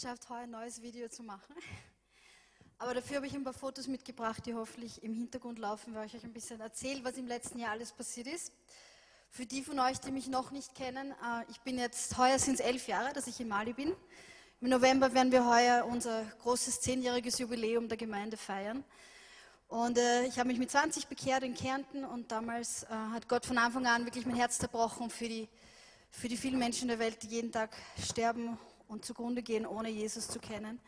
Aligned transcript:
geschafft, 0.00 0.30
heute 0.30 0.44
ein 0.44 0.50
neues 0.50 0.80
Video 0.80 1.08
zu 1.08 1.22
machen. 1.22 1.54
Aber 2.78 2.94
dafür 2.94 3.16
habe 3.16 3.26
ich 3.26 3.34
ein 3.34 3.44
paar 3.44 3.52
Fotos 3.52 3.86
mitgebracht, 3.86 4.46
die 4.46 4.54
hoffentlich 4.54 5.02
im 5.02 5.12
Hintergrund 5.12 5.58
laufen, 5.58 5.94
weil 5.94 6.06
ich 6.06 6.14
euch 6.14 6.24
ein 6.24 6.32
bisschen 6.32 6.58
erzähle, 6.58 7.04
was 7.04 7.18
im 7.18 7.26
letzten 7.26 7.58
Jahr 7.58 7.72
alles 7.72 7.92
passiert 7.92 8.26
ist. 8.26 8.50
Für 9.28 9.44
die 9.44 9.62
von 9.62 9.78
euch, 9.78 10.00
die 10.00 10.10
mich 10.10 10.28
noch 10.28 10.52
nicht 10.52 10.74
kennen, 10.74 11.10
äh, 11.10 11.44
ich 11.50 11.60
bin 11.60 11.78
jetzt, 11.78 12.16
heuer 12.16 12.38
sind 12.38 12.54
es 12.54 12.60
elf 12.60 12.88
Jahre, 12.88 13.12
dass 13.12 13.26
ich 13.26 13.38
in 13.40 13.48
Mali 13.48 13.74
bin. 13.74 13.94
Im 14.62 14.70
November 14.70 15.12
werden 15.12 15.32
wir 15.32 15.44
heuer 15.44 15.84
unser 15.84 16.24
großes 16.40 16.80
zehnjähriges 16.80 17.38
Jubiläum 17.38 17.86
der 17.86 17.98
Gemeinde 17.98 18.38
feiern. 18.38 18.82
Und 19.68 19.98
äh, 19.98 20.24
ich 20.24 20.38
habe 20.38 20.48
mich 20.48 20.58
mit 20.58 20.70
20 20.70 21.08
bekehrt 21.08 21.42
in 21.42 21.52
Kärnten 21.52 22.06
und 22.06 22.32
damals 22.32 22.84
äh, 22.84 22.86
hat 22.86 23.28
Gott 23.28 23.44
von 23.44 23.58
Anfang 23.58 23.84
an 23.84 24.06
wirklich 24.06 24.24
mein 24.24 24.36
Herz 24.36 24.58
zerbrochen 24.58 25.10
für 25.10 25.28
die, 25.28 25.46
für 26.10 26.28
die 26.28 26.38
vielen 26.38 26.58
Menschen 26.58 26.88
der 26.88 26.98
Welt, 26.98 27.22
die 27.22 27.28
jeden 27.28 27.52
Tag 27.52 27.76
sterben 28.02 28.56
und 28.90 29.04
zugrunde 29.04 29.42
gehen, 29.42 29.66
ohne 29.66 29.88
Jesus 29.88 30.28
zu 30.28 30.40
kennen 30.40 30.80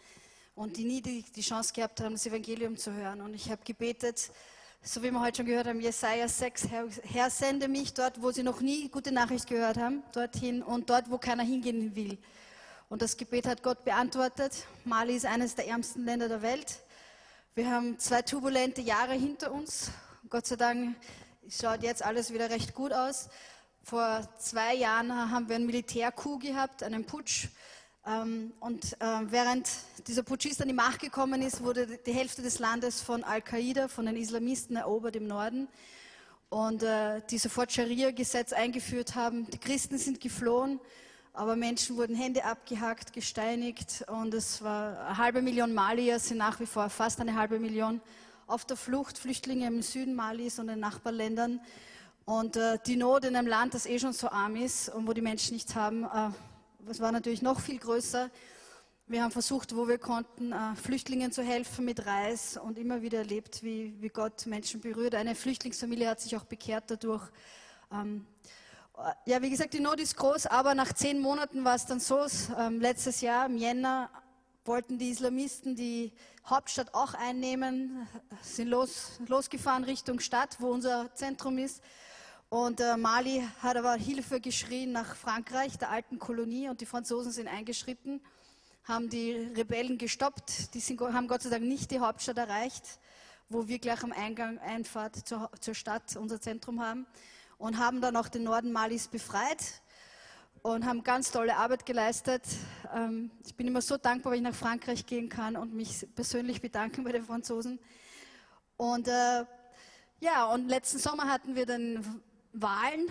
und 0.54 0.76
die 0.76 0.84
nie 0.84 1.00
die, 1.00 1.24
die 1.34 1.40
Chance 1.40 1.72
gehabt 1.72 2.00
haben, 2.00 2.12
das 2.12 2.26
Evangelium 2.26 2.76
zu 2.76 2.92
hören. 2.92 3.20
Und 3.20 3.32
ich 3.34 3.50
habe 3.50 3.62
gebetet, 3.64 4.30
so 4.82 5.02
wie 5.02 5.12
wir 5.12 5.20
heute 5.20 5.38
schon 5.38 5.46
gehört 5.46 5.68
haben, 5.68 5.80
Jesaja 5.80 6.26
6, 6.26 6.68
Herr, 6.68 6.88
Herr, 7.04 7.30
sende 7.30 7.68
mich 7.68 7.94
dort, 7.94 8.20
wo 8.20 8.32
sie 8.32 8.42
noch 8.42 8.60
nie 8.60 8.88
gute 8.88 9.12
Nachricht 9.12 9.46
gehört 9.46 9.78
haben, 9.78 10.02
dorthin 10.12 10.62
und 10.62 10.90
dort, 10.90 11.10
wo 11.10 11.18
keiner 11.18 11.44
hingehen 11.44 11.94
will. 11.94 12.18
Und 12.88 13.00
das 13.00 13.16
Gebet 13.16 13.46
hat 13.46 13.62
Gott 13.62 13.84
beantwortet. 13.84 14.66
Mali 14.84 15.14
ist 15.14 15.24
eines 15.24 15.54
der 15.54 15.68
ärmsten 15.68 16.04
Länder 16.04 16.28
der 16.28 16.42
Welt. 16.42 16.80
Wir 17.54 17.70
haben 17.70 17.98
zwei 17.98 18.22
turbulente 18.22 18.80
Jahre 18.80 19.14
hinter 19.14 19.52
uns. 19.52 19.92
Gott 20.28 20.46
sei 20.46 20.56
Dank 20.56 20.96
schaut 21.48 21.82
jetzt 21.82 22.04
alles 22.04 22.32
wieder 22.32 22.50
recht 22.50 22.74
gut 22.74 22.92
aus. 22.92 23.28
Vor 23.84 24.28
zwei 24.38 24.74
Jahren 24.74 25.30
haben 25.30 25.48
wir 25.48 25.56
einen 25.56 25.66
Militärcoup 25.66 26.42
gehabt, 26.42 26.82
einen 26.82 27.04
Putsch. 27.04 27.48
Ähm, 28.04 28.52
Und 28.58 28.94
äh, 28.94 29.20
während 29.30 29.68
dieser 30.08 30.24
Putschist 30.24 30.60
an 30.60 30.66
die 30.66 30.74
Macht 30.74 31.00
gekommen 31.00 31.40
ist, 31.40 31.62
wurde 31.62 31.86
die 31.86 32.12
Hälfte 32.12 32.42
des 32.42 32.58
Landes 32.58 33.00
von 33.00 33.22
Al-Qaida, 33.22 33.86
von 33.86 34.06
den 34.06 34.16
Islamisten 34.16 34.74
erobert 34.74 35.14
im 35.14 35.28
Norden. 35.28 35.68
Und 36.48 36.82
äh, 36.82 37.22
die 37.30 37.38
sofort 37.38 37.72
Scharia-Gesetz 37.72 38.52
eingeführt 38.52 39.14
haben. 39.14 39.48
Die 39.50 39.58
Christen 39.58 39.98
sind 39.98 40.20
geflohen, 40.20 40.80
aber 41.32 41.54
Menschen 41.54 41.96
wurden 41.96 42.16
Hände 42.16 42.44
abgehackt, 42.44 43.12
gesteinigt. 43.12 44.04
Und 44.08 44.34
es 44.34 44.62
war 44.62 44.98
eine 45.06 45.18
halbe 45.18 45.40
Million 45.40 45.72
Malier, 45.72 46.18
sind 46.18 46.38
nach 46.38 46.58
wie 46.58 46.66
vor 46.66 46.90
fast 46.90 47.20
eine 47.20 47.36
halbe 47.36 47.60
Million 47.60 48.00
auf 48.48 48.64
der 48.64 48.76
Flucht, 48.76 49.16
Flüchtlinge 49.16 49.68
im 49.68 49.80
Süden 49.80 50.14
Malis 50.14 50.58
und 50.58 50.66
den 50.66 50.80
Nachbarländern. 50.80 51.60
Und 52.24 52.56
äh, 52.56 52.78
die 52.84 52.96
Not 52.96 53.24
in 53.24 53.36
einem 53.36 53.46
Land, 53.46 53.74
das 53.74 53.86
eh 53.86 54.00
schon 54.00 54.12
so 54.12 54.28
arm 54.28 54.56
ist 54.56 54.88
und 54.88 55.06
wo 55.06 55.12
die 55.12 55.22
Menschen 55.22 55.54
nichts 55.54 55.76
haben, 55.76 56.04
es 56.88 57.00
war 57.00 57.12
natürlich 57.12 57.42
noch 57.42 57.60
viel 57.60 57.78
größer. 57.78 58.30
Wir 59.06 59.22
haben 59.22 59.30
versucht, 59.30 59.76
wo 59.76 59.88
wir 59.88 59.98
konnten, 59.98 60.52
äh, 60.52 60.74
Flüchtlingen 60.76 61.32
zu 61.32 61.42
helfen 61.42 61.84
mit 61.84 62.06
Reis 62.06 62.56
und 62.56 62.78
immer 62.78 63.02
wieder 63.02 63.18
erlebt, 63.18 63.62
wie, 63.62 63.94
wie 64.00 64.08
Gott 64.08 64.46
Menschen 64.46 64.80
berührt. 64.80 65.14
Eine 65.14 65.34
Flüchtlingsfamilie 65.34 66.08
hat 66.08 66.20
sich 66.20 66.36
auch 66.36 66.44
bekehrt 66.44 66.90
dadurch. 66.90 67.28
Ähm, 67.92 68.26
äh, 68.96 69.30
ja, 69.30 69.42
wie 69.42 69.50
gesagt, 69.50 69.74
die 69.74 69.80
Not 69.80 70.00
ist 70.00 70.16
groß, 70.16 70.46
aber 70.46 70.74
nach 70.74 70.92
zehn 70.92 71.20
Monaten 71.20 71.64
war 71.64 71.74
es 71.74 71.86
dann 71.86 72.00
so, 72.00 72.26
ähm, 72.58 72.80
letztes 72.80 73.20
Jahr 73.20 73.46
im 73.46 73.56
Jänner 73.56 74.10
wollten 74.64 74.98
die 74.98 75.10
Islamisten 75.10 75.74
die 75.74 76.12
Hauptstadt 76.46 76.94
auch 76.94 77.14
einnehmen, 77.14 78.08
sind 78.42 78.68
los, 78.68 79.20
losgefahren 79.26 79.84
Richtung 79.84 80.20
Stadt, 80.20 80.56
wo 80.60 80.68
unser 80.68 81.12
Zentrum 81.14 81.58
ist. 81.58 81.82
Und 82.52 82.80
äh, 82.80 82.98
Mali 82.98 83.42
hat 83.62 83.78
aber 83.78 83.94
Hilfe 83.94 84.38
geschrien 84.38 84.92
nach 84.92 85.16
Frankreich, 85.16 85.78
der 85.78 85.88
alten 85.88 86.18
Kolonie, 86.18 86.68
und 86.68 86.82
die 86.82 86.84
Franzosen 86.84 87.32
sind 87.32 87.48
eingeschritten, 87.48 88.20
haben 88.84 89.08
die 89.08 89.32
Rebellen 89.32 89.96
gestoppt. 89.96 90.74
Die 90.74 90.80
sind, 90.80 91.00
haben 91.00 91.28
Gott 91.28 91.40
sei 91.40 91.48
Dank 91.48 91.64
nicht 91.64 91.90
die 91.90 92.00
Hauptstadt 92.00 92.36
erreicht, 92.36 92.84
wo 93.48 93.68
wir 93.68 93.78
gleich 93.78 94.02
am 94.02 94.12
Eingang 94.12 94.58
Einfahrt 94.58 95.26
zur, 95.26 95.50
zur 95.60 95.74
Stadt 95.74 96.14
unser 96.14 96.42
Zentrum 96.42 96.82
haben, 96.82 97.06
und 97.56 97.78
haben 97.78 98.02
dann 98.02 98.16
auch 98.16 98.28
den 98.28 98.42
Norden 98.42 98.70
Malis 98.70 99.08
befreit 99.08 99.80
und 100.60 100.84
haben 100.84 101.02
ganz 101.02 101.30
tolle 101.30 101.56
Arbeit 101.56 101.86
geleistet. 101.86 102.42
Ähm, 102.94 103.30
Ich 103.46 103.54
bin 103.54 103.66
immer 103.66 103.80
so 103.80 103.96
dankbar, 103.96 104.32
wenn 104.32 104.40
ich 104.40 104.50
nach 104.50 104.54
Frankreich 104.54 105.06
gehen 105.06 105.30
kann 105.30 105.56
und 105.56 105.72
mich 105.72 106.06
persönlich 106.14 106.60
bedanken 106.60 107.02
bei 107.02 107.12
den 107.12 107.24
Franzosen. 107.24 107.78
Und 108.76 109.08
äh, 109.08 109.46
ja, 110.20 110.44
und 110.52 110.68
letzten 110.68 110.98
Sommer 110.98 111.30
hatten 111.30 111.54
wir 111.54 111.64
dann 111.64 112.22
Wahlen, 112.52 113.06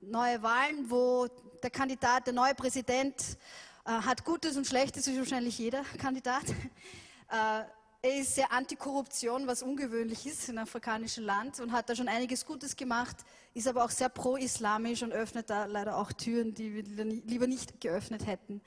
neue 0.00 0.40
Wahlen, 0.42 0.88
wo 0.88 1.26
der 1.62 1.70
Kandidat, 1.70 2.26
der 2.26 2.34
neue 2.34 2.54
Präsident, 2.54 3.36
äh, 3.84 3.90
hat 3.90 4.24
Gutes 4.24 4.56
und 4.56 4.66
Schlechtes, 4.66 5.08
wie 5.08 5.18
wahrscheinlich 5.18 5.58
jeder 5.58 5.82
Kandidat. 5.98 6.44
Äh, 7.28 7.64
er 8.02 8.16
ist 8.20 8.36
sehr 8.36 8.52
antikorruption, 8.52 9.48
was 9.48 9.62
ungewöhnlich 9.64 10.26
ist 10.26 10.48
in 10.48 10.58
afrikanischen 10.58 11.24
Land 11.24 11.58
und 11.58 11.72
hat 11.72 11.88
da 11.88 11.96
schon 11.96 12.06
einiges 12.06 12.46
Gutes 12.46 12.76
gemacht, 12.76 13.16
ist 13.54 13.66
aber 13.66 13.84
auch 13.84 13.90
sehr 13.90 14.08
pro-islamisch 14.08 15.02
und 15.02 15.12
öffnet 15.12 15.50
da 15.50 15.64
leider 15.64 15.96
auch 15.96 16.12
Türen, 16.12 16.54
die 16.54 16.86
wir 16.96 17.04
lieber 17.04 17.48
nicht 17.48 17.80
geöffnet 17.80 18.24
hätten. 18.26 18.60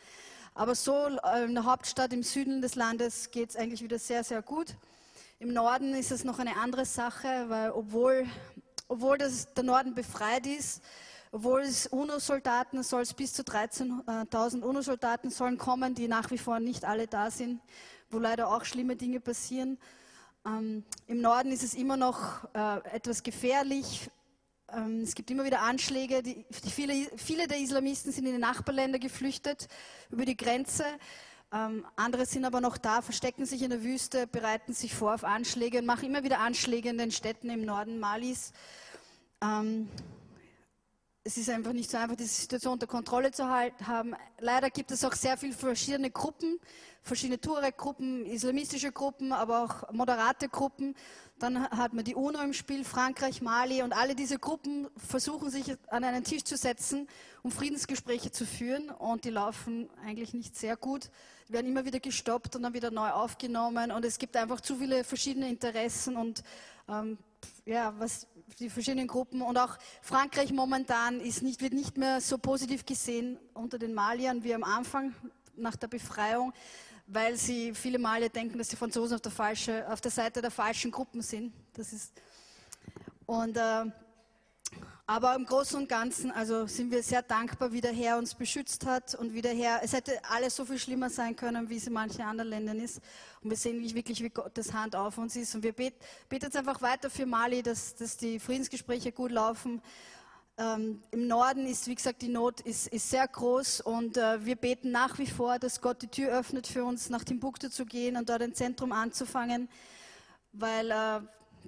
Aber 0.53 0.75
so 0.75 1.07
äh, 1.23 1.45
in 1.45 1.53
der 1.53 1.63
Hauptstadt 1.63 2.11
im 2.11 2.23
Süden 2.23 2.61
des 2.61 2.75
Landes 2.75 3.31
geht 3.31 3.51
es 3.51 3.55
eigentlich 3.55 3.81
wieder 3.81 3.99
sehr, 3.99 4.25
sehr 4.25 4.41
gut. 4.41 4.75
Im 5.39 5.53
Norden 5.53 5.93
ist 5.93 6.11
es 6.11 6.25
noch 6.25 6.39
eine 6.39 6.57
andere 6.57 6.83
Sache, 6.83 7.45
weil 7.47 7.71
obwohl, 7.71 8.27
obwohl 8.89 9.17
das, 9.17 9.53
der 9.53 9.63
Norden 9.63 9.95
befreit 9.95 10.45
ist, 10.45 10.81
obwohl 11.31 11.61
es 11.61 11.85
UNO-Soldaten 11.87 12.81
soll 12.83 13.03
es 13.03 13.13
bis 13.13 13.33
zu 13.33 13.43
13.000 13.43 14.61
UNO-Soldaten 14.61 15.29
sollen 15.29 15.57
kommen, 15.57 15.93
die 15.93 16.07
nach 16.07 16.31
wie 16.31 16.39
vor 16.39 16.59
nicht 16.59 16.83
alle 16.83 17.07
da 17.07 17.29
sind, 17.29 17.61
wo 18.09 18.17
leider 18.17 18.49
auch 18.49 18.65
schlimme 18.65 18.95
Dinge 18.95 19.19
passieren. 19.19 19.77
Ähm, 20.45 20.83
Im 21.05 21.21
Norden 21.21 21.51
ist 21.51 21.63
es 21.63 21.75
immer 21.75 21.97
noch 21.97 22.43
äh, 22.55 22.79
etwas 22.95 23.21
gefährlich. 23.21 24.09
Ähm, 24.71 25.01
es 25.01 25.13
gibt 25.13 25.29
immer 25.29 25.43
wieder 25.43 25.61
Anschläge. 25.61 26.23
Die, 26.23 26.45
die 26.63 26.71
viele, 26.71 26.93
viele 27.15 27.47
der 27.47 27.59
Islamisten 27.59 28.11
sind 28.11 28.25
in 28.25 28.33
die 28.33 28.39
Nachbarländer 28.39 28.97
geflüchtet 28.97 29.67
über 30.09 30.25
die 30.25 30.37
Grenze. 30.37 30.85
Ähm, 31.51 31.83
andere 31.95 32.27
sind 32.27 32.45
aber 32.45 32.61
noch 32.61 32.77
da, 32.77 33.01
verstecken 33.01 33.45
sich 33.45 33.63
in 33.63 33.71
der 33.71 33.83
Wüste, 33.83 34.27
bereiten 34.27 34.73
sich 34.73 34.93
vor 34.93 35.15
auf 35.15 35.23
Anschläge 35.23 35.79
und 35.79 35.85
machen 35.85 36.05
immer 36.05 36.23
wieder 36.23 36.39
Anschläge 36.39 36.89
in 36.89 36.97
den 36.99 37.11
Städten 37.11 37.49
im 37.49 37.65
Norden 37.65 37.99
Malis. 37.99 38.53
Ähm, 39.41 39.89
es 41.23 41.37
ist 41.37 41.49
einfach 41.49 41.73
nicht 41.73 41.89
so 41.89 41.97
einfach, 41.97 42.15
diese 42.15 42.41
Situation 42.41 42.73
unter 42.73 42.87
Kontrolle 42.87 43.31
zu 43.31 43.47
haben. 43.47 44.15
Leider 44.39 44.69
gibt 44.69 44.91
es 44.91 45.03
auch 45.03 45.13
sehr 45.13 45.37
viele 45.37 45.53
verschiedene 45.53 46.11
Gruppen, 46.11 46.59
verschiedene 47.01 47.41
Tuareg-Gruppen, 47.41 48.25
islamistische 48.25 48.91
Gruppen, 48.91 49.33
aber 49.33 49.63
auch 49.63 49.91
moderate 49.91 50.49
Gruppen. 50.49 50.95
Dann 51.39 51.69
hat 51.69 51.93
man 51.93 52.03
die 52.03 52.15
UNO 52.15 52.41
im 52.41 52.51
Spiel, 52.51 52.83
Frankreich, 52.83 53.41
Mali 53.41 53.81
und 53.81 53.93
alle 53.93 54.13
diese 54.13 54.37
Gruppen 54.37 54.87
versuchen 54.97 55.49
sich 55.49 55.77
an 55.87 56.03
einen 56.03 56.25
Tisch 56.25 56.43
zu 56.43 56.57
setzen, 56.57 57.07
um 57.43 57.51
Friedensgespräche 57.51 58.29
zu 58.29 58.45
führen. 58.45 58.89
Und 58.89 59.23
die 59.23 59.29
laufen 59.29 59.89
eigentlich 60.05 60.33
nicht 60.33 60.57
sehr 60.57 60.75
gut. 60.75 61.09
Werden 61.47 61.67
immer 61.67 61.85
wieder 61.85 62.01
gestoppt 62.01 62.57
und 62.57 62.63
dann 62.63 62.73
wieder 62.73 62.91
neu 62.91 63.09
aufgenommen. 63.09 63.91
Und 63.91 64.03
es 64.03 64.17
gibt 64.17 64.35
einfach 64.35 64.59
zu 64.59 64.75
viele 64.75 65.05
verschiedene 65.05 65.47
Interessen 65.47 66.17
und 66.17 66.43
ähm, 66.89 67.17
ja, 67.65 67.93
was 67.97 68.27
die 68.59 68.69
verschiedenen 68.69 69.07
Gruppen. 69.07 69.41
Und 69.41 69.57
auch 69.57 69.77
Frankreich 70.01 70.51
momentan 70.51 71.21
ist 71.21 71.41
nicht, 71.41 71.61
wird 71.61 71.73
nicht 71.73 71.97
mehr 71.97 72.19
so 72.19 72.37
positiv 72.37 72.85
gesehen 72.85 73.39
unter 73.53 73.79
den 73.79 73.93
Maliern 73.93 74.43
wie 74.43 74.53
am 74.53 74.65
Anfang 74.65 75.15
nach 75.55 75.75
der 75.75 75.87
Befreiung, 75.87 76.53
weil 77.11 77.35
sie 77.35 77.73
viele 77.73 77.99
Malier 77.99 78.29
denken, 78.29 78.57
dass 78.57 78.67
die 78.67 78.75
Franzosen 78.75 79.15
auf 79.15 79.21
der, 79.21 79.31
falsche, 79.31 79.91
auf 79.91 80.01
der 80.01 80.11
Seite 80.11 80.41
der 80.41 80.51
falschen 80.51 80.91
Gruppen 80.91 81.21
sind. 81.21 81.53
Das 81.73 81.91
ist 81.91 82.13
und 83.25 83.57
äh, 83.57 83.85
aber 85.05 85.35
im 85.35 85.43
Großen 85.43 85.75
und 85.79 85.89
Ganzen 85.89 86.29
also 86.29 86.67
sind 86.67 86.91
wir 86.91 87.01
sehr 87.01 87.23
dankbar, 87.23 87.71
wie 87.71 87.81
der 87.81 87.93
Herr 87.93 88.19
uns 88.19 88.35
beschützt 88.35 88.85
hat 88.85 89.15
und 89.15 89.33
wie 89.33 89.41
der 89.41 89.55
Herr, 89.55 89.81
es 89.83 89.93
hätte 89.93 90.19
alles 90.23 90.55
so 90.55 90.65
viel 90.65 90.77
schlimmer 90.77 91.09
sein 91.09 91.35
können, 91.35 91.67
wie 91.67 91.77
es 91.77 91.87
in 91.87 91.93
manchen 91.93 92.21
anderen 92.21 92.51
Ländern 92.51 92.79
ist. 92.79 93.01
Und 93.41 93.49
wir 93.49 93.57
sehen 93.57 93.81
wirklich, 93.95 94.21
wie 94.21 94.29
Gottes 94.29 94.71
Hand 94.71 94.95
auf 94.95 95.17
uns 95.17 95.35
ist. 95.35 95.55
Und 95.55 95.63
wir 95.63 95.73
bet, 95.73 95.95
beten 96.29 96.45
jetzt 96.45 96.57
einfach 96.57 96.79
weiter 96.83 97.09
für 97.09 97.25
Mali, 97.25 97.63
dass, 97.63 97.95
dass 97.95 98.17
die 98.17 98.39
Friedensgespräche 98.39 99.11
gut 99.11 99.31
laufen. 99.31 99.81
Ähm, 100.59 101.01
Im 101.11 101.27
Norden 101.27 101.65
ist, 101.65 101.87
wie 101.87 101.95
gesagt, 101.95 102.21
die 102.21 102.27
Not 102.27 102.59
ist, 102.59 102.87
ist 102.87 103.09
sehr 103.09 103.25
groß 103.25 103.79
und 103.79 104.17
äh, 104.17 104.45
wir 104.45 104.57
beten 104.57 104.91
nach 104.91 105.17
wie 105.17 105.25
vor, 105.25 105.57
dass 105.57 105.79
Gott 105.79 106.01
die 106.01 106.09
Tür 106.09 106.37
öffnet 106.37 106.67
für 106.67 106.83
uns, 106.83 107.09
nach 107.09 107.23
Timbuktu 107.23 107.69
zu 107.69 107.85
gehen 107.85 108.17
und 108.17 108.27
dort 108.27 108.41
ein 108.41 108.53
Zentrum 108.53 108.91
anzufangen, 108.91 109.69
weil 110.51 110.91
äh, 110.91 111.21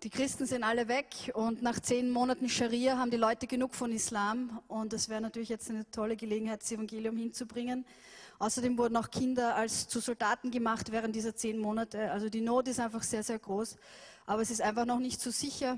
die 0.03 0.09
Christen 0.09 0.45
sind 0.45 0.65
alle 0.65 0.89
weg 0.89 1.31
und 1.35 1.61
nach 1.61 1.79
zehn 1.79 2.11
Monaten 2.11 2.49
Scharia 2.49 2.97
haben 2.97 3.11
die 3.11 3.17
Leute 3.17 3.47
genug 3.47 3.75
von 3.75 3.93
Islam 3.93 4.59
und 4.67 4.91
es 4.91 5.07
wäre 5.07 5.21
natürlich 5.21 5.47
jetzt 5.47 5.69
eine 5.69 5.89
tolle 5.89 6.17
Gelegenheit, 6.17 6.61
das 6.61 6.73
Evangelium 6.73 7.15
hinzubringen. 7.15 7.85
Außerdem 8.39 8.77
wurden 8.77 8.97
auch 8.97 9.09
Kinder 9.09 9.55
als 9.55 9.87
zu 9.87 10.01
Soldaten 10.01 10.51
gemacht 10.51 10.91
während 10.91 11.15
dieser 11.15 11.33
zehn 11.33 11.59
Monate. 11.59 12.11
Also 12.11 12.27
die 12.27 12.41
Not 12.41 12.67
ist 12.67 12.81
einfach 12.81 13.03
sehr, 13.03 13.23
sehr 13.23 13.39
groß, 13.39 13.77
aber 14.25 14.41
es 14.41 14.51
ist 14.51 14.61
einfach 14.61 14.85
noch 14.85 14.99
nicht 14.99 15.21
so 15.21 15.31
sicher. 15.31 15.77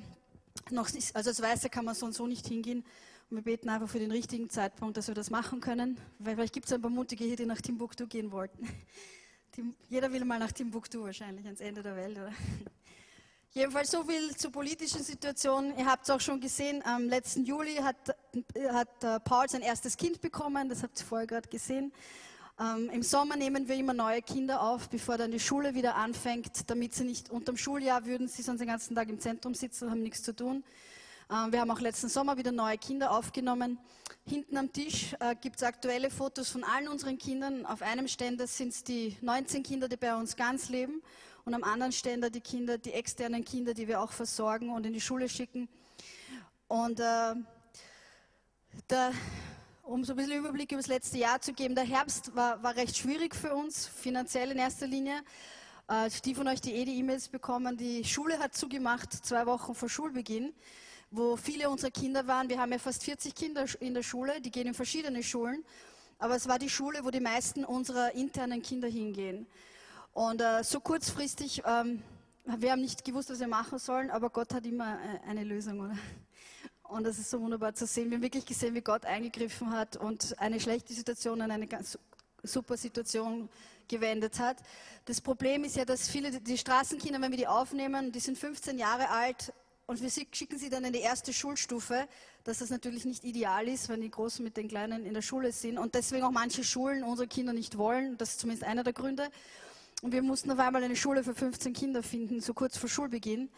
Noch 0.71 0.89
also 1.13 1.29
als 1.29 1.41
Weißer 1.41 1.69
kann 1.69 1.85
man 1.85 1.95
so 1.95 2.05
und 2.05 2.13
so 2.13 2.27
nicht 2.27 2.47
hingehen. 2.47 2.85
Und 3.29 3.37
wir 3.37 3.43
beten 3.43 3.69
einfach 3.69 3.89
für 3.89 3.99
den 3.99 4.11
richtigen 4.11 4.49
Zeitpunkt, 4.49 4.97
dass 4.97 5.07
wir 5.07 5.15
das 5.15 5.29
machen 5.29 5.59
können. 5.59 5.97
Weil 6.19 6.35
vielleicht 6.35 6.53
gibt 6.53 6.67
es 6.67 6.73
ein 6.73 6.81
paar 6.81 6.91
Mutige 6.91 7.23
hier, 7.23 7.35
die 7.35 7.45
nach 7.45 7.61
Timbuktu 7.61 8.07
gehen 8.07 8.31
wollten. 8.31 8.67
Tim- 9.51 9.75
Jeder 9.89 10.11
will 10.11 10.25
mal 10.25 10.39
nach 10.39 10.51
Timbuktu 10.51 11.03
wahrscheinlich, 11.03 11.45
ans 11.45 11.61
Ende 11.61 11.83
der 11.83 11.95
Welt, 11.95 12.17
oder? 12.17 12.31
Jedenfalls 13.51 13.91
so 13.91 14.03
viel 14.03 14.35
zur 14.35 14.51
politischen 14.51 15.03
Situation. 15.03 15.77
Ihr 15.77 15.85
habt 15.85 16.05
es 16.05 16.09
auch 16.09 16.19
schon 16.19 16.39
gesehen, 16.41 16.83
am 16.85 17.07
letzten 17.07 17.45
Juli 17.45 17.75
hat, 17.75 18.15
hat 18.71 19.03
äh, 19.03 19.19
Paul 19.19 19.47
sein 19.47 19.61
erstes 19.61 19.95
Kind 19.95 20.21
bekommen, 20.21 20.69
das 20.69 20.81
habt 20.81 20.99
ihr 20.99 21.05
vorher 21.05 21.27
gerade 21.27 21.47
gesehen. 21.47 21.93
Ähm, 22.59 22.89
Im 22.91 23.01
Sommer 23.01 23.35
nehmen 23.35 23.67
wir 23.67 23.75
immer 23.75 23.93
neue 23.93 24.21
Kinder 24.21 24.61
auf, 24.61 24.87
bevor 24.87 25.17
dann 25.17 25.31
die 25.31 25.39
Schule 25.39 25.73
wieder 25.73 25.95
anfängt, 25.95 26.69
damit 26.69 26.93
sie 26.93 27.03
nicht 27.03 27.31
unterm 27.31 27.57
Schuljahr 27.57 28.05
würden, 28.05 28.27
sie 28.27 28.43
sonst 28.43 28.59
den 28.59 28.67
ganzen 28.67 28.95
Tag 28.95 29.09
im 29.09 29.19
Zentrum 29.19 29.55
sitzen 29.55 29.85
und 29.85 29.91
haben 29.91 30.03
nichts 30.03 30.21
zu 30.21 30.35
tun. 30.35 30.63
Ähm, 31.31 31.51
Wir 31.51 31.61
haben 31.61 31.71
auch 31.71 31.79
letzten 31.79 32.09
Sommer 32.09 32.37
wieder 32.37 32.51
neue 32.51 32.77
Kinder 32.77 33.09
aufgenommen. 33.09 33.79
Hinten 34.27 34.57
am 34.57 34.71
Tisch 34.71 35.15
äh, 35.19 35.35
gibt 35.35 35.55
es 35.55 35.63
aktuelle 35.63 36.11
Fotos 36.11 36.49
von 36.49 36.63
allen 36.63 36.87
unseren 36.89 37.17
Kindern. 37.17 37.65
Auf 37.65 37.81
einem 37.81 38.07
Ständer 38.07 38.45
sind 38.45 38.69
es 38.69 38.83
die 38.83 39.17
19 39.21 39.63
Kinder, 39.63 39.89
die 39.89 39.97
bei 39.97 40.15
uns 40.15 40.35
ganz 40.35 40.69
leben. 40.69 41.01
Und 41.45 41.55
am 41.55 41.63
anderen 41.63 41.91
Ständer 41.91 42.29
die 42.29 42.39
Kinder, 42.39 42.77
die 42.77 42.93
externen 42.93 43.43
Kinder, 43.43 43.73
die 43.73 43.87
wir 43.87 43.99
auch 43.99 44.11
versorgen 44.11 44.69
und 44.69 44.85
in 44.85 44.93
die 44.93 45.01
Schule 45.01 45.27
schicken. 45.27 45.67
Und 46.67 46.99
äh, 46.99 47.33
der, 48.89 49.11
um 49.83 50.03
so 50.05 50.13
ein 50.13 50.15
bisschen 50.15 50.37
Überblick 50.37 50.71
über 50.71 50.79
das 50.79 50.87
letzte 50.87 51.17
Jahr 51.17 51.41
zu 51.41 51.53
geben, 51.53 51.75
der 51.75 51.83
Herbst 51.83 52.35
war, 52.35 52.63
war 52.63 52.75
recht 52.75 52.97
schwierig 52.97 53.35
für 53.35 53.53
uns, 53.53 53.85
finanziell 53.85 54.51
in 54.51 54.57
erster 54.57 54.87
Linie. 54.87 55.21
Äh, 55.89 56.09
die 56.23 56.33
von 56.33 56.47
euch, 56.47 56.61
die 56.61 56.73
eh 56.73 56.85
die 56.85 56.97
E-Mails 56.99 57.27
bekommen, 57.27 57.75
die 57.75 58.03
Schule 58.05 58.39
hat 58.39 58.55
zugemacht, 58.55 59.11
zwei 59.11 59.45
Wochen 59.45 59.75
vor 59.75 59.89
Schulbeginn, 59.89 60.53
wo 61.11 61.35
viele 61.35 61.69
unserer 61.69 61.91
Kinder 61.91 62.25
waren. 62.27 62.47
Wir 62.47 62.59
haben 62.59 62.71
ja 62.71 62.79
fast 62.79 63.03
40 63.03 63.35
Kinder 63.35 63.65
in 63.81 63.93
der 63.93 64.03
Schule, 64.03 64.39
die 64.39 64.51
gehen 64.51 64.67
in 64.67 64.73
verschiedene 64.73 65.21
Schulen. 65.21 65.65
Aber 66.17 66.35
es 66.35 66.47
war 66.47 66.59
die 66.59 66.69
Schule, 66.69 67.03
wo 67.03 67.11
die 67.11 67.19
meisten 67.19 67.65
unserer 67.65 68.15
internen 68.15 68.61
Kinder 68.61 68.87
hingehen. 68.87 69.45
Und 70.13 70.39
äh, 70.39 70.63
so 70.63 70.79
kurzfristig, 70.79 71.61
ähm, 71.65 72.01
wir 72.45 72.71
haben 72.71 72.81
nicht 72.81 73.03
gewusst, 73.03 73.29
was 73.29 73.41
wir 73.41 73.47
machen 73.47 73.79
sollen, 73.79 74.09
aber 74.11 74.29
Gott 74.29 74.53
hat 74.53 74.65
immer 74.65 74.93
äh, 74.93 75.29
eine 75.29 75.43
Lösung, 75.43 75.81
oder? 75.81 75.97
Und 76.83 77.05
das 77.05 77.17
ist 77.17 77.29
so 77.29 77.41
wunderbar 77.41 77.73
zu 77.73 77.85
sehen. 77.85 78.09
Wir 78.09 78.17
haben 78.17 78.23
wirklich 78.23 78.45
gesehen, 78.45 78.75
wie 78.75 78.81
Gott 78.81 79.05
eingegriffen 79.05 79.71
hat 79.71 79.97
und 79.97 80.39
eine 80.39 80.59
schlechte 80.59 80.93
Situation 80.93 81.41
in 81.41 81.49
eine 81.49 81.67
ganz 81.67 81.97
super 82.43 82.77
Situation 82.77 83.49
gewendet 83.87 84.39
hat. 84.39 84.57
Das 85.05 85.21
Problem 85.21 85.63
ist 85.63 85.75
ja, 85.75 85.85
dass 85.85 86.09
viele, 86.09 86.39
die 86.39 86.57
Straßenkinder, 86.57 87.21
wenn 87.21 87.31
wir 87.31 87.37
die 87.37 87.47
aufnehmen, 87.47 88.11
die 88.11 88.19
sind 88.19 88.37
15 88.37 88.77
Jahre 88.77 89.09
alt 89.09 89.53
und 89.85 90.01
wir 90.01 90.09
schicken 90.09 90.57
sie 90.57 90.69
dann 90.69 90.85
in 90.85 90.93
die 90.93 90.99
erste 90.99 91.33
Schulstufe, 91.33 92.07
dass 92.43 92.59
das 92.59 92.69
natürlich 92.69 93.05
nicht 93.05 93.23
ideal 93.23 93.67
ist, 93.67 93.89
wenn 93.89 94.01
die 94.01 94.11
Großen 94.11 94.43
mit 94.43 94.57
den 94.57 94.67
Kleinen 94.67 95.05
in 95.05 95.13
der 95.13 95.21
Schule 95.21 95.51
sind 95.51 95.77
und 95.77 95.95
deswegen 95.95 96.23
auch 96.23 96.31
manche 96.31 96.63
Schulen 96.63 97.03
unsere 97.03 97.27
Kinder 97.27 97.53
nicht 97.53 97.77
wollen. 97.77 98.17
Das 98.17 98.31
ist 98.31 98.39
zumindest 98.39 98.67
einer 98.67 98.83
der 98.83 98.93
Gründe. 98.93 99.29
Und 100.01 100.11
wir 100.11 100.21
mussten 100.21 100.51
auf 100.51 100.59
einmal 100.59 100.83
eine 100.83 100.95
Schule 100.95 101.23
für 101.23 101.33
15 101.33 101.73
Kinder 101.73 102.03
finden, 102.03 102.41
so 102.41 102.53
kurz 102.53 102.77
vor 102.77 102.89
Schulbeginn. 102.89 103.49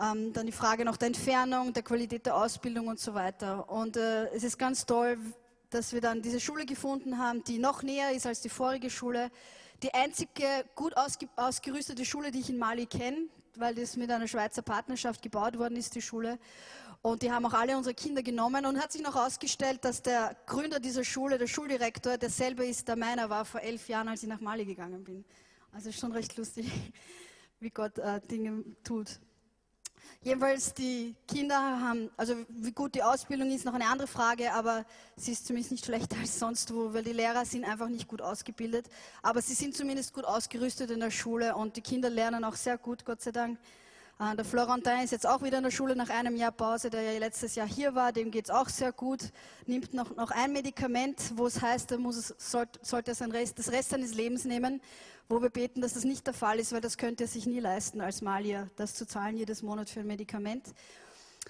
Ähm, 0.00 0.32
dann 0.32 0.46
die 0.46 0.52
Frage 0.52 0.84
nach 0.84 0.96
der 0.96 1.08
Entfernung, 1.08 1.72
der 1.72 1.82
Qualität 1.82 2.26
der 2.26 2.36
Ausbildung 2.36 2.88
und 2.88 2.98
so 2.98 3.14
weiter. 3.14 3.68
Und 3.70 3.96
äh, 3.96 4.26
es 4.28 4.42
ist 4.42 4.58
ganz 4.58 4.86
toll, 4.86 5.18
dass 5.70 5.92
wir 5.92 6.00
dann 6.00 6.22
diese 6.22 6.40
Schule 6.40 6.66
gefunden 6.66 7.18
haben, 7.18 7.44
die 7.44 7.58
noch 7.58 7.82
näher 7.82 8.12
ist 8.12 8.26
als 8.26 8.40
die 8.40 8.48
vorige 8.48 8.90
Schule. 8.90 9.30
Die 9.82 9.92
einzige 9.92 10.46
gut 10.74 10.96
ausge 10.96 11.28
ausgerüstete 11.36 12.04
Schule, 12.04 12.30
die 12.30 12.40
ich 12.40 12.50
in 12.50 12.58
Mali 12.58 12.86
kenne, 12.86 13.26
weil 13.56 13.74
das 13.74 13.96
mit 13.96 14.10
einer 14.10 14.28
Schweizer 14.28 14.62
Partnerschaft 14.62 15.22
gebaut 15.22 15.58
worden 15.58 15.76
ist, 15.76 15.94
die 15.94 16.02
Schule. 16.02 16.38
Und 17.02 17.22
die 17.22 17.32
haben 17.32 17.44
auch 17.44 17.52
alle 17.52 17.76
unsere 17.76 17.94
Kinder 17.94 18.22
genommen 18.22 18.64
und 18.64 18.80
hat 18.80 18.92
sich 18.92 19.02
noch 19.02 19.16
herausgestellt, 19.16 19.84
dass 19.84 20.02
der 20.02 20.36
Gründer 20.46 20.78
dieser 20.78 21.02
Schule, 21.02 21.36
der 21.36 21.48
Schuldirektor, 21.48 22.16
derselbe 22.16 22.64
ist, 22.64 22.86
der 22.86 22.94
meiner 22.94 23.28
war 23.28 23.44
vor 23.44 23.60
elf 23.60 23.88
Jahren, 23.88 24.08
als 24.08 24.22
ich 24.22 24.28
nach 24.28 24.40
Mali 24.40 24.64
gegangen 24.64 25.02
bin. 25.02 25.24
Also 25.72 25.90
schon 25.90 26.12
recht 26.12 26.36
lustig, 26.36 26.70
wie 27.60 27.70
Gott 27.70 27.98
äh, 27.98 28.20
Dinge 28.20 28.62
tut. 28.84 29.18
Jedenfalls, 30.22 30.72
die 30.74 31.16
Kinder 31.26 31.56
haben, 31.56 32.10
also 32.16 32.36
wie 32.48 32.70
gut 32.70 32.94
die 32.94 33.02
Ausbildung 33.02 33.50
ist, 33.50 33.64
noch 33.64 33.74
eine 33.74 33.86
andere 33.86 34.06
Frage, 34.06 34.52
aber 34.52 34.84
sie 35.16 35.32
ist 35.32 35.46
zumindest 35.46 35.72
nicht 35.72 35.84
schlechter 35.84 36.16
als 36.20 36.38
sonst 36.38 36.72
wo, 36.72 36.94
weil 36.94 37.02
die 37.02 37.12
Lehrer 37.12 37.44
sind 37.44 37.64
einfach 37.64 37.88
nicht 37.88 38.06
gut 38.06 38.22
ausgebildet. 38.22 38.86
Aber 39.22 39.42
sie 39.42 39.54
sind 39.54 39.76
zumindest 39.76 40.12
gut 40.12 40.24
ausgerüstet 40.24 40.90
in 40.90 41.00
der 41.00 41.10
Schule 41.10 41.56
und 41.56 41.76
die 41.76 41.80
Kinder 41.80 42.08
lernen 42.08 42.44
auch 42.44 42.54
sehr 42.54 42.78
gut, 42.78 43.04
Gott 43.04 43.20
sei 43.20 43.32
Dank. 43.32 43.58
Äh, 44.22 44.36
Der 44.36 44.44
Florentin 44.44 45.00
ist 45.02 45.10
jetzt 45.10 45.26
auch 45.26 45.42
wieder 45.42 45.58
in 45.58 45.64
der 45.64 45.70
Schule 45.70 45.96
nach 45.96 46.10
einem 46.10 46.36
Jahr 46.36 46.52
Pause, 46.52 46.90
der 46.90 47.02
ja 47.02 47.18
letztes 47.18 47.54
Jahr 47.54 47.66
hier 47.66 47.94
war, 47.94 48.12
dem 48.12 48.30
geht 48.30 48.46
es 48.46 48.50
auch 48.50 48.68
sehr 48.68 48.92
gut, 48.92 49.20
nimmt 49.66 49.94
noch, 49.94 50.14
noch 50.16 50.30
ein 50.30 50.52
Medikament, 50.52 51.32
wo 51.34 51.46
es 51.46 51.60
heißt, 51.60 51.90
er 51.92 51.98
muss 51.98 52.34
sollte, 52.38 52.78
sollte 52.82 53.12
er 53.12 53.14
sein 53.14 53.32
Rest, 53.32 53.58
das 53.58 53.72
Rest 53.72 53.90
seines 53.90 54.14
Lebens 54.14 54.44
nehmen, 54.44 54.80
wo 55.28 55.42
wir 55.42 55.50
beten, 55.50 55.80
dass 55.80 55.94
das 55.94 56.04
nicht 56.04 56.26
der 56.26 56.34
Fall 56.34 56.58
ist, 56.60 56.72
weil 56.72 56.80
das 56.80 56.96
könnte 56.98 57.24
er 57.24 57.28
sich 57.28 57.46
nie 57.46 57.60
leisten 57.60 58.00
als 58.00 58.22
Malier, 58.22 58.70
das 58.76 58.94
zu 58.94 59.06
zahlen 59.06 59.36
jedes 59.36 59.62
Monat 59.62 59.90
für 59.90 60.00
ein 60.00 60.06
Medikament. 60.06 60.66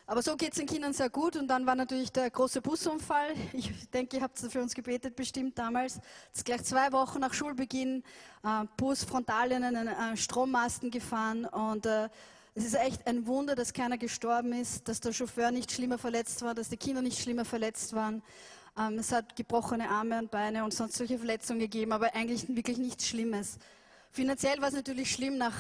Aber 0.06 0.22
so 0.22 0.36
geht 0.36 0.52
es 0.52 0.58
den 0.58 0.66
Kindern 0.66 0.94
sehr 0.94 1.10
gut. 1.10 1.36
Und 1.36 1.48
dann 1.48 1.66
war 1.66 1.74
natürlich 1.74 2.10
der 2.10 2.30
große 2.30 2.62
Busunfall. 2.62 3.34
Ich 3.52 3.90
denke, 3.90 4.16
ihr 4.16 4.22
habt 4.22 4.38
für 4.38 4.62
uns 4.62 4.74
gebetet 4.74 5.14
bestimmt 5.14 5.58
damals. 5.58 6.00
Ist 6.34 6.46
gleich 6.46 6.64
zwei 6.64 6.90
Wochen 6.92 7.20
nach 7.20 7.34
Schulbeginn. 7.34 8.02
Äh, 8.42 8.64
Bus 8.78 9.04
frontal 9.04 9.52
in 9.52 9.62
einen 9.62 9.88
äh, 9.88 10.16
Strommasten 10.16 10.90
gefahren. 10.90 11.44
Und 11.44 11.86
es 12.54 12.64
ist 12.64 12.74
echt 12.74 13.06
ein 13.06 13.26
Wunder, 13.26 13.54
dass 13.54 13.72
keiner 13.72 13.96
gestorben 13.96 14.52
ist, 14.52 14.86
dass 14.86 15.00
der 15.00 15.12
Chauffeur 15.12 15.50
nicht 15.50 15.72
schlimmer 15.72 15.96
verletzt 15.96 16.42
war, 16.42 16.54
dass 16.54 16.68
die 16.68 16.76
Kinder 16.76 17.00
nicht 17.00 17.18
schlimmer 17.18 17.46
verletzt 17.46 17.94
waren. 17.94 18.22
Ähm, 18.78 18.98
es 18.98 19.10
hat 19.10 19.36
gebrochene 19.36 19.88
Arme 19.88 20.18
und 20.18 20.30
Beine 20.30 20.64
und 20.64 20.74
sonst 20.74 20.96
solche 20.96 21.16
Verletzungen 21.16 21.60
gegeben, 21.60 21.92
aber 21.92 22.14
eigentlich 22.14 22.54
wirklich 22.54 22.76
nichts 22.76 23.06
Schlimmes. 23.06 23.58
Finanziell 24.10 24.60
war 24.60 24.68
es 24.68 24.74
natürlich 24.74 25.10
schlimm 25.10 25.38
nach, 25.38 25.56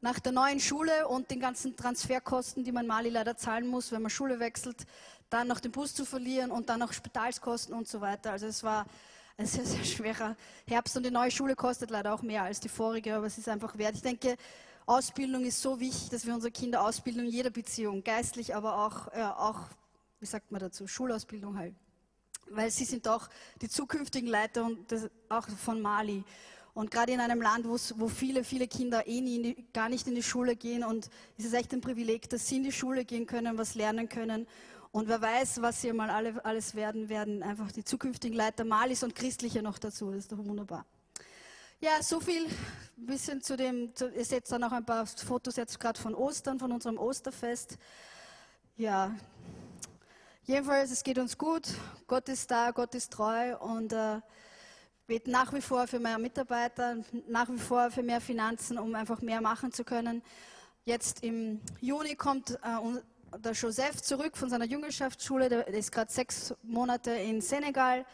nach 0.00 0.20
der 0.20 0.30
neuen 0.30 0.60
Schule 0.60 1.08
und 1.08 1.32
den 1.32 1.40
ganzen 1.40 1.76
Transferkosten, 1.76 2.62
die 2.62 2.70
man 2.70 2.86
Mali 2.86 3.08
leider 3.08 3.36
zahlen 3.36 3.66
muss, 3.66 3.90
wenn 3.90 4.02
man 4.02 4.10
Schule 4.10 4.38
wechselt, 4.38 4.86
dann 5.30 5.48
noch 5.48 5.58
den 5.58 5.72
Bus 5.72 5.94
zu 5.94 6.04
verlieren 6.04 6.52
und 6.52 6.68
dann 6.68 6.78
noch 6.78 6.92
Spitalskosten 6.92 7.74
und 7.74 7.88
so 7.88 8.00
weiter. 8.00 8.30
Also 8.30 8.46
es 8.46 8.62
war 8.62 8.86
ein 9.36 9.46
sehr, 9.46 9.66
sehr 9.66 9.84
schwerer 9.84 10.36
Herbst 10.68 10.96
und 10.96 11.04
die 11.04 11.10
neue 11.10 11.32
Schule 11.32 11.56
kostet 11.56 11.90
leider 11.90 12.14
auch 12.14 12.22
mehr 12.22 12.44
als 12.44 12.60
die 12.60 12.68
vorige, 12.68 13.16
aber 13.16 13.26
es 13.26 13.36
ist 13.36 13.48
einfach 13.48 13.76
wert. 13.78 13.96
Ich 13.96 14.02
denke, 14.02 14.36
Ausbildung 14.90 15.44
ist 15.44 15.62
so 15.62 15.78
wichtig, 15.78 16.10
dass 16.10 16.26
wir 16.26 16.34
unsere 16.34 16.50
Kinder 16.50 16.84
ausbilden 16.84 17.24
in 17.24 17.30
jeder 17.30 17.50
Beziehung, 17.50 18.02
geistlich, 18.02 18.56
aber 18.56 18.84
auch, 18.84 19.06
äh, 19.12 19.22
auch 19.22 19.60
wie 20.18 20.26
sagt 20.26 20.50
man 20.50 20.60
dazu, 20.60 20.88
Schulausbildung 20.88 21.56
halt. 21.56 21.76
Weil 22.48 22.72
sie 22.72 22.84
sind 22.84 23.06
auch 23.06 23.28
die 23.62 23.68
zukünftigen 23.68 24.28
Leiter 24.28 24.64
und 24.64 24.90
das, 24.90 25.08
auch 25.28 25.46
von 25.48 25.80
Mali. 25.80 26.24
Und 26.74 26.90
gerade 26.90 27.12
in 27.12 27.20
einem 27.20 27.40
Land, 27.40 27.66
wo 27.68 28.08
viele, 28.08 28.42
viele 28.42 28.66
Kinder 28.66 29.06
eh 29.06 29.20
nie 29.20 29.64
gar 29.72 29.88
nicht 29.88 30.08
in 30.08 30.16
die 30.16 30.24
Schule 30.24 30.56
gehen 30.56 30.82
und 30.82 31.08
es 31.38 31.44
ist 31.44 31.54
echt 31.54 31.72
ein 31.72 31.80
Privileg, 31.80 32.28
dass 32.28 32.48
sie 32.48 32.56
in 32.56 32.64
die 32.64 32.72
Schule 32.72 33.04
gehen 33.04 33.26
können, 33.26 33.58
was 33.58 33.76
lernen 33.76 34.08
können. 34.08 34.48
Und 34.90 35.06
wer 35.06 35.22
weiß, 35.22 35.62
was 35.62 35.82
sie 35.82 35.92
mal 35.92 36.10
alle, 36.10 36.44
alles 36.44 36.74
werden 36.74 37.08
werden, 37.08 37.44
einfach 37.44 37.70
die 37.70 37.84
zukünftigen 37.84 38.36
Leiter 38.36 38.64
Malis 38.64 39.04
und 39.04 39.14
Christliche 39.14 39.62
noch 39.62 39.78
dazu. 39.78 40.10
Das 40.10 40.24
ist 40.24 40.32
doch 40.32 40.38
wunderbar. 40.38 40.84
Ja, 41.82 42.02
so 42.02 42.20
viel 42.20 42.44
ein 42.44 43.06
bisschen 43.06 43.40
zu 43.40 43.56
dem, 43.56 43.96
zu, 43.96 44.10
ihr 44.10 44.26
seht 44.26 44.52
dann 44.52 44.60
noch 44.60 44.72
ein 44.72 44.84
paar 44.84 45.06
Fotos 45.06 45.56
jetzt 45.56 45.80
gerade 45.80 45.98
von 45.98 46.14
Ostern, 46.14 46.58
von 46.58 46.70
unserem 46.72 46.98
Osterfest. 46.98 47.78
Ja, 48.76 49.14
jedenfalls, 50.44 50.90
es 50.90 51.02
geht 51.02 51.16
uns 51.16 51.38
gut. 51.38 51.68
Gott 52.06 52.28
ist 52.28 52.50
da, 52.50 52.70
Gott 52.72 52.94
ist 52.94 53.10
treu 53.10 53.56
und 53.56 53.94
äh, 53.94 54.20
beten 55.06 55.30
nach 55.30 55.54
wie 55.54 55.62
vor 55.62 55.86
für 55.86 55.98
mehr 55.98 56.18
Mitarbeiter, 56.18 56.98
nach 57.26 57.48
wie 57.48 57.56
vor 57.56 57.90
für 57.90 58.02
mehr 58.02 58.20
Finanzen, 58.20 58.78
um 58.78 58.94
einfach 58.94 59.22
mehr 59.22 59.40
machen 59.40 59.72
zu 59.72 59.82
können. 59.82 60.22
Jetzt 60.84 61.22
im 61.22 61.62
Juni 61.80 62.14
kommt 62.14 62.50
äh, 62.50 63.38
der 63.38 63.52
Joseph 63.52 64.02
zurück 64.02 64.36
von 64.36 64.50
seiner 64.50 64.66
Jüngerschaftsschule, 64.66 65.48
der 65.48 65.66
ist 65.68 65.92
gerade 65.92 66.12
sechs 66.12 66.54
Monate 66.62 67.12
in 67.12 67.40
Senegal. 67.40 68.04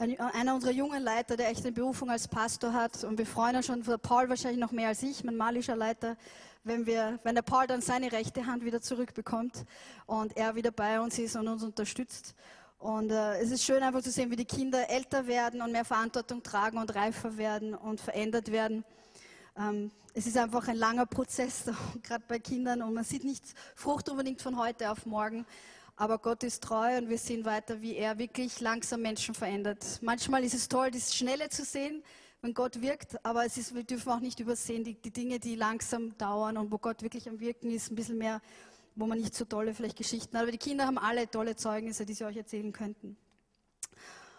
Ein, 0.00 0.18
einer 0.18 0.54
unserer 0.54 0.72
jungen 0.72 1.02
Leiter, 1.02 1.36
der 1.36 1.50
echt 1.50 1.62
eine 1.62 1.72
Berufung 1.72 2.08
als 2.08 2.26
Pastor 2.26 2.72
hat. 2.72 3.04
Und 3.04 3.18
wir 3.18 3.26
freuen 3.26 3.56
uns 3.56 3.66
schon, 3.66 3.82
Paul 3.82 4.30
wahrscheinlich 4.30 4.58
noch 4.58 4.72
mehr 4.72 4.88
als 4.88 5.02
ich, 5.02 5.22
mein 5.24 5.36
malischer 5.36 5.76
Leiter, 5.76 6.16
wenn, 6.64 6.86
wir, 6.86 7.18
wenn 7.22 7.34
der 7.34 7.42
Paul 7.42 7.66
dann 7.66 7.82
seine 7.82 8.10
rechte 8.10 8.46
Hand 8.46 8.64
wieder 8.64 8.80
zurückbekommt 8.80 9.66
und 10.06 10.34
er 10.38 10.54
wieder 10.54 10.70
bei 10.70 10.98
uns 11.02 11.18
ist 11.18 11.36
und 11.36 11.46
uns 11.48 11.62
unterstützt. 11.62 12.34
Und 12.78 13.10
äh, 13.10 13.40
es 13.42 13.50
ist 13.50 13.62
schön 13.62 13.82
einfach 13.82 14.00
zu 14.00 14.10
sehen, 14.10 14.30
wie 14.30 14.36
die 14.36 14.46
Kinder 14.46 14.88
älter 14.88 15.26
werden 15.26 15.60
und 15.60 15.70
mehr 15.70 15.84
Verantwortung 15.84 16.42
tragen 16.42 16.78
und 16.78 16.94
reifer 16.94 17.36
werden 17.36 17.74
und 17.74 18.00
verändert 18.00 18.50
werden. 18.50 18.86
Ähm, 19.54 19.90
es 20.14 20.26
ist 20.26 20.38
einfach 20.38 20.66
ein 20.68 20.76
langer 20.76 21.04
Prozess, 21.04 21.64
gerade 22.02 22.24
bei 22.26 22.38
Kindern, 22.38 22.80
und 22.80 22.94
man 22.94 23.04
sieht 23.04 23.22
nicht 23.22 23.44
Frucht 23.74 24.08
unbedingt 24.08 24.40
von 24.40 24.56
heute 24.56 24.90
auf 24.90 25.04
morgen. 25.04 25.44
Aber 26.00 26.16
Gott 26.18 26.42
ist 26.44 26.62
treu 26.64 26.96
und 26.96 27.10
wir 27.10 27.18
sehen 27.18 27.44
weiter, 27.44 27.82
wie 27.82 27.94
er 27.94 28.16
wirklich 28.16 28.58
langsam 28.60 29.02
Menschen 29.02 29.34
verändert. 29.34 29.84
Manchmal 30.00 30.42
ist 30.44 30.54
es 30.54 30.66
toll, 30.66 30.90
das 30.90 31.14
Schnelle 31.14 31.50
zu 31.50 31.62
sehen, 31.62 32.02
wenn 32.40 32.54
Gott 32.54 32.80
wirkt, 32.80 33.22
aber 33.22 33.44
es 33.44 33.58
ist, 33.58 33.74
wir 33.74 33.84
dürfen 33.84 34.10
auch 34.10 34.20
nicht 34.20 34.40
übersehen, 34.40 34.82
die, 34.82 34.94
die 34.94 35.10
Dinge, 35.10 35.38
die 35.38 35.56
langsam 35.56 36.16
dauern 36.16 36.56
und 36.56 36.72
wo 36.72 36.78
Gott 36.78 37.02
wirklich 37.02 37.28
am 37.28 37.38
Wirken 37.38 37.70
ist, 37.70 37.92
ein 37.92 37.96
bisschen 37.96 38.16
mehr, 38.16 38.40
wo 38.94 39.04
man 39.04 39.18
nicht 39.18 39.34
so 39.34 39.44
tolle 39.44 39.74
vielleicht 39.74 39.98
Geschichten 39.98 40.34
hat. 40.38 40.44
Aber 40.44 40.52
die 40.52 40.56
Kinder 40.56 40.86
haben 40.86 40.96
alle 40.96 41.30
tolle 41.30 41.54
Zeugnisse, 41.54 42.06
die 42.06 42.14
sie 42.14 42.24
euch 42.24 42.38
erzählen 42.38 42.72
könnten. 42.72 43.18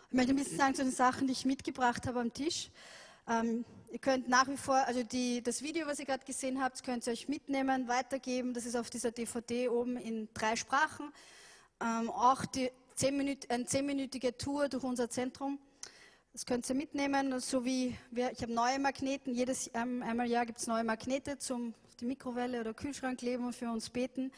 Ich 0.10 0.16
möchte 0.16 0.34
ein 0.34 0.38
bisschen 0.38 0.58
sagen 0.58 0.74
zu 0.74 0.82
den 0.82 0.92
Sachen, 0.92 1.28
die 1.28 1.34
ich 1.34 1.46
mitgebracht 1.46 2.08
habe 2.08 2.22
am 2.22 2.34
Tisch. 2.34 2.72
Ähm, 3.30 3.66
ihr 3.92 4.00
könnt 4.00 4.28
nach 4.28 4.48
wie 4.48 4.58
vor, 4.58 4.78
also 4.88 5.04
die, 5.04 5.44
das 5.44 5.62
Video, 5.62 5.86
was 5.86 6.00
ihr 6.00 6.06
gerade 6.06 6.26
gesehen 6.26 6.60
habt, 6.60 6.84
könnt 6.84 7.06
ihr 7.06 7.14
euch 7.14 7.28
mitnehmen, 7.28 7.88
weitergeben. 7.88 8.56
Das 8.56 8.66
ist 8.66 8.76
auf 8.76 8.90
dieser 8.90 9.12
DVD 9.12 9.70
oben 9.70 9.96
in 9.98 10.28
drei 10.34 10.56
Sprachen. 10.56 11.14
Ähm, 11.82 12.12
auch 12.12 12.46
die 12.46 12.72
10 12.96 13.18
Minut, 13.18 13.50
eine 13.50 13.66
zehnminütige 13.66 14.38
Tour 14.38 14.70
durch 14.70 14.84
unser 14.84 15.10
Zentrum. 15.10 15.58
Das 16.32 16.46
könnt 16.46 16.70
ihr 16.70 16.76
mitnehmen, 16.76 17.40
so 17.40 17.66
wie 17.66 17.98
wir, 18.12 18.32
ich 18.32 18.42
habe 18.44 18.54
neue 18.54 18.78
Magneten. 18.78 19.34
Jedes 19.34 19.72
ähm, 19.74 20.04
einmal 20.04 20.28
Jahr 20.28 20.46
gibt 20.46 20.60
es 20.60 20.68
neue 20.68 20.84
Magnete 20.84 21.40
zum 21.40 21.74
die 22.00 22.06
Mikrowelle 22.06 22.62
oder 22.62 22.74
Kühlschrank 22.74 23.20
kleben 23.20 23.46
und 23.46 23.56
für 23.56 23.70
uns 23.70 23.90
beten. 23.90 24.32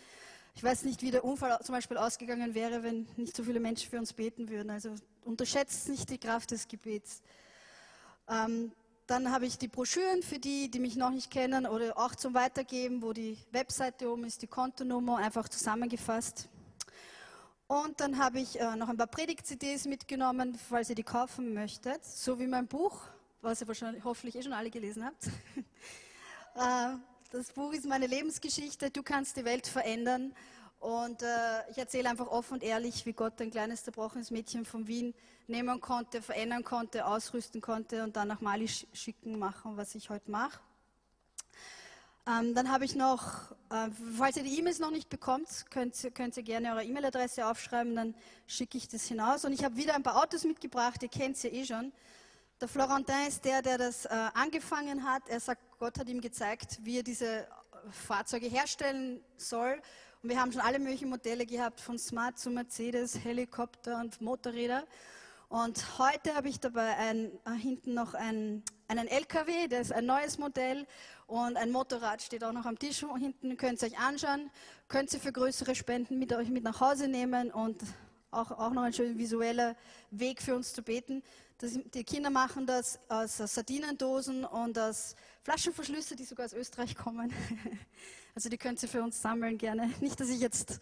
Ich 0.55 0.63
weiß 0.63 0.83
nicht, 0.83 1.01
wie 1.01 1.11
der 1.11 1.25
Unfall 1.25 1.59
zum 1.63 1.75
Beispiel 1.75 1.97
ausgegangen 1.97 2.53
wäre, 2.53 2.81
wenn 2.83 3.07
nicht 3.17 3.35
so 3.35 3.43
viele 3.43 3.59
Menschen 3.59 3.89
für 3.89 3.97
uns 3.97 4.13
beten 4.13 4.49
würden. 4.49 4.69
Also 4.69 4.95
unterschätzt 5.25 5.89
nicht 5.89 6.09
die 6.09 6.17
Kraft 6.17 6.51
des 6.51 6.67
Gebets. 6.67 7.21
Ähm, 8.29 8.71
dann 9.05 9.31
habe 9.31 9.45
ich 9.45 9.57
die 9.57 9.67
Broschüren 9.67 10.23
für 10.23 10.39
die, 10.39 10.71
die 10.71 10.79
mich 10.79 10.95
noch 10.95 11.09
nicht 11.09 11.29
kennen 11.29 11.65
oder 11.65 11.97
auch 11.97 12.15
zum 12.15 12.33
Weitergeben, 12.33 13.01
wo 13.01 13.11
die 13.11 13.37
Webseite 13.51 14.09
oben 14.09 14.23
ist, 14.23 14.41
die 14.41 14.47
Kontonummer 14.47 15.17
einfach 15.17 15.49
zusammengefasst. 15.49 16.47
Und 17.73 17.99
dann 18.01 18.19
habe 18.19 18.39
ich 18.39 18.59
äh, 18.59 18.75
noch 18.75 18.87
ein 18.87 18.97
paar 18.97 19.07
Predigt-CDs 19.07 19.85
mitgenommen, 19.85 20.59
falls 20.69 20.89
ihr 20.91 20.95
die 20.95 21.01
kaufen 21.01 21.55
möchtet, 21.55 22.05
so 22.05 22.37
wie 22.37 22.45
mein 22.45 22.67
Buch, 22.67 23.01
was 23.41 23.61
ihr 23.61 23.67
wahrscheinlich 23.67 24.03
hoffentlich 24.03 24.35
eh 24.35 24.43
schon 24.43 24.53
alle 24.53 24.69
gelesen 24.69 25.03
habt. 25.03 25.25
äh, 26.55 26.95
das 27.31 27.51
Buch 27.51 27.73
ist 27.73 27.87
meine 27.87 28.05
Lebensgeschichte, 28.05 28.91
du 28.91 29.01
kannst 29.01 29.37
die 29.37 29.43
Welt 29.43 29.65
verändern. 29.65 30.35
Und 30.81 31.23
äh, 31.23 31.71
ich 31.71 31.79
erzähle 31.79 32.11
einfach 32.11 32.27
offen 32.27 32.53
und 32.53 32.63
ehrlich, 32.63 33.07
wie 33.07 33.13
Gott 33.13 33.41
ein 33.41 33.49
kleines 33.49 33.83
zerbrochenes 33.83 34.29
Mädchen 34.29 34.65
von 34.65 34.85
Wien 34.85 35.15
nehmen 35.47 35.81
konnte, 35.81 36.21
verändern 36.21 36.63
konnte, 36.63 37.07
ausrüsten 37.07 37.59
konnte 37.59 38.03
und 38.03 38.15
dann 38.15 38.27
nach 38.27 38.39
Mali 38.39 38.65
sch- 38.65 38.85
schicken, 38.93 39.39
machen, 39.39 39.77
was 39.77 39.95
ich 39.95 40.11
heute 40.11 40.29
mache. 40.29 40.59
Ähm, 42.25 42.55
dann 42.55 42.71
habe 42.71 42.85
ich 42.85 42.95
noch, 42.95 43.51
äh, 43.69 43.89
falls 44.17 44.37
ihr 44.37 44.43
die 44.43 44.57
E-Mails 44.57 44.79
noch 44.79 44.91
nicht 44.91 45.09
bekommt, 45.09 45.65
könnt, 45.69 45.95
könnt 46.15 46.37
ihr 46.37 46.43
gerne 46.43 46.71
eure 46.71 46.85
E-Mail-Adresse 46.85 47.45
aufschreiben, 47.45 47.95
dann 47.95 48.15
schicke 48.47 48.77
ich 48.77 48.87
das 48.87 49.03
hinaus. 49.03 49.43
Und 49.43 49.51
ich 49.51 49.65
habe 49.65 49.75
wieder 49.75 49.93
ein 49.93 50.03
paar 50.03 50.23
Autos 50.23 50.45
mitgebracht, 50.45 51.03
ihr 51.03 51.09
kennt 51.09 51.35
sie 51.35 51.49
eh 51.49 51.65
schon. 51.65 51.91
Der 52.61 52.69
Florentin 52.69 53.27
ist 53.27 53.43
der, 53.43 53.61
der 53.61 53.77
das 53.77 54.05
äh, 54.05 54.09
angefangen 54.35 55.03
hat. 55.03 55.27
Er 55.27 55.41
sagt, 55.41 55.61
Gott 55.79 55.99
hat 55.99 56.07
ihm 56.07 56.21
gezeigt, 56.21 56.79
wie 56.83 56.99
er 56.99 57.03
diese 57.03 57.39
äh, 57.39 57.45
Fahrzeuge 57.91 58.47
herstellen 58.47 59.19
soll. 59.35 59.81
Und 60.21 60.29
wir 60.29 60.39
haben 60.39 60.53
schon 60.53 60.61
alle 60.61 60.79
möglichen 60.79 61.09
Modelle 61.09 61.45
gehabt, 61.45 61.81
von 61.81 61.99
Smart 61.99 62.39
zu 62.39 62.51
Mercedes, 62.51 63.21
Helikopter 63.21 63.99
und 63.99 64.21
Motorräder. 64.21 64.85
Und 65.49 65.99
heute 65.99 66.33
habe 66.33 66.47
ich 66.47 66.59
dabei 66.61 66.95
ein, 66.95 67.31
äh, 67.45 67.51
hinten 67.51 67.93
noch 67.93 68.13
ein, 68.13 68.63
einen 68.87 69.07
LKW, 69.07 69.67
das 69.67 69.81
ist 69.81 69.91
ein 69.91 70.05
neues 70.05 70.37
Modell. 70.37 70.87
Und 71.33 71.57
ein 71.57 71.71
Motorrad 71.71 72.21
steht 72.21 72.43
auch 72.43 72.51
noch 72.51 72.67
am 72.67 72.77
Tisch 72.77 73.03
hinten, 73.17 73.57
könnt 73.57 73.81
ihr 73.81 73.87
euch 73.87 73.97
anschauen. 73.97 74.51
Könnt 74.87 75.11
ihr 75.13 75.19
für 75.19 75.31
größere 75.31 75.73
Spenden 75.73 76.19
mit 76.19 76.31
euch 76.31 76.47
mit 76.49 76.63
nach 76.63 76.79
Hause 76.79 77.07
nehmen 77.07 77.49
und 77.49 77.81
auch, 78.29 78.51
auch 78.51 78.69
noch 78.69 78.83
ein 78.83 78.93
schöner 78.93 79.17
visueller 79.17 79.75
Weg 80.11 80.43
für 80.43 80.53
uns 80.53 80.73
zu 80.73 80.83
beten. 80.83 81.23
Das, 81.57 81.71
die 81.91 82.03
Kinder 82.03 82.29
machen 82.29 82.67
das 82.67 82.99
aus 83.09 83.37
Sardinendosen 83.37 84.45
und 84.45 84.77
aus 84.77 85.15
Flaschenverschlüsse, 85.41 86.15
die 86.15 86.23
sogar 86.23 86.45
aus 86.45 86.53
Österreich 86.53 86.95
kommen. 86.95 87.33
Also 88.35 88.49
die 88.49 88.57
könnt 88.57 88.81
ihr 88.81 88.89
für 88.89 89.01
uns 89.01 89.19
sammeln 89.19 89.59
gerne. 89.59 89.91
Nicht, 90.01 90.19
dass 90.19 90.29
ich 90.29 90.39
jetzt 90.39 90.79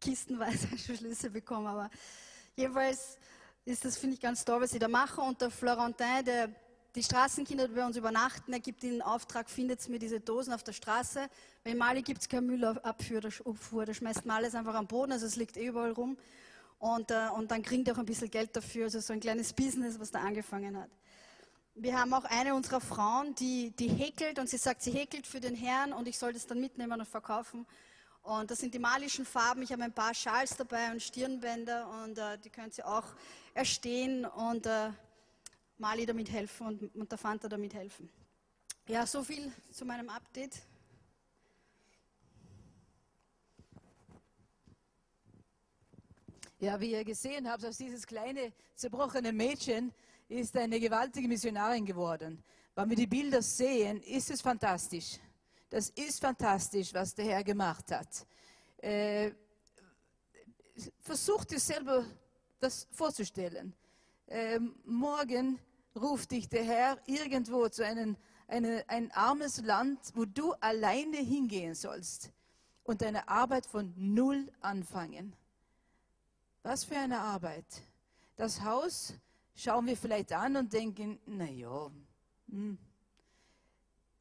kistenweise 0.00 0.66
Verschlüsse 0.84 1.30
bekomme, 1.30 1.68
aber 1.68 1.90
jedenfalls 2.56 3.18
ist 3.64 3.84
das, 3.84 3.98
finde 3.98 4.14
ich, 4.14 4.20
ganz 4.20 4.44
toll, 4.44 4.60
was 4.60 4.70
sie 4.70 4.78
da 4.78 4.88
machen. 4.88 5.24
Und 5.24 5.40
der 5.40 5.50
Florentin, 5.50 6.24
der 6.24 6.48
die 6.94 7.02
Straßenkinder 7.02 7.68
die 7.68 7.74
bei 7.74 7.86
uns 7.86 7.96
übernachten, 7.96 8.52
er 8.52 8.60
gibt 8.60 8.84
ihnen 8.84 9.00
Auftrag, 9.00 9.48
findet 9.48 9.86
mir 9.88 9.98
diese 9.98 10.20
Dosen 10.20 10.52
auf 10.52 10.62
der 10.62 10.72
Straße. 10.72 11.28
In 11.64 11.78
Mali 11.78 12.02
gibt 12.02 12.20
es 12.20 12.28
keine 12.28 12.42
Müllabfuhr, 12.42 13.20
da, 13.20 13.30
schmeißt 13.94 14.26
man 14.26 14.36
alles 14.36 14.54
einfach 14.54 14.74
am 14.74 14.86
Boden, 14.86 15.12
also 15.12 15.26
es 15.26 15.36
liegt 15.36 15.56
eh 15.56 15.66
überall 15.66 15.92
rum. 15.92 16.18
Und, 16.78 17.10
äh, 17.10 17.28
und 17.34 17.50
dann 17.50 17.62
kriegt 17.62 17.88
er 17.88 17.94
auch 17.94 17.98
ein 17.98 18.06
bisschen 18.06 18.30
Geld 18.30 18.54
dafür, 18.54 18.84
also 18.84 19.00
so 19.00 19.12
ein 19.12 19.20
kleines 19.20 19.52
Business, 19.52 19.98
was 19.98 20.10
da 20.10 20.20
angefangen 20.20 20.76
hat. 20.76 20.90
Wir 21.74 21.98
haben 21.98 22.12
auch 22.12 22.24
eine 22.24 22.54
unserer 22.54 22.80
Frauen, 22.80 23.34
die, 23.36 23.70
die 23.70 23.88
häkelt 23.88 24.38
und 24.38 24.48
sie 24.50 24.58
sagt, 24.58 24.82
sie 24.82 24.90
häkelt 24.90 25.26
für 25.26 25.40
den 25.40 25.54
Herrn 25.54 25.94
und 25.94 26.06
ich 26.06 26.18
soll 26.18 26.34
das 26.34 26.46
dann 26.46 26.60
mitnehmen 26.60 27.00
und 27.00 27.06
verkaufen. 27.06 27.66
Und 28.22 28.50
das 28.50 28.58
sind 28.58 28.74
die 28.74 28.78
malischen 28.78 29.24
Farben. 29.24 29.62
Ich 29.62 29.72
habe 29.72 29.82
ein 29.82 29.92
paar 29.92 30.12
Schals 30.12 30.56
dabei 30.56 30.92
und 30.92 31.02
Stirnbänder 31.02 31.88
und 32.04 32.18
äh, 32.18 32.36
die 32.38 32.50
könnt 32.50 32.76
ihr 32.76 32.86
auch 32.86 33.06
erstehen 33.54 34.26
und 34.26 34.66
äh, 34.66 34.90
Mali 35.82 36.06
damit 36.06 36.30
helfen 36.30 36.68
und, 36.68 36.94
und 36.94 37.10
der 37.10 37.18
Fanta 37.18 37.48
damit 37.48 37.74
helfen. 37.74 38.08
Ja, 38.86 39.04
so 39.04 39.24
viel 39.24 39.50
zu 39.72 39.84
meinem 39.84 40.08
Update. 40.08 40.62
Ja, 46.60 46.78
wie 46.78 46.92
ihr 46.92 47.04
gesehen 47.04 47.50
habt, 47.50 47.64
aus 47.64 47.78
dieses 47.78 48.06
kleine 48.06 48.52
zerbrochene 48.76 49.32
Mädchen 49.32 49.92
ist 50.28 50.56
eine 50.56 50.78
gewaltige 50.78 51.26
Missionarin 51.26 51.84
geworden. 51.84 52.44
Wenn 52.76 52.88
wir 52.88 52.96
die 52.96 53.08
Bilder 53.08 53.42
sehen, 53.42 54.00
ist 54.02 54.30
es 54.30 54.40
fantastisch. 54.40 55.18
Das 55.68 55.90
ist 55.90 56.20
fantastisch, 56.20 56.94
was 56.94 57.12
der 57.12 57.24
Herr 57.24 57.42
gemacht 57.42 57.90
hat. 57.90 58.24
Äh, 58.76 59.32
versuch 61.00 61.44
dir 61.44 61.58
selber 61.58 62.04
das 62.60 62.86
vorzustellen. 62.92 63.74
Ähm, 64.28 64.76
morgen 64.84 65.58
ruft 65.94 66.30
dich 66.30 66.48
der 66.48 66.64
Herr 66.64 66.98
irgendwo 67.06 67.68
zu 67.68 67.84
einem 67.84 68.16
eine, 68.52 68.84
ein 68.88 69.10
armes 69.12 69.62
Land, 69.62 69.98
wo 70.14 70.24
du 70.24 70.52
alleine 70.54 71.16
hingehen 71.16 71.74
sollst 71.74 72.32
und 72.84 73.00
deine 73.00 73.28
Arbeit 73.28 73.66
von 73.66 73.94
Null 73.96 74.50
anfangen. 74.60 75.34
Was 76.62 76.84
für 76.84 76.96
eine 76.96 77.18
Arbeit. 77.18 77.64
Das 78.36 78.62
Haus 78.62 79.14
schauen 79.54 79.86
wir 79.86 79.96
vielleicht 79.96 80.32
an 80.32 80.56
und 80.56 80.72
denken, 80.72 81.18
naja, 81.26 81.90
hm. 82.48 82.78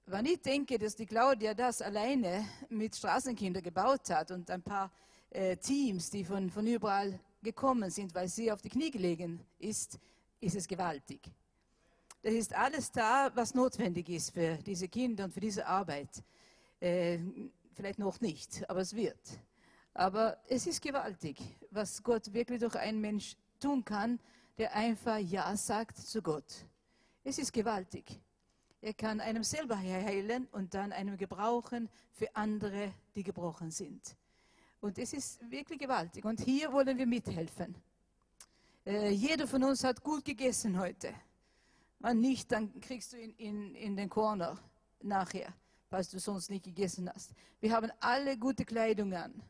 wenn 0.05 0.25
ich 0.25 0.41
denke, 0.41 0.77
dass 0.77 0.95
die 0.95 1.05
Claudia 1.05 1.53
das 1.53 1.81
alleine 1.81 2.45
mit 2.69 2.95
Straßenkinder 2.95 3.61
gebaut 3.61 4.09
hat 4.09 4.31
und 4.31 4.49
ein 4.49 4.63
paar 4.63 4.91
äh, 5.29 5.57
Teams, 5.57 6.09
die 6.09 6.23
von, 6.23 6.49
von 6.49 6.65
überall 6.67 7.19
gekommen 7.41 7.89
sind, 7.89 8.13
weil 8.15 8.27
sie 8.27 8.51
auf 8.51 8.61
die 8.61 8.69
Knie 8.69 8.91
gelegen 8.91 9.45
ist, 9.59 9.99
ist 10.39 10.55
es 10.55 10.67
gewaltig. 10.67 11.31
Das 12.23 12.33
ist 12.33 12.53
alles 12.53 12.91
da, 12.91 13.31
was 13.33 13.55
notwendig 13.55 14.07
ist 14.09 14.31
für 14.31 14.55
diese 14.57 14.87
Kinder 14.87 15.23
und 15.23 15.33
für 15.33 15.39
diese 15.39 15.65
Arbeit. 15.65 16.23
Äh, 16.79 17.17
vielleicht 17.73 17.97
noch 17.97 18.21
nicht, 18.21 18.69
aber 18.69 18.81
es 18.81 18.95
wird. 18.95 19.19
Aber 19.95 20.37
es 20.47 20.67
ist 20.67 20.81
gewaltig, 20.81 21.41
was 21.71 22.03
Gott 22.03 22.31
wirklich 22.31 22.59
durch 22.59 22.75
einen 22.75 23.01
Mensch 23.01 23.35
tun 23.59 23.83
kann, 23.83 24.19
der 24.59 24.75
einfach 24.75 25.17
Ja 25.17 25.55
sagt 25.57 25.97
zu 25.97 26.21
Gott. 26.21 26.65
Es 27.23 27.39
ist 27.39 27.51
gewaltig. 27.51 28.21
Er 28.81 28.93
kann 28.93 29.19
einem 29.19 29.43
selber 29.43 29.77
heilen 29.77 30.47
und 30.51 30.75
dann 30.75 30.91
einem 30.91 31.17
gebrauchen 31.17 31.89
für 32.11 32.35
andere, 32.35 32.93
die 33.15 33.23
gebrochen 33.23 33.71
sind. 33.71 34.15
Und 34.79 34.99
es 34.99 35.13
ist 35.13 35.39
wirklich 35.49 35.79
gewaltig. 35.79 36.25
Und 36.25 36.41
hier 36.41 36.71
wollen 36.71 36.97
wir 36.97 37.07
mithelfen. 37.07 37.75
Äh, 38.85 39.09
jeder 39.09 39.47
von 39.47 39.63
uns 39.63 39.83
hat 39.83 40.03
gut 40.03 40.23
gegessen 40.23 40.79
heute. 40.79 41.13
Wenn 42.01 42.19
nicht, 42.19 42.51
dann 42.51 42.79
kriegst 42.81 43.13
du 43.13 43.17
ihn 43.17 43.33
in, 43.37 43.75
in 43.75 43.95
den 43.95 44.09
Corner 44.09 44.57
nachher, 45.01 45.53
falls 45.87 46.09
du 46.09 46.19
sonst 46.19 46.49
nicht 46.49 46.65
gegessen 46.65 47.09
hast. 47.13 47.31
Wir 47.59 47.71
haben 47.73 47.91
alle 47.99 48.37
gute 48.37 48.65
Kleidung 48.65 49.13
an. 49.13 49.41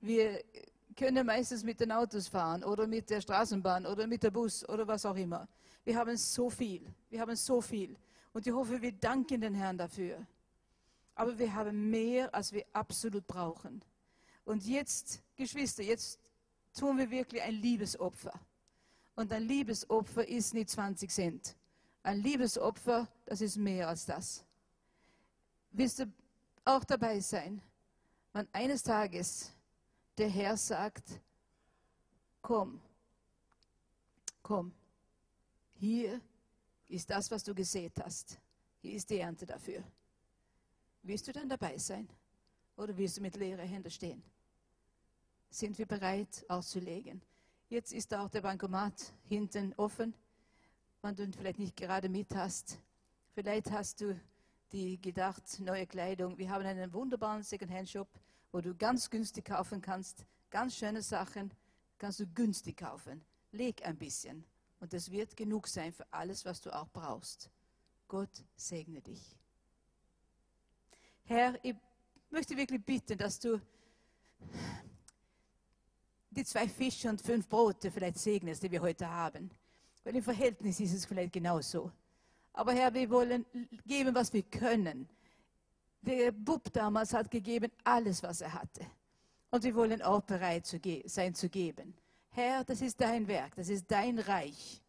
Wir 0.00 0.44
können 0.94 1.24
meistens 1.26 1.64
mit 1.64 1.80
den 1.80 1.92
Autos 1.92 2.28
fahren 2.28 2.62
oder 2.64 2.86
mit 2.86 3.08
der 3.08 3.20
Straßenbahn 3.20 3.86
oder 3.86 4.06
mit 4.06 4.22
der 4.22 4.30
Bus 4.30 4.68
oder 4.68 4.86
was 4.86 5.06
auch 5.06 5.16
immer. 5.16 5.48
Wir 5.84 5.96
haben 5.96 6.16
so 6.16 6.50
viel. 6.50 6.86
Wir 7.08 7.20
haben 7.20 7.34
so 7.34 7.60
viel. 7.60 7.96
Und 8.32 8.46
ich 8.46 8.52
hoffe, 8.52 8.80
wir 8.80 8.92
danken 8.92 9.40
den 9.40 9.54
Herrn 9.54 9.78
dafür. 9.78 10.26
Aber 11.14 11.38
wir 11.38 11.54
haben 11.54 11.88
mehr, 11.88 12.34
als 12.34 12.52
wir 12.52 12.64
absolut 12.74 13.26
brauchen. 13.26 13.82
Und 14.44 14.66
jetzt, 14.66 15.22
Geschwister, 15.34 15.82
jetzt 15.82 16.20
tun 16.78 16.98
wir 16.98 17.10
wirklich 17.10 17.40
ein 17.40 17.54
Liebesopfer. 17.54 18.38
Und 19.14 19.32
ein 19.32 19.44
Liebesopfer 19.44 20.28
ist 20.28 20.52
nicht 20.52 20.68
20 20.68 21.10
Cent. 21.10 21.56
Ein 22.06 22.22
Liebesopfer, 22.22 23.08
das 23.24 23.40
ist 23.40 23.56
mehr 23.56 23.88
als 23.88 24.06
das. 24.06 24.44
Willst 25.72 25.98
du 25.98 26.04
auch 26.64 26.84
dabei 26.84 27.18
sein, 27.18 27.60
wenn 28.32 28.46
eines 28.52 28.84
Tages 28.84 29.50
der 30.16 30.28
Herr 30.28 30.56
sagt, 30.56 31.20
komm, 32.42 32.80
komm, 34.40 34.72
hier 35.74 36.20
ist 36.86 37.10
das, 37.10 37.28
was 37.32 37.42
du 37.42 37.52
gesät 37.52 37.94
hast. 38.00 38.38
Hier 38.82 38.94
ist 38.94 39.10
die 39.10 39.18
Ernte 39.18 39.44
dafür. 39.44 39.82
Willst 41.02 41.26
du 41.26 41.32
dann 41.32 41.48
dabei 41.48 41.76
sein 41.76 42.08
oder 42.76 42.96
willst 42.96 43.16
du 43.16 43.20
mit 43.20 43.34
leeren 43.34 43.66
Händen 43.66 43.90
stehen? 43.90 44.22
Sind 45.50 45.76
wir 45.76 45.86
bereit 45.86 46.46
auszulegen? 46.46 47.20
Jetzt 47.68 47.92
ist 47.92 48.14
auch 48.14 48.30
der 48.30 48.42
Bankomat 48.42 49.12
hinten 49.28 49.74
offen, 49.76 50.14
wenn 51.06 51.14
du 51.14 51.38
vielleicht 51.38 51.60
nicht 51.60 51.76
gerade 51.76 52.08
mit 52.08 52.34
hast. 52.34 52.80
Vielleicht 53.32 53.70
hast 53.70 54.00
du 54.00 54.20
die 54.72 55.00
gedacht, 55.00 55.60
neue 55.60 55.86
Kleidung. 55.86 56.36
Wir 56.36 56.50
haben 56.50 56.66
einen 56.66 56.92
wunderbaren 56.92 57.44
Second-Hand-Shop, 57.44 58.08
wo 58.50 58.60
du 58.60 58.74
ganz 58.74 59.08
günstig 59.08 59.44
kaufen 59.44 59.80
kannst. 59.80 60.26
Ganz 60.50 60.76
schöne 60.76 61.02
Sachen 61.02 61.52
kannst 61.98 62.18
du 62.18 62.26
günstig 62.26 62.78
kaufen. 62.78 63.24
Leg 63.52 63.86
ein 63.86 63.96
bisschen 63.96 64.44
und 64.80 64.92
es 64.94 65.12
wird 65.12 65.36
genug 65.36 65.68
sein 65.68 65.92
für 65.92 66.04
alles, 66.12 66.44
was 66.44 66.60
du 66.60 66.74
auch 66.74 66.88
brauchst. 66.92 67.50
Gott 68.08 68.44
segne 68.56 69.00
dich. 69.00 69.38
Herr, 71.24 71.56
ich 71.64 71.76
möchte 72.30 72.56
wirklich 72.56 72.84
bitten, 72.84 73.16
dass 73.16 73.38
du 73.38 73.60
die 76.30 76.44
zwei 76.44 76.68
Fische 76.68 77.08
und 77.08 77.22
fünf 77.22 77.48
Brote 77.48 77.92
vielleicht 77.92 78.18
segnest, 78.18 78.64
die 78.64 78.70
wir 78.72 78.82
heute 78.82 79.08
haben. 79.08 79.50
Weil 80.06 80.14
im 80.14 80.22
Verhältnis 80.22 80.78
ist 80.78 80.94
es 80.94 81.04
vielleicht 81.04 81.32
genauso. 81.32 81.90
Aber 82.52 82.72
Herr, 82.72 82.94
wir 82.94 83.10
wollen 83.10 83.44
geben, 83.84 84.14
was 84.14 84.32
wir 84.32 84.44
können. 84.44 85.08
Der 86.00 86.30
Bub 86.30 86.72
damals 86.72 87.12
hat 87.12 87.28
gegeben 87.28 87.72
alles, 87.82 88.22
was 88.22 88.40
er 88.40 88.52
hatte. 88.52 88.86
Und 89.50 89.64
wir 89.64 89.74
wollen 89.74 90.00
auch 90.02 90.20
bereit 90.20 90.64
zu 90.64 90.78
sein 91.06 91.34
zu 91.34 91.48
geben. 91.48 91.92
Herr, 92.30 92.62
das 92.62 92.82
ist 92.82 93.00
dein 93.00 93.26
Werk, 93.26 93.56
das 93.56 93.68
ist 93.68 93.90
dein 93.90 94.20
Reich. 94.20 94.80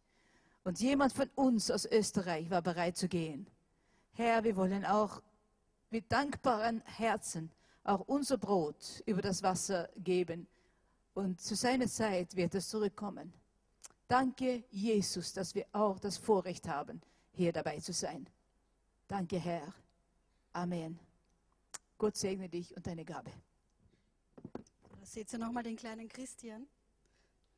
Und 0.62 0.78
jemand 0.78 1.12
von 1.12 1.28
uns 1.34 1.68
aus 1.68 1.84
Österreich 1.84 2.48
war 2.48 2.62
bereit 2.62 2.96
zu 2.96 3.08
gehen. 3.08 3.48
Herr, 4.12 4.44
wir 4.44 4.54
wollen 4.54 4.84
auch 4.84 5.20
mit 5.90 6.12
dankbaren 6.12 6.80
Herzen 6.84 7.50
auch 7.82 8.02
unser 8.06 8.38
Brot 8.38 9.02
über 9.04 9.20
das 9.20 9.42
Wasser 9.42 9.88
geben. 9.96 10.46
Und 11.14 11.40
zu 11.40 11.56
seiner 11.56 11.88
Zeit 11.88 12.36
wird 12.36 12.54
es 12.54 12.68
zurückkommen. 12.68 13.32
Danke, 14.08 14.64
Jesus, 14.70 15.34
dass 15.34 15.54
wir 15.54 15.66
auch 15.72 15.98
das 16.00 16.16
Vorrecht 16.16 16.66
haben, 16.66 17.02
hier 17.32 17.52
dabei 17.52 17.78
zu 17.78 17.92
sein. 17.92 18.26
Danke, 19.06 19.38
Herr. 19.38 19.74
Amen. 20.54 20.98
Gott 21.98 22.16
segne 22.16 22.48
dich 22.48 22.74
und 22.74 22.86
deine 22.86 23.04
Gabe. 23.04 23.30
Da 24.98 25.04
seht 25.04 25.30
ihr 25.30 25.38
nochmal 25.38 25.62
den 25.62 25.76
kleinen 25.76 26.08
Christian, 26.08 26.66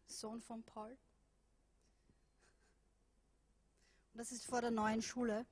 Sohn 0.08 0.40
von 0.40 0.64
Paul. 0.64 0.90
Und 4.12 4.18
das 4.18 4.32
ist 4.32 4.44
vor 4.44 4.60
der 4.60 4.72
neuen 4.72 5.02
Schule. 5.02 5.46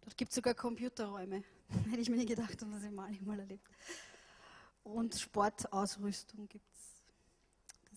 Dort 0.00 0.16
gibt 0.16 0.30
es 0.30 0.36
sogar 0.36 0.54
Computerräume. 0.54 1.44
Hätte 1.90 2.00
ich 2.00 2.08
mir 2.08 2.16
nie 2.16 2.26
gedacht, 2.26 2.62
dass 2.62 2.82
ich 2.82 2.90
mal 2.90 3.10
mal 3.20 3.40
erlebt. 3.40 3.68
Und 4.84 5.14
Sportausrüstung 5.14 6.48
gibt. 6.48 6.73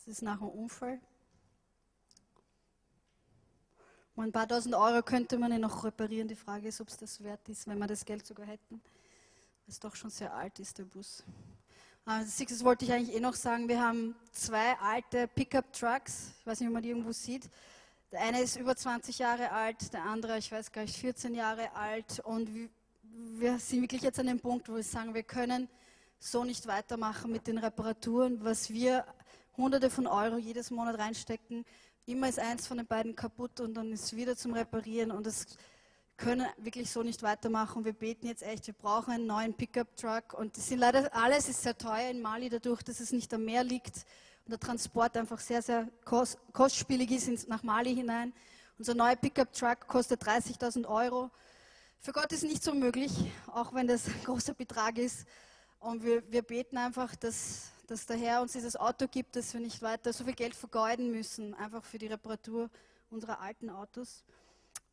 Das 0.08 0.20
ist 0.20 0.22
nach 0.22 0.38
dem 0.38 0.48
Unfall. 0.48 1.02
Ein 4.16 4.32
paar 4.32 4.48
tausend 4.48 4.74
Euro 4.74 5.04
könnte 5.04 5.38
man 5.38 5.52
ihn 5.52 5.60
noch 5.60 5.84
reparieren. 5.84 6.30
Die 6.30 6.36
Frage 6.36 6.70
ist, 6.70 6.80
ob 6.80 6.88
es 6.88 6.96
das 6.96 7.22
wert 7.22 7.50
ist, 7.50 7.68
wenn 7.68 7.78
wir 7.78 7.88
das 7.88 8.06
Geld 8.06 8.26
sogar 8.26 8.46
hätten. 8.46 8.76
Weil 8.76 9.68
es 9.68 9.82
doch 9.82 9.98
schon 9.98 10.10
sehr 10.10 10.34
alt 10.34 10.60
ist, 10.60 10.78
der 10.78 10.86
Bus. 10.86 11.26
Das 12.06 12.64
wollte 12.64 12.86
ich 12.86 12.94
eigentlich 12.94 13.18
eh 13.18 13.20
noch 13.20 13.34
sagen. 13.34 13.68
Wir 13.68 13.82
haben 13.82 14.16
zwei 14.32 14.80
alte 14.80 15.28
Pickup-Trucks. 15.28 16.36
Ich 16.40 16.48
weiß 16.48 16.62
nicht, 16.62 16.70
ob 16.70 16.74
man 16.76 16.84
die 16.84 16.90
irgendwo 16.90 17.12
sieht. 17.12 17.50
Der 18.14 18.22
eine 18.22 18.40
ist 18.40 18.56
über 18.56 18.78
20 18.78 19.20
Jahre 19.20 19.52
alt, 19.52 19.92
der 19.92 20.04
andere, 20.04 20.38
ich 20.38 20.50
weiß 20.50 20.72
gar 20.72 20.84
nicht, 20.84 20.96
14 20.96 21.36
Jahre 21.36 21.76
alt. 21.76 22.22
Und 22.22 22.50
wir 23.12 23.60
sind 23.60 23.82
wirklich 23.82 24.04
jetzt 24.04 24.22
an 24.22 24.28
dem 24.28 24.40
Punkt, 24.40 24.70
wo 24.70 24.76
wir 24.76 24.84
sagen, 24.84 25.14
wir 25.14 25.24
können 25.24 25.68
so 26.18 26.46
nicht 26.46 26.66
weitermachen 26.66 27.30
mit 27.30 27.46
den 27.46 27.58
Reparaturen, 27.58 28.42
was 28.42 28.70
wir 28.70 29.06
Hunderte 29.58 29.90
von 29.90 30.08
Euro 30.08 30.38
jedes 30.38 30.72
Monat 30.72 31.00
reinstecken. 31.00 31.66
Immer 32.06 32.30
ist 32.30 32.40
eins 32.40 32.68
von 32.68 32.78
den 32.78 32.88
beiden 32.88 33.16
kaputt 33.16 33.60
und 33.60 33.74
dann 33.74 33.92
ist 33.92 34.06
es 34.06 34.16
wieder 34.16 34.38
zum 34.38 34.54
Reparieren 34.54 35.12
und 35.12 35.26
das 35.26 35.46
können 36.16 36.48
wirklich 36.58 36.90
so 36.90 37.04
nicht 37.04 37.22
weitermachen. 37.22 37.84
Wir 37.86 37.94
beten 37.94 38.28
jetzt 38.28 38.44
echt, 38.44 38.66
wir 38.68 38.74
brauchen 38.74 39.12
einen 39.14 39.28
neuen 39.28 39.54
Pickup-Truck 39.54 40.34
und 40.34 40.56
das 40.58 40.68
sind 40.68 40.80
leider 40.80 41.14
alles 41.14 41.50
ist 41.50 41.62
sehr 41.64 41.78
teuer 41.78 42.10
in 42.10 42.22
Mali 42.22 42.50
dadurch, 42.50 42.82
dass 42.84 43.00
es 43.00 43.12
nicht 43.12 43.34
am 43.34 43.46
Meer 43.46 43.64
liegt 43.64 43.98
und 44.46 44.52
der 44.52 44.60
Transport 44.60 45.18
einfach 45.18 45.40
sehr, 45.40 45.62
sehr 45.62 45.90
kos- 46.06 46.38
kostspielig 46.54 47.12
ist 47.12 47.48
nach 47.50 47.62
Mali 47.64 47.94
hinein. 47.94 48.34
Unser 48.78 48.94
neuer 48.94 49.16
Pickup-Truck 49.16 49.88
kostet 49.88 50.24
30.000 50.24 50.88
Euro. 50.88 51.30
Für 52.00 52.12
Gott 52.14 52.32
ist 52.32 52.44
nicht 52.44 52.64
so 52.64 52.74
möglich, 52.74 53.12
auch 53.48 53.74
wenn 53.74 53.88
das 53.88 54.08
ein 54.08 54.14
großer 54.24 54.54
Betrag 54.54 54.98
ist. 55.00 55.26
Und 55.80 56.04
wir, 56.04 56.30
wir 56.32 56.42
beten 56.42 56.78
einfach, 56.78 57.16
dass, 57.16 57.72
dass 57.86 58.06
der 58.06 58.18
Herr 58.18 58.42
uns 58.42 58.54
dieses 58.54 58.76
Auto 58.76 59.08
gibt, 59.08 59.36
dass 59.36 59.54
wir 59.54 59.62
nicht 59.62 59.82
weiter 59.82 60.12
so 60.12 60.24
viel 60.24 60.34
Geld 60.34 60.56
vergeuden 60.56 61.12
müssen, 61.12 61.54
einfach 61.54 61.84
für 61.84 61.98
die 61.98 62.08
Reparatur 62.08 62.70
unserer 63.10 63.40
alten 63.40 63.70
Autos. 63.70 64.24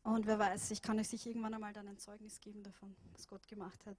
Und 0.03 0.27
wer 0.27 0.37
weiß, 0.37 0.71
ich 0.71 0.81
kann 0.81 0.99
euch 0.99 1.09
sicher 1.09 1.29
irgendwann 1.29 1.55
einmal 1.55 1.73
dann 1.73 1.87
ein 1.87 1.97
Zeugnis 1.97 2.39
geben 2.39 2.61
davon, 2.61 2.95
was 3.13 3.27
Gott 3.27 3.47
gemacht 3.47 3.85
hat. 3.87 3.97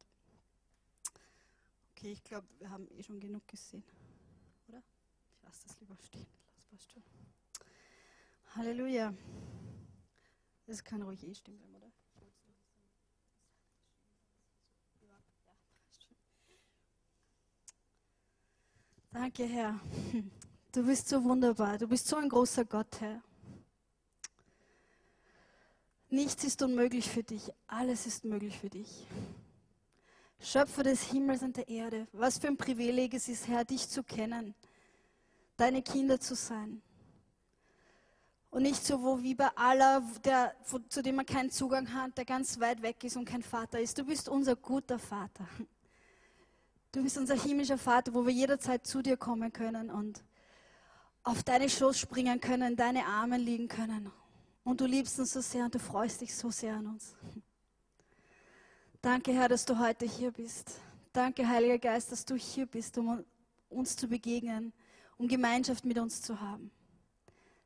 Okay, 1.93 2.13
ich 2.13 2.23
glaube, 2.23 2.47
wir 2.59 2.71
haben 2.71 2.87
eh 2.93 3.03
schon 3.03 3.19
genug 3.19 3.47
gesehen, 3.49 3.83
oder? 4.69 4.83
Ich 5.33 5.43
lasse 5.43 5.67
das 5.67 5.81
lieber 5.81 5.97
stehen. 6.05 6.27
Das 6.55 6.65
passt 6.67 6.93
schon. 6.93 7.03
Halleluja. 8.55 9.13
Das 10.67 10.85
kann 10.85 11.03
ruhig 11.03 11.25
eh 11.25 11.33
bleiben, 11.43 11.75
oder? 11.75 11.86
Danke, 19.19 19.45
Herr. 19.45 19.81
Du 20.73 20.85
bist 20.85 21.09
so 21.09 21.25
wunderbar. 21.25 21.79
Du 21.79 21.89
bist 21.89 22.07
so 22.07 22.17
ein 22.17 22.29
großer 22.29 22.67
Gott, 22.67 23.01
Herr. 23.01 23.23
Nichts 26.11 26.45
ist 26.45 26.61
unmöglich 26.61 27.09
für 27.09 27.23
dich. 27.23 27.51
Alles 27.67 28.07
ist 28.07 28.27
möglich 28.27 28.59
für 28.59 28.69
dich. 28.69 29.07
Schöpfer 30.39 30.83
des 30.83 31.03
Himmels 31.05 31.43
und 31.43 31.57
der 31.57 31.67
Erde. 31.67 32.07
Was 32.13 32.37
für 32.37 32.49
ein 32.49 32.59
Privileg 32.59 33.15
es 33.15 33.27
ist, 33.27 33.49
Herr, 33.49 33.65
dich 33.65 33.89
zu 33.89 34.03
kennen. 34.03 34.55
deine 35.57 35.81
Kinder 35.81 36.21
zu 36.21 36.35
sein. 36.35 36.83
Und 38.51 38.65
nicht 38.65 38.85
so 38.85 39.03
wo 39.03 39.23
wie 39.23 39.35
bei 39.35 39.49
aller, 39.57 40.03
der, 40.25 40.55
zu 40.91 41.03
dem 41.03 41.15
man 41.17 41.25
keinen 41.25 41.51
Zugang 41.51 41.91
hat, 41.95 42.19
der 42.19 42.27
ganz 42.27 42.61
weit 42.61 42.83
weg 42.83 43.03
ist 43.03 43.17
und 43.17 43.25
kein 43.25 43.43
Vater 43.43 43.81
ist. 43.81 43.97
Du 43.97 44.05
bist 44.05 44.29
unser 44.29 44.57
guter 44.57 44.99
Vater. 44.99 45.49
Du 46.97 47.03
bist 47.03 47.19
unser 47.19 47.35
himmlischer 47.35 47.77
Vater, 47.77 48.15
wo 48.15 48.25
wir 48.25 48.33
jederzeit 48.33 48.87
zu 48.87 49.03
dir 49.03 49.19
kommen 49.19 49.53
können 49.53 49.91
und 49.91 50.25
auf 51.25 51.43
deine 51.43 51.69
Schoß 51.69 51.99
springen 51.99 52.41
können, 52.41 52.71
in 52.71 52.77
deine 52.77 53.05
Arme 53.05 53.37
liegen 53.37 53.69
können. 53.69 54.11
Und 54.65 54.81
du 54.81 54.87
liebst 54.87 55.19
uns 55.21 55.35
so 55.35 55.43
sehr 55.43 55.67
und 55.67 55.75
du 55.75 55.79
freust 55.79 56.23
dich 56.23 56.35
so 56.35 56.51
sehr 56.51 56.75
an 56.75 56.87
uns. 56.87 57.15
Danke, 59.03 59.35
Herr, 59.35 59.51
dass 59.51 59.67
du 59.67 59.79
heute 59.79 60.07
hier 60.07 60.31
bist. 60.31 60.81
Danke, 61.13 61.47
Heiliger 61.47 61.77
Geist, 61.79 62.13
dass 62.13 62.25
du 62.25 62.35
hier 62.35 62.65
bist, 62.65 62.97
um 62.97 63.23
uns 63.69 63.95
zu 63.95 64.09
begegnen, 64.09 64.73
um 65.19 65.29
Gemeinschaft 65.29 65.85
mit 65.85 65.99
uns 65.99 66.23
zu 66.23 66.41
haben. 66.41 66.71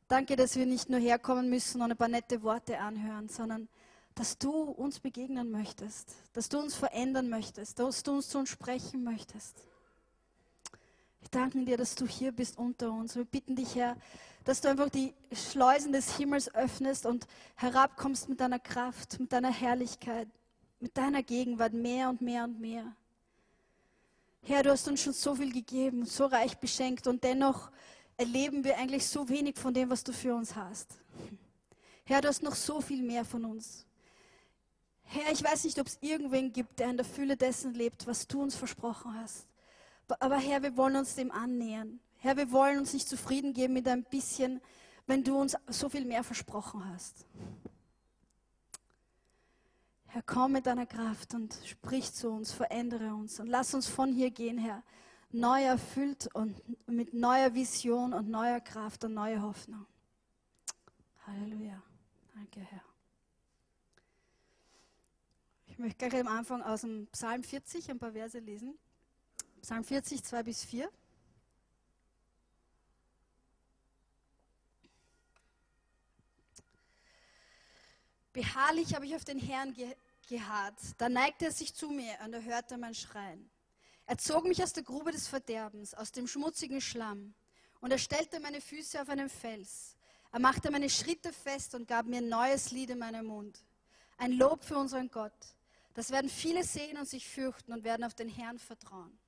Danke, 0.08 0.34
dass 0.34 0.56
wir 0.56 0.66
nicht 0.66 0.90
nur 0.90 0.98
herkommen 0.98 1.48
müssen 1.48 1.80
und 1.80 1.92
ein 1.92 1.96
paar 1.96 2.08
nette 2.08 2.42
Worte 2.42 2.80
anhören, 2.80 3.28
sondern 3.28 3.68
dass 4.14 4.38
du 4.38 4.50
uns 4.50 5.00
begegnen 5.00 5.50
möchtest, 5.50 6.14
dass 6.32 6.48
du 6.48 6.58
uns 6.58 6.74
verändern 6.74 7.28
möchtest, 7.28 7.78
dass 7.78 8.02
du 8.02 8.16
uns 8.16 8.28
zu 8.28 8.38
uns 8.38 8.48
sprechen 8.48 9.04
möchtest. 9.04 9.56
Ich 11.22 11.30
danke 11.30 11.64
dir, 11.64 11.76
dass 11.76 11.94
du 11.94 12.06
hier 12.06 12.32
bist 12.32 12.58
unter 12.58 12.92
uns. 12.92 13.14
Wir 13.14 13.24
bitten 13.24 13.56
dich, 13.56 13.74
Herr, 13.74 13.96
dass 14.44 14.60
du 14.60 14.68
einfach 14.68 14.88
die 14.88 15.14
Schleusen 15.32 15.92
des 15.92 16.16
Himmels 16.16 16.52
öffnest 16.54 17.06
und 17.06 17.26
herabkommst 17.56 18.28
mit 18.28 18.40
deiner 18.40 18.58
Kraft, 18.58 19.20
mit 19.20 19.32
deiner 19.32 19.52
Herrlichkeit, 19.52 20.28
mit 20.80 20.96
deiner 20.96 21.22
Gegenwart 21.22 21.72
mehr 21.72 22.08
und 22.08 22.20
mehr 22.20 22.44
und 22.44 22.60
mehr. 22.60 22.96
Herr, 24.42 24.62
du 24.62 24.70
hast 24.70 24.88
uns 24.88 25.02
schon 25.02 25.12
so 25.12 25.34
viel 25.34 25.52
gegeben, 25.52 26.06
so 26.06 26.26
reich 26.26 26.56
beschenkt 26.56 27.06
und 27.06 27.22
dennoch 27.22 27.70
erleben 28.16 28.64
wir 28.64 28.78
eigentlich 28.78 29.06
so 29.06 29.28
wenig 29.28 29.58
von 29.58 29.74
dem, 29.74 29.90
was 29.90 30.02
du 30.02 30.12
für 30.12 30.34
uns 30.34 30.56
hast. 30.56 30.98
Herr, 32.04 32.20
du 32.20 32.28
hast 32.28 32.42
noch 32.42 32.54
so 32.54 32.80
viel 32.80 33.02
mehr 33.02 33.24
von 33.24 33.44
uns. 33.44 33.86
Herr, 35.12 35.32
ich 35.32 35.42
weiß 35.42 35.64
nicht, 35.64 35.76
ob 35.80 35.88
es 35.88 35.98
irgendwen 36.00 36.52
gibt, 36.52 36.78
der 36.78 36.88
in 36.88 36.96
der 36.96 37.04
Fülle 37.04 37.36
dessen 37.36 37.74
lebt, 37.74 38.06
was 38.06 38.28
du 38.28 38.40
uns 38.40 38.54
versprochen 38.54 39.12
hast. 39.14 39.48
Aber 40.20 40.36
Herr, 40.36 40.62
wir 40.62 40.76
wollen 40.76 40.94
uns 40.94 41.16
dem 41.16 41.32
annähern. 41.32 41.98
Herr, 42.18 42.36
wir 42.36 42.52
wollen 42.52 42.78
uns 42.78 42.92
nicht 42.92 43.08
zufrieden 43.08 43.52
geben 43.52 43.74
mit 43.74 43.88
ein 43.88 44.04
bisschen, 44.04 44.60
wenn 45.08 45.24
du 45.24 45.36
uns 45.36 45.56
so 45.66 45.88
viel 45.88 46.04
mehr 46.04 46.22
versprochen 46.22 46.88
hast. 46.92 47.26
Herr, 50.06 50.22
komm 50.22 50.52
mit 50.52 50.66
deiner 50.66 50.86
Kraft 50.86 51.34
und 51.34 51.58
sprich 51.64 52.12
zu 52.12 52.30
uns, 52.30 52.52
verändere 52.52 53.12
uns 53.12 53.40
und 53.40 53.48
lass 53.48 53.74
uns 53.74 53.88
von 53.88 54.12
hier 54.12 54.30
gehen, 54.30 54.58
Herr, 54.58 54.84
neu 55.32 55.64
erfüllt 55.64 56.28
und 56.34 56.62
mit 56.86 57.14
neuer 57.14 57.52
Vision 57.52 58.12
und 58.12 58.28
neuer 58.28 58.60
Kraft 58.60 59.04
und 59.04 59.14
neuer 59.14 59.42
Hoffnung. 59.42 59.86
Halleluja. 61.26 61.82
Danke, 62.32 62.60
Herr. 62.60 62.89
Ich 65.80 65.82
möchte 65.82 66.10
gleich 66.10 66.20
am 66.20 66.28
Anfang 66.28 66.60
aus 66.60 66.82
dem 66.82 67.06
Psalm 67.06 67.42
40 67.42 67.90
ein 67.90 67.98
paar 67.98 68.12
Verse 68.12 68.38
lesen. 68.38 68.78
Psalm 69.62 69.82
40, 69.82 70.22
2 70.22 70.42
bis 70.42 70.62
4. 70.62 70.90
Beharrlich 78.34 78.94
habe 78.94 79.06
ich 79.06 79.16
auf 79.16 79.24
den 79.24 79.38
Herrn 79.38 79.72
ge 79.72 79.96
geharrt. 80.28 80.78
Da 80.98 81.08
neigte 81.08 81.46
er 81.46 81.50
sich 81.50 81.72
zu 81.72 81.88
mir 81.88 82.12
und 82.26 82.34
er 82.34 82.44
hörte 82.44 82.76
mein 82.76 82.94
Schreien. 82.94 83.48
Er 84.04 84.18
zog 84.18 84.44
mich 84.44 84.62
aus 84.62 84.74
der 84.74 84.82
Grube 84.82 85.12
des 85.12 85.28
Verderbens, 85.28 85.94
aus 85.94 86.12
dem 86.12 86.26
schmutzigen 86.26 86.82
Schlamm, 86.82 87.32
und 87.80 87.90
er 87.90 87.98
stellte 87.98 88.38
meine 88.38 88.60
Füße 88.60 89.00
auf 89.00 89.08
einen 89.08 89.30
Fels. 89.30 89.96
Er 90.30 90.40
machte 90.40 90.70
meine 90.70 90.90
Schritte 90.90 91.32
fest 91.32 91.74
und 91.74 91.88
gab 91.88 92.04
mir 92.04 92.18
ein 92.18 92.28
neues 92.28 92.70
Lied 92.70 92.90
in 92.90 92.98
meinem 92.98 93.24
Mund. 93.24 93.64
Ein 94.18 94.32
Lob 94.32 94.62
für 94.62 94.76
unseren 94.76 95.10
Gott. 95.10 95.32
Das 95.94 96.10
werden 96.10 96.30
viele 96.30 96.64
sehen 96.64 96.96
und 96.98 97.08
sich 97.08 97.28
fürchten 97.28 97.72
und 97.72 97.84
werden 97.84 98.04
auf 98.04 98.14
den 98.14 98.28
Herrn 98.28 98.58
vertrauen. 98.58 99.18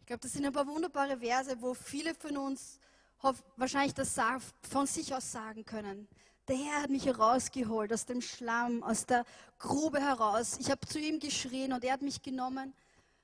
Ich 0.00 0.06
glaube, 0.06 0.20
das 0.20 0.32
sind 0.32 0.46
ein 0.46 0.52
paar 0.52 0.66
wunderbare 0.66 1.18
Verse, 1.18 1.60
wo 1.60 1.74
viele 1.74 2.14
von 2.14 2.36
uns 2.36 2.78
wahrscheinlich 3.56 3.94
das 3.94 4.16
von 4.70 4.86
sich 4.86 5.14
aus 5.14 5.32
sagen 5.32 5.64
können. 5.64 6.08
Der 6.46 6.56
Herr 6.56 6.82
hat 6.82 6.90
mich 6.90 7.04
herausgeholt 7.04 7.92
aus 7.92 8.06
dem 8.06 8.22
Schlamm, 8.22 8.82
aus 8.82 9.04
der 9.04 9.26
Grube 9.58 10.00
heraus. 10.00 10.56
Ich 10.58 10.70
habe 10.70 10.86
zu 10.86 10.98
ihm 10.98 11.20
geschrien 11.20 11.74
und 11.74 11.84
er 11.84 11.92
hat 11.92 12.02
mich 12.02 12.22
genommen, 12.22 12.72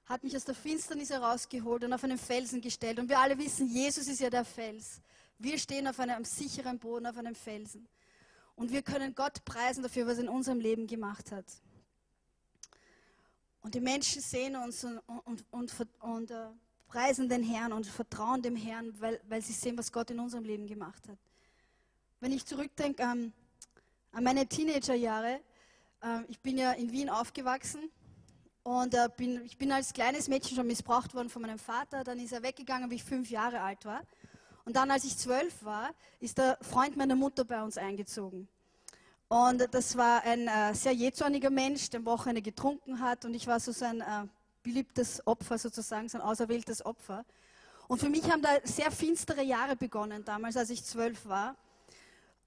hat 0.04 0.22
mich 0.24 0.37
aus 0.37 0.44
der 0.44 0.54
Finsternis 0.54 1.09
herausgeholt 1.09 1.85
und 1.85 1.92
auf 1.94 2.04
einen 2.04 2.18
Felsen 2.18 2.61
gestellt. 2.61 2.98
Und 2.98 3.09
wir 3.09 3.18
alle 3.18 3.38
wissen, 3.38 3.66
Jesus 3.66 4.09
ist 4.09 4.20
ja 4.20 4.28
der 4.28 4.44
Fels. 4.44 5.00
Wir 5.38 5.59
stehen 5.59 5.88
auf 5.88 5.98
einem 5.98 6.24
sicheren 6.24 6.78
Boden, 6.78 7.07
auf 7.07 7.16
einem 7.16 7.35
Felsen. 7.35 7.88
Und 8.57 8.73
wir 8.73 8.83
können 8.83 9.14
Gott 9.14 9.45
preisen 9.45 9.83
dafür, 9.83 10.07
was 10.07 10.19
er 10.19 10.25
in 10.25 10.29
unserem 10.29 10.61
Leben 10.61 10.87
gemacht 10.87 11.33
hat. 11.33 11.47
Und 13.61 13.75
die 13.75 13.81
Menschen 13.81 14.21
sehen 14.21 14.57
uns 14.57 14.85
und, 14.85 14.99
und, 15.25 15.45
und, 15.51 15.73
und 16.01 16.31
äh, 16.31 16.47
preisen 16.87 17.29
den 17.29 17.43
Herrn 17.43 17.73
und 17.73 17.87
vertrauen 17.87 18.43
dem 18.43 18.57
Herrn, 18.57 18.95
weil, 19.01 19.21
weil 19.29 19.43
sie 19.43 19.53
sehen, 19.53 19.77
was 19.77 19.90
Gott 19.90 20.11
in 20.11 20.21
unserem 20.21 20.45
Leben 20.45 20.67
gemacht 20.67 21.09
hat. 21.09 21.19
Wenn 22.21 22.33
ich 22.33 22.45
zurückdenke 22.45 23.03
ähm, 23.03 23.33
an 24.12 24.23
meine 24.23 24.47
Teenagerjahre, 24.47 25.40
äh, 26.03 26.21
ich 26.29 26.38
bin 26.40 26.57
ja 26.59 26.73
in 26.73 26.93
Wien 26.93 27.09
aufgewachsen 27.09 27.90
und 28.62 28.95
äh, 28.95 29.09
bin, 29.17 29.45
ich 29.45 29.59
bin 29.59 29.73
als 29.73 29.93
kleines 29.93 30.29
Mädchen 30.29 30.57
schon 30.57 30.67
missbraucht 30.67 31.14
worden 31.14 31.29
von 31.29 31.43
meinem 31.43 31.59
Vater. 31.59 32.05
Dann 32.05 32.19
ist 32.19 32.33
er 32.33 32.43
weggegangen, 32.43 32.90
wie 32.90 32.97
ich 32.97 33.05
fünf 33.05 33.31
Jahre 33.31 33.61
alt 33.61 33.85
war. 33.85 34.03
Und 34.64 34.77
dann, 34.77 34.90
als 34.90 35.05
ich 35.05 35.16
zwölf 35.16 35.64
war, 35.64 35.90
ist 36.20 36.38
der 36.38 36.59
Freund 36.62 36.96
meiner 36.96 37.16
Mutter 37.16 37.44
bei 37.44 37.62
uns 37.62 37.77
eingezogen. 37.77 38.48
Und 39.29 39.66
das 39.72 39.96
war 39.96 40.22
ein 40.22 40.48
äh, 40.48 40.74
sehr 40.74 40.92
jähzorniger 40.92 41.50
Mensch, 41.50 41.90
der 41.90 42.00
am 42.00 42.07
Wochenende 42.07 42.42
getrunken 42.42 43.00
hat. 43.00 43.24
Und 43.24 43.35
ich 43.35 43.46
war 43.46 43.61
so 43.61 43.72
sein 43.72 44.00
äh, 44.00 44.27
beliebtes 44.62 45.27
Opfer 45.27 45.59
sozusagen, 45.59 46.09
sein 46.09 46.20
auserwähltes 46.20 46.85
Opfer. 46.85 47.24
Und 47.88 47.98
für 47.98 48.09
mich 48.09 48.31
haben 48.31 48.42
da 48.42 48.50
sehr 48.64 48.90
finstere 48.90 49.42
Jahre 49.42 49.77
begonnen, 49.77 50.24
damals, 50.24 50.57
als 50.57 50.70
ich 50.70 50.85
zwölf 50.85 51.27
war 51.27 51.57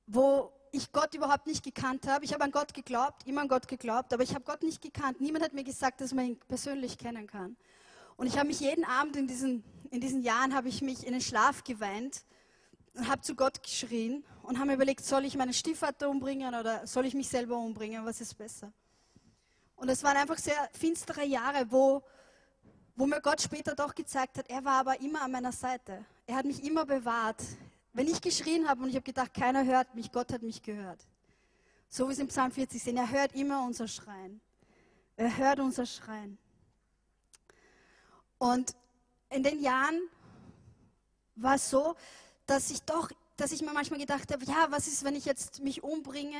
wo 0.07 0.51
ich 0.71 0.91
Gott 0.91 1.13
überhaupt 1.13 1.47
nicht 1.47 1.63
gekannt 1.63 2.07
habe. 2.07 2.25
Ich 2.25 2.33
habe 2.33 2.43
an 2.43 2.51
Gott 2.51 2.73
geglaubt, 2.73 3.27
immer 3.27 3.41
an 3.41 3.47
Gott 3.47 3.67
geglaubt, 3.67 4.13
aber 4.13 4.23
ich 4.23 4.33
habe 4.33 4.43
Gott 4.43 4.63
nicht 4.63 4.81
gekannt. 4.81 5.21
Niemand 5.21 5.43
hat 5.43 5.53
mir 5.53 5.63
gesagt, 5.63 6.01
dass 6.01 6.13
man 6.13 6.25
ihn 6.25 6.39
persönlich 6.47 6.97
kennen 6.97 7.27
kann. 7.27 7.55
Und 8.15 8.27
ich 8.27 8.37
habe 8.37 8.47
mich 8.47 8.59
jeden 8.61 8.83
Abend 8.83 9.15
in 9.15 9.27
diesen, 9.27 9.63
in 9.91 10.01
diesen 10.01 10.21
Jahren, 10.21 10.53
habe 10.53 10.69
ich 10.69 10.81
mich 10.81 11.05
in 11.05 11.13
den 11.13 11.21
Schlaf 11.21 11.63
geweint 11.63 12.23
und 12.93 13.07
habe 13.07 13.21
zu 13.21 13.35
Gott 13.35 13.61
geschrien 13.63 14.23
und 14.43 14.57
habe 14.57 14.67
mir 14.67 14.73
überlegt, 14.75 15.05
soll 15.05 15.25
ich 15.25 15.35
meinen 15.35 15.53
Stiefvater 15.53 16.09
umbringen 16.09 16.55
oder 16.55 16.85
soll 16.87 17.05
ich 17.05 17.13
mich 17.13 17.29
selber 17.29 17.57
umbringen? 17.57 18.05
Was 18.05 18.21
ist 18.21 18.37
besser? 18.37 18.71
Und 19.75 19.89
es 19.89 20.03
waren 20.03 20.17
einfach 20.17 20.37
sehr 20.37 20.69
finstere 20.73 21.23
Jahre, 21.23 21.71
wo, 21.71 22.03
wo 22.95 23.05
mir 23.05 23.21
Gott 23.21 23.41
später 23.41 23.75
doch 23.75 23.93
gezeigt 23.93 24.37
hat, 24.37 24.49
er 24.49 24.65
war 24.65 24.79
aber 24.79 24.99
immer 24.99 25.21
an 25.21 25.31
meiner 25.31 25.51
Seite. 25.51 26.03
Er 26.25 26.35
hat 26.35 26.45
mich 26.45 26.63
immer 26.63 26.85
bewahrt. 26.85 27.43
Wenn 27.93 28.07
ich 28.07 28.21
geschrien 28.21 28.67
habe 28.67 28.81
und 28.81 28.89
ich 28.89 28.95
habe 28.95 29.03
gedacht, 29.03 29.33
keiner 29.33 29.63
hört 29.65 29.93
mich, 29.93 30.11
Gott 30.11 30.33
hat 30.33 30.41
mich 30.41 30.61
gehört. 30.61 31.07
So 31.89 32.09
wie 32.09 32.13
es 32.13 32.19
im 32.19 32.27
Psalm 32.27 32.51
40 32.51 32.81
sehen, 32.81 32.97
er 32.97 33.09
hört 33.09 33.33
immer 33.35 33.63
unser 33.63 33.87
Schreien. 33.87 34.41
Er 35.15 35.37
hört 35.37 35.59
unser 35.59 35.85
Schreien. 35.85 36.37
Und 38.39 38.75
in 39.29 39.43
den 39.43 39.61
Jahren 39.61 39.99
war 41.35 41.55
es 41.55 41.69
so, 41.69 41.95
dass 42.45 42.69
ich 42.71 42.81
doch, 42.83 43.11
dass 43.35 43.51
ich 43.51 43.61
mir 43.61 43.73
manchmal 43.73 43.99
gedacht 43.99 44.31
habe, 44.31 44.45
ja, 44.45 44.67
was 44.69 44.87
ist, 44.87 45.03
wenn 45.03 45.15
ich 45.15 45.25
jetzt 45.25 45.61
mich 45.61 45.83
umbringe, 45.83 46.39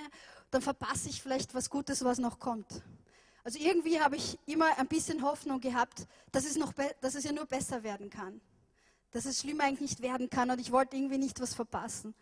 dann 0.52 0.62
verpasse 0.62 1.10
ich 1.10 1.22
vielleicht 1.22 1.54
was 1.54 1.70
Gutes, 1.70 2.04
was 2.04 2.18
noch 2.18 2.40
kommt. 2.40 2.82
Also 3.44 3.60
irgendwie 3.60 4.00
habe 4.00 4.16
ich 4.16 4.40
immer 4.46 4.78
ein 4.78 4.88
bisschen 4.88 5.22
Hoffnung 5.22 5.62
gehabt, 5.62 6.08
dass 6.32 6.46
es, 6.46 6.58
noch 6.58 6.74
dass 7.02 7.16
es 7.16 7.24
ja 7.24 7.32
nur 7.32 7.46
besser 7.46 7.84
werden 7.84 8.10
kann 8.10 8.42
dass 9.12 9.26
es 9.26 9.40
schlimmer 9.40 9.64
eigentlich 9.64 9.92
nicht 9.92 10.02
werden 10.02 10.30
kann 10.30 10.52
und 10.52 10.60
ich 10.60 10.72
wollte 10.72 10.96
irgendwie 10.96 11.18
nicht 11.18 11.40
was 11.40 11.54
verpassen. 11.54 12.14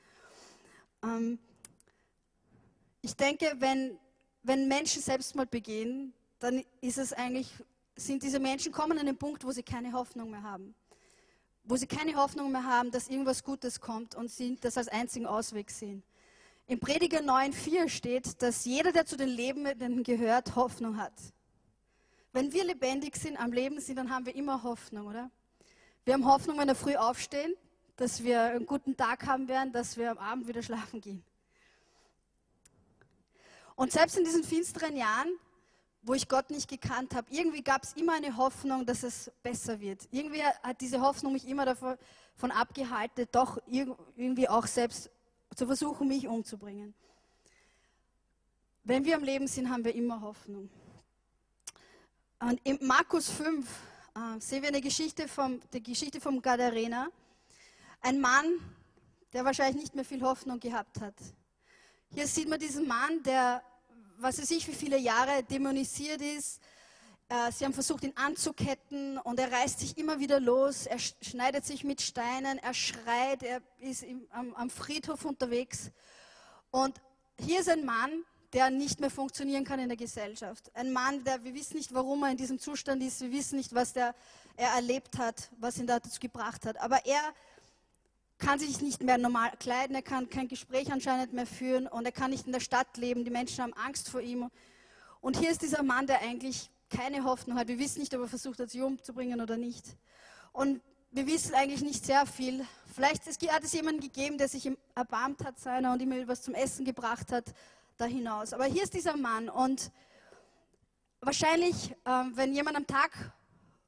Ähm, 1.03 1.39
ich 3.01 3.15
denke, 3.15 3.53
wenn, 3.59 3.97
wenn 4.43 4.67
Menschen 4.67 5.01
Selbstmord 5.01 5.51
begehen, 5.51 6.13
dann 6.39 6.63
ist 6.81 6.97
es 6.97 7.13
eigentlich, 7.13 7.51
sind 7.95 8.23
diese 8.23 8.39
Menschen 8.39 8.71
kommen 8.71 8.97
an 8.97 9.05
den 9.05 9.17
Punkt, 9.17 9.43
wo 9.45 9.51
sie 9.51 9.63
keine 9.63 9.93
Hoffnung 9.93 10.31
mehr 10.31 10.43
haben. 10.43 10.75
Wo 11.63 11.77
sie 11.77 11.87
keine 11.87 12.15
Hoffnung 12.15 12.51
mehr 12.51 12.63
haben, 12.63 12.91
dass 12.91 13.07
irgendwas 13.07 13.43
Gutes 13.43 13.79
kommt 13.79 14.15
und 14.15 14.29
sie 14.29 14.57
das 14.59 14.77
als 14.77 14.87
einzigen 14.87 15.25
Ausweg 15.25 15.71
sehen. 15.71 16.03
Im 16.67 16.79
Prediger 16.79 17.19
9,4 17.19 17.89
steht, 17.89 18.41
dass 18.41 18.65
jeder, 18.65 18.91
der 18.91 19.05
zu 19.05 19.17
den 19.17 19.29
Lebenden 19.29 20.03
gehört, 20.03 20.55
Hoffnung 20.55 20.97
hat. 20.97 21.13
Wenn 22.33 22.51
wir 22.51 22.65
lebendig 22.65 23.15
sind, 23.15 23.37
am 23.39 23.51
Leben 23.53 23.79
sind, 23.79 23.97
dann 23.97 24.09
haben 24.09 24.25
wir 24.25 24.35
immer 24.35 24.63
Hoffnung, 24.63 25.07
oder? 25.07 25.31
Wir 26.03 26.15
haben 26.15 26.25
Hoffnung, 26.25 26.57
wenn 26.57 26.67
wir 26.67 26.75
früh 26.75 26.95
aufstehen, 26.95 27.53
dass 27.95 28.23
wir 28.23 28.41
einen 28.41 28.65
guten 28.65 28.97
Tag 28.97 29.25
haben 29.25 29.47
werden, 29.47 29.71
dass 29.71 29.95
wir 29.95 30.11
am 30.11 30.17
Abend 30.17 30.47
wieder 30.47 30.61
schlafen 30.61 31.01
gehen. 31.01 31.23
Und 33.75 33.91
selbst 33.91 34.17
in 34.17 34.23
diesen 34.23 34.43
finsteren 34.43 34.95
Jahren 34.97 35.29
wo 36.05 36.13
ich 36.13 36.29
Gott 36.29 36.51
nicht 36.51 36.69
gekannt 36.69 37.15
habe, 37.15 37.27
irgendwie 37.31 37.63
gab 37.63 37.83
es 37.83 37.93
immer 37.93 38.13
eine 38.13 38.37
Hoffnung, 38.37 38.85
dass 38.85 39.01
es 39.01 39.31
besser 39.41 39.79
wird. 39.79 40.07
Irgendwie 40.11 40.43
hat 40.43 40.79
diese 40.79 41.01
Hoffnung 41.01 41.33
mich 41.33 41.47
immer 41.47 41.65
davon 41.65 41.97
von 42.35 42.51
abgehalten, 42.51 43.27
doch 43.31 43.57
irg- 43.67 43.97
irgendwie 44.15 44.47
auch 44.47 44.67
selbst 44.67 45.09
zu 45.55 45.65
versuchen, 45.65 46.07
mich 46.07 46.27
umzubringen. 46.27 46.93
Wenn 48.83 49.03
wir 49.03 49.15
am 49.15 49.23
Leben 49.23 49.47
sind, 49.47 49.69
haben 49.69 49.83
wir 49.83 49.95
immer 49.95 50.21
Hoffnung. 50.21 50.69
Und 52.39 52.61
in 52.63 52.77
Markus 52.85 53.31
5 53.31 53.67
äh, 54.15 54.39
sehen 54.39 54.61
wir 54.61 54.69
eine 54.69 54.81
Geschichte 54.81 55.27
vom, 55.27 55.59
die 55.73 55.81
Geschichte 55.81 56.21
vom 56.21 56.39
Gadarena. 56.39 57.07
Ein 58.01 58.21
Mann, 58.21 58.45
der 59.33 59.43
wahrscheinlich 59.43 59.81
nicht 59.81 59.95
mehr 59.95 60.05
viel 60.05 60.21
Hoffnung 60.21 60.59
gehabt 60.59 61.01
hat. 61.01 61.15
Hier 62.13 62.27
sieht 62.27 62.47
man 62.47 62.59
diesen 62.59 62.87
Mann, 62.87 63.23
der, 63.23 63.63
was 64.17 64.39
weiß 64.39 64.51
ich, 64.51 64.67
wie 64.67 64.73
viele 64.73 64.97
Jahre 64.97 65.43
dämonisiert 65.43 66.21
ist. 66.21 66.59
Äh, 67.29 67.51
Sie 67.51 67.65
haben 67.65 67.73
versucht, 67.73 68.03
ihn 68.03 68.13
anzuketten 68.15 69.17
und 69.19 69.39
er 69.39 69.51
reißt 69.51 69.79
sich 69.79 69.97
immer 69.97 70.19
wieder 70.19 70.39
los. 70.39 70.85
Er 70.85 70.97
sch- 70.97 71.15
schneidet 71.21 71.65
sich 71.65 71.83
mit 71.83 72.01
Steinen, 72.01 72.57
er 72.59 72.73
schreit, 72.73 73.43
er 73.43 73.61
ist 73.79 74.05
am 74.31 74.69
Friedhof 74.69 75.25
unterwegs. 75.25 75.91
Und 76.71 76.99
hier 77.39 77.59
ist 77.61 77.69
ein 77.69 77.85
Mann, 77.85 78.23
der 78.53 78.69
nicht 78.69 78.99
mehr 79.01 79.09
funktionieren 79.09 79.65
kann 79.65 79.79
in 79.79 79.89
der 79.89 79.97
Gesellschaft. 79.97 80.71
Ein 80.75 80.93
Mann, 80.93 81.23
der, 81.23 81.43
wir 81.43 81.53
wissen 81.53 81.75
nicht, 81.75 81.93
warum 81.93 82.23
er 82.23 82.31
in 82.31 82.37
diesem 82.37 82.59
Zustand 82.59 83.03
ist, 83.03 83.19
wir 83.19 83.31
wissen 83.31 83.57
nicht, 83.57 83.73
was 83.75 83.91
der, 83.93 84.15
er 84.55 84.69
erlebt 84.69 85.17
hat, 85.17 85.49
was 85.57 85.77
ihn 85.77 85.87
dazu 85.87 86.19
gebracht 86.21 86.65
hat. 86.65 86.77
Aber 86.79 87.05
er 87.05 87.33
kann 88.37 88.59
sich 88.59 88.81
nicht 88.81 89.01
mehr 89.01 89.17
normal 89.17 89.51
kleiden, 89.59 89.95
er 89.95 90.01
kann 90.01 90.29
kein 90.29 90.47
Gespräch 90.47 90.91
anscheinend 90.91 91.33
mehr 91.33 91.45
führen 91.45 91.87
und 91.87 92.05
er 92.05 92.11
kann 92.11 92.31
nicht 92.31 92.45
in 92.45 92.51
der 92.51 92.59
Stadt 92.59 92.97
leben. 92.97 93.23
Die 93.23 93.31
Menschen 93.31 93.63
haben 93.63 93.73
Angst 93.73 94.09
vor 94.09 94.21
ihm. 94.21 94.49
Und 95.21 95.37
hier 95.37 95.49
ist 95.49 95.61
dieser 95.61 95.83
Mann, 95.83 96.07
der 96.07 96.21
eigentlich 96.21 96.69
keine 96.89 97.23
Hoffnung 97.23 97.57
hat. 97.57 97.67
Wir 97.67 97.79
wissen 97.79 97.99
nicht, 97.99 98.13
ob 98.13 98.21
er 98.21 98.27
versucht 98.27 98.59
hat, 98.59 98.69
sie 98.69 98.81
umzubringen 98.81 99.41
oder 99.41 99.57
nicht. 99.57 99.85
Und 100.51 100.81
wir 101.11 101.27
wissen 101.27 101.53
eigentlich 101.55 101.81
nicht 101.81 102.05
sehr 102.05 102.25
viel. 102.25 102.65
Vielleicht 102.93 103.25
hat 103.25 103.63
es 103.63 103.73
jemanden 103.73 104.01
gegeben, 104.01 104.37
der 104.37 104.49
sich 104.49 104.69
erbarmt 104.93 105.43
hat 105.43 105.59
seiner 105.59 105.93
und 105.93 106.01
ihm 106.01 106.11
etwas 106.11 106.41
zum 106.41 106.53
Essen 106.53 106.85
gebracht 106.85 107.31
hat, 107.31 107.45
da 107.97 108.05
hinaus. 108.05 108.53
Aber 108.53 108.65
hier 108.65 108.83
ist 108.83 108.93
dieser 108.93 109.15
Mann 109.15 109.49
und 109.49 109.91
wahrscheinlich, 111.21 111.95
ähm, 112.05 112.33
wenn 112.35 112.53
jemand 112.53 112.75
am 112.77 112.85
Tag 112.85 113.33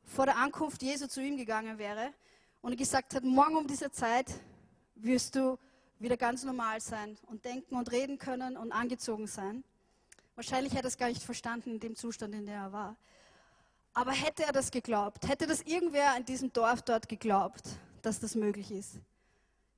vor 0.03 0.25
der 0.25 0.37
Ankunft 0.37 0.81
Jesu 0.81 1.07
zu 1.07 1.21
ihm 1.21 1.37
gegangen 1.37 1.77
wäre 1.77 2.13
und 2.67 2.75
gesagt 2.75 3.15
hat, 3.15 3.23
morgen 3.23 3.55
um 3.55 3.65
diese 3.65 3.89
Zeit 3.91 4.41
wirst 4.95 5.35
du 5.35 5.57
wieder 5.99 6.17
ganz 6.17 6.43
normal 6.43 6.81
sein 6.81 7.17
und 7.27 7.45
denken 7.45 7.77
und 7.77 7.93
reden 7.93 8.17
können 8.17 8.57
und 8.57 8.73
angezogen 8.73 9.25
sein. 9.25 9.63
Wahrscheinlich 10.35 10.73
hätte 10.73 10.83
er 10.83 10.89
es 10.89 10.97
gar 10.97 11.07
nicht 11.07 11.23
verstanden 11.23 11.71
in 11.71 11.79
dem 11.79 11.95
Zustand, 11.95 12.35
in 12.35 12.45
dem 12.45 12.53
er 12.53 12.73
war. 12.73 12.97
Aber 13.93 14.11
hätte 14.11 14.43
er 14.43 14.51
das 14.51 14.69
geglaubt, 14.69 15.29
hätte 15.29 15.47
das 15.47 15.61
irgendwer 15.61 16.17
in 16.17 16.25
diesem 16.25 16.51
Dorf 16.51 16.81
dort 16.81 17.07
geglaubt, 17.07 17.63
dass 18.01 18.19
das 18.19 18.35
möglich 18.35 18.69
ist? 18.69 18.95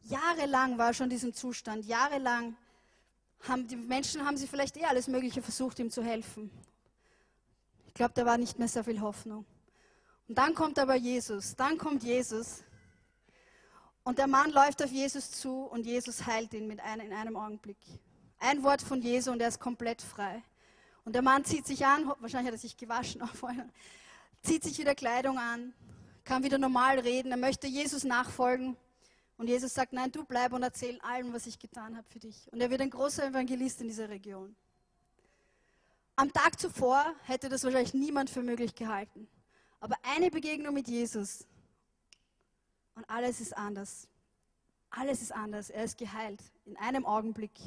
Jahrelang 0.01 0.79
war 0.79 0.87
er 0.87 0.93
schon 0.95 1.05
in 1.05 1.11
diesem 1.11 1.33
Zustand, 1.35 1.85
jahrelang 1.85 2.57
haben 3.47 3.67
die 3.67 3.75
Menschen 3.75 4.25
haben 4.25 4.35
sie 4.35 4.47
vielleicht 4.47 4.75
eh 4.77 4.85
alles 4.85 5.07
Mögliche 5.07 5.43
versucht, 5.43 5.77
ihm 5.77 5.91
zu 5.91 6.03
helfen. 6.03 6.49
Ich 7.85 7.93
glaube, 7.93 8.13
da 8.15 8.25
war 8.25 8.39
nicht 8.39 8.57
mehr 8.57 8.67
sehr 8.67 8.83
viel 8.83 8.99
Hoffnung. 8.99 9.45
Und 10.27 10.39
dann 10.39 10.55
kommt 10.55 10.79
aber 10.79 10.95
Jesus, 10.95 11.55
dann 11.55 11.77
kommt 11.77 12.01
Jesus 12.01 12.63
und 14.09 14.17
der 14.17 14.25
Mann 14.25 14.49
läuft 14.49 14.83
auf 14.83 14.89
Jesus 14.89 15.29
zu 15.29 15.65
und 15.65 15.85
Jesus 15.85 16.25
heilt 16.25 16.51
ihn 16.55 16.65
mit 16.65 16.79
einem, 16.79 17.05
in 17.05 17.13
einem 17.13 17.35
Augenblick. 17.35 17.77
Ein 18.39 18.63
Wort 18.63 18.81
von 18.81 19.03
Jesu 19.03 19.31
und 19.31 19.39
er 19.39 19.49
ist 19.49 19.59
komplett 19.59 20.01
frei. 20.01 20.41
Und 21.05 21.13
der 21.13 21.21
Mann 21.21 21.45
zieht 21.45 21.67
sich 21.67 21.85
an, 21.85 22.11
wahrscheinlich 22.19 22.47
hat 22.47 22.55
er 22.55 22.57
sich 22.57 22.75
gewaschen 22.75 23.21
auch 23.21 23.35
vorher, 23.35 23.69
zieht 24.41 24.63
sich 24.63 24.79
wieder 24.79 24.95
Kleidung 24.95 25.37
an, 25.37 25.75
kann 26.23 26.41
wieder 26.43 26.57
normal 26.57 26.97
reden, 26.97 27.29
er 27.29 27.37
möchte 27.37 27.67
Jesus 27.67 28.03
nachfolgen. 28.03 28.75
Und 29.37 29.47
Jesus 29.47 29.75
sagt, 29.75 29.93
nein, 29.93 30.11
du 30.11 30.23
bleib 30.23 30.53
und 30.53 30.63
erzähl 30.63 30.99
allen, 31.01 31.31
was 31.31 31.45
ich 31.45 31.59
getan 31.59 31.95
habe 31.95 32.07
für 32.09 32.17
dich. 32.17 32.51
Und 32.51 32.61
er 32.61 32.71
wird 32.71 32.81
ein 32.81 32.89
großer 32.89 33.27
Evangelist 33.27 33.79
in 33.81 33.89
dieser 33.89 34.09
Region. 34.09 34.55
Am 36.15 36.33
Tag 36.33 36.59
zuvor 36.59 37.13
hätte 37.25 37.47
das 37.47 37.63
wahrscheinlich 37.63 37.93
niemand 37.93 38.31
für 38.31 38.41
möglich 38.41 38.73
gehalten. 38.73 39.27
Aber 39.79 39.97
eine 40.01 40.31
Begegnung 40.31 40.73
mit 40.73 40.87
Jesus 40.87 41.45
und 42.99 43.09
alles 43.09 43.39
ist 43.39 43.55
anders. 43.55 44.09
Alles 44.89 45.21
ist 45.21 45.31
anders. 45.31 45.69
Er 45.69 45.85
ist 45.85 45.97
geheilt 45.97 46.41
in 46.65 46.75
einem 46.75 47.05
Augenblick. 47.05 47.57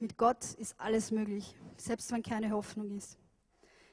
Mit 0.00 0.16
Gott 0.16 0.54
ist 0.54 0.74
alles 0.80 1.12
möglich, 1.12 1.54
selbst 1.76 2.10
wenn 2.10 2.24
keine 2.24 2.50
Hoffnung 2.50 2.90
ist. 2.96 3.16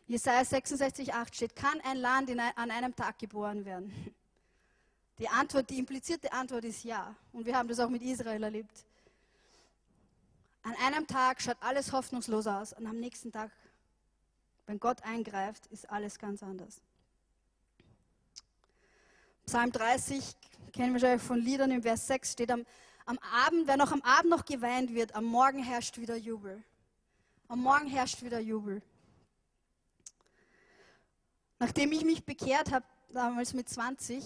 Jesaja 0.08 0.42
66,8 0.42 1.36
steht: 1.36 1.56
Kann 1.56 1.80
ein 1.82 1.98
Land 1.98 2.32
in 2.32 2.40
ein, 2.40 2.52
an 2.58 2.72
einem 2.72 2.96
Tag 2.96 3.20
geboren 3.20 3.64
werden? 3.64 3.94
Die 5.20 5.30
Antwort, 5.30 5.70
die 5.70 5.78
implizierte 5.78 6.34
Antwort 6.34 6.64
ist 6.64 6.84
ja. 6.84 7.16
Und 7.32 7.46
wir 7.46 7.56
haben 7.56 7.70
das 7.70 7.80
auch 7.80 7.90
mit 7.90 8.02
Israel 8.02 8.42
erlebt. 8.42 8.88
An 10.64 10.74
einem 10.84 11.06
Tag 11.06 11.44
schaut 11.44 11.58
alles 11.60 11.92
hoffnungslos 11.92 12.48
aus 12.48 12.74
und 12.74 12.88
am 12.88 13.00
nächsten 13.00 13.32
Tag, 13.32 13.52
wenn 14.66 14.80
Gott 14.80 15.04
eingreift, 15.04 15.68
ist 15.68 15.88
alles 15.92 16.18
ganz 16.18 16.42
anders. 16.42 16.82
Psalm 19.50 19.72
30 19.72 20.36
kennen 20.74 20.94
wir 20.94 21.02
wahrscheinlich 21.02 21.24
von 21.24 21.40
Liedern, 21.40 21.72
im 21.72 21.82
Vers 21.82 22.06
6 22.06 22.34
steht 22.34 22.52
am, 22.52 22.68
am 23.08 23.18
Abend, 23.18 23.66
wer 23.66 23.78
noch 23.78 23.92
am 23.92 24.04
Abend 24.04 24.30
noch 24.30 24.46
geweint 24.46 24.94
wird, 24.94 25.16
am 25.16 25.26
Morgen 25.26 25.64
herrscht 25.64 25.98
wieder 25.98 26.16
Jubel. 26.16 26.64
Am 27.48 27.60
Morgen 27.60 27.88
herrscht 27.88 28.22
wieder 28.22 28.40
Jubel. 28.40 28.84
Nachdem 31.58 31.92
ich 31.94 32.06
mich 32.06 32.24
bekehrt 32.24 32.72
habe, 32.72 32.86
damals 33.12 33.56
mit 33.56 33.68
20, 33.68 34.24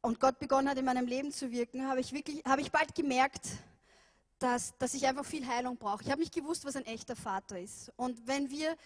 und 0.00 0.18
Gott 0.18 0.40
begonnen 0.40 0.68
hat, 0.68 0.78
in 0.78 0.86
meinem 0.86 1.06
Leben 1.06 1.30
zu 1.30 1.52
wirken, 1.52 1.86
habe 1.86 2.00
ich, 2.00 2.12
wirklich, 2.12 2.42
habe 2.44 2.62
ich 2.62 2.72
bald 2.72 2.96
gemerkt, 2.96 3.46
dass, 4.40 4.76
dass 4.78 4.92
ich 4.94 5.06
einfach 5.06 5.24
viel 5.24 5.46
Heilung 5.46 5.76
brauche. 5.76 6.02
Ich 6.02 6.10
habe 6.10 6.20
nicht 6.20 6.34
gewusst, 6.34 6.64
was 6.64 6.74
ein 6.74 6.84
echter 6.84 7.14
Vater 7.14 7.60
ist. 7.60 7.92
Und 7.94 8.26
wenn 8.26 8.50
wir 8.50 8.76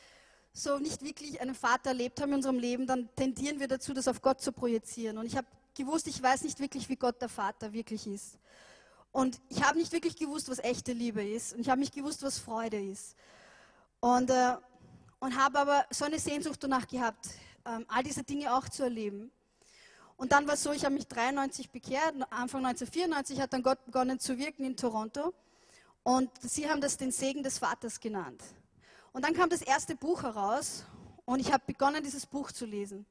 so 0.56 0.78
nicht 0.78 1.02
wirklich 1.02 1.40
einen 1.40 1.54
Vater 1.54 1.90
erlebt 1.90 2.20
haben 2.20 2.30
in 2.30 2.36
unserem 2.36 2.58
Leben, 2.58 2.86
dann 2.86 3.08
tendieren 3.16 3.58
wir 3.58 3.66
dazu, 3.66 3.92
das 3.92 4.06
auf 4.06 4.22
Gott 4.22 4.40
zu 4.40 4.52
projizieren. 4.52 5.18
Und 5.18 5.26
ich 5.26 5.36
habe 5.36 5.48
gewusst, 5.74 6.06
ich 6.06 6.22
weiß 6.22 6.42
nicht 6.42 6.60
wirklich, 6.60 6.88
wie 6.88 6.96
Gott 6.96 7.20
der 7.20 7.28
Vater 7.28 7.72
wirklich 7.72 8.06
ist. 8.06 8.38
Und 9.10 9.40
ich 9.48 9.64
habe 9.64 9.78
nicht 9.78 9.92
wirklich 9.92 10.16
gewusst, 10.16 10.48
was 10.48 10.60
echte 10.60 10.92
Liebe 10.92 11.24
ist. 11.24 11.54
Und 11.54 11.60
ich 11.60 11.70
habe 11.70 11.80
nicht 11.80 11.92
gewusst, 11.92 12.22
was 12.22 12.38
Freude 12.38 12.80
ist. 12.80 13.16
Und, 13.98 14.30
äh, 14.30 14.56
und 15.18 15.36
habe 15.36 15.58
aber 15.58 15.86
so 15.90 16.04
eine 16.04 16.20
Sehnsucht 16.20 16.62
danach 16.62 16.86
gehabt, 16.86 17.30
ähm, 17.64 17.84
all 17.88 18.04
diese 18.04 18.22
Dinge 18.22 18.54
auch 18.54 18.68
zu 18.68 18.84
erleben. 18.84 19.32
Und 20.16 20.30
dann 20.30 20.46
war 20.46 20.54
es 20.54 20.62
so, 20.62 20.70
ich 20.70 20.84
habe 20.84 20.94
mich 20.94 21.08
93 21.08 21.70
bekehrt, 21.70 22.14
Anfang 22.30 22.64
1994 22.64 23.40
hat 23.40 23.52
dann 23.52 23.64
Gott 23.64 23.84
begonnen 23.84 24.20
zu 24.20 24.38
wirken 24.38 24.64
in 24.64 24.76
Toronto. 24.76 25.34
Und 26.04 26.30
sie 26.40 26.68
haben 26.70 26.80
das 26.80 26.96
den 26.96 27.10
Segen 27.10 27.42
des 27.42 27.58
Vaters 27.58 27.98
genannt. 27.98 28.40
Und 29.14 29.24
dann 29.24 29.32
kam 29.32 29.48
das 29.48 29.62
erste 29.62 29.94
Buch 29.94 30.24
heraus 30.24 30.84
und 31.24 31.38
ich 31.38 31.52
habe 31.52 31.62
begonnen, 31.64 32.02
dieses 32.02 32.26
Buch 32.26 32.50
zu 32.50 32.66
lesen. 32.66 33.06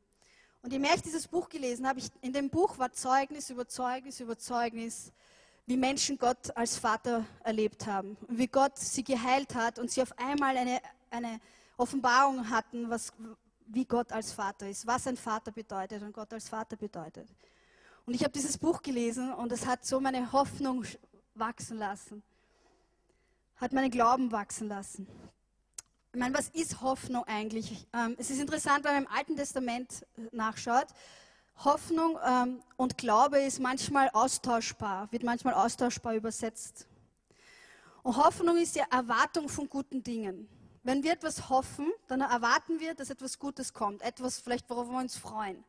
Und 0.61 0.73
je 0.73 0.77
mehr 0.77 0.93
ich 0.95 1.01
dieses 1.01 1.29
Buch 1.29 1.47
gelesen 1.47 1.87
habe, 1.87 2.01
in 2.19 2.33
dem 2.33 2.49
Buch 2.49 2.77
war 2.77 2.91
Zeugnis 2.91 3.49
über 3.49 3.65
Zeugnis 3.69 4.19
über 4.19 4.37
Zeugnis, 4.37 5.13
wie 5.65 5.77
Menschen 5.77 6.17
Gott 6.17 6.55
als 6.57 6.77
Vater 6.77 7.25
erlebt 7.45 7.87
haben. 7.87 8.17
Wie 8.27 8.47
Gott 8.47 8.77
sie 8.77 9.05
geheilt 9.05 9.55
hat 9.55 9.79
und 9.79 9.91
sie 9.91 10.01
auf 10.01 10.11
einmal 10.19 10.57
eine, 10.57 10.81
eine 11.09 11.39
Offenbarung 11.77 12.49
hatten, 12.49 12.89
was, 12.89 13.13
wie 13.67 13.85
Gott 13.85 14.11
als 14.11 14.33
Vater 14.33 14.69
ist, 14.69 14.85
was 14.85 15.07
ein 15.07 15.15
Vater 15.15 15.53
bedeutet 15.53 16.03
und 16.03 16.11
Gott 16.11 16.33
als 16.33 16.49
Vater 16.49 16.75
bedeutet. 16.75 17.29
Und 18.05 18.13
ich 18.13 18.23
habe 18.23 18.33
dieses 18.33 18.57
Buch 18.57 18.81
gelesen 18.81 19.31
und 19.31 19.53
es 19.53 19.65
hat 19.65 19.85
so 19.85 20.01
meine 20.01 20.33
Hoffnung 20.33 20.83
wachsen 21.33 21.77
lassen, 21.77 22.21
hat 23.55 23.71
meinen 23.71 23.89
Glauben 23.89 24.33
wachsen 24.33 24.67
lassen. 24.67 25.07
Ich 26.13 26.19
meine, 26.19 26.37
was 26.37 26.49
ist 26.49 26.79
Hoffnung 26.81 27.23
eigentlich? 27.23 27.87
Ähm, 27.91 28.15
es 28.19 28.29
ist 28.29 28.39
interessant, 28.39 28.83
wenn 28.83 28.93
man 28.93 29.03
im 29.05 29.09
Alten 29.11 29.35
Testament 29.35 30.05
nachschaut. 30.31 30.85
Hoffnung 31.65 32.19
ähm, 32.23 32.61
und 32.77 32.99
Glaube 32.99 33.39
ist 33.39 33.59
manchmal 33.59 34.09
austauschbar, 34.11 35.11
wird 35.11 35.23
manchmal 35.23 35.55
austauschbar 35.55 36.13
übersetzt. 36.13 36.87
Und 38.03 38.15
Hoffnung 38.17 38.57
ist 38.57 38.75
ja 38.75 38.85
Erwartung 38.91 39.49
von 39.49 39.67
guten 39.67 40.03
Dingen. 40.03 40.47
Wenn 40.83 41.01
wir 41.01 41.13
etwas 41.13 41.49
hoffen, 41.49 41.91
dann 42.07 42.21
erwarten 42.21 42.79
wir, 42.79 42.93
dass 42.93 43.09
etwas 43.09 43.39
Gutes 43.39 43.73
kommt, 43.73 44.03
etwas 44.03 44.39
vielleicht, 44.39 44.69
worauf 44.69 44.89
wir 44.89 44.99
uns 44.99 45.17
freuen. 45.17 45.63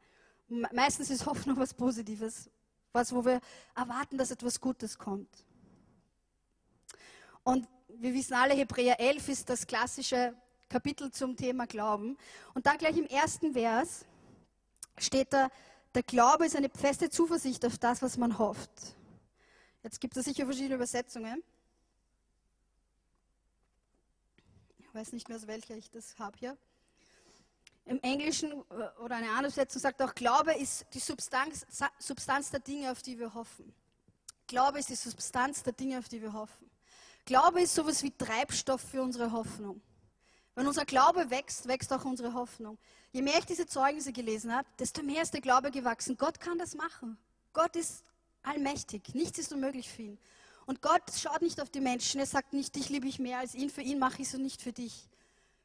Me- 0.49 0.69
Meistens 0.75 1.09
ist 1.09 1.25
Hoffnung 1.25 1.57
was 1.59 1.73
Positives, 1.73 2.51
was, 2.93 3.15
wo 3.15 3.25
wir 3.25 3.41
erwarten, 3.75 4.19
dass 4.19 4.31
etwas 4.31 4.61
Gutes 4.61 4.99
kommt. 4.99 5.31
Und 7.45 7.67
wir 7.99 8.15
wissen 8.15 8.35
alle, 8.35 8.55
Hebräer 8.55 8.99
11 9.01 9.29
ist 9.29 9.49
das 9.49 9.67
klassische 9.67 10.35
Kapitel 10.69 11.11
zum 11.11 11.37
Thema 11.37 11.67
Glauben. 11.67 12.17
Und 12.55 12.67
dann 12.67 12.79
gleich 12.79 12.97
im 12.97 13.07
ersten 13.07 13.53
Vers 13.53 14.05
steht 14.99 15.33
da, 15.33 15.49
der 15.95 16.03
Glaube 16.03 16.47
ist 16.47 16.57
eine 16.57 16.71
feste 16.71 17.09
Zuversicht 17.09 17.65
auf 17.65 17.79
das, 17.79 18.03
was 18.03 18.17
man 18.17 18.39
hofft. 18.39 18.71
Jetzt 19.83 20.01
gibt 20.01 20.17
es 20.17 20.25
sicher 20.25 20.45
verschiedene 20.45 20.75
Übersetzungen. 20.77 21.43
Ich 24.79 24.95
weiß 24.95 25.13
nicht 25.13 25.29
mehr, 25.29 25.37
aus 25.37 25.47
welcher 25.47 25.77
ich 25.77 25.91
das 25.91 26.19
habe 26.19 26.37
hier. 26.39 26.57
Im 27.87 28.01
Englischen 28.01 28.53
äh, 28.53 29.01
oder 29.01 29.17
eine 29.17 29.29
andere 29.31 29.47
Übersetzung 29.53 29.83
sagt 29.83 30.01
auch, 30.01 30.15
Glaube 30.15 30.55
ist 30.55 30.87
die 30.95 31.01
Substanz, 31.01 31.67
Substanz 31.99 32.51
der 32.51 32.61
Dinge, 32.61 32.91
auf 32.91 33.03
die 33.03 33.19
wir 33.19 33.35
hoffen. 33.35 33.75
Glaube 34.47 34.79
ist 34.79 34.89
die 34.89 34.95
Substanz 34.95 35.63
der 35.63 35.75
Dinge, 35.75 35.99
auf 35.99 36.09
die 36.09 36.23
wir 36.23 36.33
hoffen. 36.33 36.71
Glaube 37.25 37.63
ist 37.63 37.75
sowas 37.75 38.03
wie 38.03 38.11
Treibstoff 38.11 38.81
für 38.81 39.03
unsere 39.03 39.33
Hoffnung. 39.33 39.81
Wenn 40.55 40.67
unser 40.67 40.85
Glaube 40.85 41.31
wächst, 41.31 41.67
wächst 41.67 41.93
auch 41.93 42.05
unsere 42.05 42.35
Hoffnung. 42.35 42.79
Je 43.13 43.23
mehr 43.23 43.39
ich 43.39 43.47
diese 43.47 43.67
Zeugnisse 43.67 44.13
gelesen 44.13 44.55
habe, 44.55 44.69
desto 44.79 45.03
mehr 45.03 45.23
ist 45.23 45.33
der 45.33 45.41
Glaube 45.41 45.71
gewachsen. 45.71 46.17
Gott 46.17 46.39
kann 46.39 46.59
das 46.59 46.75
machen. 46.75 47.17
Gott 47.53 47.75
ist 47.77 48.05
allmächtig. 48.43 49.15
Nichts 49.15 49.39
ist 49.39 49.53
unmöglich 49.53 49.89
für 49.89 50.03
ihn. 50.03 50.19
Und 50.67 50.81
Gott 50.83 51.03
schaut 51.17 51.43
nicht 51.43 51.61
auf 51.61 51.71
die 51.71 51.81
Menschen. 51.81 52.21
Er 52.21 52.27
sagt 52.27 52.53
nicht, 52.53 52.75
dich 52.77 52.89
liebe 52.89 53.09
ich 53.09 53.19
mehr 53.19 53.39
als 53.39 53.55
ihn. 53.55 53.71
Für 53.71 53.83
ihn 53.83 53.99
mache 53.99 54.23
ich 54.23 54.29
es 54.29 54.35
und 54.35 54.43
nicht 54.43 54.63
für 54.63 54.73
dich. 54.73 55.09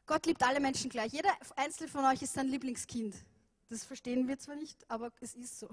Gott 0.08 0.26
liebt 0.26 0.42
alle 0.44 0.60
Menschen 0.60 0.90
gleich. 0.90 1.14
Jeder 1.14 1.30
einzelne 1.56 1.90
von 1.90 2.04
euch 2.06 2.22
ist 2.22 2.34
sein 2.34 2.48
Lieblingskind. 2.48 3.16
Das 3.70 3.84
verstehen 3.84 4.28
wir 4.28 4.40
zwar 4.40 4.56
nicht, 4.56 4.90
aber 4.90 5.12
es 5.22 5.36
ist 5.36 5.60
so. 5.60 5.70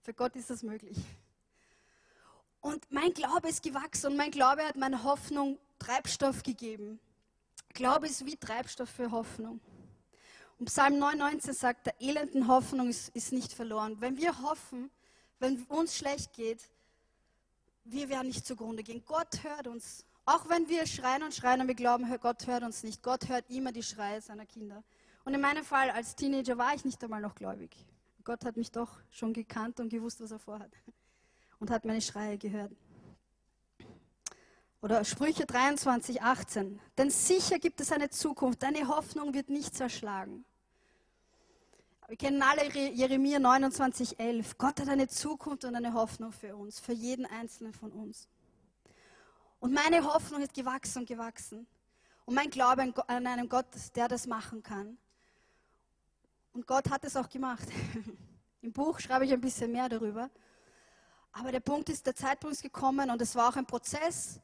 Für 0.00 0.14
Gott 0.14 0.34
ist 0.36 0.48
das 0.48 0.62
möglich. 0.62 0.96
Und 2.60 2.90
mein 2.90 3.12
Glaube 3.14 3.48
ist 3.48 3.62
gewachsen 3.62 4.08
und 4.08 4.16
mein 4.16 4.30
Glaube 4.30 4.64
hat 4.64 4.76
meiner 4.76 5.04
Hoffnung 5.04 5.58
Treibstoff 5.78 6.42
gegeben. 6.42 6.98
Glaube 7.74 8.06
ist 8.06 8.26
wie 8.26 8.36
Treibstoff 8.36 8.88
für 8.88 9.10
Hoffnung. 9.10 9.60
Und 10.58 10.66
Psalm 10.66 10.98
99 10.98 11.56
sagt, 11.56 11.86
der 11.86 12.00
elenden 12.00 12.48
Hoffnung 12.48 12.88
ist, 12.88 13.10
ist 13.10 13.32
nicht 13.32 13.52
verloren. 13.52 14.00
Wenn 14.00 14.16
wir 14.16 14.42
hoffen, 14.42 14.90
wenn 15.38 15.62
uns 15.64 15.96
schlecht 15.96 16.32
geht, 16.32 16.68
wir 17.84 18.08
werden 18.08 18.26
nicht 18.26 18.44
zugrunde 18.44 18.82
gehen. 18.82 19.02
Gott 19.06 19.44
hört 19.44 19.68
uns. 19.68 20.04
Auch 20.26 20.48
wenn 20.48 20.68
wir 20.68 20.86
schreien 20.86 21.22
und 21.22 21.32
schreien 21.32 21.60
und 21.60 21.68
wir 21.68 21.74
glauben, 21.74 22.06
Gott 22.20 22.46
hört 22.46 22.64
uns 22.64 22.82
nicht. 22.82 23.02
Gott 23.02 23.28
hört 23.28 23.48
immer 23.48 23.72
die 23.72 23.84
Schreie 23.84 24.20
seiner 24.20 24.44
Kinder. 24.44 24.82
Und 25.24 25.34
in 25.34 25.40
meinem 25.40 25.64
Fall 25.64 25.90
als 25.90 26.16
Teenager 26.16 26.58
war 26.58 26.74
ich 26.74 26.84
nicht 26.84 27.02
einmal 27.02 27.20
noch 27.20 27.34
gläubig. 27.34 27.70
Gott 28.24 28.44
hat 28.44 28.56
mich 28.56 28.70
doch 28.70 28.90
schon 29.10 29.32
gekannt 29.32 29.80
und 29.80 29.88
gewusst, 29.88 30.20
was 30.20 30.32
er 30.32 30.38
vorhat. 30.38 30.70
Und 31.60 31.70
hat 31.70 31.84
meine 31.84 32.00
Schreie 32.00 32.38
gehört. 32.38 32.72
Oder 34.80 35.04
Sprüche 35.04 35.44
23, 35.44 36.22
18. 36.22 36.80
Denn 36.96 37.10
sicher 37.10 37.58
gibt 37.58 37.80
es 37.80 37.90
eine 37.90 38.10
Zukunft, 38.10 38.62
deine 38.62 38.86
Hoffnung 38.86 39.34
wird 39.34 39.50
nicht 39.50 39.74
zerschlagen. 39.74 40.44
Wir 42.06 42.16
kennen 42.16 42.40
alle 42.42 42.62
Re- 42.74 42.92
Jeremia 42.92 43.38
29, 43.38 44.18
11. 44.18 44.56
Gott 44.56 44.80
hat 44.80 44.88
eine 44.88 45.08
Zukunft 45.08 45.64
und 45.64 45.74
eine 45.74 45.92
Hoffnung 45.92 46.32
für 46.32 46.56
uns, 46.56 46.80
für 46.80 46.92
jeden 46.92 47.26
einzelnen 47.26 47.72
von 47.74 47.90
uns. 47.92 48.28
Und 49.60 49.74
meine 49.74 50.04
Hoffnung 50.04 50.40
ist 50.40 50.54
gewachsen 50.54 51.00
und 51.00 51.08
gewachsen. 51.08 51.66
Und 52.24 52.34
mein 52.34 52.48
Glaube 52.48 52.94
an 53.08 53.26
einen 53.26 53.48
Gott, 53.48 53.66
der 53.96 54.06
das 54.06 54.26
machen 54.26 54.62
kann. 54.62 54.96
Und 56.52 56.66
Gott 56.66 56.88
hat 56.88 57.04
es 57.04 57.16
auch 57.16 57.28
gemacht. 57.28 57.66
Im 58.62 58.72
Buch 58.72 59.00
schreibe 59.00 59.24
ich 59.24 59.32
ein 59.32 59.40
bisschen 59.40 59.72
mehr 59.72 59.88
darüber. 59.88 60.30
Aber 61.38 61.52
der 61.52 61.60
Punkt 61.60 61.88
ist, 61.88 62.06
der 62.06 62.14
Zeitpunkt 62.14 62.56
ist 62.56 62.62
gekommen 62.62 63.10
und 63.10 63.20
es 63.22 63.34
war 63.34 63.48
auch 63.48 63.56
ein 63.56 63.66
Prozess. 63.66 64.40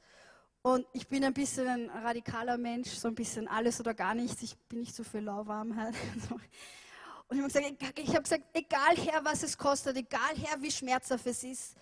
Und 0.63 0.87
ich 0.93 1.07
bin 1.09 1.25
ein 1.25 1.35
bisschen 1.35 1.67
ein 1.69 1.91
radikaler 1.91 2.57
Mensch, 2.57 2.91
so 2.91 3.09
ein 3.09 3.15
bisschen 3.15 3.49
alles 3.49 3.81
oder 3.81 3.93
gar 3.95 4.15
nichts. 4.15 4.43
Ich 4.43 4.57
bin 4.69 4.81
nicht 4.81 4.95
so 4.95 5.05
für 5.05 5.21
Lauwarmheit. 5.21 5.95
Und 7.29 7.39
ich 7.39 7.43
habe 7.43 7.75
gesagt, 7.75 7.99
ich 7.99 8.13
gesagt, 8.13 8.45
egal 8.53 8.97
Herr, 8.97 9.25
was 9.25 9.43
es 9.43 9.57
kostet, 9.57 9.97
egal 9.97 10.37
Herr, 10.37 10.61
wie 10.61 10.71
schmerzhaft 10.71 11.27
es 11.27 11.43
ist, 11.43 11.75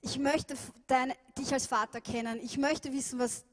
ich 0.00 0.18
möchte 0.18 0.54
dein, 0.86 1.12
dich 1.38 1.52
als 1.52 1.66
Vater 1.66 2.00
kennen. 2.00 2.40
Ich 2.42 2.58
möchte 2.58 2.92
wissen, 2.92 3.18
was, 3.18 3.44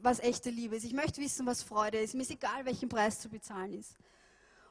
was 0.00 0.20
echte 0.20 0.50
Liebe 0.50 0.76
ist. 0.76 0.84
Ich 0.84 0.92
möchte 0.92 1.20
wissen, 1.20 1.44
was 1.44 1.62
Freude 1.62 1.98
ist. 1.98 2.14
Mir 2.14 2.22
ist 2.22 2.30
egal, 2.30 2.64
welchen 2.64 2.88
Preis 2.88 3.20
zu 3.20 3.28
bezahlen 3.28 3.72
ist. 3.74 3.96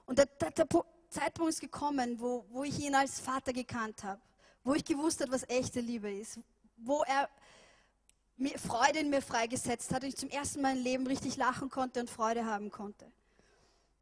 Und 0.05 0.19
der, 0.19 0.25
der, 0.25 0.51
der 0.51 0.67
Pu- 0.67 0.85
Zeitpunkt 1.09 1.51
ist 1.53 1.61
gekommen, 1.61 2.19
wo, 2.19 2.45
wo 2.49 2.63
ich 2.63 2.79
ihn 2.79 2.95
als 2.95 3.19
Vater 3.19 3.53
gekannt 3.53 4.03
habe, 4.03 4.21
wo 4.63 4.73
ich 4.73 4.85
gewusst 4.85 5.21
habe, 5.21 5.31
was 5.31 5.47
echte 5.49 5.79
Liebe 5.79 6.11
ist, 6.11 6.39
wo 6.77 7.03
er 7.03 7.29
mir 8.37 8.57
Freude 8.57 8.99
in 8.99 9.09
mir 9.09 9.21
freigesetzt 9.21 9.93
hat 9.93 10.03
und 10.03 10.09
ich 10.09 10.17
zum 10.17 10.29
ersten 10.29 10.61
Mal 10.61 10.75
im 10.75 10.83
Leben 10.83 11.07
richtig 11.07 11.37
lachen 11.37 11.69
konnte 11.69 11.99
und 11.99 12.09
Freude 12.09 12.45
haben 12.45 12.71
konnte. 12.71 13.11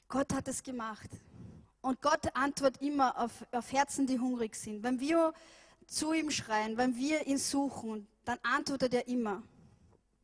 Gott 0.08 0.34
hat 0.34 0.48
es 0.48 0.64
gemacht. 0.64 1.10
Und 1.82 2.02
Gott 2.02 2.36
antwortet 2.36 2.82
immer 2.82 3.18
auf, 3.18 3.32
auf 3.52 3.72
Herzen, 3.72 4.08
die 4.08 4.20
hungrig 4.20 4.56
sind. 4.56 4.84
Wenn 4.84 5.00
wir 5.00 5.34
zu 5.88 6.14
ihm 6.14 6.30
schreien, 6.30 6.78
wenn 6.78 6.96
wir 6.96 7.26
ihn 7.28 7.38
suchen, 7.38 8.08
dann 8.26 8.38
antwortet 8.44 8.94
er 8.94 9.08
immer. 9.08 9.44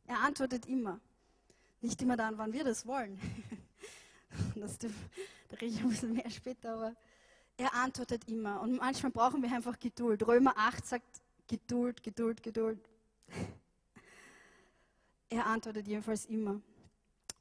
Er 0.06 0.20
antwortet 0.20 0.66
immer. 0.66 1.00
Nicht 1.80 2.00
immer 2.02 2.16
dann, 2.16 2.36
wann 2.38 2.52
wir 2.52 2.64
das 2.64 2.86
wollen. 2.86 3.20
Das, 4.54 4.76
da 4.76 4.88
rede 5.52 5.66
ich 5.66 5.80
ein 5.80 5.88
bisschen 5.88 6.12
mehr 6.12 6.28
später, 6.28 6.74
aber 6.74 6.94
er 7.56 7.74
antwortet 7.74 8.28
immer. 8.28 8.60
Und 8.60 8.76
manchmal 8.76 9.12
brauchen 9.12 9.42
wir 9.42 9.52
einfach 9.52 9.78
Geduld. 9.78 10.26
Römer 10.26 10.54
8 10.56 10.86
sagt 10.86 11.20
Geduld, 11.46 12.02
Geduld, 12.02 12.42
Geduld. 12.42 12.78
Er 15.28 15.44
antwortet 15.44 15.88
jedenfalls 15.88 16.26
immer. 16.26 16.60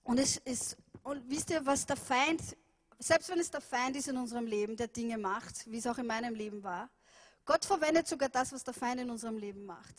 Und 0.04 0.20
es 0.20 0.38
ist, 0.38 0.76
und 1.04 1.30
wisst 1.30 1.52
ihr, 1.52 1.64
was 1.68 1.86
der 1.86 1.96
Feind, 1.96 2.42
selbst 2.98 3.30
wenn 3.30 3.40
es 3.40 3.52
der 3.52 3.62
Feind 3.62 3.96
ist 3.96 4.08
in 4.08 4.18
unserem 4.18 4.48
Leben, 4.48 4.76
der 4.76 4.88
Dinge 4.88 5.20
macht, 5.20 5.70
wie 5.70 5.78
es 5.78 5.86
auch 5.86 6.00
in 6.00 6.08
meinem 6.08 6.34
Leben 6.34 6.64
war, 6.64 6.90
Gott 7.46 7.64
verwendet 7.64 8.08
sogar 8.08 8.30
das, 8.30 8.52
was 8.52 8.64
der 8.64 8.74
Feind 8.74 9.02
in 9.02 9.12
unserem 9.12 9.38
Leben 9.38 9.66
macht. 9.66 9.96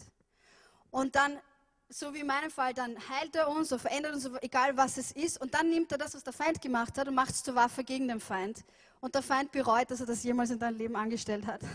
Und 0.90 1.14
dann, 1.14 1.38
so 1.88 2.12
wie 2.14 2.20
in 2.20 2.26
meinem 2.26 2.50
Fall, 2.50 2.74
dann 2.74 2.96
heilt 3.08 3.34
er 3.36 3.48
uns 3.48 3.72
oder 3.72 3.78
verändert 3.78 4.14
uns, 4.14 4.28
egal 4.40 4.76
was 4.76 4.96
es 4.98 5.12
ist. 5.12 5.40
Und 5.40 5.54
dann 5.54 5.70
nimmt 5.70 5.92
er 5.92 5.98
das, 5.98 6.14
was 6.14 6.24
der 6.24 6.32
Feind 6.32 6.60
gemacht 6.60 6.98
hat 6.98 7.08
und 7.08 7.14
macht 7.14 7.30
es 7.30 7.42
zur 7.42 7.54
Waffe 7.54 7.84
gegen 7.84 8.08
den 8.08 8.20
Feind. 8.20 8.64
Und 9.00 9.14
der 9.14 9.22
Feind 9.22 9.52
bereut, 9.52 9.90
dass 9.90 10.00
er 10.00 10.06
das 10.06 10.22
jemals 10.24 10.50
in 10.50 10.58
deinem 10.58 10.76
Leben 10.76 10.96
angestellt 10.96 11.46
hat. 11.46 11.60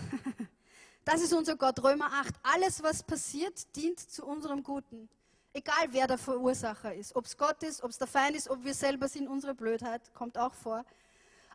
Das 1.03 1.19
ist 1.19 1.33
unser 1.33 1.55
Gott, 1.55 1.81
Römer 1.83 2.11
8. 2.13 2.35
Alles, 2.43 2.83
was 2.83 3.01
passiert, 3.01 3.75
dient 3.75 3.99
zu 3.99 4.23
unserem 4.23 4.61
Guten. 4.61 5.09
Egal, 5.51 5.87
wer 5.89 6.05
der 6.05 6.19
Verursacher 6.19 6.93
ist. 6.93 7.15
Ob 7.15 7.25
es 7.25 7.35
Gott 7.35 7.63
ist, 7.63 7.83
ob 7.83 7.89
es 7.89 7.97
der 7.97 8.05
Feind 8.05 8.35
ist, 8.35 8.47
ob 8.47 8.63
wir 8.63 8.75
selber 8.75 9.07
sind, 9.07 9.27
unsere 9.27 9.55
Blödheit, 9.55 10.13
kommt 10.13 10.37
auch 10.37 10.53
vor. 10.53 10.85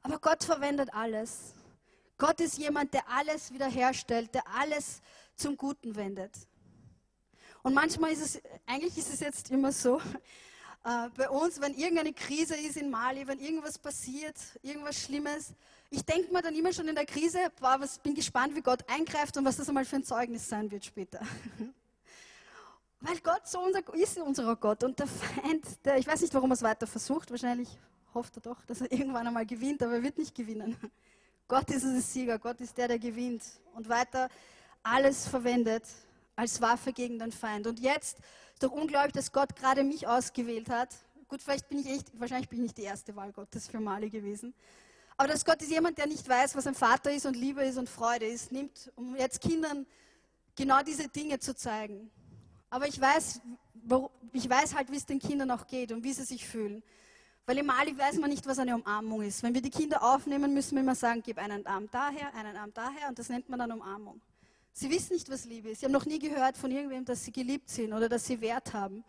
Aber 0.03 0.19
Gott 0.19 0.43
verwendet 0.43 0.93
alles. 0.93 1.55
Gott 2.19 2.41
ist 2.41 2.59
jemand, 2.59 2.93
der 2.93 3.09
alles 3.09 3.53
wiederherstellt, 3.53 4.35
der 4.35 4.43
alles 4.49 5.01
zum 5.37 5.57
Guten 5.57 5.95
wendet. 5.95 6.33
Und 7.67 7.75
manchmal 7.75 8.12
ist 8.12 8.23
es, 8.23 8.43
eigentlich 8.64 8.97
ist 8.97 9.12
es 9.12 9.19
jetzt 9.19 9.51
immer 9.51 9.73
so, 9.73 9.99
äh, 10.85 11.09
bei 11.17 11.29
uns, 11.29 11.61
wenn 11.61 11.75
irgendeine 11.75 12.12
Krise 12.12 12.55
ist 12.55 12.77
in 12.77 12.91
Mali, 12.91 13.27
wenn 13.27 13.41
irgendwas 13.41 13.77
passiert, 13.77 14.37
irgendwas 14.62 14.95
Schlimmes, 15.01 15.53
ich 15.91 16.05
denke 16.05 16.33
mir 16.33 16.43
dann 16.43 16.55
immer 16.55 16.73
schon 16.73 16.87
in 16.87 16.95
der 16.95 17.07
Krise, 17.07 17.41
boah, 17.59 17.75
was, 17.81 17.99
bin 17.99 18.14
gespannt, 18.14 18.55
wie 18.55 18.62
Gott 18.62 18.89
eingreift 18.89 19.37
und 19.37 19.45
was 19.45 19.57
das 19.57 19.69
einmal 19.69 19.85
für 19.85 19.97
ein 19.97 20.05
Zeugnis 20.05 20.49
sein 20.49 20.71
wird 20.71 20.85
später. 20.85 21.19
Weil 23.01 23.19
Gott 23.19 23.49
so 23.49 23.59
unser, 23.59 23.81
ist 23.95 24.17
unser 24.19 24.55
Gott 24.55 24.85
und 24.85 24.97
der 25.01 25.09
Feind, 25.09 25.64
der, 25.85 25.99
ich 25.99 26.07
weiß 26.07 26.21
nicht, 26.21 26.35
warum 26.35 26.53
er 26.53 26.55
es 26.55 26.62
weiter 26.62 26.87
versucht, 26.87 27.33
wahrscheinlich 27.33 27.69
hofft 28.14 28.37
er 28.37 28.43
doch, 28.43 28.64
dass 28.67 28.81
er 28.81 28.93
irgendwann 28.93 29.27
einmal 29.27 29.45
gewinnt, 29.45 29.83
aber 29.83 29.95
er 29.95 30.05
wird 30.05 30.19
nicht 30.19 30.37
gewinnen. 30.37 30.77
Gott 31.49 31.69
ist 31.71 31.83
unser 31.83 32.01
Sieger, 32.01 32.39
Gott 32.39 32.61
ist 32.61 32.79
der, 32.79 32.87
der 32.87 33.01
gewinnt 33.01 33.43
und 33.75 33.89
weiter 33.89 34.29
alles 34.85 35.27
verwendet 35.27 35.83
als 36.37 36.61
Waffe 36.61 36.93
gegen 36.93 37.18
den 37.18 37.32
Feind. 37.32 37.66
Und 37.66 37.80
jetzt 37.80 38.18
doch 38.61 38.70
unglaublich, 38.70 39.12
dass 39.12 39.32
Gott 39.32 39.57
gerade 39.57 39.82
mich 39.82 40.07
ausgewählt 40.07 40.68
hat. 40.68 40.95
Gut, 41.28 41.43
vielleicht 41.43 41.68
bin 41.68 41.78
ich 41.78 41.87
echt, 41.87 42.20
wahrscheinlich 42.20 42.49
bin 42.49 42.59
ich 42.61 42.64
nicht 42.64 42.78
die 42.78 42.82
erste 42.82 43.16
Wahl 43.16 43.32
Gottes 43.32 43.66
für 43.66 43.80
Mali 43.80 44.11
gewesen. 44.11 44.55
Aber 45.16 45.28
dass 45.28 45.45
Gott 45.45 45.61
ist 45.62 45.70
jemand, 45.70 45.99
der 45.99 46.07
nicht 46.07 46.28
weiß, 46.28 46.55
was 46.55 46.66
ein 46.66 46.74
Vater 46.74 47.11
ist 47.11 47.26
und 47.26 47.37
Liebe 47.37 47.64
ist 47.64 47.78
und 47.78 47.89
Freude 47.89 48.26
ist, 48.26 48.53
nimmt, 48.53 48.93
um 48.97 49.16
jetzt 49.16 49.41
Kindern 49.41 49.87
genau 50.55 50.82
diese 50.82 51.09
Dinge 51.09 51.39
zu 51.39 51.55
zeigen. 51.55 52.11
Aber 52.68 52.87
ich 52.87 53.01
weiß, 53.01 53.41
ich 54.32 54.49
weiß 54.49 54.74
halt, 54.74 54.91
wie 54.91 54.97
es 54.97 55.07
den 55.07 55.18
Kindern 55.18 55.51
auch 55.51 55.66
geht 55.66 55.93
und 55.93 56.05
wie 56.05 56.12
sie 56.12 56.24
sich 56.24 56.47
fühlen. 56.47 56.82
Weil 57.47 57.59
im 57.59 57.66
Mali 57.66 57.97
weiß 57.97 58.18
man 58.18 58.28
nicht, 58.28 58.47
was 58.47 58.59
eine 58.59 58.74
Umarmung 58.74 59.22
ist. 59.22 59.43
Wenn 59.43 59.55
wir 59.55 59.62
die 59.62 59.70
Kinder 59.70 60.03
aufnehmen, 60.03 60.53
müssen 60.53 60.74
wir 60.74 60.82
immer 60.82 60.97
sagen, 60.97 61.22
gib 61.24 61.39
einen 61.39 61.64
Arm 61.66 61.89
daher, 61.91 62.34
einen 62.34 62.57
Arm 62.57 62.72
daher 62.74 63.09
und 63.09 63.18
das 63.18 63.28
nennt 63.28 63.49
man 63.49 63.59
dann 63.59 63.72
Umarmung. 63.72 64.20
Sie 64.79 64.91
wissen 64.91 65.14
nicht, 65.14 65.31
was 65.31 65.47
Liebe 65.47 65.70
ist. 65.70 65.81
Sie 65.81 65.87
haben 65.87 65.93
noch 65.93 66.05
nie 66.05 66.18
gehört 66.18 66.59
von 66.59 66.70
irgendwem, 66.70 67.03
dass 67.03 67.24
sie 67.24 67.33
geliebt 67.33 67.70
sind 67.70 67.95
oder 67.95 68.11
dass 68.11 68.27
sie 68.27 68.39
Wert 68.43 68.74
haben, 68.74 69.05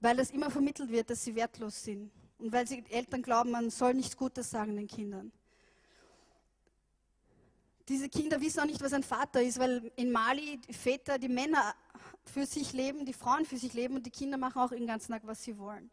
weil 0.00 0.16
das 0.16 0.32
immer 0.32 0.50
vermittelt 0.50 0.90
wird, 0.90 1.08
dass 1.08 1.22
sie 1.22 1.36
wertlos 1.36 1.84
sind. 1.84 2.10
Und 2.38 2.50
weil 2.50 2.66
sie 2.66 2.84
Eltern 2.90 3.22
glauben, 3.22 3.52
man 3.52 3.70
soll 3.70 3.94
nichts 3.94 4.16
Gutes 4.16 4.50
sagen 4.50 4.74
den 4.74 4.88
Kindern. 4.88 5.30
Diese 7.88 8.08
Kinder 8.08 8.40
wissen 8.40 8.58
auch 8.58 8.64
nicht, 8.64 8.82
was 8.82 8.92
ein 8.92 9.04
Vater 9.04 9.40
ist, 9.40 9.60
weil 9.60 9.92
in 9.94 10.10
Mali 10.10 10.58
die 10.68 10.72
Väter, 10.72 11.16
die 11.16 11.28
Männer 11.28 11.76
für 12.24 12.44
sich 12.44 12.72
leben, 12.72 13.06
die 13.06 13.12
Frauen 13.12 13.44
für 13.44 13.56
sich 13.56 13.74
leben 13.74 13.94
und 13.94 14.04
die 14.04 14.10
Kinder 14.10 14.36
machen 14.36 14.60
auch 14.60 14.70
den 14.70 14.88
ganzen 14.88 15.12
Tag, 15.12 15.22
was 15.24 15.44
sie 15.44 15.56
wollen. 15.58 15.90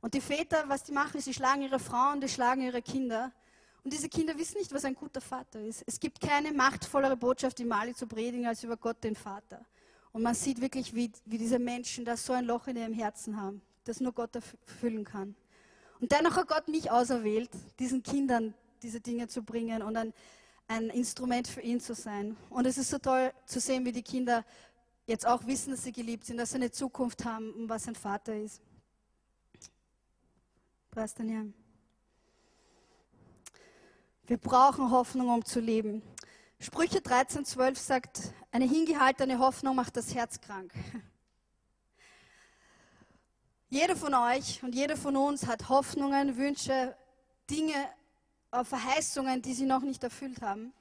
Und 0.00 0.14
die 0.14 0.20
Väter, 0.20 0.68
was 0.68 0.84
die 0.84 0.92
machen, 0.92 1.18
ist, 1.18 1.24
sie 1.24 1.34
schlagen 1.34 1.62
ihre 1.62 1.80
Frauen, 1.80 2.20
die 2.20 2.28
schlagen 2.28 2.62
ihre 2.62 2.80
Kinder. 2.80 3.32
Und 3.86 3.92
diese 3.92 4.08
Kinder 4.08 4.36
wissen 4.36 4.58
nicht, 4.58 4.74
was 4.74 4.84
ein 4.84 4.96
guter 4.96 5.20
Vater 5.20 5.60
ist. 5.60 5.84
Es 5.86 6.00
gibt 6.00 6.20
keine 6.20 6.50
machtvollere 6.52 7.16
Botschaft 7.16 7.60
in 7.60 7.68
Mali 7.68 7.94
zu 7.94 8.08
predigen 8.08 8.44
als 8.44 8.64
über 8.64 8.76
Gott, 8.76 9.04
den 9.04 9.14
Vater. 9.14 9.64
Und 10.10 10.22
man 10.22 10.34
sieht 10.34 10.60
wirklich, 10.60 10.92
wie, 10.92 11.12
wie 11.24 11.38
diese 11.38 11.60
Menschen 11.60 12.04
da 12.04 12.16
so 12.16 12.32
ein 12.32 12.46
Loch 12.46 12.66
in 12.66 12.76
ihrem 12.76 12.92
Herzen 12.92 13.40
haben, 13.40 13.62
das 13.84 14.00
nur 14.00 14.12
Gott 14.12 14.34
erfüllen 14.34 15.04
kann. 15.04 15.36
Und 16.00 16.10
dennoch 16.10 16.34
hat 16.34 16.48
Gott 16.48 16.66
mich 16.66 16.90
auserwählt, 16.90 17.48
diesen 17.78 18.02
Kindern 18.02 18.54
diese 18.82 19.00
Dinge 19.00 19.28
zu 19.28 19.44
bringen 19.44 19.84
und 19.84 19.96
ein, 19.96 20.12
ein 20.66 20.90
Instrument 20.90 21.46
für 21.46 21.60
ihn 21.60 21.78
zu 21.78 21.94
sein. 21.94 22.36
Und 22.50 22.66
es 22.66 22.78
ist 22.78 22.90
so 22.90 22.98
toll 22.98 23.32
zu 23.44 23.60
sehen, 23.60 23.84
wie 23.84 23.92
die 23.92 24.02
Kinder 24.02 24.44
jetzt 25.06 25.24
auch 25.24 25.46
wissen, 25.46 25.70
dass 25.70 25.84
sie 25.84 25.92
geliebt 25.92 26.24
sind, 26.24 26.38
dass 26.38 26.50
sie 26.50 26.56
eine 26.56 26.72
Zukunft 26.72 27.24
haben 27.24 27.52
und 27.52 27.68
was 27.68 27.86
ein 27.86 27.94
Vater 27.94 28.34
ist. 28.34 28.60
Preis 30.90 31.14
den 31.14 31.28
Herrn. 31.28 31.65
Wir 34.28 34.38
brauchen 34.38 34.90
Hoffnung, 34.90 35.28
um 35.28 35.44
zu 35.44 35.60
leben. 35.60 36.02
Sprüche 36.58 36.98
13,12 36.98 37.76
sagt, 37.76 38.32
eine 38.50 38.64
hingehaltene 38.64 39.38
Hoffnung 39.38 39.76
macht 39.76 39.96
das 39.96 40.16
Herz 40.16 40.40
krank. 40.40 40.72
Jeder 43.70 43.94
von 43.94 44.12
euch 44.14 44.64
und 44.64 44.74
jeder 44.74 44.96
von 44.96 45.16
uns 45.16 45.46
hat 45.46 45.68
Hoffnungen, 45.68 46.36
Wünsche, 46.36 46.96
Dinge, 47.48 47.74
äh, 48.50 48.64
Verheißungen, 48.64 49.42
die 49.42 49.54
sie 49.54 49.64
noch 49.64 49.82
nicht 49.82 50.02
erfüllt 50.02 50.42
haben. 50.42 50.72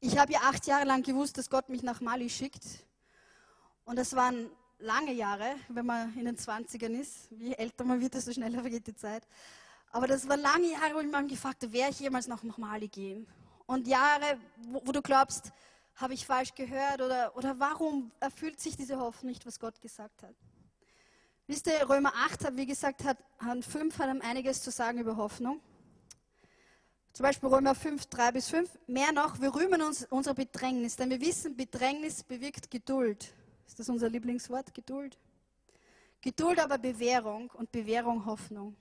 Ich 0.00 0.18
habe 0.18 0.32
ja 0.32 0.40
acht 0.40 0.66
Jahre 0.66 0.86
lang 0.86 1.04
gewusst, 1.04 1.38
dass 1.38 1.48
Gott 1.48 1.68
mich 1.68 1.84
nach 1.84 2.00
Mali 2.00 2.28
schickt. 2.28 2.64
Und 3.84 3.94
das 3.94 4.16
waren 4.16 4.50
lange 4.80 5.12
Jahre, 5.12 5.54
wenn 5.68 5.86
man 5.86 6.18
in 6.18 6.24
den 6.24 6.36
20ern 6.36 7.00
ist. 7.00 7.28
Je 7.30 7.52
älter 7.52 7.84
man 7.84 8.00
wird, 8.00 8.14
desto 8.14 8.32
schneller 8.32 8.60
vergeht 8.60 8.88
die 8.88 8.96
Zeit. 8.96 9.24
Aber 9.92 10.06
das 10.06 10.26
waren 10.28 10.40
lange 10.40 10.72
Jahre, 10.72 10.94
wo 10.94 11.00
ich 11.00 11.06
mich 11.06 11.28
gefragt 11.28 11.62
habe, 11.62 11.72
werde 11.72 11.92
ich 11.92 12.00
jemals 12.00 12.26
noch 12.26 12.42
nach 12.42 12.56
Mali 12.56 12.88
gehen? 12.88 13.26
Und 13.66 13.86
Jahre, 13.86 14.38
wo, 14.68 14.82
wo 14.84 14.92
du 14.92 15.02
glaubst, 15.02 15.52
habe 15.96 16.14
ich 16.14 16.26
falsch 16.26 16.54
gehört 16.54 17.02
oder, 17.02 17.36
oder 17.36 17.58
warum 17.60 18.10
erfüllt 18.18 18.58
sich 18.58 18.74
diese 18.74 18.98
Hoffnung 18.98 19.30
nicht, 19.30 19.46
was 19.46 19.60
Gott 19.60 19.80
gesagt 19.82 20.22
hat? 20.22 20.34
Wisst 21.46 21.66
ihr, 21.66 21.88
Römer 21.88 22.12
8 22.14 22.46
hat, 22.46 22.56
wie 22.56 22.64
gesagt, 22.64 23.04
hat, 23.04 23.18
hat 23.38 23.64
5 23.64 23.98
hat 23.98 24.22
einiges 24.22 24.62
zu 24.62 24.70
sagen 24.70 24.98
über 24.98 25.16
Hoffnung. 25.16 25.60
Zum 27.12 27.24
Beispiel 27.24 27.50
Römer 27.50 27.74
5, 27.74 28.06
3 28.06 28.32
bis 28.32 28.48
5. 28.48 28.78
Mehr 28.86 29.12
noch, 29.12 29.38
wir 29.40 29.54
rühmen 29.54 29.82
uns 29.82 30.06
unserer 30.06 30.34
Bedrängnis, 30.34 30.96
denn 30.96 31.10
wir 31.10 31.20
wissen, 31.20 31.54
Bedrängnis 31.54 32.24
bewirkt 32.24 32.70
Geduld. 32.70 33.34
Ist 33.66 33.78
das 33.78 33.90
unser 33.90 34.08
Lieblingswort? 34.08 34.72
Geduld? 34.72 35.18
Geduld 36.22 36.58
aber 36.58 36.78
Bewährung 36.78 37.50
und 37.50 37.70
Bewährung 37.70 38.24
Hoffnung. 38.24 38.74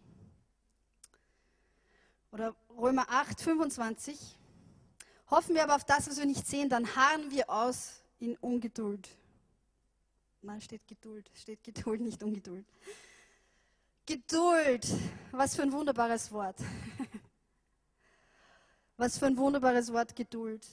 Oder 2.31 2.55
Römer 2.77 3.09
8, 3.09 3.41
25. 3.41 4.37
Hoffen 5.29 5.55
wir 5.55 5.63
aber 5.63 5.75
auf 5.75 5.83
das, 5.83 6.09
was 6.09 6.17
wir 6.17 6.25
nicht 6.25 6.47
sehen, 6.47 6.69
dann 6.69 6.95
harren 6.95 7.29
wir 7.31 7.49
aus 7.49 8.01
in 8.19 8.37
Ungeduld. 8.37 9.09
Nein, 10.41 10.61
steht 10.61 10.87
Geduld. 10.87 11.29
Steht 11.33 11.63
Geduld, 11.63 12.01
nicht 12.01 12.23
Ungeduld. 12.23 12.65
Geduld. 14.05 14.87
Was 15.31 15.55
für 15.55 15.61
ein 15.61 15.71
wunderbares 15.71 16.31
Wort. 16.31 16.57
Was 18.97 19.17
für 19.17 19.27
ein 19.27 19.37
wunderbares 19.37 19.91
Wort 19.91 20.15
Geduld. 20.15 20.65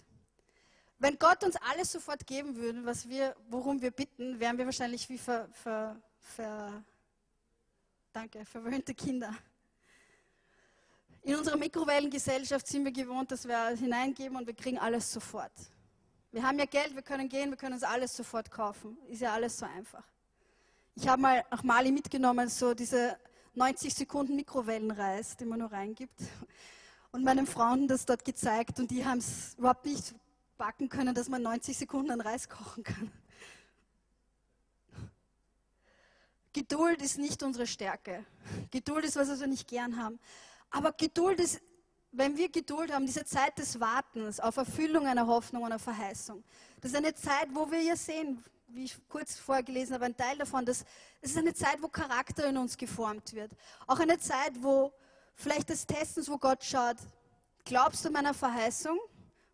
Wenn 0.98 1.18
Gott 1.18 1.44
uns 1.44 1.56
alles 1.56 1.92
sofort 1.92 2.26
geben 2.26 2.56
würde, 2.56 2.84
was 2.84 3.08
wir, 3.08 3.36
worum 3.48 3.80
wir 3.80 3.92
bitten, 3.92 4.40
wären 4.40 4.58
wir 4.58 4.64
wahrscheinlich 4.64 5.08
wie 5.08 5.16
ver, 5.16 5.48
ver, 5.52 5.96
ver, 6.18 6.82
danke, 8.12 8.44
verwöhnte 8.44 8.94
Kinder. 8.94 9.32
In 11.22 11.36
unserer 11.36 11.56
Mikrowellengesellschaft 11.56 12.66
sind 12.66 12.84
wir 12.84 12.92
gewohnt, 12.92 13.30
dass 13.30 13.46
wir 13.46 13.68
hineingeben 13.68 14.36
und 14.36 14.46
wir 14.46 14.54
kriegen 14.54 14.78
alles 14.78 15.12
sofort. 15.12 15.52
Wir 16.30 16.42
haben 16.42 16.58
ja 16.58 16.66
Geld, 16.66 16.94
wir 16.94 17.02
können 17.02 17.28
gehen, 17.28 17.50
wir 17.50 17.56
können 17.56 17.74
uns 17.74 17.82
alles 17.82 18.16
sofort 18.16 18.50
kaufen. 18.50 18.98
Ist 19.08 19.22
ja 19.22 19.32
alles 19.32 19.58
so 19.58 19.66
einfach. 19.66 20.04
Ich 20.94 21.08
habe 21.08 21.22
mal 21.22 21.44
nach 21.50 21.62
Mali 21.62 21.92
mitgenommen, 21.92 22.48
so 22.48 22.74
diese 22.74 23.18
90 23.54 23.94
Sekunden 23.94 24.36
Mikrowellenreis, 24.36 25.36
die 25.36 25.44
man 25.44 25.60
nur 25.60 25.72
reingibt. 25.72 26.20
Und 27.12 27.24
meinen 27.24 27.46
Freunden 27.46 27.88
das 27.88 28.04
dort 28.04 28.24
gezeigt 28.24 28.78
und 28.78 28.90
die 28.90 29.04
haben 29.04 29.18
es 29.18 29.54
überhaupt 29.56 29.86
nicht 29.86 30.14
backen 30.58 30.88
können, 30.88 31.14
dass 31.14 31.28
man 31.28 31.40
90 31.42 31.76
Sekunden 31.76 32.10
einen 32.10 32.20
Reis 32.20 32.48
kochen 32.48 32.84
kann. 32.84 33.10
Geduld 36.52 37.00
ist 37.00 37.18
nicht 37.18 37.42
unsere 37.42 37.66
Stärke. 37.66 38.24
Geduld 38.70 39.04
ist 39.04 39.16
was, 39.16 39.28
was 39.28 39.40
wir 39.40 39.46
nicht 39.46 39.68
gern 39.68 40.02
haben. 40.02 40.18
Aber 40.70 40.92
Geduld 40.92 41.40
ist 41.40 41.60
wenn 42.12 42.36
wir 42.36 42.48
Geduld 42.48 42.92
haben, 42.92 43.06
diese 43.06 43.24
Zeit 43.24 43.58
des 43.58 43.78
Wartens 43.80 44.40
auf 44.40 44.56
Erfüllung 44.56 45.06
einer 45.06 45.26
Hoffnung 45.26 45.64
einer 45.64 45.78
Verheißung, 45.78 46.42
das 46.80 46.92
ist 46.92 46.96
eine 46.96 47.14
Zeit, 47.14 47.48
wo 47.52 47.70
wir 47.70 47.82
ja 47.82 47.96
sehen, 47.96 48.42
wie 48.68 48.84
ich 48.84 48.96
kurz 49.08 49.38
vorher 49.38 49.62
gelesen 49.62 49.94
habe, 49.94 50.06
ein 50.06 50.16
Teil 50.16 50.36
davon, 50.36 50.64
das, 50.64 50.84
das 51.20 51.32
ist 51.32 51.38
eine 51.38 51.54
Zeit, 51.54 51.80
wo 51.80 51.88
Charakter 51.88 52.46
in 52.46 52.56
uns 52.56 52.76
geformt 52.76 53.32
wird. 53.34 53.52
Auch 53.86 53.98
eine 53.98 54.18
Zeit, 54.18 54.52
wo 54.60 54.92
vielleicht 55.34 55.68
des 55.68 55.86
Testens, 55.86 56.28
wo 56.28 56.38
Gott 56.38 56.64
schaut, 56.64 56.96
glaubst 57.64 58.04
du 58.04 58.10
meiner 58.10 58.34
Verheißung 58.34 58.98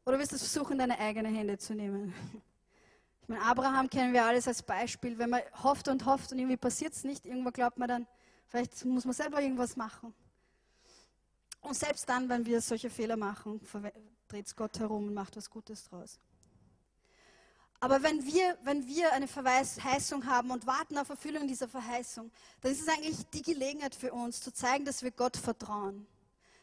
oder 0.04 0.18
wirst 0.18 0.32
du 0.32 0.38
versuchen, 0.38 0.78
deine 0.78 0.98
eigenen 0.98 1.34
Hände 1.34 1.58
zu 1.58 1.74
nehmen? 1.74 2.14
Ich 3.22 3.28
meine, 3.30 3.42
Abraham 3.42 3.88
kennen 3.88 4.12
wir 4.12 4.22
alles 4.22 4.46
als 4.46 4.62
Beispiel. 4.62 5.16
Wenn 5.16 5.30
man 5.30 5.40
hofft 5.62 5.88
und 5.88 6.04
hofft 6.04 6.30
und 6.30 6.38
irgendwie 6.38 6.58
passiert 6.58 6.92
es 6.92 7.04
nicht, 7.04 7.24
irgendwann 7.24 7.54
glaubt 7.54 7.78
man 7.78 7.88
dann, 7.88 8.06
vielleicht 8.48 8.84
muss 8.84 9.06
man 9.06 9.14
selber 9.14 9.40
irgendwas 9.40 9.76
machen. 9.76 10.12
Und 11.64 11.74
selbst 11.74 12.06
dann, 12.10 12.28
wenn 12.28 12.44
wir 12.44 12.60
solche 12.60 12.90
Fehler 12.90 13.16
machen, 13.16 13.58
dreht 14.28 14.46
es 14.46 14.54
Gott 14.54 14.78
herum 14.78 15.08
und 15.08 15.14
macht 15.14 15.34
was 15.36 15.48
Gutes 15.48 15.84
draus. 15.84 16.18
Aber 17.80 18.02
wenn 18.02 18.24
wir, 18.24 18.58
wenn 18.64 18.86
wir 18.86 19.12
eine 19.12 19.26
Verheißung 19.26 20.26
haben 20.26 20.50
und 20.50 20.66
warten 20.66 20.98
auf 20.98 21.08
Erfüllung 21.08 21.48
dieser 21.48 21.66
Verheißung, 21.66 22.30
dann 22.60 22.72
ist 22.72 22.82
es 22.82 22.88
eigentlich 22.88 23.16
die 23.30 23.40
Gelegenheit 23.40 23.94
für 23.94 24.12
uns, 24.12 24.42
zu 24.42 24.52
zeigen, 24.52 24.84
dass 24.84 25.02
wir 25.02 25.10
Gott 25.10 25.38
vertrauen. 25.38 26.06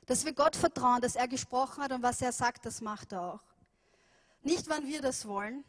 Dass 0.05 0.23
wir 0.23 0.33
Gott 0.33 0.55
vertrauen, 0.55 1.01
dass 1.01 1.15
er 1.15 1.27
gesprochen 1.27 1.83
hat 1.83 1.91
und 1.91 2.03
was 2.03 2.21
er 2.21 2.31
sagt, 2.31 2.65
das 2.67 2.79
macht 2.79 3.11
er 3.11 3.33
auch. 3.33 3.43
Nicht, 4.43 4.69
wann 4.69 4.85
wir 4.85 5.01
das 5.01 5.27
wollen, 5.27 5.63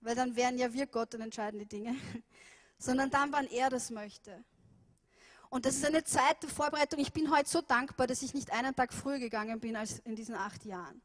weil 0.00 0.14
dann 0.14 0.34
wären 0.34 0.56
ja 0.56 0.72
wir 0.72 0.86
Gott 0.86 1.14
und 1.14 1.20
entscheiden 1.20 1.60
die 1.60 1.66
Dinge, 1.66 1.94
sondern 2.78 3.10
dann, 3.10 3.32
wann 3.32 3.48
er 3.48 3.68
das 3.68 3.90
möchte. 3.90 4.42
Und 5.50 5.64
das 5.64 5.76
ist 5.76 5.86
eine 5.86 6.04
Zeit 6.04 6.42
der 6.42 6.50
Vorbereitung. 6.50 7.00
Ich 7.00 7.12
bin 7.12 7.30
heute 7.30 7.48
so 7.48 7.62
dankbar, 7.62 8.06
dass 8.06 8.22
ich 8.22 8.34
nicht 8.34 8.52
einen 8.52 8.74
Tag 8.76 8.92
früher 8.92 9.18
gegangen 9.18 9.60
bin 9.60 9.76
als 9.76 9.98
in 10.00 10.14
diesen 10.14 10.34
acht 10.34 10.64
Jahren. 10.64 11.00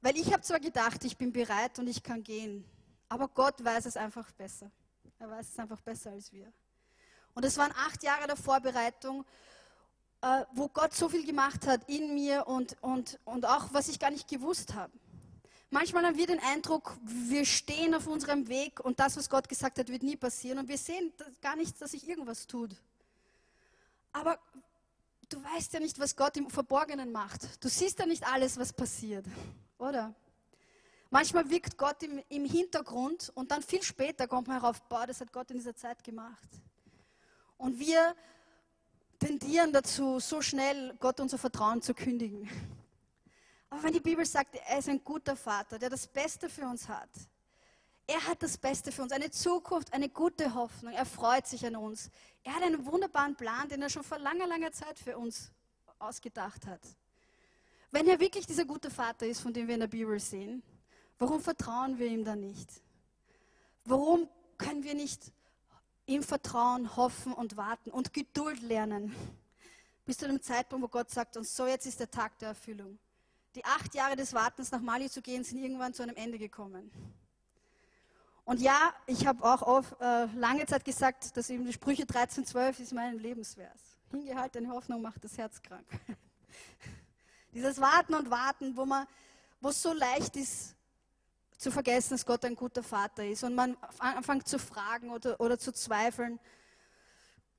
Weil 0.00 0.16
ich 0.16 0.32
habe 0.32 0.42
zwar 0.42 0.60
gedacht, 0.60 1.04
ich 1.04 1.16
bin 1.16 1.32
bereit 1.32 1.78
und 1.78 1.88
ich 1.88 2.02
kann 2.02 2.22
gehen, 2.22 2.64
aber 3.08 3.28
Gott 3.28 3.62
weiß 3.62 3.86
es 3.86 3.96
einfach 3.96 4.30
besser. 4.32 4.70
Er 5.18 5.30
weiß 5.30 5.48
es 5.50 5.58
einfach 5.58 5.80
besser 5.80 6.10
als 6.10 6.32
wir. 6.32 6.52
Und 7.34 7.44
es 7.44 7.56
waren 7.56 7.72
acht 7.72 8.02
Jahre 8.02 8.26
der 8.26 8.36
Vorbereitung, 8.36 9.24
äh, 10.20 10.44
wo 10.52 10.68
Gott 10.68 10.94
so 10.94 11.08
viel 11.08 11.24
gemacht 11.24 11.66
hat 11.66 11.88
in 11.88 12.14
mir 12.14 12.46
und, 12.46 12.76
und, 12.82 13.18
und 13.24 13.46
auch, 13.46 13.68
was 13.72 13.88
ich 13.88 13.98
gar 13.98 14.10
nicht 14.10 14.28
gewusst 14.28 14.74
habe. 14.74 14.92
Manchmal 15.70 16.04
haben 16.04 16.18
wir 16.18 16.26
den 16.26 16.40
Eindruck, 16.40 16.96
wir 17.02 17.46
stehen 17.46 17.94
auf 17.94 18.06
unserem 18.06 18.46
Weg 18.48 18.80
und 18.80 19.00
das, 19.00 19.16
was 19.16 19.30
Gott 19.30 19.48
gesagt 19.48 19.78
hat, 19.78 19.88
wird 19.88 20.02
nie 20.02 20.16
passieren 20.16 20.58
und 20.58 20.68
wir 20.68 20.76
sehen 20.76 21.12
gar 21.40 21.56
nicht, 21.56 21.80
dass 21.80 21.92
sich 21.92 22.06
irgendwas 22.06 22.46
tut. 22.46 22.76
Aber 24.12 24.38
du 25.28 25.42
weißt 25.42 25.72
ja 25.72 25.80
nicht, 25.80 25.98
was 25.98 26.16
Gott 26.16 26.36
im 26.36 26.50
Verborgenen 26.50 27.12
macht. 27.12 27.62
Du 27.64 27.68
siehst 27.68 27.98
ja 27.98 28.06
nicht 28.06 28.26
alles, 28.26 28.58
was 28.58 28.72
passiert, 28.72 29.26
oder? 29.78 30.14
Manchmal 31.10 31.48
wirkt 31.50 31.76
Gott 31.76 32.02
im, 32.02 32.22
im 32.28 32.44
Hintergrund 32.44 33.30
und 33.34 33.50
dann 33.50 33.62
viel 33.62 33.82
später 33.82 34.26
kommt 34.26 34.48
man 34.48 34.60
herauf, 34.60 34.80
boah, 34.88 35.06
das 35.06 35.20
hat 35.20 35.32
Gott 35.32 35.50
in 35.50 35.58
dieser 35.58 35.74
Zeit 35.74 36.02
gemacht. 36.02 36.48
Und 37.58 37.78
wir 37.78 38.14
tendieren 39.18 39.72
dazu, 39.72 40.18
so 40.20 40.40
schnell 40.40 40.96
Gott 40.98 41.20
unser 41.20 41.38
Vertrauen 41.38 41.82
zu 41.82 41.94
kündigen. 41.94 42.48
Aber 43.70 43.84
wenn 43.84 43.92
die 43.92 44.00
Bibel 44.00 44.24
sagt, 44.26 44.56
er 44.66 44.78
ist 44.78 44.88
ein 44.88 45.02
guter 45.02 45.36
Vater, 45.36 45.78
der 45.78 45.90
das 45.90 46.06
Beste 46.06 46.48
für 46.48 46.66
uns 46.66 46.88
hat, 46.88 47.10
er 48.06 48.26
hat 48.26 48.42
das 48.42 48.58
Beste 48.58 48.90
für 48.92 49.02
uns, 49.02 49.12
eine 49.12 49.30
Zukunft, 49.30 49.92
eine 49.92 50.08
gute 50.08 50.54
Hoffnung. 50.54 50.92
Er 50.92 51.06
freut 51.06 51.46
sich 51.46 51.64
an 51.64 51.76
uns. 51.76 52.10
Er 52.42 52.54
hat 52.54 52.62
einen 52.62 52.84
wunderbaren 52.84 53.36
Plan, 53.36 53.68
den 53.68 53.82
er 53.82 53.88
schon 53.88 54.02
vor 54.02 54.18
langer, 54.18 54.46
langer 54.46 54.72
Zeit 54.72 54.98
für 54.98 55.16
uns 55.16 55.52
ausgedacht 55.98 56.66
hat. 56.66 56.80
Wenn 57.90 58.08
er 58.08 58.18
wirklich 58.18 58.46
dieser 58.46 58.64
gute 58.64 58.90
Vater 58.90 59.26
ist, 59.26 59.40
von 59.40 59.52
dem 59.52 59.68
wir 59.68 59.74
in 59.74 59.80
der 59.80 59.86
Bibel 59.86 60.18
sehen, 60.18 60.62
warum 61.18 61.40
vertrauen 61.40 61.98
wir 61.98 62.06
ihm 62.06 62.24
dann 62.24 62.40
nicht? 62.40 62.68
Warum 63.84 64.28
können 64.58 64.82
wir 64.82 64.94
nicht 64.94 65.20
ihm 66.06 66.22
vertrauen, 66.22 66.96
hoffen 66.96 67.32
und 67.32 67.56
warten 67.56 67.90
und 67.90 68.12
Geduld 68.12 68.62
lernen? 68.62 69.14
Bis 70.04 70.18
zu 70.18 70.26
dem 70.26 70.42
Zeitpunkt, 70.42 70.82
wo 70.82 70.88
Gott 70.88 71.10
sagt 71.10 71.36
uns, 71.36 71.54
so 71.54 71.66
jetzt 71.66 71.86
ist 71.86 72.00
der 72.00 72.10
Tag 72.10 72.36
der 72.38 72.48
Erfüllung. 72.48 72.98
Die 73.54 73.64
acht 73.64 73.94
Jahre 73.94 74.16
des 74.16 74.32
Wartens 74.32 74.70
nach 74.72 74.80
Mali 74.80 75.08
zu 75.08 75.22
gehen, 75.22 75.44
sind 75.44 75.58
irgendwann 75.58 75.94
zu 75.94 76.02
einem 76.02 76.16
Ende 76.16 76.38
gekommen. 76.38 76.90
Und 78.44 78.60
ja, 78.60 78.92
ich 79.06 79.26
habe 79.26 79.44
auch 79.44 79.62
auf, 79.62 79.94
äh, 80.00 80.24
lange 80.34 80.66
Zeit 80.66 80.84
gesagt, 80.84 81.36
dass 81.36 81.48
eben 81.48 81.64
die 81.64 81.72
Sprüche 81.72 82.04
13, 82.04 82.44
12 82.44 82.80
ist 82.80 82.92
mein 82.92 83.18
Lebensvers. 83.18 83.96
Hingehaltene 84.10 84.68
Hoffnung 84.68 85.00
macht 85.00 85.22
das 85.24 85.38
Herz 85.38 85.62
krank. 85.62 85.86
Dieses 87.54 87.80
Warten 87.80 88.14
und 88.14 88.30
Warten, 88.30 88.76
wo 88.76 88.84
man, 88.84 89.06
wo 89.60 89.68
es 89.68 89.80
so 89.80 89.92
leicht 89.92 90.36
ist, 90.36 90.74
zu 91.56 91.70
vergessen, 91.70 92.14
dass 92.14 92.26
Gott 92.26 92.44
ein 92.44 92.56
guter 92.56 92.82
Vater 92.82 93.24
ist 93.24 93.44
und 93.44 93.54
man 93.54 93.76
anfängt 93.98 94.48
zu 94.48 94.58
fragen 94.58 95.10
oder, 95.10 95.38
oder 95.40 95.56
zu 95.58 95.72
zweifeln. 95.72 96.40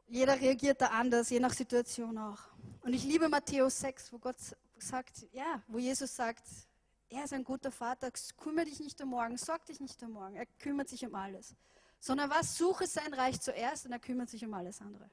Jeder 0.09 0.39
reagiert 0.39 0.81
da 0.81 0.87
anders, 0.87 1.29
je 1.29 1.39
nach 1.39 1.53
Situation 1.53 2.17
auch. 2.17 2.39
Und 2.81 2.93
ich 2.93 3.05
liebe 3.05 3.29
Matthäus 3.29 3.79
6, 3.79 4.11
wo 4.11 4.17
Gott 4.17 4.35
sagt, 4.77 5.25
ja, 5.31 5.61
wo 5.67 5.79
Jesus 5.79 6.13
sagt, 6.13 6.43
er 7.13 7.25
ist 7.25 7.33
ein 7.33 7.43
guter 7.43 7.71
Vater, 7.71 8.11
kümmere 8.37 8.65
dich 8.65 8.79
nicht 8.79 9.01
um 9.01 9.09
morgen, 9.09 9.37
sorg 9.37 9.65
dich 9.65 9.79
nicht 9.79 10.01
um 10.03 10.11
morgen, 10.11 10.35
er 10.35 10.45
kümmert 10.59 10.89
sich 10.89 11.05
um 11.05 11.15
alles. 11.15 11.55
Sondern 11.99 12.29
was, 12.29 12.57
suche 12.57 12.87
sein 12.87 13.13
Reich 13.13 13.39
zuerst 13.39 13.85
und 13.85 13.91
er 13.91 13.99
kümmert 13.99 14.29
sich 14.29 14.43
um 14.45 14.53
alles 14.53 14.81
andere. 14.81 15.09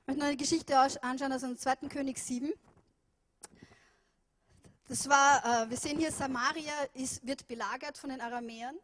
Ich 0.00 0.08
möchte 0.08 0.20
noch 0.20 0.28
eine 0.28 0.36
Geschichte 0.36 0.78
anschauen 0.78 1.32
aus 1.32 1.40
dem 1.40 1.56
2. 1.56 1.88
König 1.88 2.18
7. 2.18 2.52
Das 4.88 5.08
war, 5.08 5.64
äh, 5.64 5.68
wir 5.68 5.76
sehen 5.76 5.98
hier, 5.98 6.12
Samaria 6.12 6.72
ist, 6.94 7.26
wird 7.26 7.48
belagert 7.48 7.98
von 7.98 8.10
den 8.10 8.20
Aramäern. 8.20 8.76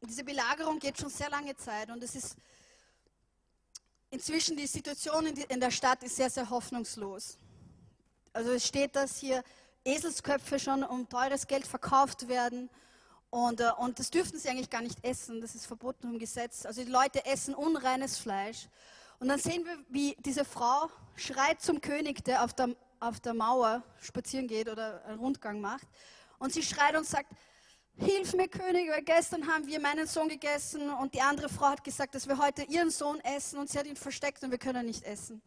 Und 0.00 0.10
diese 0.10 0.24
Belagerung 0.24 0.78
geht 0.78 0.98
schon 0.98 1.08
sehr 1.08 1.30
lange 1.30 1.56
Zeit 1.56 1.90
und 1.90 2.02
es 2.02 2.14
ist 2.14 2.36
inzwischen 4.12 4.56
die 4.56 4.66
Situation 4.66 5.26
in, 5.26 5.60
der 5.60 5.70
Stadt 5.70 6.04
ist 6.04 6.16
sehr, 6.16 6.30
sehr 6.30 6.48
hoffnungslos. 6.48 7.38
Also 8.32 8.52
es 8.52 8.66
steht, 8.66 8.94
dass 8.94 9.18
hier 9.18 9.42
Eselsköpfe 9.84 10.60
schon 10.60 10.84
um 10.84 11.08
teures 11.08 11.46
Geld 11.46 11.66
verkauft 11.66 12.28
werden 12.28 12.70
und, 13.30 13.60
äh, 13.60 13.70
und 13.78 13.98
das 13.98 14.10
dürften 14.10 14.38
sie 14.38 14.50
eigentlich 14.50 14.68
gar 14.68 14.82
nicht 14.82 15.02
essen, 15.02 15.40
das 15.40 15.54
ist 15.54 15.66
verboten 15.66 16.12
im 16.12 16.18
Gesetz. 16.18 16.66
Also 16.66 16.84
die 16.84 16.90
Leute 16.90 17.24
essen 17.24 17.54
unreines 17.54 18.18
Fleisch. 18.18 18.68
Und 19.18 19.28
dann 19.28 19.38
sehen 19.38 19.64
wir, 19.64 19.78
wie 19.88 20.14
diese 20.20 20.44
Frau 20.44 20.90
schreit 21.16 21.62
zum 21.62 21.80
König, 21.80 22.22
der 22.24 22.44
auf 22.44 22.52
der, 22.52 22.76
auf 23.00 23.20
der 23.20 23.32
Mauer 23.32 23.82
spazieren 24.00 24.46
geht 24.46 24.68
oder 24.68 25.02
einen 25.06 25.18
Rundgang 25.18 25.60
macht. 25.60 25.88
Und 26.38 26.52
sie 26.52 26.62
schreit 26.62 26.94
und 26.96 27.06
sagt, 27.06 27.32
Hilf 27.98 28.34
mir, 28.34 28.48
König, 28.48 28.90
weil 28.90 29.02
gestern 29.02 29.46
haben 29.46 29.66
wir 29.66 29.78
meinen 29.80 30.06
Sohn 30.06 30.28
gegessen 30.28 30.90
und 30.90 31.14
die 31.14 31.20
andere 31.20 31.48
Frau 31.48 31.66
hat 31.68 31.84
gesagt, 31.84 32.14
dass 32.14 32.26
wir 32.26 32.38
heute 32.38 32.62
ihren 32.62 32.90
Sohn 32.90 33.20
essen 33.20 33.58
und 33.58 33.70
sie 33.70 33.78
hat 33.78 33.86
ihn 33.86 33.96
versteckt 33.96 34.42
und 34.42 34.50
wir 34.50 34.58
können 34.58 34.86
nicht 34.86 35.04
essen. 35.04 35.42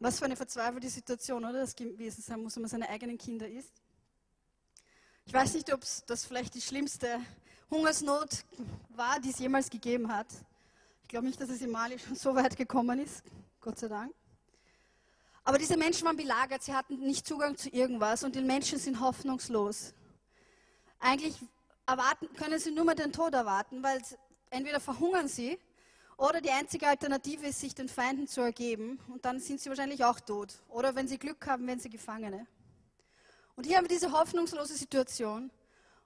Was 0.00 0.18
für 0.18 0.24
eine 0.24 0.36
verzweifelte 0.36 0.90
Situation, 0.90 1.44
oder? 1.44 1.60
Das 1.60 1.74
gewesen 1.74 2.20
sein 2.20 2.42
muss, 2.42 2.56
wenn 2.56 2.62
man 2.62 2.70
seine 2.70 2.88
eigenen 2.88 3.16
Kinder 3.16 3.48
isst. 3.48 3.72
Ich 5.24 5.32
weiß 5.32 5.54
nicht, 5.54 5.72
ob 5.72 5.80
das 6.06 6.24
vielleicht 6.24 6.54
die 6.54 6.60
schlimmste 6.60 7.20
Hungersnot 7.70 8.44
war, 8.90 9.18
die 9.20 9.30
es 9.30 9.38
jemals 9.38 9.70
gegeben 9.70 10.12
hat. 10.12 10.26
Ich 11.02 11.08
glaube 11.08 11.26
nicht, 11.26 11.40
dass 11.40 11.48
es 11.48 11.62
in 11.62 11.70
Mali 11.70 11.98
schon 11.98 12.16
so 12.16 12.34
weit 12.34 12.56
gekommen 12.56 12.98
ist, 13.00 13.22
Gott 13.60 13.78
sei 13.78 13.88
Dank. 13.88 14.12
Aber 15.44 15.58
diese 15.58 15.76
Menschen 15.76 16.06
waren 16.06 16.16
belagert, 16.16 16.62
sie 16.62 16.74
hatten 16.74 16.98
nicht 17.00 17.26
Zugang 17.26 17.56
zu 17.56 17.68
irgendwas 17.70 18.24
und 18.24 18.34
die 18.34 18.40
Menschen 18.40 18.78
sind 18.78 19.00
hoffnungslos. 19.00 19.94
Eigentlich 21.04 21.36
erwarten, 21.86 22.34
können 22.34 22.58
sie 22.58 22.70
nur 22.70 22.86
mehr 22.86 22.94
den 22.94 23.12
Tod 23.12 23.34
erwarten, 23.34 23.82
weil 23.82 24.00
entweder 24.48 24.80
verhungern 24.80 25.28
sie 25.28 25.58
oder 26.16 26.40
die 26.40 26.50
einzige 26.50 26.88
Alternative 26.88 27.46
ist, 27.46 27.60
sich 27.60 27.74
den 27.74 27.90
Feinden 27.90 28.26
zu 28.26 28.40
ergeben 28.40 28.98
und 29.08 29.22
dann 29.22 29.38
sind 29.38 29.60
sie 29.60 29.68
wahrscheinlich 29.68 30.02
auch 30.02 30.18
tot. 30.18 30.54
Oder 30.70 30.94
wenn 30.94 31.06
sie 31.06 31.18
Glück 31.18 31.46
haben, 31.46 31.66
werden 31.66 31.78
sie 31.78 31.90
Gefangene. 31.90 32.46
Und 33.54 33.66
hier 33.66 33.76
haben 33.76 33.84
wir 33.84 33.90
diese 33.90 34.10
hoffnungslose 34.12 34.74
Situation. 34.74 35.50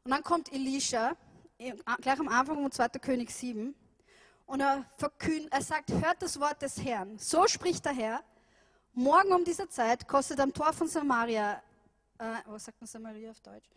Und 0.03 0.11
dann 0.11 0.25
kommt 0.25 0.53
Elisha, 0.53 1.17
gleich 2.01 2.19
am 2.19 2.27
Anfang 2.27 2.57
von 2.57 2.73
2. 2.73 2.89
König 2.99 3.31
7, 3.31 3.77
und 4.47 4.61
er 4.61 4.85
verkündet, 4.97 5.53
er 5.53 5.63
sagt, 5.63 5.93
hört 5.93 6.21
das 6.23 6.41
Wort 6.41 6.61
des 6.61 6.83
Herrn. 6.83 7.21
So 7.21 7.47
spricht 7.47 7.85
der 7.85 7.93
Herr, 7.93 8.25
morgen 8.95 9.33
um 9.33 9.45
diese 9.45 9.69
Zeit 9.69 10.09
kostet 10.09 10.41
am 10.41 10.53
Tor 10.53 10.73
von 10.73 10.89
Samaria, 10.89 11.63
äh, 12.19 12.35
was 12.47 12.65
sagt 12.65 12.81
man 12.81 12.89
Samaria 12.89 13.31
auf 13.31 13.41
Deutsch? 13.41 13.69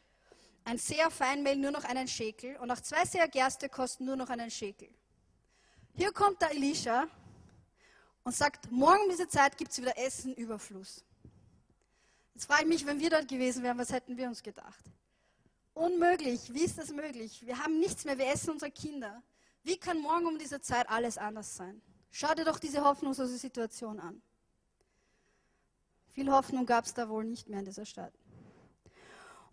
Ein 0.64 0.78
sehr 0.78 1.10
Feinmehl 1.10 1.56
nur 1.56 1.72
noch 1.72 1.84
einen 1.84 2.08
Schekel 2.08 2.56
und 2.58 2.70
auch 2.72 2.80
zwei 2.80 3.06
sehr 3.06 3.28
Gerste 3.28 3.68
kosten 3.70 4.06
nur 4.06 4.16
noch 4.16 4.30
einen 4.30 4.52
Schekel. 4.52 4.90
Hier 5.94 6.12
kommt 6.12 6.42
der 6.42 6.52
Elisha 6.52 7.08
und 8.24 8.36
sagt, 8.36 8.72
morgen 8.72 9.04
um 9.04 9.10
diese 9.10 9.28
Zeit 9.28 9.58
gibt 9.58 9.72
es 9.72 9.82
wieder 9.82 9.98
Essen, 9.98 10.34
Überfluss. 10.36 11.04
Jetzt 12.34 12.46
frage 12.46 12.64
ich 12.64 12.70
mich, 12.70 12.86
wenn 12.86 13.00
wir 13.00 13.10
dort 13.10 13.28
gewesen 13.28 13.64
wären, 13.64 13.78
was 13.78 13.92
hätten 13.92 14.16
wir 14.16 14.28
uns 14.28 14.42
gedacht? 14.42 14.84
Unmöglich. 15.74 16.54
Wie 16.54 16.64
ist 16.64 16.78
das 16.78 16.92
möglich? 16.92 17.46
Wir 17.46 17.58
haben 17.58 17.80
nichts 17.80 18.06
mehr, 18.06 18.18
wir 18.18 18.28
essen 18.28 18.52
unsere 18.52 18.72
Kinder. 18.72 19.22
Wie 19.64 19.78
kann 19.78 20.00
morgen 20.00 20.26
um 20.26 20.38
diese 20.38 20.62
Zeit 20.62 20.90
alles 20.90 21.18
anders 21.18 21.56
sein? 21.56 21.82
Schau 22.12 22.34
dir 22.34 22.46
doch 22.46 22.60
diese 22.60 22.84
hoffnungslose 22.84 23.38
Situation 23.38 24.00
an. 24.00 24.22
Viel 26.14 26.32
Hoffnung 26.32 26.66
gab 26.66 26.86
es 26.86 26.94
da 26.94 27.08
wohl 27.08 27.24
nicht 27.24 27.48
mehr 27.48 27.60
in 27.60 27.66
dieser 27.66 27.86
Stadt. 27.86 28.14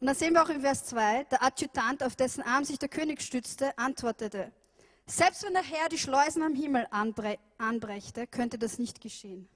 Und 0.01 0.07
dann 0.07 0.15
sehen 0.15 0.35
wir 0.35 0.43
auch 0.43 0.49
in 0.49 0.61
Vers 0.61 0.85
2, 0.87 1.25
der 1.25 1.43
Adjutant, 1.43 2.03
auf 2.05 2.15
dessen 2.15 2.43
Arm 2.43 2.65
sich 2.65 2.79
der 2.79 2.89
König 2.89 3.21
stützte, 3.21 3.77
antwortete, 3.77 4.53
selbst 5.07 5.43
wenn 5.43 5.55
der 5.55 5.63
Herr 5.63 5.89
die 5.89 5.99
Schleusen 5.99 6.43
am 6.43 6.55
Himmel 6.55 6.87
anbre 6.91 7.39
anbrächte, 7.57 8.27
könnte 8.27 8.59
das 8.59 8.79
nicht 8.79 9.01
geschehen. 9.01 9.49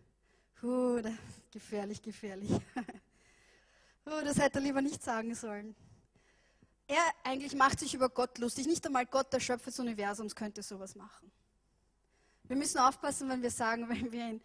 Puh, 0.59 1.03
gefährlich, 1.53 2.01
gefährlich. 2.01 2.51
Puh, 4.05 4.20
das 4.24 4.38
hätte 4.38 4.59
er 4.59 4.62
lieber 4.62 4.80
nicht 4.80 5.03
sagen 5.03 5.34
sollen. 5.34 5.76
Er 6.88 7.03
eigentlich 7.22 7.55
macht 7.55 7.78
sich 7.78 7.95
über 7.95 8.09
Gott 8.09 8.38
lustig. 8.38 8.66
Nicht 8.66 8.84
einmal 8.86 9.07
Gott, 9.07 9.32
der 9.32 9.40
Schöpfer 9.40 9.70
des 9.70 9.78
Universums, 9.78 10.34
könnte 10.34 10.62
sowas 10.62 10.95
machen. 10.95 11.30
Wir 12.45 12.57
müssen 12.57 12.78
aufpassen, 12.78 13.28
wenn 13.28 13.43
wir 13.43 13.51
sagen, 13.51 13.88
wenn 13.90 14.11
wir 14.11 14.30
in 14.30 14.40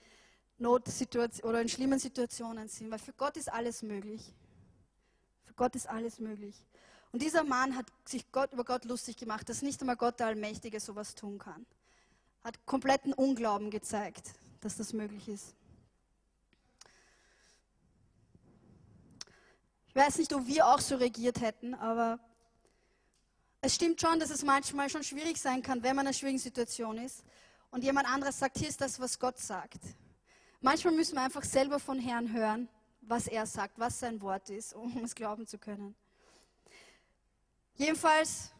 Notsituationen 0.59 1.49
oder 1.49 1.61
in 1.61 1.69
schlimmen 1.69 1.99
Situationen 1.99 2.67
sind, 2.67 2.91
weil 2.91 2.99
für 2.99 3.13
Gott 3.13 3.37
ist 3.37 3.51
alles 3.51 3.81
möglich. 3.81 4.33
Gott 5.57 5.75
ist 5.75 5.89
alles 5.89 6.19
möglich. 6.19 6.55
Und 7.11 7.21
dieser 7.21 7.43
Mann 7.43 7.75
hat 7.75 7.87
sich 8.05 8.31
Gott, 8.31 8.53
über 8.53 8.63
Gott 8.63 8.85
lustig 8.85 9.17
gemacht, 9.17 9.49
dass 9.49 9.61
nicht 9.61 9.81
einmal 9.81 9.97
Gott 9.97 10.19
der 10.19 10.27
Allmächtige 10.27 10.79
sowas 10.79 11.15
tun 11.15 11.39
kann. 11.39 11.65
Hat 12.43 12.65
kompletten 12.65 13.11
Unglauben 13.11 13.71
gezeigt, 13.71 14.31
dass 14.61 14.77
das 14.77 14.93
möglich 14.93 15.27
ist. 15.27 15.55
Ich 19.87 19.95
weiß 19.95 20.19
nicht, 20.19 20.31
ob 20.33 20.45
wir 20.45 20.67
auch 20.67 20.79
so 20.79 20.95
regiert 20.95 21.41
hätten, 21.41 21.73
aber 21.73 22.19
es 23.61 23.73
stimmt 23.73 23.99
schon, 23.99 24.19
dass 24.19 24.29
es 24.29 24.43
manchmal 24.43 24.89
schon 24.89 25.03
schwierig 25.03 25.39
sein 25.39 25.63
kann, 25.63 25.81
wenn 25.81 25.95
man 25.95 26.05
in 26.05 26.09
einer 26.09 26.13
schwierigen 26.13 26.37
Situation 26.37 26.99
ist 26.99 27.23
und 27.71 27.83
jemand 27.83 28.07
anderes 28.07 28.37
sagt, 28.37 28.59
hier 28.59 28.69
ist 28.69 28.79
das, 28.79 28.99
was 28.99 29.17
Gott 29.17 29.39
sagt. 29.39 29.79
Manchmal 30.61 30.93
müssen 30.93 31.15
wir 31.15 31.23
einfach 31.23 31.43
selber 31.43 31.79
von 31.79 31.99
Herrn 31.99 32.31
hören, 32.31 32.69
was 33.07 33.27
er 33.27 33.45
sagt, 33.45 33.79
was 33.79 33.99
sein 33.99 34.21
Wort 34.21 34.49
ist, 34.49 34.73
um 34.73 35.03
es 35.03 35.15
glauben 35.15 35.47
zu 35.47 35.57
können. 35.57 35.95
Jedenfalls, 37.75 38.51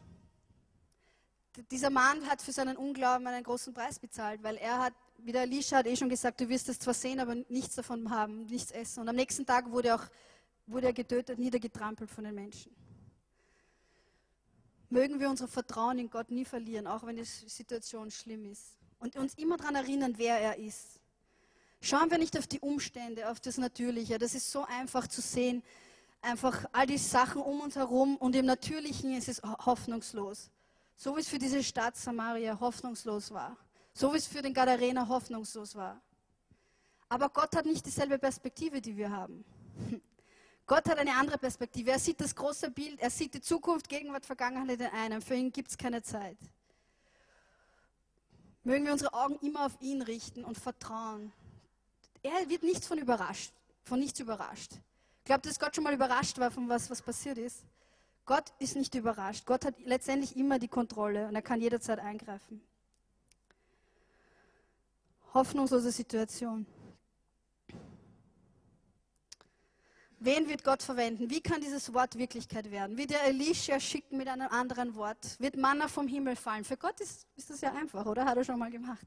dieser 1.70 1.90
Mann 1.90 2.26
hat 2.28 2.40
für 2.40 2.52
seinen 2.52 2.76
Unglauben 2.76 3.26
einen 3.26 3.42
großen 3.42 3.74
Preis 3.74 3.98
bezahlt, 3.98 4.42
weil 4.42 4.56
er 4.56 4.78
hat, 4.78 4.94
wie 5.18 5.32
der 5.32 5.42
Elisha 5.42 5.78
hat 5.78 5.86
eh 5.86 5.96
schon 5.96 6.08
gesagt, 6.08 6.40
du 6.40 6.48
wirst 6.48 6.68
es 6.68 6.78
zwar 6.78 6.94
sehen, 6.94 7.20
aber 7.20 7.34
nichts 7.34 7.74
davon 7.74 8.10
haben, 8.10 8.46
nichts 8.46 8.70
essen. 8.70 9.00
Und 9.00 9.08
am 9.08 9.16
nächsten 9.16 9.44
Tag 9.44 9.70
wurde, 9.70 9.94
auch, 9.94 10.04
wurde 10.66 10.86
er 10.86 10.92
getötet, 10.92 11.38
niedergetrampelt 11.38 12.10
von 12.10 12.24
den 12.24 12.34
Menschen. 12.34 12.74
Mögen 14.88 15.20
wir 15.20 15.28
unser 15.28 15.48
Vertrauen 15.48 15.98
in 15.98 16.08
Gott 16.08 16.30
nie 16.30 16.44
verlieren, 16.44 16.86
auch 16.86 17.04
wenn 17.04 17.16
die 17.16 17.24
Situation 17.24 18.10
schlimm 18.10 18.46
ist. 18.46 18.78
Und 19.00 19.16
uns 19.16 19.34
immer 19.34 19.56
daran 19.56 19.74
erinnern, 19.74 20.14
wer 20.16 20.40
er 20.40 20.58
ist. 20.58 20.97
Schauen 21.80 22.10
wir 22.10 22.18
nicht 22.18 22.36
auf 22.36 22.46
die 22.46 22.60
Umstände, 22.60 23.30
auf 23.30 23.40
das 23.40 23.56
Natürliche. 23.58 24.18
Das 24.18 24.34
ist 24.34 24.50
so 24.50 24.64
einfach 24.64 25.06
zu 25.06 25.20
sehen. 25.20 25.62
Einfach 26.20 26.64
all 26.72 26.86
die 26.86 26.98
Sachen 26.98 27.40
um 27.40 27.60
uns 27.60 27.76
herum 27.76 28.16
und 28.16 28.34
im 28.34 28.46
Natürlichen 28.46 29.16
ist 29.16 29.28
es 29.28 29.40
hoffnungslos. 29.42 30.50
So 30.96 31.16
wie 31.16 31.20
es 31.20 31.28
für 31.28 31.38
diese 31.38 31.62
Stadt 31.62 31.96
Samaria 31.96 32.58
hoffnungslos 32.58 33.30
war. 33.30 33.56
So 33.94 34.12
wie 34.12 34.18
es 34.18 34.26
für 34.26 34.42
den 34.42 34.52
Gadarener 34.52 35.08
hoffnungslos 35.08 35.76
war. 35.76 36.00
Aber 37.08 37.28
Gott 37.28 37.54
hat 37.56 37.66
nicht 37.66 37.86
dieselbe 37.86 38.18
Perspektive, 38.18 38.80
die 38.80 38.96
wir 38.96 39.10
haben. 39.10 39.44
Gott 40.66 40.86
hat 40.88 40.98
eine 40.98 41.14
andere 41.14 41.38
Perspektive. 41.38 41.92
Er 41.92 41.98
sieht 41.98 42.20
das 42.20 42.34
große 42.34 42.70
Bild. 42.70 43.00
Er 43.00 43.10
sieht 43.10 43.32
die 43.32 43.40
Zukunft, 43.40 43.88
Gegenwart, 43.88 44.26
Vergangenheit 44.26 44.80
in 44.80 44.86
einem. 44.86 45.22
Für 45.22 45.34
ihn 45.34 45.52
gibt 45.52 45.70
es 45.70 45.78
keine 45.78 46.02
Zeit. 46.02 46.36
Mögen 48.64 48.84
wir 48.84 48.92
unsere 48.92 49.14
Augen 49.14 49.36
immer 49.36 49.64
auf 49.64 49.80
ihn 49.80 50.02
richten 50.02 50.44
und 50.44 50.58
vertrauen. 50.58 51.32
Er 52.28 52.48
wird 52.50 52.62
nichts 52.62 52.86
von 52.86 52.98
überrascht, 52.98 53.52
von 53.84 53.98
nichts 53.98 54.20
überrascht. 54.20 54.72
Glaubt, 55.24 55.46
dass 55.46 55.58
Gott 55.58 55.74
schon 55.74 55.84
mal 55.84 55.94
überrascht 55.94 56.38
war 56.38 56.50
von 56.50 56.68
was, 56.68 56.90
was 56.90 57.00
passiert 57.00 57.38
ist? 57.38 57.64
Gott 58.26 58.52
ist 58.58 58.76
nicht 58.76 58.94
überrascht. 58.94 59.46
Gott 59.46 59.64
hat 59.64 59.74
letztendlich 59.84 60.36
immer 60.36 60.58
die 60.58 60.68
Kontrolle 60.68 61.26
und 61.26 61.34
er 61.34 61.42
kann 61.42 61.60
jederzeit 61.60 61.98
eingreifen. 61.98 62.60
Hoffnungslose 65.32 65.90
Situation. 65.90 66.66
Wen 70.20 70.48
wird 70.48 70.64
Gott 70.64 70.82
verwenden? 70.82 71.30
Wie 71.30 71.40
kann 71.40 71.60
dieses 71.60 71.94
Wort 71.94 72.18
Wirklichkeit 72.18 72.70
werden? 72.70 72.98
Wird 72.98 73.12
er 73.12 73.24
Elisha 73.24 73.78
schicken 73.78 74.18
mit 74.18 74.28
einem 74.28 74.48
anderen 74.48 74.94
Wort? 74.96 75.38
Wird 75.38 75.56
Manna 75.56 75.88
vom 75.88 76.08
Himmel 76.08 76.36
fallen? 76.36 76.64
Für 76.64 76.76
Gott 76.76 77.00
ist, 77.00 77.26
ist 77.36 77.48
das 77.48 77.60
ja 77.60 77.72
einfach, 77.72 78.04
oder? 78.04 78.24
Hat 78.24 78.36
er 78.36 78.44
schon 78.44 78.58
mal 78.58 78.70
gemacht. 78.70 79.06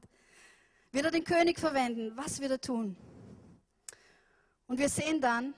Wird 0.90 1.04
er 1.04 1.10
den 1.10 1.24
König 1.24 1.60
verwenden? 1.60 2.12
Was 2.16 2.40
wird 2.40 2.50
er 2.50 2.60
tun? 2.60 2.96
Und 4.72 4.78
wir 4.78 4.88
sehen 4.88 5.20
dann, 5.20 5.52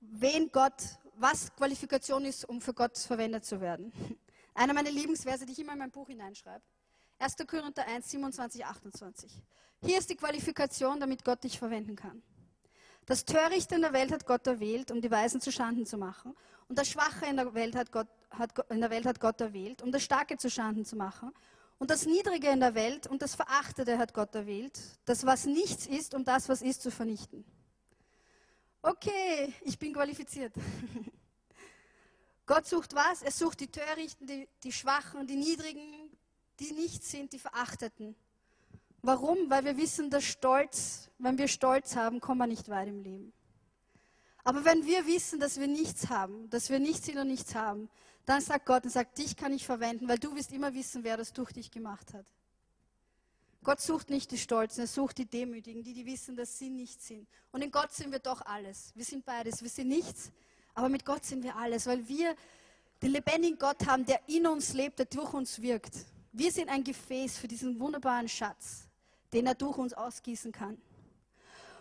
wen 0.00 0.52
Gott, 0.52 0.74
was 1.14 1.50
Qualifikation 1.56 2.26
ist, 2.26 2.46
um 2.46 2.60
für 2.60 2.74
Gott 2.74 2.98
verwendet 2.98 3.42
zu 3.42 3.58
werden. 3.58 3.90
Einer 4.54 4.74
meiner 4.74 4.90
Lieblingsverse, 4.90 5.46
die 5.46 5.52
ich 5.52 5.58
immer 5.60 5.72
in 5.72 5.78
mein 5.78 5.90
Buch 5.90 6.08
hineinschreibe. 6.08 6.62
1. 7.18 7.36
Korinther 7.46 7.88
1, 7.88 8.10
27, 8.10 8.66
28. 8.66 9.32
Hier 9.80 9.96
ist 9.96 10.10
die 10.10 10.16
Qualifikation, 10.16 11.00
damit 11.00 11.24
Gott 11.24 11.42
dich 11.42 11.58
verwenden 11.58 11.96
kann. 11.96 12.22
Das 13.06 13.24
Törichte 13.24 13.76
in 13.76 13.80
der 13.80 13.94
Welt 13.94 14.12
hat 14.12 14.26
Gott 14.26 14.46
erwählt, 14.46 14.90
um 14.90 15.00
die 15.00 15.10
Weisen 15.10 15.40
zu 15.40 15.50
Schanden 15.50 15.86
zu 15.86 15.96
machen. 15.96 16.36
Und 16.68 16.78
das 16.78 16.86
Schwache 16.86 17.24
in 17.24 17.38
der 17.38 17.54
Welt 17.54 17.76
hat 17.76 17.92
Gott, 17.92 18.08
hat, 18.28 18.52
in 18.68 18.82
der 18.82 18.90
Welt 18.90 19.06
hat 19.06 19.20
Gott 19.20 19.40
erwählt, 19.40 19.80
um 19.80 19.90
das 19.90 20.02
Starke 20.02 20.36
zu 20.36 20.50
Schanden 20.50 20.84
zu 20.84 20.96
machen. 20.96 21.32
Und 21.78 21.90
das 21.90 22.06
Niedrige 22.06 22.48
in 22.48 22.60
der 22.60 22.74
Welt 22.74 23.06
und 23.06 23.20
das 23.20 23.34
Verachtete 23.34 23.98
hat 23.98 24.14
Gott 24.14 24.34
erwählt, 24.34 24.78
das 25.04 25.26
was 25.26 25.44
nichts 25.44 25.86
ist, 25.86 26.14
um 26.14 26.24
das 26.24 26.48
was 26.48 26.62
ist 26.62 26.82
zu 26.82 26.90
vernichten. 26.90 27.44
Okay, 28.80 29.52
ich 29.62 29.78
bin 29.78 29.92
qualifiziert. 29.92 30.54
Gott 32.46 32.66
sucht 32.66 32.94
was? 32.94 33.22
Er 33.22 33.32
sucht 33.32 33.60
die 33.60 33.70
Törichten, 33.70 34.26
die, 34.26 34.48
die 34.62 34.72
Schwachen, 34.72 35.26
die 35.26 35.36
Niedrigen, 35.36 36.10
die 36.60 36.72
nichts 36.72 37.10
sind, 37.10 37.32
die 37.32 37.38
Verachteten. 37.38 38.14
Warum? 39.02 39.50
Weil 39.50 39.64
wir 39.64 39.76
wissen, 39.76 40.08
dass 40.08 40.24
Stolz, 40.24 41.10
wenn 41.18 41.36
wir 41.36 41.48
Stolz 41.48 41.96
haben, 41.96 42.20
kommen 42.20 42.38
wir 42.38 42.46
nicht 42.46 42.68
weit 42.68 42.88
im 42.88 43.02
Leben. 43.02 43.32
Aber 44.44 44.64
wenn 44.64 44.86
wir 44.86 45.06
wissen, 45.06 45.40
dass 45.40 45.58
wir 45.58 45.66
nichts 45.66 46.08
haben, 46.08 46.48
dass 46.50 46.70
wir 46.70 46.78
nichts 46.78 47.06
sind 47.06 47.18
und 47.18 47.26
nichts 47.26 47.54
haben, 47.56 47.90
dann 48.26 48.40
sagt 48.42 48.66
Gott 48.66 48.84
und 48.84 48.90
sagt, 48.90 49.16
dich 49.18 49.36
kann 49.36 49.52
ich 49.52 49.64
verwenden, 49.64 50.08
weil 50.08 50.18
du 50.18 50.34
wirst 50.34 50.52
immer 50.52 50.74
wissen, 50.74 51.04
wer 51.04 51.16
das 51.16 51.32
durch 51.32 51.52
dich 51.52 51.70
gemacht 51.70 52.12
hat. 52.12 52.26
Gott 53.62 53.80
sucht 53.80 54.10
nicht 54.10 54.30
die 54.30 54.38
Stolzen, 54.38 54.82
er 54.82 54.86
sucht 54.86 55.18
die 55.18 55.26
Demütigen, 55.26 55.82
die, 55.82 55.94
die 55.94 56.06
wissen, 56.06 56.36
dass 56.36 56.58
sie 56.58 56.70
nichts 56.70 57.06
sind. 57.06 57.26
Und 57.50 57.62
in 57.62 57.70
Gott 57.70 57.92
sind 57.92 58.12
wir 58.12 58.18
doch 58.18 58.42
alles. 58.44 58.92
Wir 58.94 59.04
sind 59.04 59.24
beides. 59.24 59.62
Wir 59.62 59.70
sind 59.70 59.88
nichts, 59.88 60.30
aber 60.74 60.88
mit 60.88 61.04
Gott 61.04 61.24
sind 61.24 61.42
wir 61.42 61.56
alles, 61.56 61.86
weil 61.86 62.06
wir 62.06 62.36
den 63.02 63.12
lebendigen 63.12 63.58
Gott 63.58 63.86
haben, 63.86 64.04
der 64.04 64.20
in 64.28 64.46
uns 64.46 64.72
lebt, 64.72 64.98
der 64.98 65.06
durch 65.06 65.32
uns 65.32 65.60
wirkt. 65.60 65.94
Wir 66.32 66.50
sind 66.52 66.68
ein 66.68 66.84
Gefäß 66.84 67.38
für 67.38 67.48
diesen 67.48 67.78
wunderbaren 67.80 68.28
Schatz, 68.28 68.88
den 69.32 69.46
er 69.46 69.54
durch 69.54 69.78
uns 69.78 69.94
ausgießen 69.94 70.52
kann. 70.52 70.80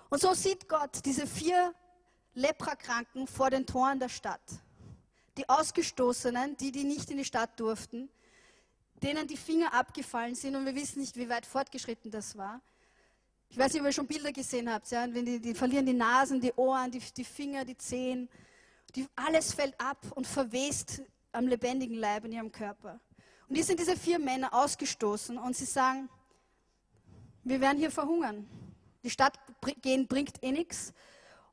Und 0.09 0.21
so 0.21 0.33
sieht 0.33 0.69
Gott 0.69 1.05
diese 1.05 1.27
vier 1.27 1.73
Leprakranken 2.35 3.27
vor 3.27 3.49
den 3.49 3.65
Toren 3.65 3.99
der 3.99 4.09
Stadt. 4.09 4.41
Die 5.37 5.47
Ausgestoßenen, 5.49 6.57
die, 6.57 6.71
die 6.71 6.83
nicht 6.83 7.11
in 7.11 7.17
die 7.17 7.25
Stadt 7.25 7.59
durften, 7.59 8.09
denen 9.03 9.27
die 9.27 9.37
Finger 9.37 9.73
abgefallen 9.73 10.35
sind 10.35 10.55
und 10.55 10.65
wir 10.65 10.75
wissen 10.75 10.99
nicht, 10.99 11.17
wie 11.17 11.29
weit 11.29 11.45
fortgeschritten 11.45 12.09
das 12.11 12.37
war. 12.37 12.61
Ich 13.49 13.57
weiß 13.57 13.73
nicht, 13.73 13.81
ob 13.81 13.87
ihr 13.87 13.93
schon 13.93 14.07
Bilder 14.07 14.31
gesehen 14.31 14.71
habt, 14.71 14.89
ja? 14.91 15.05
wenn 15.13 15.25
die, 15.25 15.39
die 15.39 15.53
verlieren 15.53 15.85
die 15.85 15.93
Nasen, 15.93 16.41
die 16.41 16.53
Ohren, 16.55 16.91
die, 16.91 16.99
die 16.99 17.23
Finger, 17.23 17.63
die 17.65 17.77
Zehen. 17.77 18.29
Die, 18.95 19.07
alles 19.15 19.53
fällt 19.53 19.79
ab 19.79 20.05
und 20.15 20.25
verwest 20.25 21.01
am 21.31 21.47
lebendigen 21.47 21.97
Leib 21.97 22.25
in 22.25 22.31
ihrem 22.31 22.51
Körper. 22.51 22.99
Und 23.47 23.55
hier 23.55 23.63
sind 23.63 23.79
diese 23.79 23.95
vier 23.95 24.19
Männer 24.19 24.53
ausgestoßen 24.53 25.37
und 25.37 25.55
sie 25.55 25.65
sagen, 25.65 26.09
wir 27.43 27.61
werden 27.61 27.77
hier 27.77 27.91
verhungern. 27.91 28.47
Die 29.03 29.09
Stadt 29.09 29.37
gehen 29.81 30.07
bringt 30.07 30.41
eh 30.41 30.51
nichts 30.51 30.93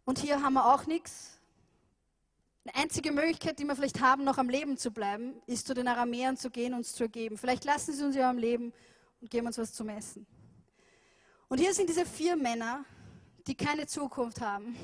und 0.04 0.18
hier 0.18 0.42
haben 0.42 0.54
wir 0.54 0.72
auch 0.72 0.86
nichts. 0.86 1.38
Die 2.64 2.74
einzige 2.74 3.10
Möglichkeit, 3.10 3.58
die 3.58 3.64
wir 3.64 3.74
vielleicht 3.74 4.00
haben, 4.00 4.22
noch 4.22 4.38
am 4.38 4.48
Leben 4.48 4.76
zu 4.76 4.92
bleiben, 4.92 5.42
ist 5.46 5.66
zu 5.66 5.74
den 5.74 5.88
Aramäern 5.88 6.36
zu 6.36 6.48
gehen 6.48 6.72
und 6.72 6.80
uns 6.80 6.94
zu 6.94 7.04
ergeben. 7.04 7.36
Vielleicht 7.36 7.64
lassen 7.64 7.92
sie 7.92 8.04
uns 8.04 8.14
ja 8.14 8.30
am 8.30 8.38
Leben 8.38 8.72
und 9.20 9.30
geben 9.30 9.48
uns 9.48 9.58
was 9.58 9.72
zum 9.72 9.88
Essen. 9.88 10.26
Und 11.48 11.58
hier 11.58 11.74
sind 11.74 11.88
diese 11.88 12.06
vier 12.06 12.36
Männer, 12.36 12.84
die 13.48 13.56
keine 13.56 13.86
Zukunft 13.86 14.40
haben, 14.40 14.76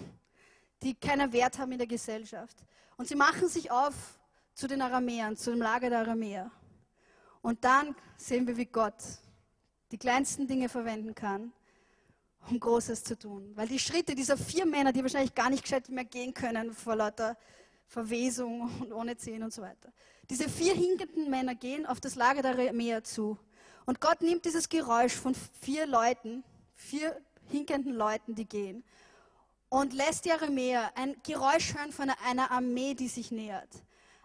die 0.82 0.94
keinen 0.94 1.32
Wert 1.32 1.58
haben 1.58 1.70
in 1.70 1.78
der 1.78 1.86
Gesellschaft. 1.86 2.56
Und 2.96 3.06
sie 3.06 3.14
machen 3.14 3.48
sich 3.48 3.70
auf 3.70 3.94
zu 4.54 4.66
den 4.66 4.82
Aramäern, 4.82 5.36
zu 5.36 5.50
dem 5.50 5.62
Lager 5.62 5.88
der 5.88 6.00
Aramäer. 6.00 6.50
Und 7.42 7.62
dann 7.62 7.94
sehen 8.16 8.46
wir, 8.48 8.56
wie 8.56 8.66
Gott 8.66 8.96
die 9.92 9.98
kleinsten 9.98 10.48
Dinge 10.48 10.68
verwenden 10.68 11.14
kann, 11.14 11.52
um 12.50 12.58
Großes 12.58 13.04
zu 13.04 13.16
tun. 13.16 13.52
Weil 13.54 13.68
die 13.68 13.78
Schritte 13.78 14.16
dieser 14.16 14.36
vier 14.36 14.66
Männer, 14.66 14.92
die 14.92 15.02
wahrscheinlich 15.02 15.34
gar 15.34 15.48
nicht 15.48 15.62
gescheit 15.62 15.88
mehr 15.88 16.04
gehen 16.04 16.34
können 16.34 16.72
vor 16.72 16.96
lauter 16.96 17.36
Verwesung 17.88 18.70
und 18.80 18.92
ohne 18.92 19.16
Zehen 19.16 19.42
und 19.42 19.52
so 19.52 19.62
weiter. 19.62 19.92
Diese 20.30 20.48
vier 20.48 20.74
hinkenden 20.74 21.30
Männer 21.30 21.54
gehen 21.54 21.86
auf 21.86 22.00
das 22.00 22.14
Lager 22.14 22.42
der 22.42 22.52
Aramäer 22.52 23.02
zu. 23.02 23.38
Und 23.86 24.00
Gott 24.00 24.20
nimmt 24.20 24.44
dieses 24.44 24.68
Geräusch 24.68 25.14
von 25.14 25.34
vier 25.62 25.86
Leuten, 25.86 26.44
vier 26.74 27.18
hinkenden 27.50 27.94
Leuten, 27.94 28.34
die 28.34 28.44
gehen, 28.44 28.84
und 29.70 29.94
lässt 29.94 30.26
die 30.26 30.32
Aramäer 30.32 30.92
ein 30.96 31.16
Geräusch 31.26 31.74
hören 31.74 31.92
von 31.92 32.10
einer 32.26 32.50
Armee, 32.50 32.94
die 32.94 33.08
sich 33.08 33.30
nähert. 33.30 33.68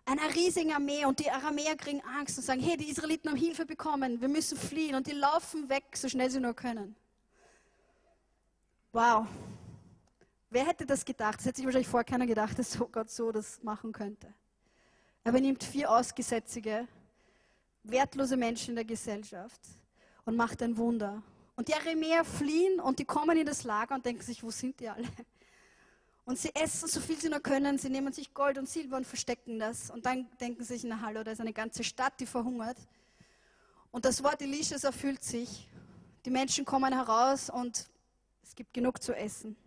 Einer 0.05 0.35
riesigen 0.35 0.73
Armee 0.73 1.05
und 1.05 1.19
die 1.19 1.31
Aramäer 1.31 1.77
kriegen 1.77 2.01
Angst 2.01 2.37
und 2.37 2.43
sagen, 2.43 2.61
hey, 2.61 2.75
die 2.75 2.89
Israeliten 2.89 3.29
haben 3.29 3.37
Hilfe 3.37 3.65
bekommen, 3.65 4.19
wir 4.19 4.27
müssen 4.27 4.57
fliehen 4.57 4.95
und 4.95 5.07
die 5.07 5.13
laufen 5.13 5.69
weg, 5.69 5.85
so 5.93 6.09
schnell 6.09 6.29
sie 6.29 6.41
nur 6.41 6.53
können. 6.53 6.95
Wow. 8.91 9.25
Wer 10.53 10.67
hätte 10.67 10.85
das 10.85 11.03
gedacht? 11.03 11.39
Das 11.39 11.47
hätte 11.47 11.57
sich 11.57 11.65
wahrscheinlich 11.65 11.87
vorher 11.87 12.05
keiner 12.05 12.27
gedacht, 12.27 12.59
dass 12.59 12.73
so 12.73 12.87
Gott 12.87 13.09
so 13.09 13.31
das 13.31 13.63
machen 13.63 13.91
könnte. 13.91 14.31
Aber 15.23 15.37
er 15.37 15.41
nimmt 15.41 15.63
vier 15.63 15.89
Ausgesätzige, 15.89 16.87
wertlose 17.81 18.37
Menschen 18.37 18.69
in 18.69 18.75
der 18.75 18.85
Gesellschaft 18.85 19.59
und 20.25 20.35
macht 20.35 20.61
ein 20.61 20.77
Wunder. 20.77 21.23
Und 21.55 21.69
die 21.69 21.73
Aramäer 21.73 22.23
fliehen 22.23 22.79
und 22.79 22.99
die 22.99 23.05
kommen 23.05 23.35
in 23.35 23.47
das 23.47 23.63
Lager 23.63 23.95
und 23.95 24.05
denken 24.05 24.21
sich, 24.21 24.43
wo 24.43 24.51
sind 24.51 24.79
die 24.79 24.89
alle? 24.89 25.07
Und 26.25 26.37
sie 26.37 26.53
essen 26.53 26.87
so 26.87 27.01
viel 27.01 27.19
sie 27.19 27.29
nur 27.29 27.39
können, 27.39 27.79
sie 27.79 27.89
nehmen 27.89 28.13
sich 28.13 28.31
Gold 28.31 28.59
und 28.59 28.69
Silber 28.69 28.97
und 28.97 29.07
verstecken 29.07 29.57
das. 29.57 29.89
Und 29.89 30.05
dann 30.05 30.29
denken 30.39 30.63
sie 30.63 30.75
sich, 30.75 30.83
na 30.83 31.01
hallo, 31.01 31.23
da 31.23 31.31
ist 31.31 31.41
eine 31.41 31.51
ganze 31.51 31.83
Stadt, 31.83 32.19
die 32.19 32.27
verhungert. 32.27 32.77
Und 33.89 34.05
das 34.05 34.23
Wort 34.23 34.39
Elishas 34.39 34.83
erfüllt 34.83 35.23
sich. 35.23 35.67
Die 36.25 36.29
Menschen 36.29 36.63
kommen 36.63 36.93
heraus 36.93 37.49
und 37.49 37.89
es 38.43 38.53
gibt 38.53 38.71
genug 38.71 39.01
zu 39.01 39.13
essen. 39.15 39.57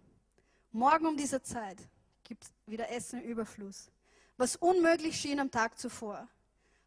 Morgen 0.73 1.07
um 1.07 1.17
diese 1.17 1.43
Zeit 1.43 1.79
gibt 2.25 2.45
es 2.45 2.53
wieder 2.67 2.91
Essen 2.91 3.21
im 3.23 3.29
Überfluss. 3.29 3.91
Was 4.37 4.57
unmöglich 4.57 5.19
schien 5.19 5.41
am 5.41 5.51
Tag 5.51 5.79
zuvor, 5.79 6.29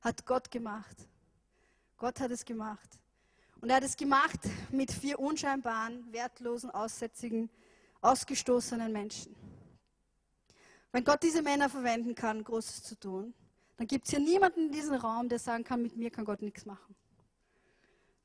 hat 0.02 0.26
Gott 0.26 0.52
gemacht. 0.52 1.08
Gott 1.98 2.20
hat 2.20 2.32
es 2.32 2.46
gemacht. 2.46 3.00
Und 3.62 3.70
er 3.70 3.78
hat 3.78 3.84
es 3.84 3.98
gemacht 3.98 4.40
mit 4.72 4.92
vier 4.92 5.20
unscheinbaren, 5.20 6.12
wertlosen, 6.14 6.70
aussätzigen, 6.70 7.50
ausgestoßenen 8.02 8.92
Menschen. 8.92 9.36
Wenn 10.92 11.04
Gott 11.04 11.24
diese 11.24 11.42
Männer 11.42 11.70
verwenden 11.70 12.16
kann, 12.16 12.44
Großes 12.44 12.84
zu 12.84 13.00
tun, 13.00 13.34
dann 13.78 13.88
gibt 13.88 14.06
es 14.06 14.12
hier 14.12 14.20
niemanden 14.20 14.68
in 14.68 14.72
diesem 14.72 14.96
Raum, 14.96 15.30
der 15.30 15.40
sagen 15.40 15.64
kann, 15.64 15.82
mit 15.82 15.96
mir 15.96 16.10
kann 16.10 16.26
Gott 16.26 16.42
nichts 16.42 16.66
machen. 16.66 16.96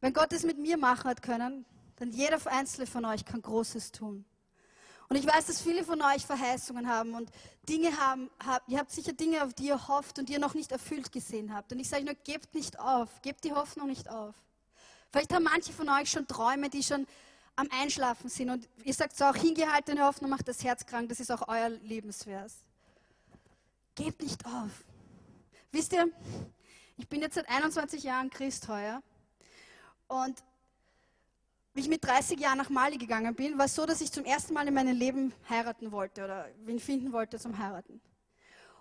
Wenn 0.01 0.13
Gott 0.13 0.33
es 0.33 0.45
mit 0.45 0.59
mir 0.59 0.77
machen 0.77 1.09
hat 1.09 1.23
können, 1.23 1.65
dann 1.97 2.11
jeder 2.11 2.39
einzelne 2.47 2.87
von 2.87 3.05
euch 3.05 3.25
kann 3.25 3.41
Großes 3.41 3.93
tun. 3.93 4.25
Und 5.15 5.21
ich 5.21 5.27
weiß, 5.29 5.47
dass 5.47 5.63
viele 5.63 5.85
von 5.85 6.03
euch 6.03 6.27
Verheißungen 6.27 6.89
haben 6.89 7.15
und 7.15 7.31
Dinge 7.69 7.97
haben, 7.99 8.29
habt, 8.45 8.69
ihr 8.69 8.81
habt 8.81 8.91
sicher 8.91 9.13
Dinge, 9.13 9.45
auf 9.45 9.55
die 9.55 9.67
ihr 9.67 9.87
hofft 9.87 10.19
und 10.19 10.29
die 10.29 10.33
ihr 10.33 10.41
noch 10.41 10.55
nicht 10.55 10.73
erfüllt 10.73 11.13
gesehen 11.13 11.55
habt. 11.55 11.73
Und 11.73 11.79
ich 11.79 11.89
sage 11.89 12.05
nur, 12.05 12.15
gebt 12.15 12.53
nicht 12.53 12.81
auf, 12.81 13.23
gebt 13.23 13.45
die 13.45 13.53
Hoffnung 13.53 13.87
nicht 13.87 14.11
auf. 14.11 14.35
Vielleicht 15.13 15.33
haben 15.33 15.45
manche 15.45 15.73
von 15.73 15.89
euch 15.89 16.11
schon 16.11 16.27
Träume, 16.27 16.69
die 16.69 16.83
schon 16.83 17.07
am 17.55 17.69
Einschlafen 17.71 18.29
sind. 18.29 18.51
Und 18.51 18.69
ihr 18.83 18.93
sagt 18.93 19.17
so 19.17 19.27
auch, 19.27 19.37
hingehaltene 19.37 20.05
Hoffnung 20.05 20.31
macht 20.31 20.49
das 20.49 20.65
Herz 20.65 20.85
krank, 20.85 21.09
das 21.11 21.21
ist 21.21 21.31
auch 21.31 21.47
euer 21.47 21.69
Lebensvers. 21.69 22.65
Gebt 23.95 24.21
nicht 24.21 24.45
auf. 24.47 24.83
Wisst 25.71 25.93
ihr, 25.93 26.09
ich 26.97 27.09
bin 27.09 27.21
jetzt 27.21 27.37
seit 27.37 27.49
21 27.49 28.03
Jahren 28.03 28.31
Christ 28.31 28.67
heuer 28.67 29.01
und 30.09 30.43
wie 31.75 31.81
ich 31.81 31.89
mit 31.89 32.05
30 32.05 32.39
Jahren 32.39 32.59
nach 32.59 32.71
Mali 32.71 32.97
gegangen 32.97 33.35
bin, 33.35 33.59
war 33.59 33.67
es 33.67 33.75
so, 33.75 33.85
dass 33.85 34.01
ich 34.01 34.13
zum 34.13 34.25
ersten 34.25 34.55
Mal 34.55 34.69
in 34.69 34.75
meinem 34.75 34.97
Leben 34.97 35.35
heiraten 35.49 35.91
wollte 35.91 36.25
oder 36.25 36.49
wen 36.65 36.79
finden 36.79 37.13
wollte 37.13 37.39
zum 37.39 37.59
Heiraten. 37.59 38.01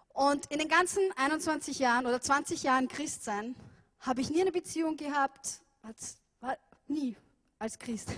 Und 0.10 0.46
in 0.52 0.60
den 0.60 0.68
ganzen 0.68 1.02
21 1.16 1.80
Jahren 1.80 2.06
oder 2.06 2.22
20 2.22 2.62
Jahren 2.62 2.88
Christsein 2.88 3.56
habe 4.00 4.22
ich 4.22 4.30
nie 4.30 4.42
eine 4.42 4.52
Beziehung 4.52 4.96
gehabt, 4.96 5.62
als, 5.82 6.18
war, 6.40 6.56
nie 6.88 7.16
als 7.58 7.80
Christ. 7.80 8.10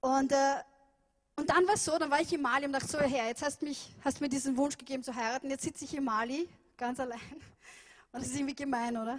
Und, 0.00 0.30
äh, 0.30 0.62
und 1.34 1.50
dann 1.50 1.66
war 1.66 1.74
es 1.74 1.84
so, 1.84 1.98
dann 1.98 2.10
war 2.10 2.20
ich 2.20 2.32
in 2.32 2.40
Mali 2.40 2.66
und 2.66 2.72
dachte 2.72 2.86
so, 2.86 3.00
Herr, 3.00 3.26
jetzt 3.26 3.42
hast 3.42 3.60
du 3.60 3.66
hast 4.04 4.20
mir 4.20 4.28
diesen 4.28 4.56
Wunsch 4.56 4.78
gegeben 4.78 5.02
zu 5.02 5.12
heiraten, 5.12 5.50
jetzt 5.50 5.64
sitze 5.64 5.84
ich 5.84 5.94
in 5.94 6.04
Mali, 6.04 6.48
ganz 6.76 7.00
allein. 7.00 7.18
Und 8.12 8.22
das 8.22 8.28
ist 8.28 8.36
irgendwie 8.36 8.54
gemein, 8.54 8.96
oder? 8.96 9.18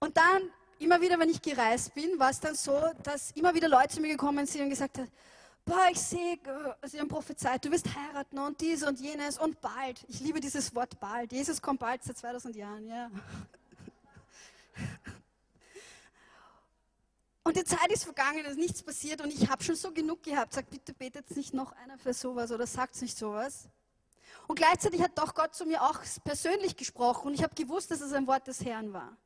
Und 0.00 0.16
dann, 0.16 0.50
immer 0.82 1.00
wieder, 1.00 1.18
wenn 1.18 1.30
ich 1.30 1.40
gereist 1.40 1.94
bin, 1.94 2.18
war 2.18 2.30
es 2.30 2.40
dann 2.40 2.54
so, 2.54 2.80
dass 3.02 3.30
immer 3.32 3.54
wieder 3.54 3.68
Leute 3.68 3.94
zu 3.94 4.00
mir 4.00 4.08
gekommen 4.08 4.46
sind 4.46 4.62
und 4.62 4.70
gesagt 4.70 4.98
haben, 4.98 5.10
boah, 5.64 5.88
ich 5.90 6.00
sehe, 6.00 6.34
äh, 6.34 6.88
sie 6.88 6.98
haben 6.98 7.08
prophezeit, 7.08 7.64
du 7.64 7.70
wirst 7.70 7.86
heiraten 7.94 8.38
und 8.38 8.60
dies 8.60 8.82
und 8.82 8.98
jenes 9.00 9.38
und 9.38 9.60
bald. 9.60 10.04
Ich 10.08 10.20
liebe 10.20 10.40
dieses 10.40 10.74
Wort 10.74 10.98
bald. 10.98 11.32
Jesus 11.32 11.62
kommt 11.62 11.80
bald 11.80 12.02
seit 12.02 12.18
2000 12.18 12.56
Jahren, 12.56 12.86
ja. 12.86 13.10
Und 17.44 17.56
die 17.56 17.64
Zeit 17.64 17.90
ist 17.90 18.04
vergangen, 18.04 18.44
es 18.44 18.52
ist 18.52 18.58
nichts 18.58 18.82
passiert 18.82 19.20
und 19.20 19.32
ich 19.32 19.50
habe 19.50 19.64
schon 19.64 19.74
so 19.74 19.90
genug 19.92 20.22
gehabt. 20.22 20.52
Sag, 20.54 20.70
bitte 20.70 20.94
betet 20.94 21.36
nicht 21.36 21.52
noch 21.52 21.72
einer 21.72 21.98
für 21.98 22.14
sowas 22.14 22.52
oder 22.52 22.68
sagt 22.68 23.00
nicht 23.02 23.18
sowas. 23.18 23.68
Und 24.46 24.56
gleichzeitig 24.56 25.02
hat 25.02 25.18
doch 25.18 25.34
Gott 25.34 25.54
zu 25.54 25.64
mir 25.66 25.82
auch 25.82 26.00
persönlich 26.24 26.76
gesprochen 26.76 27.28
und 27.28 27.34
ich 27.34 27.42
habe 27.42 27.54
gewusst, 27.54 27.90
dass 27.90 28.00
es 28.00 28.12
ein 28.12 28.26
Wort 28.26 28.46
des 28.46 28.64
Herrn 28.64 28.92
war. 28.92 29.16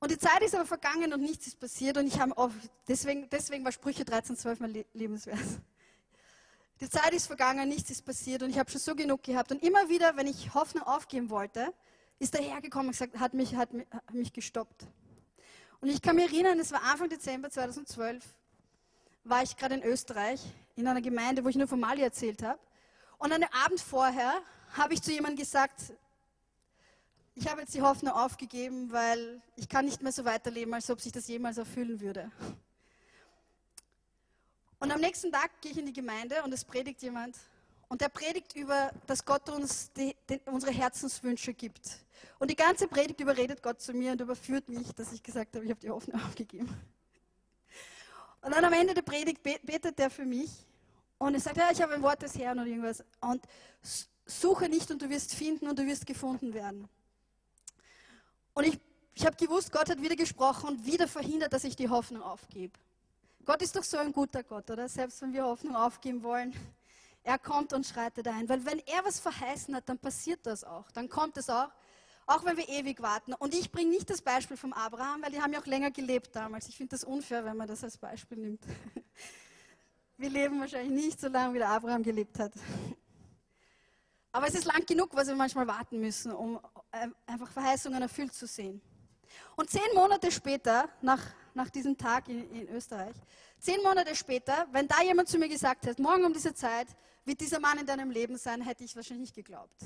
Und 0.00 0.10
die 0.12 0.18
Zeit 0.18 0.42
ist 0.42 0.54
aber 0.54 0.64
vergangen 0.66 1.12
und 1.12 1.20
nichts 1.20 1.46
ist 1.48 1.58
passiert 1.58 1.96
und 1.96 2.06
ich 2.06 2.20
habe 2.20 2.36
auch, 2.38 2.50
deswegen, 2.86 3.28
deswegen 3.30 3.64
war 3.64 3.72
Sprüche 3.72 4.04
13, 4.04 4.36
12 4.36 4.60
mein 4.60 4.72
Le- 4.72 4.86
Lebensvers. 4.94 5.58
Die 6.80 6.88
Zeit 6.88 7.12
ist 7.12 7.26
vergangen, 7.26 7.68
nichts 7.68 7.90
ist 7.90 8.02
passiert 8.04 8.44
und 8.44 8.50
ich 8.50 8.58
habe 8.58 8.70
schon 8.70 8.80
so 8.80 8.94
genug 8.94 9.24
gehabt. 9.24 9.50
Und 9.50 9.60
immer 9.64 9.88
wieder, 9.88 10.16
wenn 10.16 10.28
ich 10.28 10.54
Hoffnung 10.54 10.84
aufgeben 10.84 11.28
wollte, 11.30 11.74
ist 12.20 12.34
der 12.34 12.42
Herr 12.42 12.60
gekommen 12.60 12.86
und 12.86 12.92
gesagt, 12.92 13.18
hat 13.18 13.34
mich, 13.34 13.56
hat, 13.56 13.72
mi- 13.72 13.86
hat 13.90 14.14
mich 14.14 14.32
gestoppt. 14.32 14.86
Und 15.80 15.88
ich 15.88 16.00
kann 16.00 16.14
mich 16.14 16.26
erinnern, 16.32 16.58
es 16.60 16.70
war 16.70 16.82
Anfang 16.84 17.08
Dezember 17.08 17.50
2012, 17.50 18.24
war 19.24 19.42
ich 19.42 19.56
gerade 19.56 19.74
in 19.74 19.82
Österreich, 19.82 20.40
in 20.76 20.86
einer 20.86 21.00
Gemeinde, 21.02 21.44
wo 21.44 21.48
ich 21.48 21.56
nur 21.56 21.66
von 21.66 21.80
Mali 21.80 22.02
erzählt 22.02 22.42
habe. 22.44 22.60
Und 23.18 23.32
dem 23.32 23.42
Abend 23.64 23.80
vorher 23.80 24.32
habe 24.74 24.94
ich 24.94 25.02
zu 25.02 25.10
jemandem 25.10 25.38
gesagt, 25.38 25.92
ich 27.38 27.48
habe 27.48 27.60
jetzt 27.60 27.74
die 27.74 27.82
Hoffnung 27.82 28.12
aufgegeben, 28.14 28.90
weil 28.90 29.40
ich 29.54 29.68
kann 29.68 29.84
nicht 29.84 30.02
mehr 30.02 30.10
so 30.12 30.24
weiterleben, 30.24 30.74
als 30.74 30.90
ob 30.90 31.00
sich 31.00 31.12
das 31.12 31.28
jemals 31.28 31.56
erfüllen 31.56 32.00
würde. 32.00 32.30
Und 34.80 34.90
am 34.92 35.00
nächsten 35.00 35.30
Tag 35.30 35.50
gehe 35.60 35.70
ich 35.72 35.78
in 35.78 35.86
die 35.86 35.92
Gemeinde 35.92 36.42
und 36.42 36.52
es 36.52 36.64
predigt 36.64 37.00
jemand. 37.02 37.36
Und 37.88 38.00
der 38.00 38.08
predigt 38.08 38.54
über, 38.54 38.90
dass 39.06 39.24
Gott 39.24 39.48
uns 39.48 39.92
die, 39.92 40.14
die, 40.28 40.40
unsere 40.46 40.72
Herzenswünsche 40.72 41.54
gibt. 41.54 42.00
Und 42.38 42.50
die 42.50 42.56
ganze 42.56 42.86
Predigt 42.86 43.20
überredet 43.20 43.62
Gott 43.62 43.80
zu 43.80 43.92
mir 43.92 44.12
und 44.12 44.20
überführt 44.20 44.68
mich, 44.68 44.92
dass 44.94 45.12
ich 45.12 45.22
gesagt 45.22 45.54
habe, 45.54 45.64
ich 45.64 45.70
habe 45.70 45.80
die 45.80 45.90
Hoffnung 45.90 46.20
aufgegeben. 46.26 46.68
Und 48.42 48.54
dann 48.54 48.64
am 48.64 48.72
Ende 48.72 48.94
der 48.94 49.02
Predigt 49.02 49.42
be- 49.42 49.60
betet 49.62 49.98
er 50.00 50.10
für 50.10 50.24
mich 50.24 50.50
und 51.18 51.34
er 51.34 51.40
sagt, 51.40 51.56
ja, 51.56 51.70
ich 51.72 51.80
habe 51.80 51.94
ein 51.94 52.02
Wort 52.02 52.20
des 52.22 52.36
Herrn 52.36 52.58
oder 52.58 52.68
irgendwas. 52.68 53.02
Und 53.20 53.42
suche 54.26 54.68
nicht 54.68 54.90
und 54.90 55.00
du 55.00 55.08
wirst 55.08 55.34
finden 55.34 55.68
und 55.68 55.78
du 55.78 55.86
wirst 55.86 56.04
gefunden 56.04 56.52
werden. 56.52 56.88
Und 58.58 58.64
ich, 58.64 58.80
ich 59.14 59.24
habe 59.24 59.36
gewusst, 59.36 59.70
Gott 59.70 59.88
hat 59.88 60.02
wieder 60.02 60.16
gesprochen 60.16 60.70
und 60.70 60.84
wieder 60.84 61.06
verhindert, 61.06 61.52
dass 61.52 61.62
ich 61.62 61.76
die 61.76 61.88
Hoffnung 61.88 62.22
aufgebe. 62.22 62.76
Gott 63.44 63.62
ist 63.62 63.76
doch 63.76 63.84
so 63.84 63.98
ein 63.98 64.12
guter 64.12 64.42
Gott, 64.42 64.68
oder? 64.68 64.88
Selbst 64.88 65.22
wenn 65.22 65.32
wir 65.32 65.44
Hoffnung 65.44 65.76
aufgeben 65.76 66.24
wollen, 66.24 66.52
er 67.22 67.38
kommt 67.38 67.72
und 67.72 67.86
schreitet 67.86 68.26
ein. 68.26 68.48
Weil 68.48 68.66
wenn 68.66 68.80
er 68.80 69.04
was 69.04 69.20
verheißen 69.20 69.76
hat, 69.76 69.88
dann 69.88 69.96
passiert 69.96 70.40
das 70.42 70.64
auch. 70.64 70.90
Dann 70.90 71.08
kommt 71.08 71.36
es 71.36 71.48
auch, 71.48 71.68
auch 72.26 72.44
wenn 72.44 72.56
wir 72.56 72.68
ewig 72.68 73.00
warten. 73.00 73.32
Und 73.32 73.54
ich 73.54 73.70
bringe 73.70 73.90
nicht 73.90 74.10
das 74.10 74.22
Beispiel 74.22 74.56
vom 74.56 74.72
Abraham, 74.72 75.22
weil 75.22 75.30
die 75.30 75.40
haben 75.40 75.52
ja 75.52 75.60
auch 75.60 75.66
länger 75.66 75.92
gelebt 75.92 76.34
damals. 76.34 76.68
Ich 76.68 76.76
finde 76.76 76.90
das 76.96 77.04
unfair, 77.04 77.44
wenn 77.44 77.56
man 77.56 77.68
das 77.68 77.84
als 77.84 77.96
Beispiel 77.96 78.38
nimmt. 78.38 78.64
Wir 80.16 80.30
leben 80.30 80.58
wahrscheinlich 80.58 81.04
nicht 81.04 81.20
so 81.20 81.28
lange, 81.28 81.54
wie 81.54 81.58
der 81.58 81.68
Abraham 81.68 82.02
gelebt 82.02 82.40
hat. 82.40 82.52
Aber 84.32 84.48
es 84.48 84.54
ist 84.54 84.64
lang 84.64 84.84
genug, 84.84 85.10
was 85.14 85.28
wir 85.28 85.36
manchmal 85.36 85.68
warten 85.68 86.00
müssen, 86.00 86.32
um 86.32 86.58
einfach 87.26 87.50
Verheißungen 87.50 88.02
erfüllt 88.02 88.32
zu 88.32 88.46
sehen. 88.46 88.80
Und 89.56 89.70
zehn 89.70 89.94
Monate 89.94 90.30
später, 90.30 90.88
nach, 91.02 91.22
nach 91.54 91.70
diesem 91.70 91.96
Tag 91.96 92.28
in, 92.28 92.50
in 92.52 92.68
Österreich, 92.68 93.14
zehn 93.58 93.82
Monate 93.82 94.14
später, 94.14 94.66
wenn 94.72 94.88
da 94.88 95.02
jemand 95.02 95.28
zu 95.28 95.38
mir 95.38 95.48
gesagt 95.48 95.86
hätte, 95.86 96.00
morgen 96.00 96.24
um 96.24 96.32
diese 96.32 96.54
Zeit 96.54 96.88
wird 97.24 97.40
dieser 97.40 97.60
Mann 97.60 97.78
in 97.78 97.86
deinem 97.86 98.10
Leben 98.10 98.38
sein, 98.38 98.62
hätte 98.62 98.84
ich 98.84 98.96
wahrscheinlich 98.96 99.28
nicht 99.28 99.34
geglaubt. 99.34 99.82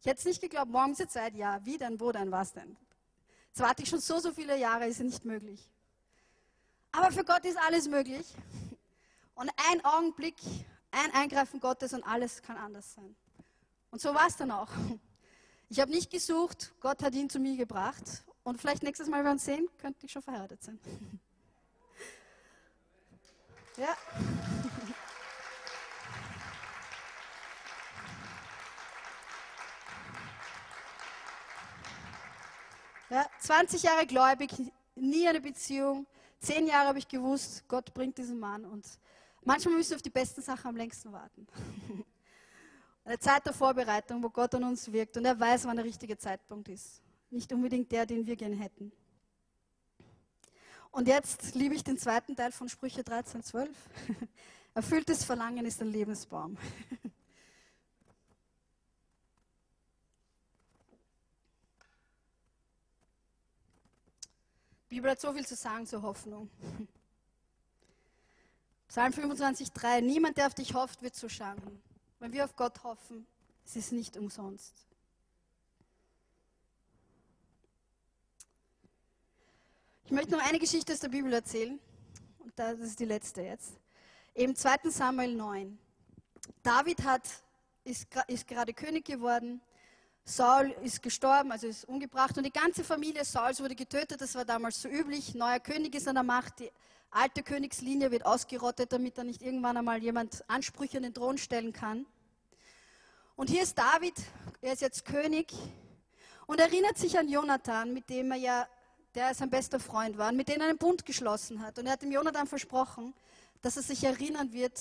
Ich 0.00 0.06
hätte 0.06 0.20
es 0.20 0.24
nicht 0.24 0.40
geglaubt, 0.40 0.70
morgen 0.70 0.92
diese 0.92 1.08
Zeit, 1.08 1.34
ja, 1.34 1.60
wie 1.64 1.76
denn, 1.76 1.98
wo 2.00 2.12
denn, 2.12 2.30
was 2.30 2.52
denn? 2.52 2.76
Jetzt 3.48 3.60
warte 3.60 3.82
ich 3.82 3.88
schon 3.88 4.00
so, 4.00 4.18
so 4.20 4.32
viele 4.32 4.56
Jahre, 4.56 4.86
ist 4.86 4.98
ja 4.98 5.04
nicht 5.04 5.24
möglich. 5.24 5.68
Aber 6.92 7.10
für 7.10 7.24
Gott 7.24 7.44
ist 7.44 7.58
alles 7.58 7.88
möglich. 7.88 8.26
Und 9.34 9.50
ein 9.70 9.84
Augenblick, 9.84 10.36
ein 10.90 11.12
Eingreifen 11.12 11.60
Gottes 11.60 11.92
und 11.92 12.02
alles 12.04 12.42
kann 12.42 12.56
anders 12.56 12.94
sein. 12.94 13.14
Und 13.90 14.00
so 14.00 14.14
war 14.14 14.26
es 14.26 14.36
dann 14.36 14.50
auch. 14.50 14.68
Ich 15.72 15.78
habe 15.78 15.92
nicht 15.92 16.10
gesucht, 16.10 16.72
Gott 16.80 17.00
hat 17.00 17.14
ihn 17.14 17.30
zu 17.30 17.38
mir 17.38 17.56
gebracht. 17.56 18.24
Und 18.42 18.60
vielleicht 18.60 18.82
nächstes 18.82 19.06
Mal, 19.06 19.18
wenn 19.18 19.26
wir 19.26 19.30
uns 19.32 19.44
sehen, 19.44 19.68
könnte 19.78 20.04
ich 20.04 20.12
schon 20.12 20.22
verheiratet 20.22 20.62
sein. 20.62 20.78
Ja. 23.76 23.96
Ja, 33.08 33.26
20 33.40 33.82
Jahre 33.82 34.06
gläubig, 34.06 34.52
nie 34.94 35.26
eine 35.26 35.40
Beziehung. 35.40 36.06
Zehn 36.38 36.68
Jahre 36.68 36.88
habe 36.88 36.98
ich 37.00 37.08
gewusst, 37.08 37.64
Gott 37.66 37.92
bringt 37.92 38.18
diesen 38.18 38.38
Mann. 38.38 38.64
Und 38.64 38.86
manchmal 39.42 39.74
müssen 39.74 39.90
wir 39.90 39.96
auf 39.96 40.02
die 40.02 40.10
besten 40.10 40.42
Sachen 40.42 40.68
am 40.68 40.76
längsten 40.76 41.10
warten. 41.10 41.48
Eine 43.04 43.18
Zeit 43.18 43.44
der 43.46 43.52
Vorbereitung, 43.52 44.22
wo 44.22 44.28
Gott 44.28 44.54
an 44.54 44.64
uns 44.64 44.90
wirkt 44.92 45.16
und 45.16 45.24
er 45.24 45.38
weiß, 45.38 45.64
wann 45.64 45.76
der 45.76 45.84
richtige 45.84 46.16
Zeitpunkt 46.18 46.68
ist. 46.68 47.00
Nicht 47.30 47.52
unbedingt 47.52 47.90
der, 47.90 48.06
den 48.06 48.26
wir 48.26 48.36
gerne 48.36 48.56
hätten. 48.56 48.92
Und 50.90 51.06
jetzt 51.08 51.54
liebe 51.54 51.74
ich 51.74 51.84
den 51.84 51.96
zweiten 51.98 52.34
Teil 52.34 52.52
von 52.52 52.68
Sprüche 52.68 53.04
13, 53.04 53.42
12. 53.42 53.70
Erfülltes 54.74 55.24
Verlangen 55.24 55.64
ist 55.64 55.80
ein 55.80 55.88
Lebensbaum. 55.88 56.56
Die 64.90 64.96
Bibel 64.96 65.10
hat 65.12 65.20
so 65.20 65.32
viel 65.32 65.46
zu 65.46 65.54
sagen 65.54 65.86
zur 65.86 66.02
Hoffnung. 66.02 66.50
Psalm 68.88 69.12
25,3 69.12 70.00
Niemand, 70.00 70.36
der 70.36 70.48
auf 70.48 70.54
dich 70.54 70.74
hofft, 70.74 71.00
wird 71.00 71.14
zu 71.14 71.28
Schanden. 71.28 71.80
Wenn 72.20 72.34
wir 72.34 72.44
auf 72.44 72.54
Gott 72.54 72.84
hoffen, 72.84 73.26
ist 73.64 73.76
es 73.76 73.92
nicht 73.92 74.16
umsonst. 74.18 74.74
Ich 80.04 80.10
möchte 80.10 80.32
noch 80.32 80.46
eine 80.46 80.58
Geschichte 80.58 80.92
aus 80.92 81.00
der 81.00 81.08
Bibel 81.08 81.32
erzählen. 81.32 81.80
Und 82.40 82.52
das 82.56 82.78
ist 82.80 83.00
die 83.00 83.06
letzte 83.06 83.40
jetzt. 83.40 83.72
Im 84.34 84.54
2. 84.54 84.90
Samuel 84.90 85.34
9. 85.34 85.78
David 86.62 87.02
hat, 87.04 87.22
ist, 87.84 88.06
ist 88.26 88.46
gerade 88.46 88.74
König 88.74 89.06
geworden. 89.06 89.62
Saul 90.24 90.74
ist 90.82 91.02
gestorben, 91.02 91.50
also 91.52 91.68
ist 91.68 91.86
umgebracht. 91.86 92.36
Und 92.36 92.44
die 92.44 92.52
ganze 92.52 92.84
Familie 92.84 93.24
Sauls 93.24 93.60
wurde 93.60 93.74
getötet. 93.74 94.20
Das 94.20 94.34
war 94.34 94.44
damals 94.44 94.82
so 94.82 94.88
üblich. 94.88 95.34
Neuer 95.34 95.60
König 95.60 95.94
ist 95.94 96.06
an 96.06 96.16
der 96.16 96.24
Macht. 96.24 96.58
Die 96.58 96.70
alte 97.10 97.42
Königslinie 97.42 98.10
wird 98.10 98.24
ausgerottet, 98.24 98.92
damit 98.92 99.18
da 99.18 99.24
nicht 99.24 99.42
irgendwann 99.42 99.76
einmal 99.76 100.02
jemand 100.02 100.48
Ansprüche 100.48 100.98
an 100.98 101.02
den 101.02 101.14
Thron 101.14 101.38
stellen 101.38 101.72
kann. 101.72 102.06
Und 103.36 103.50
hier 103.50 103.62
ist 103.62 103.78
David, 103.78 104.14
er 104.60 104.72
ist 104.72 104.82
jetzt 104.82 105.04
König 105.04 105.52
und 106.46 106.60
erinnert 106.60 106.98
sich 106.98 107.18
an 107.18 107.28
Jonathan, 107.28 107.92
mit 107.92 108.08
dem 108.10 108.30
er 108.32 108.36
ja, 108.36 108.68
der 109.14 109.34
sein 109.34 109.50
bester 109.50 109.80
Freund 109.80 110.18
war, 110.18 110.30
mit 110.32 110.48
dem 110.48 110.60
er 110.60 110.68
einen 110.68 110.78
Bund 110.78 111.04
geschlossen 111.04 111.60
hat. 111.62 111.78
Und 111.78 111.86
er 111.86 111.92
hat 111.92 112.02
dem 112.02 112.12
Jonathan 112.12 112.46
versprochen, 112.46 113.14
dass 113.62 113.76
er 113.76 113.82
sich 113.82 114.04
erinnern 114.04 114.52
wird, 114.52 114.80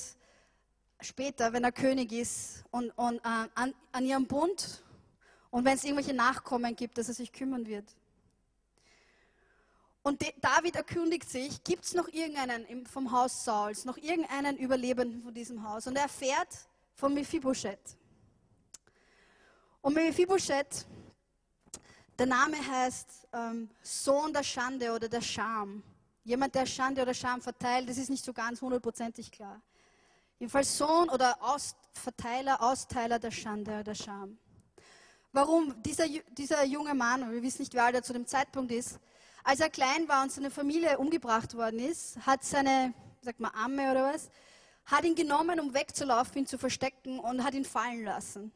später, 1.02 1.54
wenn 1.54 1.64
er 1.64 1.72
König 1.72 2.12
ist, 2.12 2.64
und, 2.72 2.92
und 2.92 3.18
äh, 3.20 3.48
an, 3.56 3.74
an 3.92 4.06
ihren 4.06 4.28
Bund 4.28 4.84
und 5.52 5.66
wenn 5.66 5.76
es 5.76 5.84
irgendwelche 5.84 6.14
Nachkommen 6.14 6.76
gibt, 6.76 6.98
dass 6.98 7.08
er 7.08 7.14
sich 7.14 7.32
kümmern 7.32 7.66
wird. 7.66 7.86
Und 10.02 10.22
David 10.41 10.76
erkundigt 10.76 11.30
sich, 11.30 11.64
gibt 11.64 11.86
es 11.86 11.93
noch 11.93 12.08
irgendeinen 12.08 12.86
vom 12.86 13.12
Haus 13.12 13.43
Sauls, 13.43 13.86
noch 13.86 13.97
irgendeinen 13.97 14.58
Überlebenden 14.58 15.22
von 15.22 15.34
diesem 15.34 15.68
Haus? 15.68 15.88
Und 15.88 15.95
er 15.97 16.04
erfährt 16.04 16.70
von 16.95 17.14
Mephibosheth. 17.14 17.97
Und 19.82 19.93
Mephibosheth, 19.93 20.86
der 22.18 22.26
Name 22.26 22.58
heißt 22.58 23.28
ähm, 23.34 23.70
Sohn 23.82 24.34
der 24.34 24.43
Schande 24.43 24.91
oder 24.91 25.08
der 25.08 25.22
Scham. 25.22 25.84
Jemand, 26.24 26.56
der 26.56 26.66
Schande 26.66 27.02
oder 27.02 27.14
Scham 27.14 27.41
verteilt, 27.41 27.89
das 27.89 27.97
ist 27.97 28.10
nicht 28.10 28.24
so 28.24 28.34
ganz 28.34 28.62
hundertprozentig 28.62 29.32
klar. 29.32 29.62
Jedenfalls 30.38 30.78
Sohn 30.78 31.10
oder 31.10 31.38
Aus 31.41 31.76
Verteiler, 31.93 32.62
Austeiler 32.62 33.20
der 33.20 33.32
Schande 33.32 33.72
oder 33.72 33.84
der 33.84 33.95
Scham. 33.95 34.38
Warum? 35.32 35.82
Dieser, 35.84 36.06
dieser 36.32 36.64
junge 36.64 36.93
Mann, 36.93 37.32
wir 37.32 37.41
wissen 37.41 37.62
nicht, 37.62 37.74
wie 37.74 37.80
alt 37.80 37.95
er 37.95 38.04
zu 38.04 38.14
dem 38.14 38.26
Zeitpunkt 38.26 38.72
ist, 38.72 39.00
als 39.44 39.60
er 39.60 39.70
klein 39.70 40.08
war 40.08 40.24
und 40.24 40.32
seine 40.32 40.52
Familie 40.52 40.98
umgebracht 40.98 41.56
worden 41.56 41.80
ist, 41.80 42.18
hat 42.26 42.44
seine, 42.44 42.94
sag 43.22 43.40
mal, 43.40 43.52
Amme 43.56 43.92
oder 43.92 44.14
was, 44.14 44.30
hat 44.86 45.04
ihn 45.04 45.16
genommen, 45.16 45.60
um 45.60 45.74
wegzulaufen, 45.74 46.40
ihn 46.40 46.48
zu 46.48 46.58
verstecken 46.58 47.20
und 47.20 47.44
hat 47.44 47.54
ihn 47.54 47.66
fallen 47.66 48.04
lassen. 48.04 48.52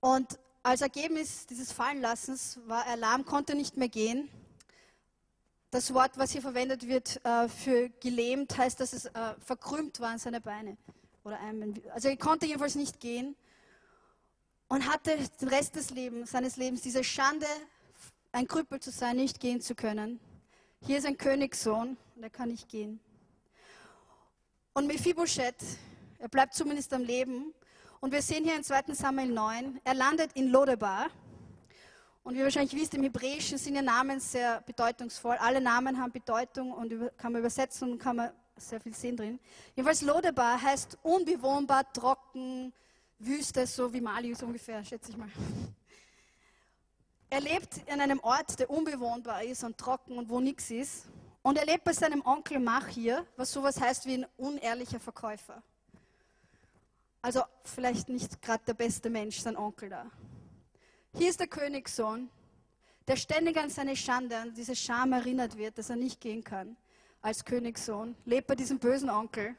Und 0.00 0.38
als 0.62 0.80
Ergebnis 0.80 1.46
dieses 1.46 1.72
Fallenlassens 1.72 2.60
war 2.66 2.86
er 2.86 2.96
lahm, 2.96 3.24
konnte 3.24 3.54
nicht 3.54 3.76
mehr 3.76 3.88
gehen. 3.88 4.28
Das 5.70 5.92
Wort, 5.92 6.12
was 6.16 6.32
hier 6.32 6.42
verwendet 6.42 6.88
wird 6.88 7.24
äh, 7.24 7.48
für 7.48 7.90
gelähmt, 8.00 8.56
heißt, 8.56 8.80
dass 8.80 8.92
es 8.92 9.06
äh, 9.06 9.34
verkrümmt 9.44 10.00
waren 10.00 10.18
seine 10.18 10.40
Beine. 10.40 10.76
Oder 11.24 11.40
einem, 11.40 11.74
also 11.92 12.08
er 12.08 12.16
konnte 12.16 12.46
jedenfalls 12.46 12.74
nicht 12.74 13.00
gehen 13.00 13.36
und 14.68 14.88
hatte 14.88 15.16
den 15.40 15.48
Rest 15.48 15.76
des 15.76 15.90
Lebens, 15.90 16.30
seines 16.30 16.56
Lebens 16.56 16.82
diese 16.82 17.04
Schande, 17.04 17.46
ein 18.38 18.46
Krüppel 18.46 18.78
zu 18.78 18.92
sein, 18.92 19.16
nicht 19.16 19.40
gehen 19.40 19.60
zu 19.60 19.74
können. 19.74 20.20
Hier 20.86 20.98
ist 20.98 21.06
ein 21.06 21.18
Königssohn 21.18 21.96
und 22.14 22.22
er 22.22 22.30
kann 22.30 22.50
nicht 22.50 22.68
gehen. 22.68 23.00
Und 24.74 24.86
Mephibosheth, 24.86 25.60
er 26.20 26.28
bleibt 26.28 26.54
zumindest 26.54 26.92
am 26.92 27.02
Leben 27.02 27.52
Und 28.00 28.12
wir 28.12 28.22
sehen 28.22 28.44
hier 28.44 28.54
in 28.54 28.62
2. 28.62 28.94
Samuel 28.94 29.32
9, 29.32 29.80
er 29.82 29.94
landet 29.94 30.30
in 30.34 30.50
Lodebar. 30.50 31.08
Und 32.22 32.34
wie 32.34 32.38
ihr 32.38 32.44
wahrscheinlich 32.44 32.80
wisst, 32.80 32.94
im 32.94 33.02
Hebräischen 33.02 33.58
sind 33.58 33.74
ja 33.74 33.82
Namen 33.82 34.20
sehr 34.20 34.60
bedeutungsvoll. 34.60 35.34
Alle 35.40 35.60
Namen 35.60 36.00
haben 36.00 36.12
Bedeutung 36.12 36.70
und 36.70 36.92
kann 37.16 37.32
man 37.32 37.40
übersetzen 37.40 37.90
und 37.90 37.98
kann 37.98 38.14
man 38.14 38.30
sehr 38.56 38.80
viel 38.80 38.94
sehen 38.94 39.16
drin. 39.16 39.40
Jedenfalls 39.74 40.02
Lodebar 40.02 40.62
heißt 40.62 40.96
unbewohnbar, 41.02 41.92
trocken, 41.92 42.72
Wüste, 43.18 43.66
so 43.66 43.92
wie 43.92 44.00
Mali 44.00 44.32
so 44.32 44.46
ungefähr, 44.46 44.84
schätze 44.84 45.10
ich 45.10 45.16
mal. 45.16 45.28
Er 47.30 47.40
lebt 47.40 47.78
in 47.86 48.00
einem 48.00 48.20
Ort, 48.20 48.58
der 48.58 48.70
unbewohnbar 48.70 49.42
ist 49.42 49.62
und 49.62 49.76
trocken 49.76 50.16
und 50.16 50.30
wo 50.30 50.40
nichts 50.40 50.70
ist. 50.70 51.06
Und 51.42 51.58
er 51.58 51.66
lebt 51.66 51.84
bei 51.84 51.92
seinem 51.92 52.24
Onkel 52.24 52.58
Machir, 52.58 53.26
was 53.36 53.52
sowas 53.52 53.80
heißt 53.80 54.06
wie 54.06 54.14
ein 54.14 54.26
unehrlicher 54.38 54.98
Verkäufer. 54.98 55.62
Also 57.20 57.42
vielleicht 57.64 58.08
nicht 58.08 58.40
gerade 58.40 58.64
der 58.66 58.74
beste 58.74 59.10
Mensch, 59.10 59.40
sein 59.40 59.56
Onkel 59.56 59.90
da. 59.90 60.06
Hier 61.14 61.28
ist 61.28 61.40
der 61.40 61.48
Königssohn, 61.48 62.30
der 63.06 63.16
ständig 63.16 63.56
an 63.58 63.70
seine 63.70 63.96
Schande, 63.96 64.36
an 64.36 64.54
diese 64.54 64.74
Scham 64.76 65.12
erinnert 65.12 65.56
wird, 65.56 65.76
dass 65.76 65.90
er 65.90 65.96
nicht 65.96 66.20
gehen 66.20 66.42
kann 66.42 66.76
als 67.20 67.44
Königssohn, 67.44 68.14
lebt 68.24 68.46
bei 68.46 68.54
diesem 68.54 68.78
bösen 68.78 69.10
Onkel 69.10 69.54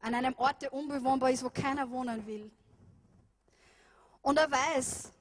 an 0.00 0.14
einem 0.14 0.34
Ort, 0.36 0.62
der 0.62 0.72
unbewohnbar 0.72 1.30
ist, 1.30 1.44
wo 1.44 1.50
keiner 1.50 1.90
wohnen 1.90 2.26
will. 2.26 2.50
Und 4.22 4.38
er 4.38 4.50
weiß, 4.50 5.12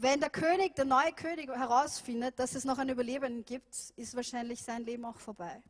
wenn 0.00 0.20
der 0.20 0.30
König, 0.30 0.76
der 0.76 0.84
neue 0.84 1.12
König 1.12 1.48
herausfindet, 1.48 2.38
dass 2.38 2.54
es 2.54 2.64
noch 2.64 2.78
einen 2.78 2.90
Überlebenden 2.90 3.44
gibt, 3.44 3.74
ist 3.96 4.14
wahrscheinlich 4.14 4.62
sein 4.62 4.84
Leben 4.84 5.04
auch 5.04 5.18
vorbei. 5.18 5.60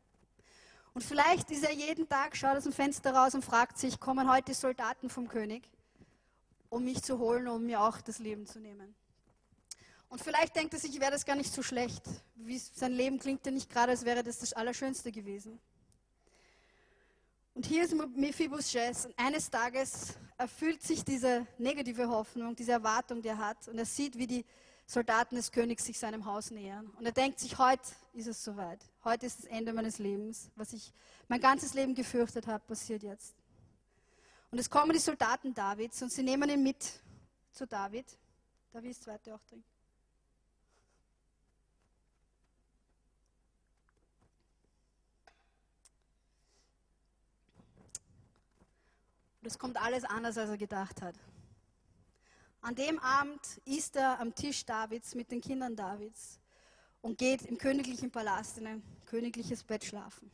Und 0.93 1.03
vielleicht 1.03 1.49
ist 1.49 1.63
er 1.63 1.73
jeden 1.73 2.07
Tag, 2.07 2.35
schaut 2.35 2.57
aus 2.57 2.63
dem 2.63 2.73
Fenster 2.73 3.13
raus 3.13 3.33
und 3.33 3.43
fragt 3.43 3.77
sich, 3.77 3.99
kommen 3.99 4.31
heute 4.31 4.53
Soldaten 4.53 5.09
vom 5.09 5.27
König, 5.27 5.67
um 6.69 6.83
mich 6.83 7.01
zu 7.01 7.17
holen, 7.17 7.47
um 7.47 7.65
mir 7.65 7.81
auch 7.81 8.01
das 8.01 8.19
Leben 8.19 8.45
zu 8.45 8.59
nehmen. 8.59 8.93
Und 10.09 10.21
vielleicht 10.21 10.55
denkt 10.55 10.73
er 10.73 10.79
sich, 10.79 10.99
wäre 10.99 11.11
das 11.11 11.25
gar 11.25 11.35
nicht 11.35 11.53
so 11.53 11.63
schlecht. 11.63 12.03
Wie 12.35 12.57
sein 12.57 12.93
Leben 12.93 13.19
klingt 13.19 13.45
ja 13.45 13.51
nicht 13.51 13.69
gerade, 13.69 13.91
als 13.91 14.05
wäre 14.05 14.23
das 14.23 14.39
das 14.39 14.53
Allerschönste 14.53 15.11
gewesen. 15.11 15.59
Und 17.59 17.65
hier 17.65 17.83
ist 17.83 17.93
Mephibosheth 18.15 19.05
und 19.05 19.19
eines 19.19 19.49
Tages 19.49 20.13
erfüllt 20.37 20.81
sich 20.81 21.03
diese 21.03 21.45
negative 21.57 22.07
Hoffnung, 22.07 22.55
diese 22.55 22.71
Erwartung, 22.71 23.21
die 23.21 23.27
er 23.27 23.37
hat. 23.37 23.67
Und 23.67 23.77
er 23.77 23.83
sieht, 23.83 24.17
wie 24.17 24.27
die 24.27 24.45
Soldaten 24.85 25.35
des 25.35 25.51
Königs 25.51 25.83
sich 25.83 25.99
seinem 25.99 26.23
Haus 26.23 26.51
nähern. 26.51 26.89
Und 26.97 27.05
er 27.05 27.11
denkt 27.11 27.37
sich, 27.37 27.57
heute 27.57 27.83
ist 28.13 28.27
es 28.27 28.41
soweit. 28.41 28.79
Heute 29.03 29.25
ist 29.25 29.39
das 29.39 29.45
Ende 29.47 29.73
meines 29.73 29.99
Lebens. 29.99 30.49
Was 30.55 30.71
ich 30.71 30.93
mein 31.27 31.41
ganzes 31.41 31.73
Leben 31.73 31.95
gefürchtet 31.95 32.47
habe, 32.47 32.63
passiert 32.65 33.03
jetzt. 33.03 33.35
Und 34.51 34.57
es 34.57 34.69
kommen 34.69 34.93
die 34.93 34.99
Soldaten 34.99 35.53
Davids 35.53 36.01
und 36.01 36.13
sie 36.13 36.23
nehmen 36.23 36.49
ihn 36.49 36.63
mit 36.63 36.81
zu 37.51 37.67
David. 37.67 38.05
Da 38.71 38.79
ist 38.79 39.03
zweite 39.03 39.35
auch 39.35 39.43
drin. 39.49 39.65
Es 49.49 49.57
kommt 49.57 49.81
alles 49.81 50.03
anders, 50.03 50.37
als 50.37 50.51
er 50.51 50.57
gedacht 50.57 51.01
hat. 51.01 51.15
An 52.61 52.75
dem 52.75 52.99
Abend 52.99 53.41
isst 53.65 53.95
er 53.95 54.19
am 54.19 54.35
Tisch 54.35 54.63
Davids 54.63 55.15
mit 55.15 55.31
den 55.31 55.41
Kindern 55.41 55.75
Davids 55.75 56.39
und 57.01 57.17
geht 57.17 57.41
im 57.41 57.57
königlichen 57.57 58.11
Palast 58.11 58.59
in 58.59 58.67
ein 58.67 58.83
königliches 59.07 59.63
Bett 59.63 59.83
schlafen. 59.83 60.29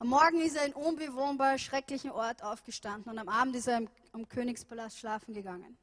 Am 0.00 0.08
Morgen 0.08 0.40
ist 0.40 0.56
er 0.56 0.66
in 0.66 0.72
unbewohnbar 0.72 1.56
schrecklichen 1.56 2.10
Ort 2.10 2.42
aufgestanden 2.42 3.12
und 3.12 3.16
am 3.16 3.28
Abend 3.28 3.54
ist 3.54 3.68
er 3.68 3.78
im, 3.78 3.88
am 4.10 4.28
Königspalast 4.28 4.98
schlafen 4.98 5.32
gegangen. 5.32 5.78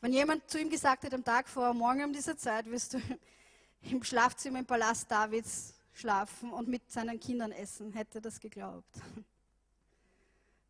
Wenn 0.00 0.12
jemand 0.12 0.50
zu 0.50 0.58
ihm 0.58 0.68
gesagt 0.68 1.04
hat, 1.04 1.14
am 1.14 1.22
Tag 1.22 1.48
vor, 1.48 1.72
morgen 1.74 2.02
um 2.02 2.12
diese 2.12 2.36
Zeit 2.36 2.68
wirst 2.68 2.94
du 2.94 2.98
im 3.82 4.02
Schlafzimmer 4.02 4.58
im 4.58 4.66
Palast 4.66 5.08
Davids 5.08 5.74
schlafen 5.92 6.52
und 6.52 6.66
mit 6.66 6.90
seinen 6.90 7.20
Kindern 7.20 7.52
essen, 7.52 7.92
hätte 7.92 8.18
er 8.18 8.22
das 8.22 8.40
geglaubt. 8.40 8.96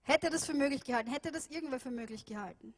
Hätte 0.05 0.31
das 0.31 0.45
für 0.45 0.55
möglich 0.55 0.85
gehalten? 0.85 1.11
Hätte 1.11 1.33
das 1.33 1.47
irgendwer 1.49 1.81
für 1.81 1.91
möglich 1.91 2.25
gehalten? 2.25 2.75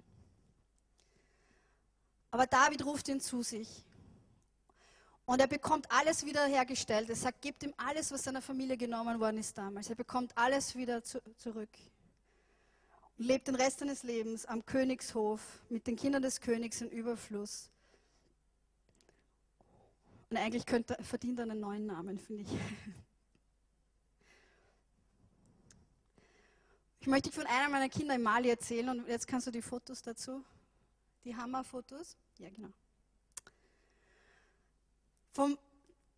Aber 2.30 2.46
David 2.46 2.84
ruft 2.84 3.08
ihn 3.08 3.20
zu 3.20 3.42
sich. 3.42 3.84
Und 5.24 5.40
er 5.40 5.48
bekommt 5.48 5.90
alles 5.90 6.24
wieder 6.24 6.46
hergestellt. 6.46 7.10
Er 7.10 7.16
sagt, 7.16 7.42
gebt 7.42 7.64
ihm 7.64 7.74
alles, 7.76 8.12
was 8.12 8.22
seiner 8.22 8.40
Familie 8.40 8.76
genommen 8.76 9.18
worden 9.18 9.38
ist 9.38 9.58
damals. 9.58 9.90
Er 9.90 9.96
bekommt 9.96 10.36
alles 10.38 10.76
wieder 10.76 11.02
zu, 11.02 11.20
zurück. 11.36 11.70
Und 13.18 13.26
lebt 13.26 13.48
den 13.48 13.56
Rest 13.56 13.80
seines 13.80 14.04
Lebens 14.04 14.46
am 14.46 14.64
Königshof 14.64 15.40
mit 15.68 15.86
den 15.88 15.96
Kindern 15.96 16.22
des 16.22 16.40
Königs 16.40 16.80
in 16.80 16.90
Überfluss. 16.90 17.70
Und 20.30 20.36
eigentlich 20.36 20.64
könnte, 20.64 20.96
verdient 21.02 21.40
er 21.40 21.44
einen 21.44 21.58
neuen 21.58 21.86
Namen, 21.86 22.18
finde 22.18 22.42
ich. 22.42 22.48
Ich 27.06 27.10
möchte 27.10 27.30
von 27.30 27.46
einem 27.46 27.70
meiner 27.70 27.88
Kinder 27.88 28.16
in 28.16 28.22
Mali 28.24 28.50
erzählen 28.50 28.88
und 28.88 29.06
jetzt 29.06 29.28
kannst 29.28 29.46
du 29.46 29.52
die 29.52 29.62
Fotos 29.62 30.02
dazu, 30.02 30.44
die 31.22 31.36
Hammer-Fotos. 31.36 32.16
Ja, 32.38 32.50
genau. 32.50 32.70
Vom, 35.30 35.56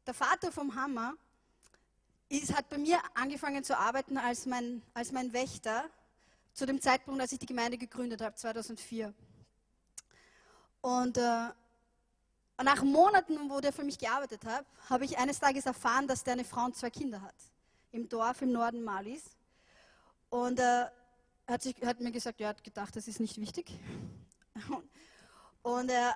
der 0.07 0.15
Vater 0.15 0.51
vom 0.51 0.75
Hammer 0.75 1.13
ist, 2.31 2.57
hat 2.57 2.71
bei 2.71 2.79
mir 2.79 2.99
angefangen 3.13 3.63
zu 3.63 3.79
arbeiten 3.79 4.17
als 4.17 4.47
mein, 4.47 4.83
als 4.95 5.13
mein 5.13 5.31
Wächter 5.35 5.91
zu 6.55 6.65
dem 6.65 6.81
Zeitpunkt, 6.81 7.21
als 7.21 7.33
ich 7.33 7.39
die 7.39 7.45
Gemeinde 7.45 7.77
gegründet 7.77 8.23
habe, 8.23 8.37
2004. 8.37 9.13
Und 10.81 11.19
äh, 11.19 11.49
nach 12.63 12.83
Monaten, 12.83 13.51
wo 13.51 13.61
der 13.61 13.75
für 13.75 13.85
mich 13.85 13.99
gearbeitet 13.99 14.43
hat, 14.47 14.65
habe 14.89 15.05
ich 15.05 15.19
eines 15.19 15.39
Tages 15.39 15.67
erfahren, 15.67 16.09
dass 16.09 16.25
der 16.25 16.33
eine 16.33 16.45
Frau 16.45 16.65
und 16.65 16.77
zwei 16.77 16.89
Kinder 16.89 17.21
hat. 17.21 17.37
Im 17.93 18.09
Dorf 18.09 18.41
im 18.41 18.53
Norden 18.53 18.83
Malis. 18.83 19.38
Und 20.31 20.61
äh, 20.61 20.87
hat, 21.47 21.65
hat 21.85 22.01
mir 22.01 22.13
gesagt, 22.13 22.41
er 22.41 22.49
hat 22.49 22.63
gedacht, 22.63 22.95
das 22.95 23.09
ist 23.09 23.21
nicht 23.21 23.41
wichtig. 23.41 23.73
Und 25.63 25.91
äh, 25.91 26.11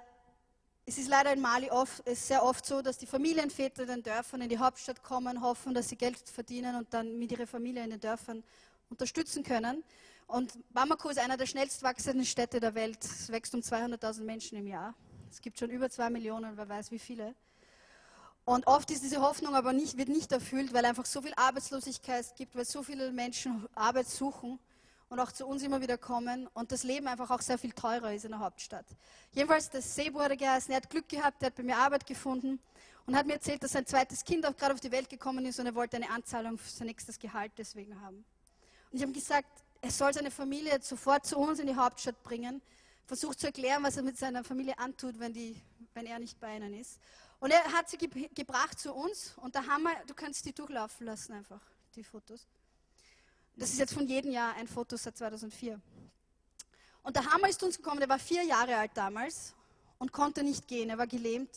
es 0.85 0.99
ist 0.99 1.09
leider 1.09 1.33
in 1.33 1.41
Mali 1.41 1.71
oft, 1.71 2.03
sehr 2.09 2.43
oft 2.43 2.67
so, 2.67 2.83
dass 2.83 2.99
die 2.99 3.07
Familienväter 3.07 3.83
in 3.83 3.89
den 3.89 4.03
Dörfern 4.03 4.43
in 4.43 4.49
die 4.49 4.59
Hauptstadt 4.59 5.03
kommen, 5.03 5.41
hoffen, 5.41 5.75
dass 5.75 5.89
sie 5.89 5.97
Geld 5.97 6.19
verdienen 6.29 6.77
und 6.77 6.93
dann 6.93 7.19
mit 7.19 7.31
ihrer 7.31 7.47
Familie 7.47 7.85
in 7.85 7.91
den 7.91 8.01
Dörfern 8.01 8.43
unterstützen 8.91 9.43
können. 9.43 9.85
Und 10.27 10.59
Bamako 10.73 11.11
ist 11.11 11.19
einer 11.19 11.37
der 11.37 11.47
schnellst 11.47 11.83
wachsenden 11.83 12.25
Städte 12.25 12.59
der 12.59 12.75
Welt. 12.75 13.05
Es 13.05 13.31
wächst 13.31 13.55
um 13.55 13.61
200.000 13.61 14.25
Menschen 14.25 14.59
im 14.59 14.67
Jahr. 14.67 14.95
Es 15.31 15.41
gibt 15.41 15.59
schon 15.59 15.71
über 15.71 15.89
zwei 15.89 16.11
Millionen, 16.11 16.57
wer 16.57 16.69
weiß 16.69 16.91
wie 16.91 16.99
viele. 16.99 17.35
Und 18.45 18.66
oft 18.66 18.90
ist 18.90 19.05
diese 19.05 19.20
Hoffnung 19.20 19.55
aber 19.55 19.72
nicht, 19.72 19.97
wird 19.97 20.09
nicht 20.09 20.32
erfüllt, 20.32 20.72
weil 20.72 20.84
einfach 20.84 21.07
so 21.07 21.22
viel 21.22 21.32
Arbeitslosigkeit 21.36 22.34
gibt, 22.36 22.57
weil 22.57 22.64
so 22.64 22.82
viele 22.82 23.12
Menschen 23.12 23.68
Arbeit 23.74 24.09
suchen 24.09 24.59
und 25.09 25.20
auch 25.20 25.30
zu 25.30 25.47
uns 25.47 25.62
immer 25.62 25.80
wieder 25.80 25.97
kommen 25.97 26.49
und 26.55 26.72
das 26.72 26.82
Leben 26.82 27.07
einfach 27.07 27.30
auch 27.30 27.40
sehr 27.40 27.59
viel 27.59 27.72
teurer 27.72 28.14
ist 28.14 28.24
in 28.24 28.32
der 28.32 28.40
Hauptstadt. 28.40 28.86
Jedenfalls, 29.32 29.70
das 29.70 29.95
Sebo 29.95 30.20
hat 30.20 30.30
er 30.30 30.36
geheißen, 30.36 30.72
er 30.72 30.78
hat 30.78 30.90
Glück 30.90 31.09
gehabt, 31.09 31.43
er 31.43 31.47
hat 31.47 31.55
bei 31.55 31.62
mir 31.62 31.76
Arbeit 31.76 32.05
gefunden 32.07 32.59
und 33.07 33.14
hat 33.14 33.26
mir 33.26 33.34
erzählt, 33.34 33.62
dass 33.62 33.72
sein 33.72 33.86
zweites 33.86 34.24
Kind 34.24 34.45
auch 34.47 34.57
gerade 34.57 34.74
auf 34.74 34.80
die 34.80 34.90
Welt 34.90 35.09
gekommen 35.09 35.45
ist 35.47 35.61
und 35.61 35.66
er 35.66 35.74
wollte 35.74 35.97
eine 35.97 36.11
Anzahlung 36.11 36.59
für 36.59 36.70
sein 36.70 36.86
nächstes 36.88 37.18
Gehalt 37.18 37.53
deswegen 37.59 38.01
haben. 38.01 38.24
Und 38.90 38.97
ich 38.97 39.03
habe 39.03 39.12
gesagt, 39.12 39.62
er 39.80 39.90
soll 39.90 40.12
seine 40.14 40.30
Familie 40.30 40.78
sofort 40.80 41.26
zu 41.26 41.38
uns 41.38 41.59
in 41.61 41.66
die 41.66 41.76
Hauptstadt 41.76 42.22
bringen, 42.22 42.62
versucht 43.07 43.38
zu 43.38 43.47
erklären, 43.47 43.82
was 43.82 43.97
er 43.97 44.03
mit 44.03 44.16
seiner 44.16 44.43
Familie 44.43 44.78
antut, 44.78 45.18
wenn, 45.18 45.32
die, 45.32 45.61
wenn 45.95 46.07
er 46.07 46.18
nicht 46.18 46.40
bei 46.40 46.57
ihnen 46.57 46.72
ist. 46.74 46.99
Und 47.43 47.51
er 47.51 47.72
hat 47.72 47.90
sie 47.90 47.99
ge 47.99 48.28
gebracht 48.36 48.78
zu 48.78 48.95
uns 48.95 49.32
und 49.38 49.57
da 49.57 49.66
haben 49.66 49.82
wir, 49.82 49.97
du 50.07 50.14
kannst 50.14 50.45
die 50.45 50.53
durchlaufen 50.53 51.05
lassen 51.05 51.32
einfach, 51.32 51.61
die 51.97 52.05
Fotos. 52.05 52.47
Das 53.57 53.70
ist 53.70 53.80
jetzt 53.80 53.95
von 53.95 54.07
jedem 54.07 54.30
Jahr 54.30 54.55
ein 54.55 54.68
Foto 54.68 54.97
seit 54.97 55.16
2004. 55.16 55.80
Und 57.03 57.16
der 57.16 57.26
Hammer 57.32 57.49
ist 57.49 57.61
uns 57.64 57.78
gekommen, 57.78 57.99
der 57.99 58.09
war 58.09 58.20
vier 58.20 58.45
Jahre 58.45 58.76
alt 58.76 58.93
damals 58.95 59.57
und 59.99 60.12
konnte 60.12 60.45
nicht 60.45 60.68
gehen. 60.68 60.88
Er 60.88 60.99
war 60.99 61.09
gelähmt 61.09 61.51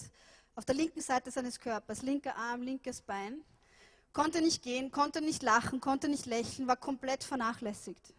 auf 0.55 0.65
der 0.65 0.73
linken 0.73 1.01
Seite 1.01 1.29
seines 1.29 1.59
Körpers, 1.59 2.01
linker 2.01 2.35
Arm, 2.35 2.63
linkes 2.63 3.01
Bein. 3.01 3.43
Konnte 4.11 4.41
nicht 4.41 4.63
gehen, 4.63 4.89
konnte 4.89 5.21
nicht 5.21 5.43
lachen, 5.43 5.81
konnte 5.81 6.09
nicht 6.09 6.25
lächeln, 6.25 6.67
war 6.67 6.77
komplett 6.77 7.23
vernachlässigt. 7.23 8.11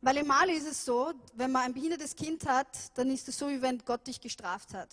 Weil 0.00 0.16
in 0.16 0.26
Mali 0.26 0.54
ist 0.54 0.66
es 0.66 0.84
so, 0.84 1.12
wenn 1.34 1.52
man 1.52 1.66
ein 1.66 1.72
behindertes 1.72 2.16
Kind 2.16 2.48
hat, 2.48 2.98
dann 2.98 3.12
ist 3.12 3.28
es 3.28 3.38
so, 3.38 3.48
wie 3.48 3.62
wenn 3.62 3.78
Gott 3.84 4.04
dich 4.08 4.20
gestraft 4.20 4.74
hat. 4.74 4.88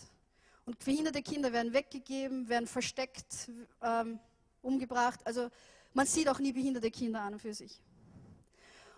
Und 0.65 0.79
behinderte 0.83 1.21
Kinder 1.21 1.51
werden 1.51 1.73
weggegeben, 1.73 2.47
werden 2.47 2.67
versteckt, 2.67 3.51
ähm, 3.81 4.19
umgebracht. 4.61 5.19
Also 5.25 5.49
man 5.93 6.05
sieht 6.07 6.29
auch 6.29 6.39
nie 6.39 6.53
behinderte 6.53 6.89
Kinder 6.89 7.21
an 7.21 7.33
und 7.33 7.39
für 7.39 7.53
sich. 7.53 7.81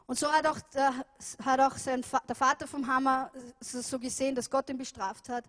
Und 0.07 0.19
so 0.19 0.31
hat 0.31 0.45
auch, 0.45 0.59
der, 0.73 1.05
hat 1.43 1.59
auch 1.59 1.77
sein, 1.77 2.03
der 2.27 2.35
Vater 2.35 2.67
vom 2.67 2.85
Hammer 2.85 3.31
so 3.59 3.97
gesehen, 3.97 4.35
dass 4.35 4.49
Gott 4.49 4.69
ihn 4.69 4.77
bestraft 4.77 5.29
hat, 5.29 5.45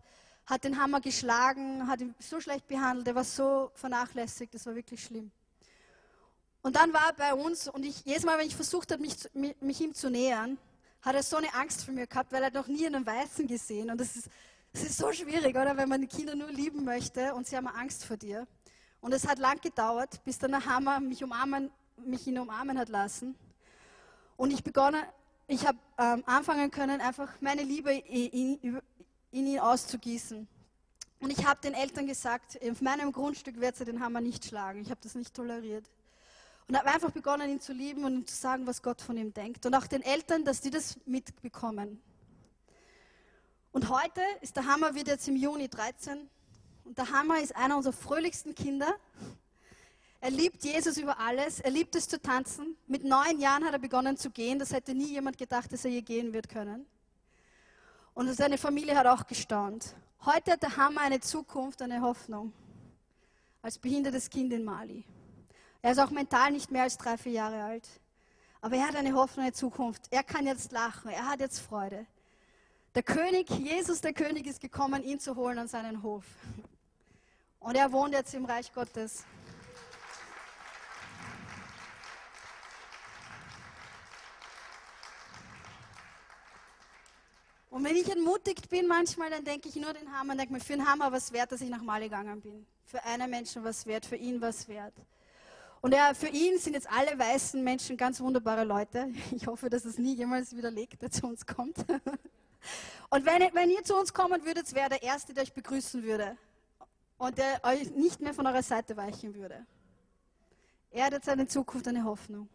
hat 0.46 0.64
den 0.64 0.80
Hammer 0.80 1.00
geschlagen, 1.00 1.86
hat 1.86 2.00
ihn 2.00 2.14
so 2.18 2.40
schlecht 2.40 2.66
behandelt, 2.66 3.06
er 3.08 3.14
war 3.14 3.24
so 3.24 3.70
vernachlässigt, 3.74 4.54
das 4.54 4.64
war 4.64 4.74
wirklich 4.74 5.02
schlimm. 5.02 5.30
Und 6.62 6.74
dann 6.76 6.92
war 6.92 7.08
er 7.08 7.12
bei 7.12 7.34
uns 7.34 7.68
und 7.68 7.84
ich, 7.84 8.04
jedes 8.04 8.24
Mal, 8.24 8.38
wenn 8.38 8.46
ich 8.46 8.56
versucht 8.56 8.90
habe, 8.92 9.02
mich, 9.02 9.14
mich 9.60 9.80
ihm 9.80 9.94
zu 9.94 10.08
nähern, 10.08 10.56
hat 11.02 11.14
er 11.14 11.22
so 11.22 11.36
eine 11.36 11.52
Angst 11.54 11.84
vor 11.84 11.94
mir 11.94 12.06
gehabt, 12.06 12.32
weil 12.32 12.42
er 12.42 12.50
noch 12.50 12.66
nie 12.66 12.86
einen 12.86 13.06
Weißen 13.06 13.46
gesehen. 13.46 13.90
Und 13.90 14.00
das 14.00 14.16
ist, 14.16 14.28
das 14.76 14.84
ist 14.84 14.98
so 14.98 15.10
schwierig, 15.10 15.56
oder? 15.56 15.74
Wenn 15.78 15.88
man 15.88 16.02
die 16.02 16.06
Kinder 16.06 16.34
nur 16.34 16.50
lieben 16.50 16.84
möchte 16.84 17.32
und 17.32 17.46
sie 17.46 17.56
haben 17.56 17.66
Angst 17.66 18.04
vor 18.04 18.18
dir. 18.18 18.46
Und 19.00 19.14
es 19.14 19.26
hat 19.26 19.38
lang 19.38 19.58
gedauert, 19.62 20.22
bis 20.22 20.38
dann 20.38 20.50
der 20.50 20.66
Hammer 20.66 21.00
mich, 21.00 21.24
umarmen, 21.24 21.70
mich 22.04 22.26
ihn 22.26 22.38
umarmen 22.38 22.78
hat 22.78 22.90
lassen. 22.90 23.34
Und 24.36 24.52
ich 24.52 24.62
begonnen, 24.62 25.02
ich 25.46 25.66
habe 25.66 25.78
ähm, 25.96 26.22
anfangen 26.26 26.70
können, 26.70 27.00
einfach 27.00 27.32
meine 27.40 27.62
Liebe 27.62 27.90
in, 27.90 28.58
in, 28.60 28.82
in 29.30 29.46
ihn 29.46 29.60
auszugießen. 29.60 30.46
Und 31.20 31.30
ich 31.30 31.46
habe 31.46 31.58
den 31.62 31.72
Eltern 31.72 32.06
gesagt, 32.06 32.58
auf 32.62 32.82
meinem 32.82 33.12
Grundstück 33.12 33.58
wird 33.58 33.76
sie 33.76 33.86
den 33.86 34.00
Hammer 34.00 34.20
nicht 34.20 34.44
schlagen. 34.44 34.82
Ich 34.82 34.90
habe 34.90 35.00
das 35.02 35.14
nicht 35.14 35.32
toleriert. 35.32 35.86
Und 36.68 36.76
habe 36.76 36.90
einfach 36.90 37.12
begonnen, 37.12 37.48
ihn 37.48 37.60
zu 37.62 37.72
lieben 37.72 38.04
und 38.04 38.12
ihm 38.14 38.26
zu 38.26 38.36
sagen, 38.36 38.66
was 38.66 38.82
Gott 38.82 39.00
von 39.00 39.16
ihm 39.16 39.32
denkt. 39.32 39.64
Und 39.64 39.74
auch 39.74 39.86
den 39.86 40.02
Eltern, 40.02 40.44
dass 40.44 40.60
die 40.60 40.70
das 40.70 40.98
mitbekommen. 41.06 42.02
Und 43.76 43.90
heute 43.90 44.22
ist 44.40 44.56
der 44.56 44.64
Hammer, 44.64 44.94
wird 44.94 45.06
jetzt 45.06 45.28
im 45.28 45.36
Juni 45.36 45.68
13. 45.68 46.30
Und 46.84 46.96
der 46.96 47.10
Hammer 47.10 47.40
ist 47.40 47.54
einer 47.54 47.76
unserer 47.76 47.92
fröhlichsten 47.92 48.54
Kinder. 48.54 48.96
Er 50.18 50.30
liebt 50.30 50.64
Jesus 50.64 50.96
über 50.96 51.18
alles. 51.18 51.60
Er 51.60 51.72
liebt 51.72 51.94
es 51.94 52.08
zu 52.08 52.18
tanzen. 52.18 52.74
Mit 52.86 53.04
neun 53.04 53.38
Jahren 53.38 53.66
hat 53.66 53.74
er 53.74 53.78
begonnen 53.78 54.16
zu 54.16 54.30
gehen. 54.30 54.58
Das 54.58 54.72
hätte 54.72 54.94
nie 54.94 55.10
jemand 55.10 55.36
gedacht, 55.36 55.70
dass 55.74 55.84
er 55.84 55.90
je 55.90 56.00
gehen 56.00 56.32
wird 56.32 56.48
können. 56.48 56.86
Und 58.14 58.34
seine 58.34 58.56
Familie 58.56 58.96
hat 58.96 59.06
auch 59.06 59.26
gestaunt. 59.26 59.94
Heute 60.24 60.52
hat 60.52 60.62
der 60.62 60.78
Hammer 60.78 61.02
eine 61.02 61.20
Zukunft, 61.20 61.82
eine 61.82 62.00
Hoffnung. 62.00 62.54
Als 63.60 63.76
behindertes 63.76 64.30
Kind 64.30 64.54
in 64.54 64.64
Mali. 64.64 65.04
Er 65.82 65.92
ist 65.92 65.98
auch 65.98 66.10
mental 66.10 66.50
nicht 66.50 66.70
mehr 66.70 66.84
als 66.84 66.96
drei, 66.96 67.18
vier 67.18 67.32
Jahre 67.32 67.62
alt. 67.62 67.86
Aber 68.62 68.74
er 68.74 68.88
hat 68.88 68.96
eine 68.96 69.12
Hoffnung, 69.12 69.44
eine 69.44 69.52
Zukunft. 69.52 70.04
Er 70.10 70.22
kann 70.22 70.46
jetzt 70.46 70.72
lachen. 70.72 71.10
Er 71.10 71.28
hat 71.28 71.40
jetzt 71.40 71.60
Freude. 71.60 72.06
Der 72.96 73.02
König, 73.02 73.50
Jesus 73.50 74.00
der 74.00 74.14
König, 74.14 74.46
ist 74.46 74.58
gekommen, 74.58 75.04
ihn 75.04 75.20
zu 75.20 75.36
holen 75.36 75.58
an 75.58 75.68
seinen 75.68 76.02
Hof. 76.02 76.24
Und 77.60 77.74
er 77.76 77.92
wohnt 77.92 78.14
jetzt 78.14 78.32
im 78.32 78.46
Reich 78.46 78.72
Gottes. 78.72 79.22
Und 87.68 87.84
wenn 87.84 87.96
ich 87.96 88.10
entmutigt 88.10 88.70
bin 88.70 88.86
manchmal, 88.86 89.28
dann 89.28 89.44
denke 89.44 89.68
ich 89.68 89.76
nur 89.76 89.92
den 89.92 90.10
Hammer 90.10 90.32
und 90.32 90.38
denke 90.38 90.54
mir, 90.54 90.60
für 90.60 90.72
den 90.72 90.90
Hammer 90.90 91.12
was 91.12 91.30
wert, 91.34 91.52
dass 91.52 91.60
ich 91.60 91.68
nach 91.68 91.82
Mali 91.82 92.04
gegangen 92.04 92.40
bin. 92.40 92.66
Für 92.86 93.04
einen 93.04 93.28
Menschen 93.28 93.62
was 93.62 93.84
wert, 93.84 94.06
für 94.06 94.16
ihn 94.16 94.40
was 94.40 94.68
wert. 94.68 94.94
Und 95.82 95.92
er, 95.92 96.14
für 96.14 96.28
ihn 96.28 96.58
sind 96.58 96.72
jetzt 96.72 96.90
alle 96.90 97.18
weißen 97.18 97.62
Menschen 97.62 97.98
ganz 97.98 98.22
wunderbare 98.22 98.64
Leute. 98.64 99.10
Ich 99.32 99.46
hoffe, 99.46 99.68
dass 99.68 99.84
es 99.84 99.98
nie 99.98 100.14
jemals 100.14 100.56
widerlegt, 100.56 101.02
der 101.02 101.10
zu 101.10 101.26
uns 101.26 101.44
kommt. 101.44 101.76
Und 103.10 103.24
wenn, 103.24 103.54
wenn 103.54 103.70
ihr 103.70 103.82
zu 103.84 103.96
uns 103.96 104.12
kommen 104.12 104.44
würdet, 104.44 104.72
wäre 104.74 104.88
der 104.88 105.02
Erste, 105.02 105.32
der 105.32 105.44
euch 105.44 105.52
begrüßen 105.52 106.02
würde. 106.02 106.36
Und 107.18 107.38
der 107.38 107.64
euch 107.64 107.90
nicht 107.90 108.20
mehr 108.20 108.34
von 108.34 108.46
eurer 108.46 108.62
Seite 108.62 108.96
weichen 108.96 109.34
würde. 109.34 109.64
Er 110.90 111.06
hat 111.06 111.12
jetzt 111.12 111.28
eine 111.28 111.46
Zukunft, 111.46 111.88
eine 111.88 112.04
Hoffnung. 112.04 112.48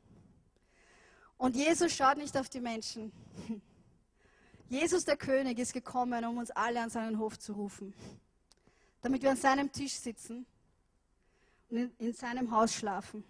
Und 1.38 1.56
Jesus 1.56 1.92
schaut 1.94 2.18
nicht 2.18 2.38
auf 2.38 2.50
die 2.50 2.62
Menschen. 2.62 3.12
Jesus 4.70 5.04
der 5.04 5.18
König 5.18 5.60
ist 5.60 5.74
gekommen, 5.74 6.24
um 6.26 6.38
uns 6.38 6.52
alle 6.52 6.82
an 6.82 6.90
seinen 6.90 7.18
Hof 7.18 7.38
zu 7.40 7.54
rufen, 7.54 7.94
damit 9.02 9.22
wir 9.22 9.32
an 9.32 9.38
seinem 9.38 9.72
Tisch 9.72 9.94
sitzen 9.94 10.46
und 11.70 11.92
in 12.00 12.14
seinem 12.14 12.52
Haus 12.52 12.74
schlafen. 12.74 13.24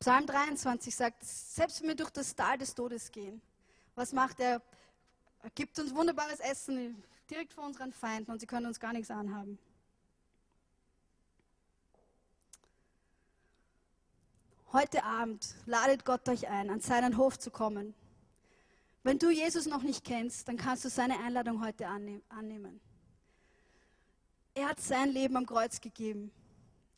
Psalm 0.00 0.26
23 0.26 0.94
sagt, 0.94 1.24
selbst 1.24 1.80
wenn 1.80 1.88
wir 1.88 1.94
durch 1.94 2.10
das 2.10 2.34
Tal 2.34 2.58
des 2.58 2.74
Todes 2.74 3.10
gehen, 3.12 3.40
was 3.94 4.12
macht 4.12 4.40
er? 4.40 4.60
Er 5.42 5.50
gibt 5.50 5.78
uns 5.78 5.94
wunderbares 5.94 6.40
Essen 6.40 7.02
direkt 7.28 7.52
vor 7.52 7.64
unseren 7.64 7.92
Feinden 7.92 8.30
und 8.30 8.40
sie 8.40 8.46
können 8.46 8.66
uns 8.66 8.80
gar 8.80 8.92
nichts 8.92 9.10
anhaben. 9.10 9.58
Heute 14.72 15.04
Abend 15.04 15.54
ladet 15.66 16.04
Gott 16.04 16.26
euch 16.28 16.48
ein, 16.48 16.70
an 16.70 16.80
seinen 16.80 17.18
Hof 17.18 17.38
zu 17.38 17.50
kommen. 17.50 17.94
Wenn 19.02 19.18
du 19.18 19.30
Jesus 19.30 19.66
noch 19.66 19.82
nicht 19.82 20.04
kennst, 20.04 20.48
dann 20.48 20.56
kannst 20.56 20.84
du 20.84 20.88
seine 20.88 21.18
Einladung 21.18 21.62
heute 21.62 21.86
annehmen. 21.88 22.80
Er 24.54 24.68
hat 24.68 24.80
sein 24.80 25.10
Leben 25.10 25.36
am 25.36 25.44
Kreuz 25.44 25.80
gegeben. 25.80 26.30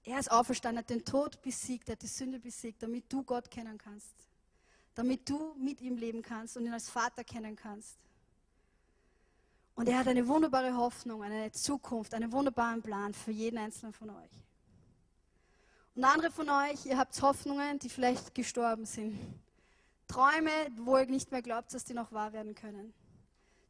Er 0.05 0.19
ist 0.21 0.31
auferstanden, 0.31 0.81
hat 0.81 0.91
den 0.91 1.05
Tod 1.05 1.41
besiegt, 1.41 1.89
hat 1.89 2.03
die 2.03 2.07
Sünde 2.07 2.39
besiegt, 2.39 2.83
damit 2.83 3.11
du 3.13 3.23
Gott 3.23 3.51
kennen 3.51 3.79
kannst. 3.79 4.15
Damit 4.95 5.29
du 5.29 5.55
mit 5.55 5.81
ihm 5.81 5.97
leben 5.97 6.21
kannst 6.21 6.57
und 6.57 6.67
ihn 6.67 6.73
als 6.73 6.91
Vater 6.91 7.25
kennen 7.25 7.57
kannst. 7.57 7.97
Und 9.75 9.89
er 9.89 9.99
hat 9.99 10.07
eine 10.07 10.27
wunderbare 10.29 10.77
Hoffnung, 10.77 11.23
eine 11.23 11.51
Zukunft, 11.51 12.15
einen 12.15 12.31
wunderbaren 12.31 12.81
Plan 12.81 13.13
für 13.13 13.33
jeden 13.33 13.59
einzelnen 13.59 13.93
von 13.93 14.11
euch. 14.11 14.31
Und 15.97 16.05
andere 16.05 16.31
von 16.31 16.49
euch, 16.49 16.87
ihr 16.87 16.99
habt 16.99 17.21
Hoffnungen, 17.23 17.79
die 17.79 17.89
vielleicht 17.89 18.35
gestorben 18.35 18.85
sind. 18.85 19.19
Träume, 20.07 20.51
wo 20.77 20.99
ihr 20.99 21.07
nicht 21.07 21.33
mehr 21.33 21.43
glaubt, 21.43 21.73
dass 21.75 21.85
die 21.85 21.95
noch 21.95 22.13
wahr 22.13 22.33
werden 22.33 22.55
können. 22.55 22.93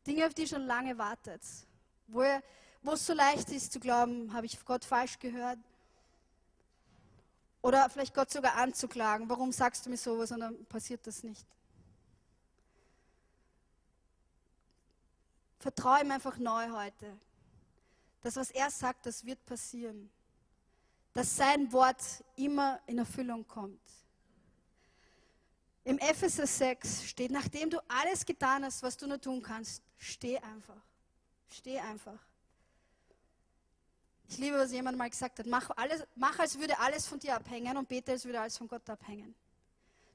Dinge, 0.06 0.26
auf 0.26 0.34
die 0.34 0.42
ihr 0.42 0.48
schon 0.48 0.66
lange 0.66 0.98
wartet. 0.98 1.40
Wo, 2.06 2.22
ihr, 2.22 2.42
wo 2.82 2.92
es 2.92 3.06
so 3.06 3.14
leicht 3.14 3.50
ist 3.50 3.72
zu 3.72 3.80
glauben, 3.80 4.32
habe 4.32 4.46
ich 4.46 4.62
Gott 4.64 4.84
falsch 4.84 5.18
gehört. 5.18 5.58
Oder 7.62 7.88
vielleicht 7.88 8.14
Gott 8.14 8.30
sogar 8.30 8.56
anzuklagen. 8.56 9.28
Warum 9.30 9.52
sagst 9.52 9.86
du 9.86 9.90
mir 9.90 9.96
sowas 9.96 10.30
und 10.32 10.40
dann 10.40 10.66
passiert 10.66 11.06
das 11.06 11.22
nicht? 11.22 11.46
Vertraue 15.64 16.02
ihm 16.02 16.10
einfach 16.10 16.36
neu 16.36 16.72
heute. 16.72 17.18
Das, 18.20 18.36
was 18.36 18.50
er 18.50 18.70
sagt, 18.70 19.06
das 19.06 19.24
wird 19.24 19.42
passieren. 19.46 20.10
Dass 21.14 21.34
sein 21.34 21.72
Wort 21.72 22.02
immer 22.36 22.80
in 22.84 22.98
Erfüllung 22.98 23.48
kommt. 23.48 23.80
Im 25.84 25.96
Epheser 25.96 26.46
6 26.46 27.04
steht, 27.04 27.30
nachdem 27.30 27.70
du 27.70 27.78
alles 27.88 28.26
getan 28.26 28.62
hast, 28.62 28.82
was 28.82 28.94
du 28.98 29.06
nur 29.06 29.18
tun 29.18 29.40
kannst, 29.40 29.82
steh 29.96 30.36
einfach. 30.36 30.82
Steh 31.48 31.78
einfach. 31.78 32.20
Ich 34.28 34.36
liebe, 34.36 34.58
was 34.58 34.70
jemand 34.70 34.98
mal 34.98 35.08
gesagt 35.08 35.38
hat. 35.38 35.46
Mach, 35.46 35.70
alles, 35.78 36.06
mach, 36.14 36.38
als 36.38 36.58
würde 36.58 36.78
alles 36.78 37.06
von 37.06 37.18
dir 37.18 37.36
abhängen 37.36 37.74
und 37.78 37.88
bete, 37.88 38.12
als 38.12 38.26
würde 38.26 38.38
alles 38.38 38.58
von 38.58 38.68
Gott 38.68 38.90
abhängen. 38.90 39.34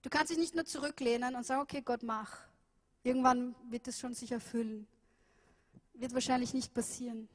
Du 0.03 0.11
kannst 0.11 0.29
dich 0.29 0.37
nicht 0.37 0.53
nur 0.53 0.65
zurücklehnen 0.65 1.33
und 1.33 1.43
sagen, 1.43 1.61
okay, 1.61 1.81
Gott, 1.81 2.03
mach. 2.03 2.37
Irgendwann 3.01 3.55
wird 3.71 3.87
es 3.87 3.99
schon 3.99 4.13
sich 4.13 4.31
erfüllen. 4.31 4.87
Wird 5.99 6.13
wahrscheinlich 6.13 6.53
nicht 6.53 6.73
passieren. 6.73 7.27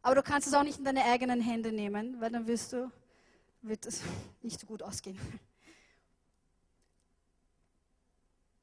Aber 0.00 0.14
du 0.14 0.22
kannst 0.22 0.46
es 0.46 0.54
auch 0.54 0.62
nicht 0.62 0.78
in 0.78 0.84
deine 0.84 1.04
eigenen 1.04 1.40
Hände 1.40 1.72
nehmen, 1.72 2.20
weil 2.20 2.30
dann 2.30 2.46
wirst 2.46 2.72
du, 2.72 2.90
wird 3.62 3.84
es 3.84 4.00
nicht 4.42 4.60
so 4.60 4.66
gut 4.66 4.82
ausgehen. 4.82 5.18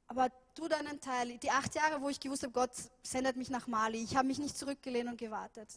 Aber 0.08 0.32
tu 0.56 0.70
deinen 0.70 1.02
Teil. 1.02 1.38
Die 1.38 1.52
acht 1.52 1.76
Jahre, 1.76 2.02
wo 2.02 2.08
ich 2.08 2.22
gewusst 2.22 2.44
habe, 2.44 2.54
Gott 2.54 2.72
sendet 3.04 3.36
mich 3.36 3.50
nach 3.50 3.68
Mali, 3.68 4.02
ich 4.02 4.16
habe 4.16 4.28
mich 4.28 4.40
nicht 4.40 4.58
zurückgelehnt 4.58 5.10
und 5.10 5.18
gewartet. 5.18 5.68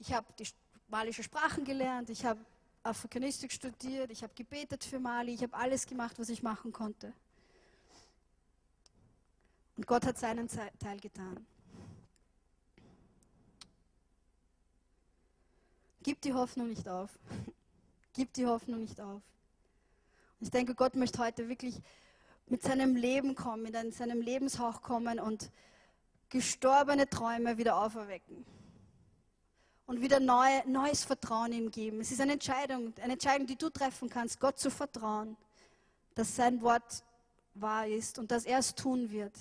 Ich 0.00 0.12
habe 0.12 0.26
die 0.38 0.48
malische 0.88 1.22
Sprachen 1.22 1.64
gelernt, 1.64 2.10
ich 2.10 2.24
habe 2.24 2.40
Afrikanistik 2.82 3.52
studiert, 3.52 4.10
ich 4.10 4.24
habe 4.24 4.34
gebetet 4.34 4.82
für 4.82 4.98
Mali, 4.98 5.34
ich 5.34 5.42
habe 5.42 5.54
alles 5.54 5.86
gemacht, 5.86 6.18
was 6.18 6.28
ich 6.28 6.42
machen 6.42 6.72
konnte. 6.72 7.12
Und 9.76 9.86
Gott 9.86 10.04
hat 10.04 10.18
seinen 10.18 10.48
Teil 10.48 10.98
getan. 11.00 11.46
Gib 16.02 16.20
die 16.22 16.32
Hoffnung 16.32 16.68
nicht 16.68 16.88
auf. 16.88 17.10
Gib 18.14 18.32
die 18.32 18.46
Hoffnung 18.46 18.80
nicht 18.80 19.00
auf. 19.00 19.20
Und 20.40 20.46
ich 20.46 20.50
denke, 20.50 20.74
Gott 20.74 20.96
möchte 20.96 21.18
heute 21.18 21.48
wirklich 21.48 21.80
mit 22.46 22.62
seinem 22.62 22.96
Leben 22.96 23.34
kommen, 23.34 23.62
mit 23.62 23.94
seinem 23.94 24.22
Lebenshauch 24.22 24.82
kommen 24.82 25.20
und 25.20 25.50
gestorbene 26.30 27.08
Träume 27.08 27.58
wieder 27.58 27.76
auferwecken. 27.76 28.44
Und 29.86 30.00
wieder 30.00 30.20
neu, 30.20 30.48
neues 30.66 31.04
Vertrauen 31.04 31.52
ihm 31.52 31.70
geben. 31.70 32.00
Es 32.00 32.12
ist 32.12 32.20
eine 32.20 32.32
Entscheidung, 32.32 32.94
eine 33.02 33.14
Entscheidung, 33.14 33.46
die 33.46 33.56
du 33.56 33.68
treffen 33.70 34.08
kannst, 34.08 34.40
Gott 34.40 34.58
zu 34.58 34.70
vertrauen, 34.70 35.36
dass 36.14 36.36
sein 36.36 36.62
Wort 36.62 37.04
wahr 37.54 37.86
ist 37.86 38.18
und 38.18 38.30
dass 38.30 38.44
er 38.44 38.58
es 38.58 38.74
tun 38.74 39.10
wird. 39.10 39.36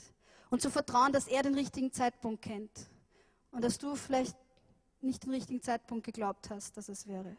Und 0.50 0.62
zu 0.62 0.72
vertrauen, 0.72 1.14
dass 1.14 1.28
er 1.28 1.44
den 1.44 1.54
richtigen 1.54 1.92
Zeitpunkt 1.92 2.42
kennt. 2.42 2.90
Und 3.52 3.64
dass 3.64 3.78
du 3.78 3.96
vielleicht 3.96 4.36
nicht 5.02 5.24
den 5.24 5.32
richtigen 5.32 5.62
Zeitpunkt 5.62 6.06
geglaubt 6.06 6.50
hast, 6.50 6.76
dass 6.78 6.90
es 6.90 7.08
wäre. 7.08 7.38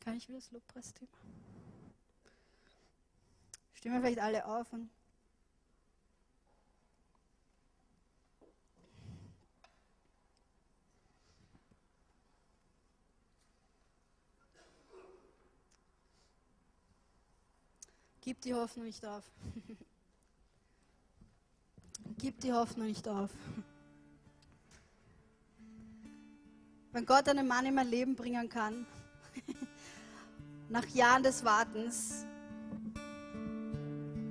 Kann 0.00 0.16
ich 0.16 0.28
wieder 0.28 0.38
das 0.38 0.50
Lobpreisteam? 0.50 1.08
Stehen 3.74 3.92
wir 3.92 4.00
vielleicht 4.00 4.20
alle 4.20 4.46
auf 4.46 4.72
und 4.72 4.90
Gib 18.22 18.42
die 18.42 18.54
Hoffnung 18.54 18.84
nicht 18.84 19.04
auf. 19.04 19.24
Gib 22.18 22.38
die 22.40 22.52
Hoffnung 22.52 22.86
nicht 22.86 23.08
auf. 23.08 23.30
Wenn 26.92 27.06
Gott 27.06 27.28
einen 27.28 27.46
Mann 27.46 27.66
in 27.66 27.74
mein 27.74 27.88
Leben 27.88 28.16
bringen 28.16 28.48
kann, 28.48 28.84
nach 30.68 30.86
Jahren 30.88 31.22
des 31.22 31.44
Wartens, 31.44 32.26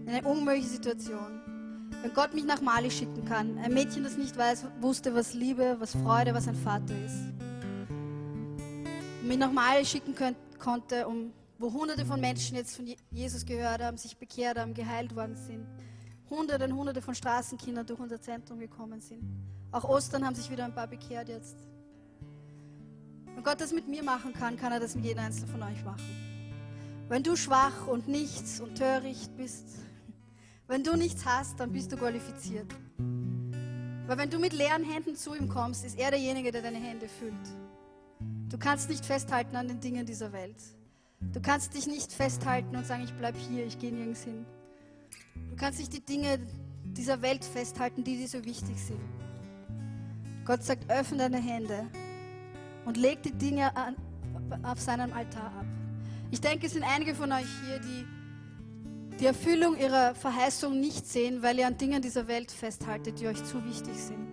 in 0.06 0.10
eine 0.10 0.28
unmögliche 0.28 0.68
Situation, 0.68 1.88
wenn 2.02 2.14
Gott 2.14 2.34
mich 2.34 2.44
nach 2.44 2.60
Mali 2.62 2.92
schicken 2.92 3.24
kann, 3.26 3.58
ein 3.60 3.74
Mädchen, 3.74 4.04
das 4.04 4.18
nicht 4.18 4.36
weiß, 4.36 4.66
wusste, 4.82 5.16
was 5.16 5.34
Liebe, 5.34 5.78
was 5.80 5.92
Freude, 5.92 6.34
was 6.34 6.48
ein 6.50 6.56
Vater 6.56 6.94
ist, 7.06 7.34
und 9.22 9.28
mich 9.28 9.38
nach 9.38 9.52
Mali 9.52 9.86
schicken 9.86 10.14
könnt, 10.14 10.38
konnte, 10.60 11.08
um, 11.08 11.32
wo 11.60 11.72
hunderte 11.72 12.06
von 12.06 12.20
Menschen 12.20 12.58
jetzt 12.58 12.76
von 12.76 12.86
Je- 12.88 12.98
Jesus 13.12 13.46
gehört 13.46 13.82
haben, 13.82 13.98
sich 13.98 14.18
bekehrt 14.18 14.58
haben, 14.58 14.74
geheilt 14.74 15.16
worden 15.16 15.36
sind, 15.36 15.66
hunderte 16.30 16.66
und 16.66 16.74
hunderte 16.74 17.02
von 17.02 17.16
Straßenkindern 17.16 17.86
durch 17.86 18.00
unser 18.00 18.20
Zentrum 18.20 18.60
gekommen 18.60 19.00
sind. 19.00 19.22
Auch 19.72 19.84
Ostern 19.86 20.26
haben 20.26 20.36
sich 20.36 20.50
wieder 20.50 20.66
ein 20.66 20.74
paar 20.74 20.88
bekehrt 20.88 21.30
jetzt. 21.30 21.56
Wenn 23.40 23.46
Gott 23.46 23.62
das 23.62 23.72
mit 23.72 23.88
mir 23.88 24.04
machen 24.04 24.34
kann, 24.34 24.58
kann 24.58 24.74
er 24.74 24.82
das 24.82 24.96
mit 24.96 25.06
jedem 25.06 25.24
Einzelnen 25.24 25.48
von 25.50 25.64
euch 25.64 25.82
machen. 25.86 26.04
Wenn 27.08 27.24
du 27.24 27.38
schwach 27.38 27.88
und 27.88 28.10
nichts 28.10 28.60
und 28.60 28.76
töricht 28.76 29.38
bist, 29.38 29.64
wenn 30.68 30.84
du 30.84 30.98
nichts 30.98 31.24
hast, 31.26 31.58
dann 31.58 31.72
bist 31.72 31.90
du 31.90 31.96
qualifiziert. 31.96 32.70
Weil 32.98 34.18
wenn 34.18 34.30
du 34.30 34.40
mit 34.40 34.52
leeren 34.52 34.84
Händen 34.84 35.16
zu 35.16 35.34
ihm 35.36 35.48
kommst, 35.48 35.86
ist 35.86 35.98
er 35.98 36.12
derjenige, 36.12 36.52
der 36.52 36.64
deine 36.64 36.80
Hände 36.80 37.08
füllt. 37.08 37.34
Du 38.50 38.58
kannst 38.58 38.90
nicht 38.90 39.06
festhalten 39.06 39.56
an 39.56 39.70
den 39.70 39.80
Dingen 39.80 40.06
dieser 40.06 40.34
Welt. 40.34 40.62
Du 41.22 41.40
kannst 41.40 41.74
dich 41.76 41.88
nicht 41.88 42.12
festhalten 42.12 42.76
und 42.76 42.86
sagen, 42.86 43.06
ich 43.06 43.14
bleib 43.14 43.38
hier, 43.38 43.66
ich 43.66 43.80
gehe 43.80 43.94
nirgends 43.94 44.26
hin. 44.26 44.46
Du 45.50 45.56
kannst 45.56 45.80
nicht 45.80 45.94
die 45.94 46.06
Dinge 46.06 46.42
dieser 46.84 47.22
Welt 47.22 47.46
festhalten, 47.46 48.04
die 48.04 48.18
dir 48.18 48.28
so 48.28 48.44
wichtig 48.44 48.76
sind. 48.84 49.00
Gott 50.44 50.62
sagt, 50.62 50.92
öffne 50.92 51.20
deine 51.20 51.38
Hände 51.38 51.90
und 52.90 52.98
leg 52.98 53.22
die 53.22 53.32
Dinge 53.32 53.76
an, 53.78 53.96
auf 54.64 54.82
seinem 54.82 55.14
Altar 55.14 55.46
ab. 55.46 55.66
Ich 56.32 56.42
denke, 56.42 56.66
es 56.66 56.74
sind 56.74 56.84
einige 56.84 57.14
von 57.14 57.32
euch 57.32 57.46
hier, 57.64 57.80
die 57.80 58.08
die 59.20 59.28
Erfüllung 59.28 59.78
ihrer 59.78 60.16
Verheißung 60.16 60.80
nicht 60.80 61.06
sehen, 61.06 61.44
weil 61.44 61.60
ihr 61.60 61.68
an 61.68 61.78
Dingen 61.78 62.02
dieser 62.02 62.28
Welt 62.28 62.52
festhaltet, 62.52 63.20
die 63.20 63.28
euch 63.28 63.44
zu 63.44 63.64
wichtig 63.64 63.94
sind. 63.96 64.28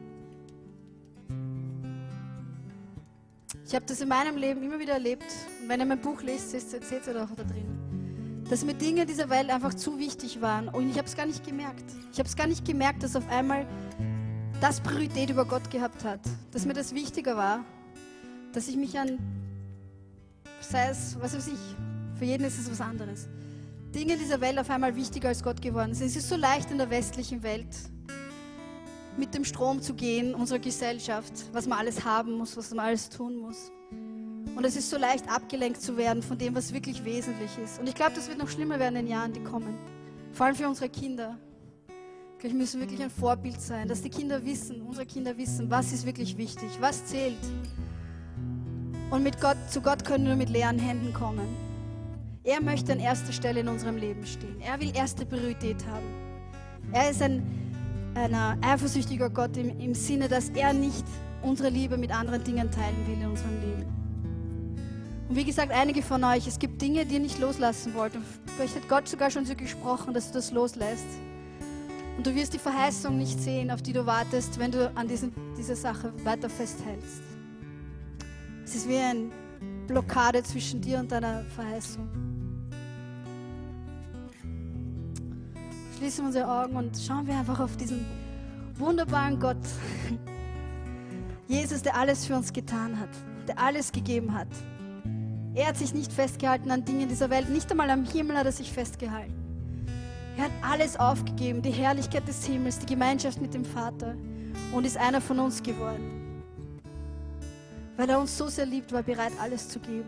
Ich 3.67 3.75
habe 3.75 3.85
das 3.85 4.01
in 4.01 4.09
meinem 4.09 4.39
Leben 4.39 4.63
immer 4.63 4.79
wieder 4.79 4.95
erlebt. 4.95 5.27
Und 5.61 5.69
wenn 5.69 5.81
ihr 5.81 5.87
mein 5.87 6.01
Buch 6.01 6.23
lest, 6.23 6.53
seht 6.53 7.07
ihr 7.07 7.23
auch 7.23 7.35
da 7.37 7.45
drin. 7.45 8.45
Dass 8.49 8.65
mir 8.65 8.75
Dinge 8.75 9.05
dieser 9.05 9.29
Welt 9.29 9.51
einfach 9.51 9.75
zu 9.75 9.99
wichtig 9.99 10.41
waren. 10.41 10.69
Und 10.69 10.89
ich 10.89 10.97
habe 10.97 11.09
es 11.09 11.15
gar 11.15 11.27
nicht 11.27 11.45
gemerkt. 11.45 11.85
Ich 12.11 12.19
habe 12.19 12.29
es 12.29 12.37
gar 12.37 12.47
nicht 12.47 12.65
gemerkt, 12.65 13.03
dass 13.03 13.17
auf 13.17 13.29
einmal 13.29 13.67
das 14.63 14.81
Priorität 14.81 15.29
über 15.29 15.45
Gott 15.45 15.71
gehabt 15.71 16.05
hat. 16.05 16.21
Dass 16.53 16.65
mir 16.65 16.73
das 16.73 16.95
wichtiger 16.95 17.37
war. 17.37 17.67
Dass 18.57 18.69
ich 18.69 18.77
mich 18.77 18.99
an, 18.99 19.19
sei 20.63 20.89
es, 20.89 21.15
was 21.21 21.37
weiß 21.37 21.49
ich, 21.49 21.59
für 22.19 22.25
jeden 22.25 22.43
ist 22.47 22.59
es 22.59 22.71
was 22.71 22.81
anderes. 22.81 23.29
Dinge 23.95 24.17
dieser 24.17 24.41
Welt 24.41 24.59
auf 24.59 24.71
einmal 24.71 24.97
wichtiger 24.97 25.29
als 25.29 25.43
Gott 25.43 25.61
geworden 25.61 25.93
sind. 25.93 26.07
Es 26.07 26.17
ist 26.17 26.31
so 26.31 26.37
leicht 26.37 26.71
in 26.71 26.79
der 26.79 26.89
westlichen 26.89 27.43
Welt 27.43 27.69
mit 29.19 29.35
dem 29.35 29.45
Strom 29.45 29.83
zu 29.83 29.93
gehen, 29.93 30.35
unserer 30.35 30.59
Gesellschaft, 30.59 31.35
was 31.53 31.67
man 31.67 31.81
alles 31.81 32.03
haben 32.07 32.33
muss, 32.33 32.57
was 32.57 32.71
man 32.71 32.87
alles 32.87 33.11
tun 33.11 33.37
muss. 33.37 33.71
Und 33.91 34.65
es 34.65 34.75
ist 34.75 34.89
so 34.89 34.97
leicht 34.97 35.31
abgelenkt 35.31 35.83
zu 35.83 35.99
werden 35.99 36.23
von 36.23 36.39
dem, 36.39 36.55
was 36.55 36.73
wirklich 36.73 37.05
wesentlich 37.05 37.51
ist. 37.62 37.78
Und 37.78 37.87
ich 37.87 37.95
glaube, 37.95 38.12
das 38.15 38.27
wird 38.27 38.39
noch 38.39 38.49
schlimmer 38.49 38.78
werden 38.78 38.97
in 38.97 39.05
den 39.05 39.12
Jahren, 39.12 39.35
die 39.35 39.45
kommen. 39.45 39.77
Vor 40.33 40.47
allem 40.47 40.57
für 40.57 40.66
unsere 40.66 40.89
Kinder. 40.89 41.37
Wir 42.41 42.55
müssen 42.55 42.81
wirklich 42.81 43.03
ein 43.03 43.11
Vorbild 43.11 43.61
sein, 43.61 43.87
dass 43.87 44.01
die 44.01 44.09
Kinder 44.09 44.43
wissen, 44.47 44.81
unsere 44.81 45.05
Kinder 45.05 45.37
wissen, 45.37 45.70
was 45.70 45.93
ist 45.93 46.07
wirklich 46.07 46.39
wichtig, 46.39 46.70
was 46.81 47.05
zählt. 47.05 47.37
Und 49.11 49.23
mit 49.23 49.41
Gott, 49.41 49.57
zu 49.70 49.81
Gott 49.81 50.05
können 50.05 50.24
wir 50.24 50.31
nur 50.31 50.39
mit 50.39 50.51
leeren 50.51 50.78
Händen 50.78 51.12
kommen. 51.12 51.47
Er 52.43 52.62
möchte 52.62 52.93
an 52.93 53.01
erster 53.01 53.33
Stelle 53.33 53.61
in 53.61 53.69
unserem 53.69 53.97
Leben 53.97 54.24
stehen. 54.27 54.61
Er 54.61 54.81
will 54.81 54.93
erste 54.95 55.24
Priorität 55.24 55.85
haben. 55.87 56.07
Er 56.93 57.11
ist 57.11 57.23
ein, 57.23 57.43
ein 58.15 58.35
eifersüchtiger 58.62 59.31
Gott 59.31 59.57
im, 59.57 59.78
im 59.81 59.95
Sinne, 59.95 60.28
dass 60.28 60.51
er 60.51 60.73
nicht 60.73 61.05
unsere 61.43 61.69
Liebe 61.69 61.97
mit 61.97 62.11
anderen 62.11 62.43
Dingen 62.43 62.70
teilen 62.70 63.07
will 63.07 63.15
in 63.15 63.28
unserem 63.28 63.61
Leben. 63.61 63.97
Und 65.28 65.37
wie 65.37 65.45
gesagt, 65.45 65.73
einige 65.73 66.03
von 66.03 66.23
euch, 66.23 66.47
es 66.47 66.59
gibt 66.59 66.81
Dinge, 66.81 67.05
die 67.05 67.15
ihr 67.15 67.20
nicht 67.20 67.41
loslassen 67.41 67.95
wollt. 67.95 68.15
Und 68.15 68.24
vielleicht 68.57 68.77
hat 68.77 68.89
Gott 68.89 69.09
sogar 69.09 69.31
schon 69.31 69.45
so 69.45 69.55
gesprochen, 69.55 70.15
dass 70.15 70.28
du 70.28 70.35
das 70.35 70.53
loslässt. 70.53 71.07
Und 72.16 72.27
du 72.27 72.35
wirst 72.35 72.55
die 72.55 72.59
Verheißung 72.59 73.19
nicht 73.19 73.41
sehen, 73.41 73.70
auf 73.70 73.83
die 73.83 73.93
du 73.93 74.07
wartest, 74.07 74.59
wenn 74.59 74.70
du 74.70 74.91
an 74.95 75.07
diesen, 75.09 75.33
dieser 75.59 75.77
Sache 75.77 76.12
weiter 76.24 76.49
festhältst. 76.49 77.36
Es 78.66 78.74
ist 78.74 78.88
wie 78.88 78.97
eine 78.97 79.30
Blockade 79.86 80.43
zwischen 80.43 80.80
dir 80.80 80.98
und 80.98 81.12
deiner 81.12 81.44
Verheißung. 81.44 82.09
Schließen 85.97 86.26
unsere 86.26 86.51
Augen 86.51 86.74
und 86.74 86.98
schauen 86.98 87.28
wir 87.28 87.36
einfach 87.38 87.60
auf 87.60 87.76
diesen 87.76 88.05
wunderbaren 88.74 89.38
Gott. 89.38 89.56
Jesus, 91.47 91.80
der 91.80 91.97
alles 91.97 92.26
für 92.26 92.34
uns 92.34 92.52
getan 92.52 92.98
hat, 92.98 93.09
der 93.47 93.56
alles 93.56 93.93
gegeben 93.93 94.34
hat. 94.34 94.48
Er 95.55 95.68
hat 95.68 95.76
sich 95.76 95.94
nicht 95.94 96.12
festgehalten 96.12 96.72
an 96.72 96.84
Dingen 96.84 97.09
dieser 97.09 97.30
Welt, 97.30 97.48
nicht 97.48 97.70
einmal 97.70 97.88
am 97.88 98.05
Himmel 98.05 98.36
hat 98.36 98.47
er 98.47 98.52
sich 98.52 98.72
festgehalten. 98.72 99.32
Er 100.36 100.47
hat 100.47 100.52
alles 100.60 100.98
aufgegeben, 100.98 101.62
die 101.62 101.70
Herrlichkeit 101.70 102.26
des 102.26 102.44
Himmels, 102.44 102.80
die 102.80 102.86
Gemeinschaft 102.86 103.40
mit 103.40 103.55
dem 103.55 103.64
Vater 103.64 104.16
und 104.74 104.84
ist 104.84 104.97
einer 104.97 105.20
von 105.20 105.38
uns 105.38 105.62
geworden. 105.62 106.15
Weil 107.97 108.10
er 108.10 108.20
uns 108.20 108.36
so 108.36 108.48
sehr 108.48 108.66
liebt, 108.66 108.93
war 108.93 109.01
er 109.01 109.05
bereit, 109.05 109.32
alles 109.40 109.68
zu 109.68 109.78
geben. 109.78 110.05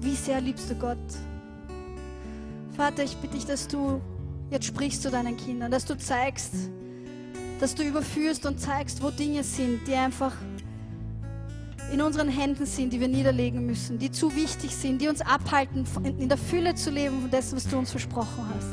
Wie 0.00 0.14
sehr 0.14 0.40
liebst 0.40 0.70
du 0.70 0.74
Gott? 0.74 0.98
Vater, 2.76 3.04
ich 3.04 3.16
bitte 3.16 3.34
dich, 3.34 3.44
dass 3.44 3.68
du 3.68 4.00
jetzt 4.50 4.66
sprichst 4.66 5.02
zu 5.02 5.10
deinen 5.10 5.36
Kindern, 5.36 5.70
dass 5.70 5.84
du 5.84 5.96
zeigst, 5.96 6.54
dass 7.60 7.74
du 7.74 7.82
überführst 7.82 8.46
und 8.46 8.58
zeigst, 8.58 9.02
wo 9.02 9.10
Dinge 9.10 9.44
sind, 9.44 9.86
die 9.86 9.94
einfach 9.94 10.34
in 11.92 12.00
unseren 12.00 12.28
Händen 12.28 12.64
sind, 12.64 12.92
die 12.92 13.00
wir 13.00 13.08
niederlegen 13.08 13.66
müssen, 13.66 13.98
die 13.98 14.10
zu 14.10 14.34
wichtig 14.34 14.74
sind, 14.74 15.00
die 15.02 15.08
uns 15.08 15.20
abhalten, 15.20 15.84
in 16.18 16.28
der 16.28 16.38
Fülle 16.38 16.74
zu 16.74 16.90
leben 16.90 17.20
von 17.20 17.30
dessen, 17.30 17.56
was 17.56 17.68
du 17.68 17.78
uns 17.78 17.90
versprochen 17.90 18.46
hast. 18.56 18.72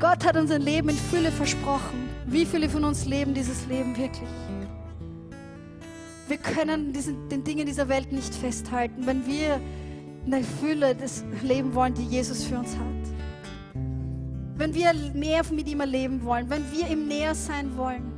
Gott 0.00 0.26
hat 0.26 0.36
uns 0.36 0.50
ein 0.50 0.62
Leben 0.62 0.88
in 0.88 0.96
Fülle 0.96 1.30
versprochen. 1.30 2.08
Wie 2.26 2.44
viele 2.44 2.68
von 2.68 2.84
uns 2.84 3.06
leben 3.06 3.32
dieses 3.32 3.66
Leben 3.66 3.96
wirklich? 3.96 4.28
Wir 6.26 6.38
können 6.38 6.92
diesen, 6.92 7.28
den 7.28 7.44
Dingen 7.44 7.66
dieser 7.66 7.88
Welt 7.88 8.10
nicht 8.12 8.34
festhalten, 8.34 9.06
wenn 9.06 9.26
wir 9.26 9.60
in 10.24 10.30
der 10.30 10.42
Fülle 10.42 10.94
des 10.94 11.22
Leben 11.42 11.74
wollen, 11.74 11.92
die 11.94 12.04
Jesus 12.04 12.44
für 12.44 12.58
uns 12.58 12.70
hat. 12.76 13.74
Wenn 14.56 14.74
wir 14.74 14.92
mehr 15.14 15.42
mit 15.50 15.68
ihm 15.68 15.80
erleben 15.80 16.22
wollen, 16.24 16.48
wenn 16.48 16.64
wir 16.72 16.88
ihm 16.88 17.08
näher 17.08 17.34
sein 17.34 17.76
wollen. 17.76 18.12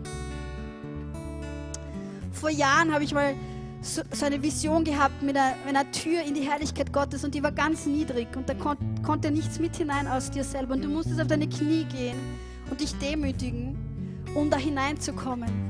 Vor 2.30 2.50
Jahren 2.50 2.92
habe 2.92 3.02
ich 3.02 3.12
mal 3.12 3.34
so, 3.80 4.02
so 4.12 4.26
eine 4.26 4.42
Vision 4.42 4.84
gehabt 4.84 5.22
mit 5.22 5.36
einer, 5.36 5.54
mit 5.64 5.74
einer 5.74 5.90
Tür 5.90 6.22
in 6.22 6.34
die 6.34 6.42
Herrlichkeit 6.42 6.92
Gottes 6.92 7.24
und 7.24 7.34
die 7.34 7.42
war 7.42 7.52
ganz 7.52 7.86
niedrig 7.86 8.28
und 8.36 8.48
da 8.48 8.54
kon 8.54 8.76
konnte 9.02 9.30
nichts 9.30 9.58
mit 9.58 9.76
hinein 9.76 10.08
aus 10.08 10.30
dir 10.30 10.42
selber 10.44 10.74
und 10.74 10.84
du 10.84 10.88
musstest 10.88 11.20
auf 11.20 11.28
deine 11.28 11.48
Knie 11.48 11.84
gehen 11.84 12.18
und 12.70 12.80
dich 12.80 12.92
demütigen, 12.98 13.76
um 14.34 14.50
da 14.50 14.56
hineinzukommen. 14.56 15.65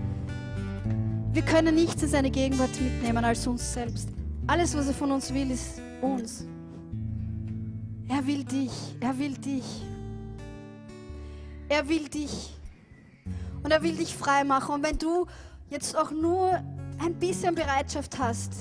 Wir 1.36 1.44
können 1.44 1.74
nichts 1.74 2.02
in 2.02 2.08
seine 2.08 2.30
Gegenwart 2.30 2.80
mitnehmen 2.80 3.22
als 3.22 3.46
uns 3.46 3.74
selbst. 3.74 4.08
Alles, 4.46 4.74
was 4.74 4.86
er 4.86 4.94
von 4.94 5.12
uns 5.12 5.34
will, 5.34 5.50
ist 5.50 5.82
uns. 6.00 6.46
Er 8.08 8.26
will 8.26 8.42
dich, 8.42 8.72
er 9.00 9.18
will 9.18 9.36
dich. 9.36 9.82
Er 11.68 11.86
will 11.90 12.08
dich. 12.08 12.54
Und 13.62 13.70
er 13.70 13.82
will 13.82 13.94
dich 13.96 14.16
frei 14.16 14.44
machen. 14.44 14.76
Und 14.76 14.82
wenn 14.82 14.96
du 14.96 15.26
jetzt 15.68 15.94
auch 15.94 16.10
nur 16.10 16.52
ein 17.04 17.14
bisschen 17.20 17.54
Bereitschaft 17.54 18.18
hast, 18.18 18.54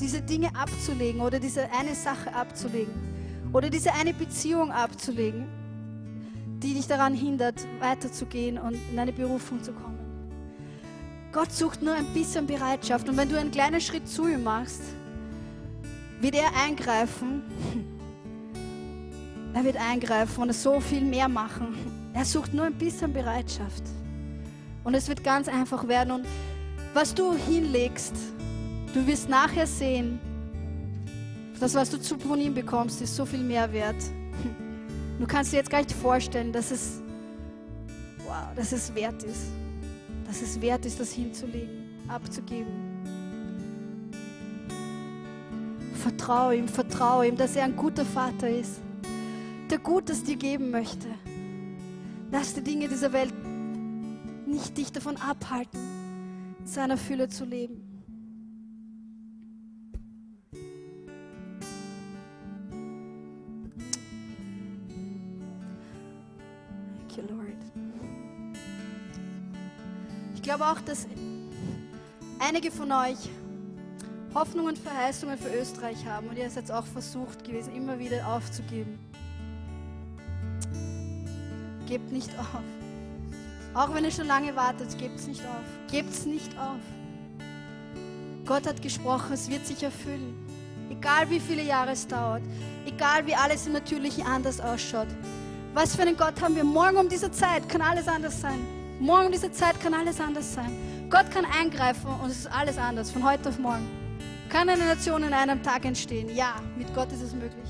diese 0.00 0.22
Dinge 0.22 0.48
abzulegen 0.56 1.20
oder 1.20 1.38
diese 1.38 1.70
eine 1.78 1.94
Sache 1.94 2.34
abzulegen 2.34 2.94
oder 3.52 3.68
diese 3.68 3.92
eine 3.92 4.14
Beziehung 4.14 4.72
abzulegen, 4.72 5.46
die 6.62 6.72
dich 6.72 6.86
daran 6.86 7.12
hindert, 7.12 7.66
weiterzugehen 7.80 8.56
und 8.56 8.78
in 8.90 8.98
eine 8.98 9.12
Berufung 9.12 9.62
zu 9.62 9.74
kommen. 9.74 9.97
Gott 11.32 11.52
sucht 11.52 11.82
nur 11.82 11.94
ein 11.94 12.06
bisschen 12.14 12.46
Bereitschaft 12.46 13.08
und 13.08 13.16
wenn 13.16 13.28
du 13.28 13.38
einen 13.38 13.50
kleinen 13.50 13.80
Schritt 13.80 14.08
zu 14.08 14.26
ihm 14.28 14.44
machst, 14.44 14.80
wird 16.20 16.34
er 16.34 16.50
eingreifen. 16.64 17.42
Er 19.54 19.64
wird 19.64 19.76
eingreifen 19.78 20.42
und 20.42 20.52
so 20.54 20.78
viel 20.78 21.00
mehr 21.00 21.26
machen. 21.26 21.74
Er 22.12 22.24
sucht 22.26 22.52
nur 22.52 22.66
ein 22.66 22.74
bisschen 22.74 23.12
Bereitschaft. 23.12 23.82
Und 24.84 24.94
es 24.94 25.08
wird 25.08 25.24
ganz 25.24 25.48
einfach 25.48 25.88
werden. 25.88 26.12
Und 26.12 26.26
was 26.92 27.14
du 27.14 27.32
hinlegst, 27.34 28.12
du 28.92 29.06
wirst 29.06 29.28
nachher 29.28 29.66
sehen, 29.66 30.20
das, 31.58 31.74
was 31.74 31.90
du 31.90 31.98
zu- 31.98 32.18
von 32.18 32.38
ihm 32.38 32.54
bekommst, 32.54 33.00
ist 33.00 33.16
so 33.16 33.24
viel 33.24 33.42
mehr 33.42 33.72
wert. 33.72 33.96
Du 35.18 35.26
kannst 35.26 35.52
dir 35.52 35.56
jetzt 35.56 35.70
gar 35.70 35.78
nicht 35.78 35.92
vorstellen, 35.92 36.52
dass 36.52 36.70
es 36.70 37.00
wow, 38.26 38.54
dass 38.54 38.70
es 38.70 38.94
wert 38.94 39.20
ist. 39.24 39.46
Dass 40.28 40.42
es 40.42 40.60
wert 40.60 40.84
ist, 40.84 41.00
das 41.00 41.10
hinzulegen, 41.10 42.04
abzugeben. 42.06 42.68
Vertraue 45.94 46.56
ihm, 46.56 46.68
vertraue 46.68 47.28
ihm, 47.28 47.36
dass 47.36 47.56
er 47.56 47.64
ein 47.64 47.74
guter 47.74 48.04
Vater 48.04 48.48
ist, 48.48 48.78
der 49.70 49.78
Gutes 49.78 50.22
dir 50.22 50.36
geben 50.36 50.70
möchte. 50.70 51.08
Lass 52.30 52.52
die 52.52 52.62
Dinge 52.62 52.88
dieser 52.88 53.14
Welt 53.14 53.32
nicht 54.46 54.76
dich 54.76 54.92
davon 54.92 55.16
abhalten, 55.16 55.80
in 56.60 56.66
seiner 56.66 56.98
Fülle 56.98 57.30
zu 57.30 57.46
leben. 57.46 57.82
Thank 66.98 67.16
you, 67.16 67.34
Lord. 67.34 67.87
Ich 70.48 70.54
glaube 70.54 70.72
auch, 70.72 70.80
dass 70.80 71.06
einige 72.38 72.70
von 72.70 72.90
euch 72.90 73.18
Hoffnungen 74.34 74.68
und 74.70 74.78
Verheißungen 74.78 75.36
für 75.36 75.50
Österreich 75.50 76.06
haben 76.06 76.26
und 76.28 76.38
ihr 76.38 76.48
seid 76.48 76.70
auch 76.70 76.86
versucht 76.86 77.44
gewesen, 77.44 77.76
immer 77.76 77.98
wieder 77.98 78.26
aufzugeben. 78.26 78.98
Gebt 81.86 82.10
nicht 82.10 82.30
auf. 82.38 82.62
Auch 83.74 83.94
wenn 83.94 84.06
ihr 84.06 84.10
schon 84.10 84.26
lange 84.26 84.56
wartet, 84.56 84.96
gebt 84.96 85.16
es 85.18 85.26
nicht 85.26 85.42
auf. 85.42 85.90
Gebt 85.90 86.14
es 86.14 86.24
nicht 86.24 86.58
auf. 86.58 86.80
Gott 88.46 88.66
hat 88.66 88.80
gesprochen, 88.80 89.34
es 89.34 89.50
wird 89.50 89.66
sich 89.66 89.82
erfüllen. 89.82 90.34
Egal 90.88 91.28
wie 91.28 91.40
viele 91.40 91.62
Jahre 91.62 91.90
es 91.90 92.06
dauert. 92.06 92.42
Egal 92.86 93.26
wie 93.26 93.34
alles 93.34 93.66
im 93.66 93.74
Natürlichen 93.74 94.24
anders 94.24 94.62
ausschaut. 94.62 95.08
Was 95.74 95.94
für 95.94 96.00
einen 96.00 96.16
Gott 96.16 96.40
haben 96.40 96.56
wir? 96.56 96.64
Morgen 96.64 96.96
um 96.96 97.08
diese 97.10 97.30
Zeit 97.30 97.68
kann 97.68 97.82
alles 97.82 98.08
anders 98.08 98.40
sein. 98.40 98.77
Morgen 99.00 99.30
diese 99.30 99.52
Zeit 99.52 99.80
kann 99.80 99.94
alles 99.94 100.20
anders 100.20 100.54
sein. 100.54 100.76
Gott 101.08 101.30
kann 101.30 101.44
eingreifen 101.44 102.10
und 102.20 102.30
es 102.30 102.40
ist 102.40 102.52
alles 102.52 102.78
anders, 102.78 103.10
von 103.10 103.24
heute 103.24 103.48
auf 103.48 103.58
morgen. 103.58 103.88
Kann 104.48 104.68
eine 104.68 104.84
Nation 104.84 105.22
in 105.22 105.32
einem 105.32 105.62
Tag 105.62 105.84
entstehen? 105.84 106.34
Ja, 106.34 106.56
mit 106.76 106.92
Gott 106.94 107.12
ist 107.12 107.22
es 107.22 107.32
möglich. 107.32 107.68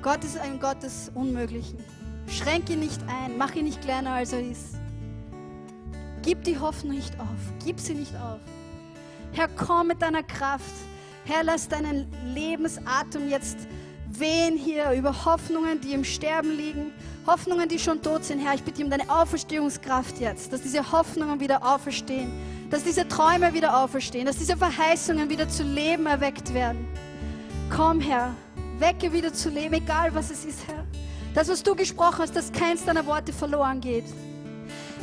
Gott 0.00 0.24
ist 0.24 0.38
ein 0.38 0.58
Gott 0.58 0.82
des 0.82 1.10
Unmöglichen. 1.14 1.78
Schränk 2.28 2.70
ihn 2.70 2.80
nicht 2.80 3.00
ein, 3.02 3.36
mach 3.36 3.54
ihn 3.54 3.66
nicht 3.66 3.82
kleiner 3.82 4.12
als 4.12 4.32
er 4.32 4.40
ist. 4.40 4.76
Gib 6.22 6.42
die 6.44 6.58
Hoffnung 6.58 6.94
nicht 6.94 7.18
auf, 7.20 7.52
gib 7.64 7.78
sie 7.78 7.94
nicht 7.94 8.14
auf. 8.16 8.40
Herr, 9.32 9.48
komm 9.48 9.88
mit 9.88 10.00
deiner 10.00 10.22
Kraft. 10.22 10.64
Herr, 11.24 11.44
lass 11.44 11.68
deinen 11.68 12.10
Lebensatem 12.34 13.28
jetzt 13.28 13.58
wehen 14.18 14.56
hier 14.56 14.92
über 14.92 15.24
Hoffnungen, 15.24 15.80
die 15.80 15.92
im 15.92 16.04
Sterben 16.04 16.56
liegen, 16.56 16.92
Hoffnungen, 17.26 17.68
die 17.68 17.78
schon 17.78 18.02
tot 18.02 18.24
sind. 18.24 18.40
Herr, 18.40 18.54
ich 18.54 18.62
bitte 18.62 18.82
um 18.82 18.90
deine 18.90 19.08
Auferstehungskraft 19.08 20.18
jetzt, 20.18 20.52
dass 20.52 20.62
diese 20.62 20.90
Hoffnungen 20.90 21.38
wieder 21.40 21.64
auferstehen, 21.64 22.30
dass 22.70 22.82
diese 22.82 23.06
Träume 23.06 23.54
wieder 23.54 23.76
auferstehen, 23.82 24.26
dass 24.26 24.36
diese 24.36 24.56
Verheißungen 24.56 25.28
wieder 25.30 25.48
zu 25.48 25.62
Leben 25.62 26.06
erweckt 26.06 26.52
werden. 26.54 26.88
Komm, 27.74 28.00
Herr, 28.00 28.34
wecke 28.78 29.12
wieder 29.12 29.32
zu 29.32 29.48
Leben, 29.48 29.74
egal 29.74 30.14
was 30.14 30.30
es 30.30 30.44
ist, 30.44 30.66
Herr. 30.66 30.84
Das, 31.34 31.48
was 31.48 31.62
du 31.62 31.76
gesprochen 31.76 32.18
hast, 32.18 32.34
dass 32.34 32.50
keins 32.50 32.84
deiner 32.84 33.06
Worte 33.06 33.32
verloren 33.32 33.80
geht. 33.80 34.04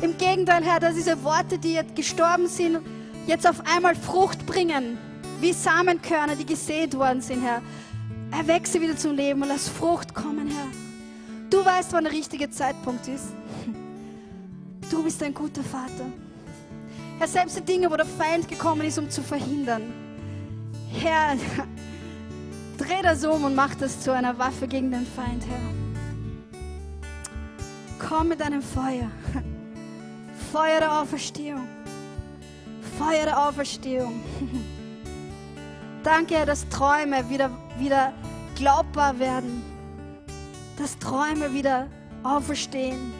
Im 0.02 0.16
Gegenteil, 0.18 0.62
Herr, 0.62 0.80
dass 0.80 0.94
diese 0.94 1.22
Worte, 1.24 1.58
die 1.58 1.74
jetzt 1.74 1.96
gestorben 1.96 2.46
sind, 2.46 2.80
jetzt 3.26 3.48
auf 3.48 3.62
einmal 3.74 3.94
Frucht 3.94 4.44
bringen, 4.46 4.98
wie 5.40 5.52
Samenkörner, 5.52 6.36
die 6.36 6.44
gesät 6.46 6.96
worden 6.96 7.20
sind, 7.20 7.42
Herr. 7.42 7.62
Erweck 8.30 8.66
sie 8.66 8.80
wieder 8.80 8.96
zum 8.96 9.16
Leben 9.16 9.42
und 9.42 9.48
lass 9.48 9.68
Frucht 9.68 10.14
kommen, 10.14 10.48
Herr. 10.48 10.68
Du 11.50 11.64
weißt, 11.64 11.92
wann 11.92 12.04
der 12.04 12.12
richtige 12.12 12.50
Zeitpunkt 12.50 13.08
ist. 13.08 13.32
Du 14.90 15.02
bist 15.02 15.22
ein 15.22 15.34
guter 15.34 15.62
Vater. 15.62 16.04
Herr, 17.18 17.28
selbst 17.28 17.56
die 17.56 17.62
Dinge, 17.62 17.90
wo 17.90 17.96
der 17.96 18.06
Feind 18.06 18.48
gekommen 18.48 18.82
ist, 18.82 18.98
um 18.98 19.10
zu 19.10 19.22
verhindern. 19.22 19.82
Herr, 20.92 21.36
dreh 22.78 23.02
das 23.02 23.24
um 23.24 23.44
und 23.44 23.54
mach 23.54 23.74
das 23.74 24.00
zu 24.00 24.12
einer 24.12 24.38
Waffe 24.38 24.68
gegen 24.68 24.90
den 24.90 25.06
Feind, 25.06 25.44
Herr. 25.46 26.58
Komm 28.08 28.28
mit 28.28 28.40
deinem 28.40 28.62
Feuer. 28.62 29.10
Feuer 30.52 30.80
der 30.80 31.00
Auferstehung. 31.02 31.66
Feuer 32.98 33.24
der 33.24 33.48
Auferstehung. 33.48 34.20
Danke, 36.08 36.36
Herr, 36.36 36.46
dass 36.46 36.66
Träume 36.70 37.28
wieder, 37.28 37.50
wieder 37.76 38.14
glaubbar 38.56 39.18
werden. 39.18 39.62
Dass 40.78 40.98
Träume 40.98 41.52
wieder 41.52 41.86
auferstehen. 42.22 43.12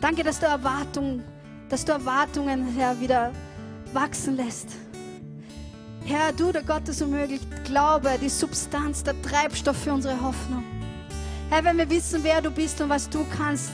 Danke, 0.00 0.22
dass 0.22 0.38
du 0.38 0.46
Erwartungen, 0.46 1.24
dass 1.68 1.84
du 1.84 1.90
Erwartungen, 1.90 2.72
Herr, 2.76 3.00
wieder 3.00 3.32
wachsen 3.92 4.36
lässt. 4.36 4.68
Herr, 6.04 6.32
du, 6.32 6.52
der 6.52 6.62
Gott 6.62 6.88
ist 6.88 7.02
unmöglich, 7.02 7.40
Glaube, 7.64 8.10
die 8.22 8.28
Substanz, 8.28 9.02
der 9.02 9.20
Treibstoff 9.20 9.78
für 9.78 9.94
unsere 9.94 10.22
Hoffnung. 10.22 10.62
Herr, 11.50 11.64
wenn 11.64 11.76
wir 11.76 11.90
wissen, 11.90 12.22
wer 12.22 12.40
du 12.40 12.52
bist 12.52 12.80
und 12.80 12.88
was 12.88 13.10
du 13.10 13.26
kannst, 13.36 13.72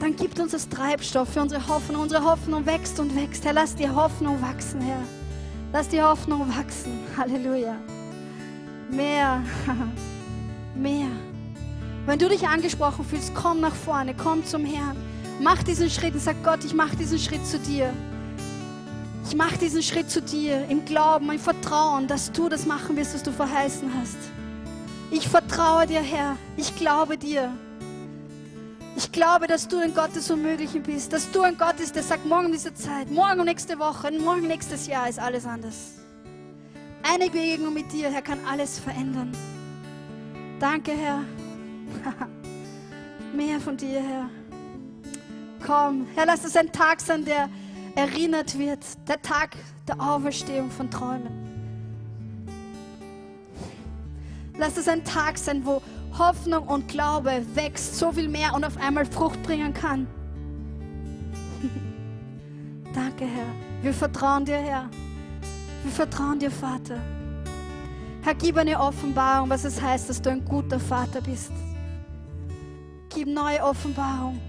dann 0.00 0.16
gibt 0.16 0.40
uns 0.40 0.50
das 0.50 0.68
Treibstoff 0.68 1.28
für 1.28 1.42
unsere 1.42 1.68
Hoffnung. 1.68 2.02
Unsere 2.02 2.24
Hoffnung 2.24 2.66
wächst 2.66 2.98
und 2.98 3.14
wächst. 3.14 3.44
Herr, 3.44 3.52
lass 3.52 3.76
die 3.76 3.88
Hoffnung 3.88 4.42
wachsen, 4.42 4.80
Herr. 4.80 5.04
Lass 5.72 5.88
die 5.88 6.00
Hoffnung 6.00 6.48
wachsen. 6.48 7.00
Halleluja. 7.16 7.76
Mehr, 8.90 9.42
mehr. 10.74 11.08
Wenn 12.06 12.18
du 12.18 12.28
dich 12.28 12.46
angesprochen 12.46 13.04
fühlst, 13.04 13.34
komm 13.34 13.60
nach 13.60 13.74
vorne, 13.74 14.14
komm 14.14 14.44
zum 14.44 14.64
Herrn. 14.64 14.96
Mach 15.40 15.62
diesen 15.62 15.90
Schritt 15.90 16.14
und 16.14 16.20
sag 16.20 16.42
Gott, 16.44 16.64
ich 16.64 16.72
mache 16.72 16.96
diesen 16.96 17.18
Schritt 17.18 17.44
zu 17.44 17.58
dir. 17.58 17.92
Ich 19.28 19.34
mache 19.34 19.58
diesen 19.58 19.82
Schritt 19.82 20.08
zu 20.08 20.22
dir 20.22 20.66
im 20.68 20.84
Glauben, 20.84 21.30
im 21.32 21.38
Vertrauen, 21.38 22.06
dass 22.06 22.30
du 22.30 22.48
das 22.48 22.64
machen 22.64 22.96
wirst, 22.96 23.14
was 23.14 23.24
du 23.24 23.32
verheißen 23.32 23.90
hast. 23.98 24.16
Ich 25.10 25.28
vertraue 25.28 25.86
dir, 25.86 26.00
Herr. 26.00 26.36
Ich 26.56 26.76
glaube 26.76 27.18
dir. 27.18 27.52
Ich 28.96 29.12
glaube, 29.12 29.46
dass 29.46 29.68
du 29.68 29.78
ein 29.78 29.92
Gott 29.92 30.16
des 30.16 30.30
Unmöglichen 30.30 30.82
bist. 30.82 31.12
Dass 31.12 31.30
du 31.30 31.42
ein 31.42 31.58
Gott 31.58 31.76
bist, 31.76 31.94
der 31.94 32.02
sagt, 32.02 32.24
morgen 32.24 32.50
diese 32.50 32.72
Zeit, 32.72 33.10
morgen 33.10 33.44
nächste 33.44 33.78
Woche, 33.78 34.10
morgen 34.10 34.46
nächstes 34.46 34.86
Jahr 34.86 35.06
ist 35.08 35.18
alles 35.18 35.44
anders. 35.44 35.96
Eine 37.02 37.26
Begegnung 37.26 37.74
mit 37.74 37.92
dir, 37.92 38.10
Herr, 38.10 38.22
kann 38.22 38.38
alles 38.50 38.78
verändern. 38.78 39.36
Danke, 40.58 40.92
Herr. 40.92 41.20
Mehr 43.36 43.60
von 43.60 43.76
dir, 43.76 44.00
Herr. 44.00 44.30
Komm, 45.64 46.06
Herr, 46.14 46.24
lass 46.24 46.44
es 46.44 46.56
ein 46.56 46.72
Tag 46.72 47.02
sein, 47.02 47.24
der 47.24 47.50
erinnert 47.96 48.58
wird. 48.58 48.80
Der 49.06 49.20
Tag 49.20 49.56
der 49.86 50.00
Auferstehung 50.00 50.70
von 50.70 50.90
Träumen. 50.90 51.46
Lass 54.58 54.78
es 54.78 54.88
ein 54.88 55.04
Tag 55.04 55.36
sein, 55.36 55.66
wo 55.66 55.82
Hoffnung 56.18 56.66
und 56.66 56.88
Glaube 56.88 57.44
wächst 57.54 57.96
so 57.96 58.12
viel 58.12 58.28
mehr 58.28 58.54
und 58.54 58.64
auf 58.64 58.76
einmal 58.78 59.06
Frucht 59.06 59.42
bringen 59.42 59.72
kann. 59.72 60.06
Danke, 62.94 63.24
Herr. 63.24 63.52
Wir 63.82 63.92
vertrauen 63.92 64.44
dir, 64.44 64.56
Herr. 64.56 64.88
Wir 65.82 65.92
vertrauen 65.92 66.38
dir, 66.38 66.50
Vater. 66.50 66.98
Herr, 68.22 68.34
gib 68.34 68.56
eine 68.56 68.80
Offenbarung, 68.80 69.50
was 69.50 69.64
es 69.64 69.80
heißt, 69.80 70.08
dass 70.08 70.20
du 70.20 70.30
ein 70.30 70.44
guter 70.44 70.80
Vater 70.80 71.20
bist. 71.20 71.52
Gib 73.10 73.28
neue 73.28 73.62
Offenbarung 73.62 74.40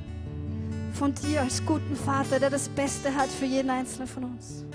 von 0.94 1.14
dir 1.14 1.42
als 1.42 1.64
guten 1.64 1.96
Vater, 1.96 2.40
der 2.40 2.50
das 2.50 2.68
Beste 2.70 3.14
hat 3.14 3.30
für 3.30 3.46
jeden 3.46 3.70
Einzelnen 3.70 4.08
von 4.08 4.24
uns. 4.24 4.66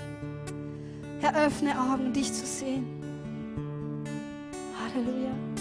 Herr, 1.19 1.35
öffne 1.45 1.71
Augen, 1.71 2.13
dich 2.13 2.31
zu 2.31 2.45
sehen. 2.45 2.85
Halleluja. 4.79 5.52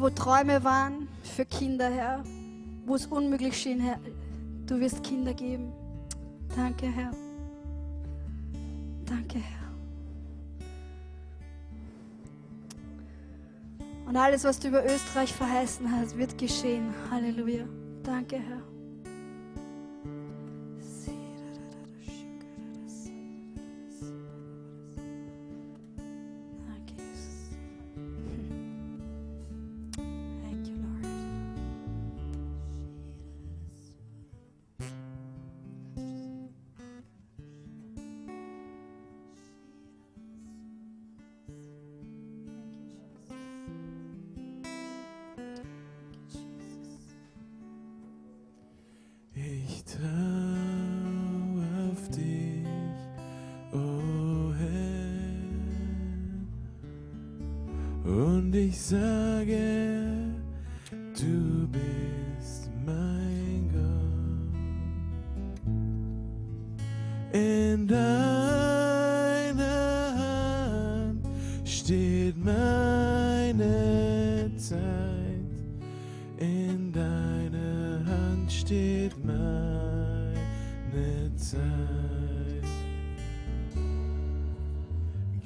Wo 0.00 0.08
Träume 0.08 0.64
waren 0.64 1.08
für 1.22 1.44
Kinder, 1.44 1.90
Herr, 1.90 2.24
wo 2.86 2.94
es 2.94 3.04
unmöglich 3.04 3.54
schien, 3.54 3.80
Herr, 3.80 3.98
du 4.66 4.80
wirst 4.80 5.02
Kinder 5.02 5.34
geben. 5.34 5.74
Danke, 6.56 6.86
Herr. 6.86 7.10
Danke, 9.04 9.38
Herr. 9.40 9.60
Und 14.06 14.16
alles, 14.16 14.42
was 14.44 14.58
du 14.58 14.68
über 14.68 14.82
Österreich 14.86 15.34
verheißen 15.34 15.94
hast, 15.94 16.16
wird 16.16 16.38
geschehen. 16.38 16.94
Halleluja. 17.10 17.66
Danke, 18.02 18.36
Herr. 18.36 18.69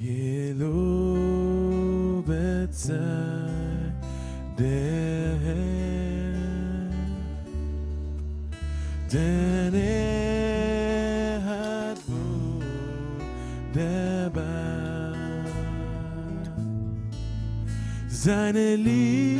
Gelobet 0.05 0.69
sei 2.71 2.93
der 4.55 5.39
Herr, 5.43 6.35
denn 9.11 9.73
er 9.73 11.43
hat 11.43 11.97
wunderbar 13.73 14.35
seine 18.07 18.75
Liebe. 18.75 19.34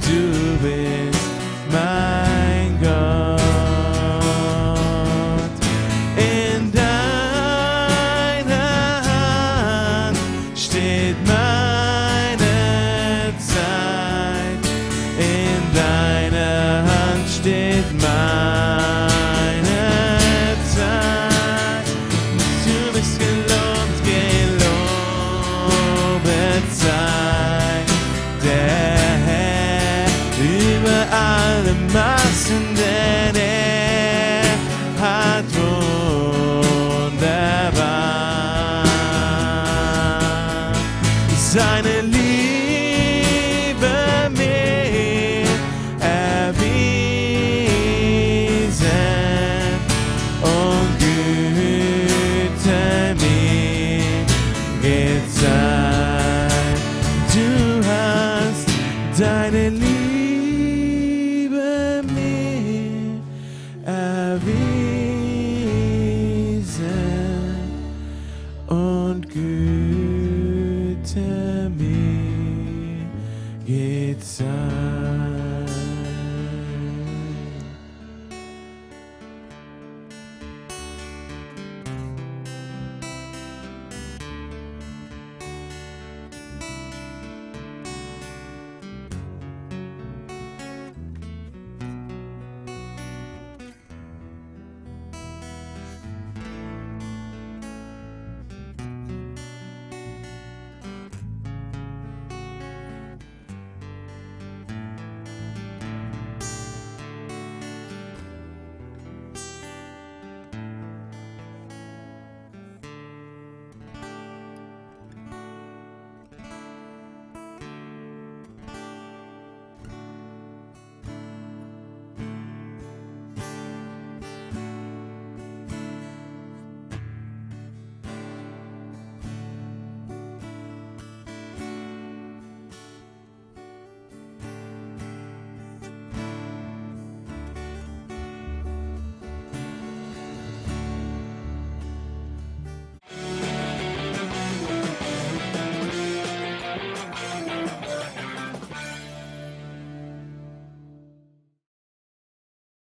do 0.00 0.68
it. 0.68 0.77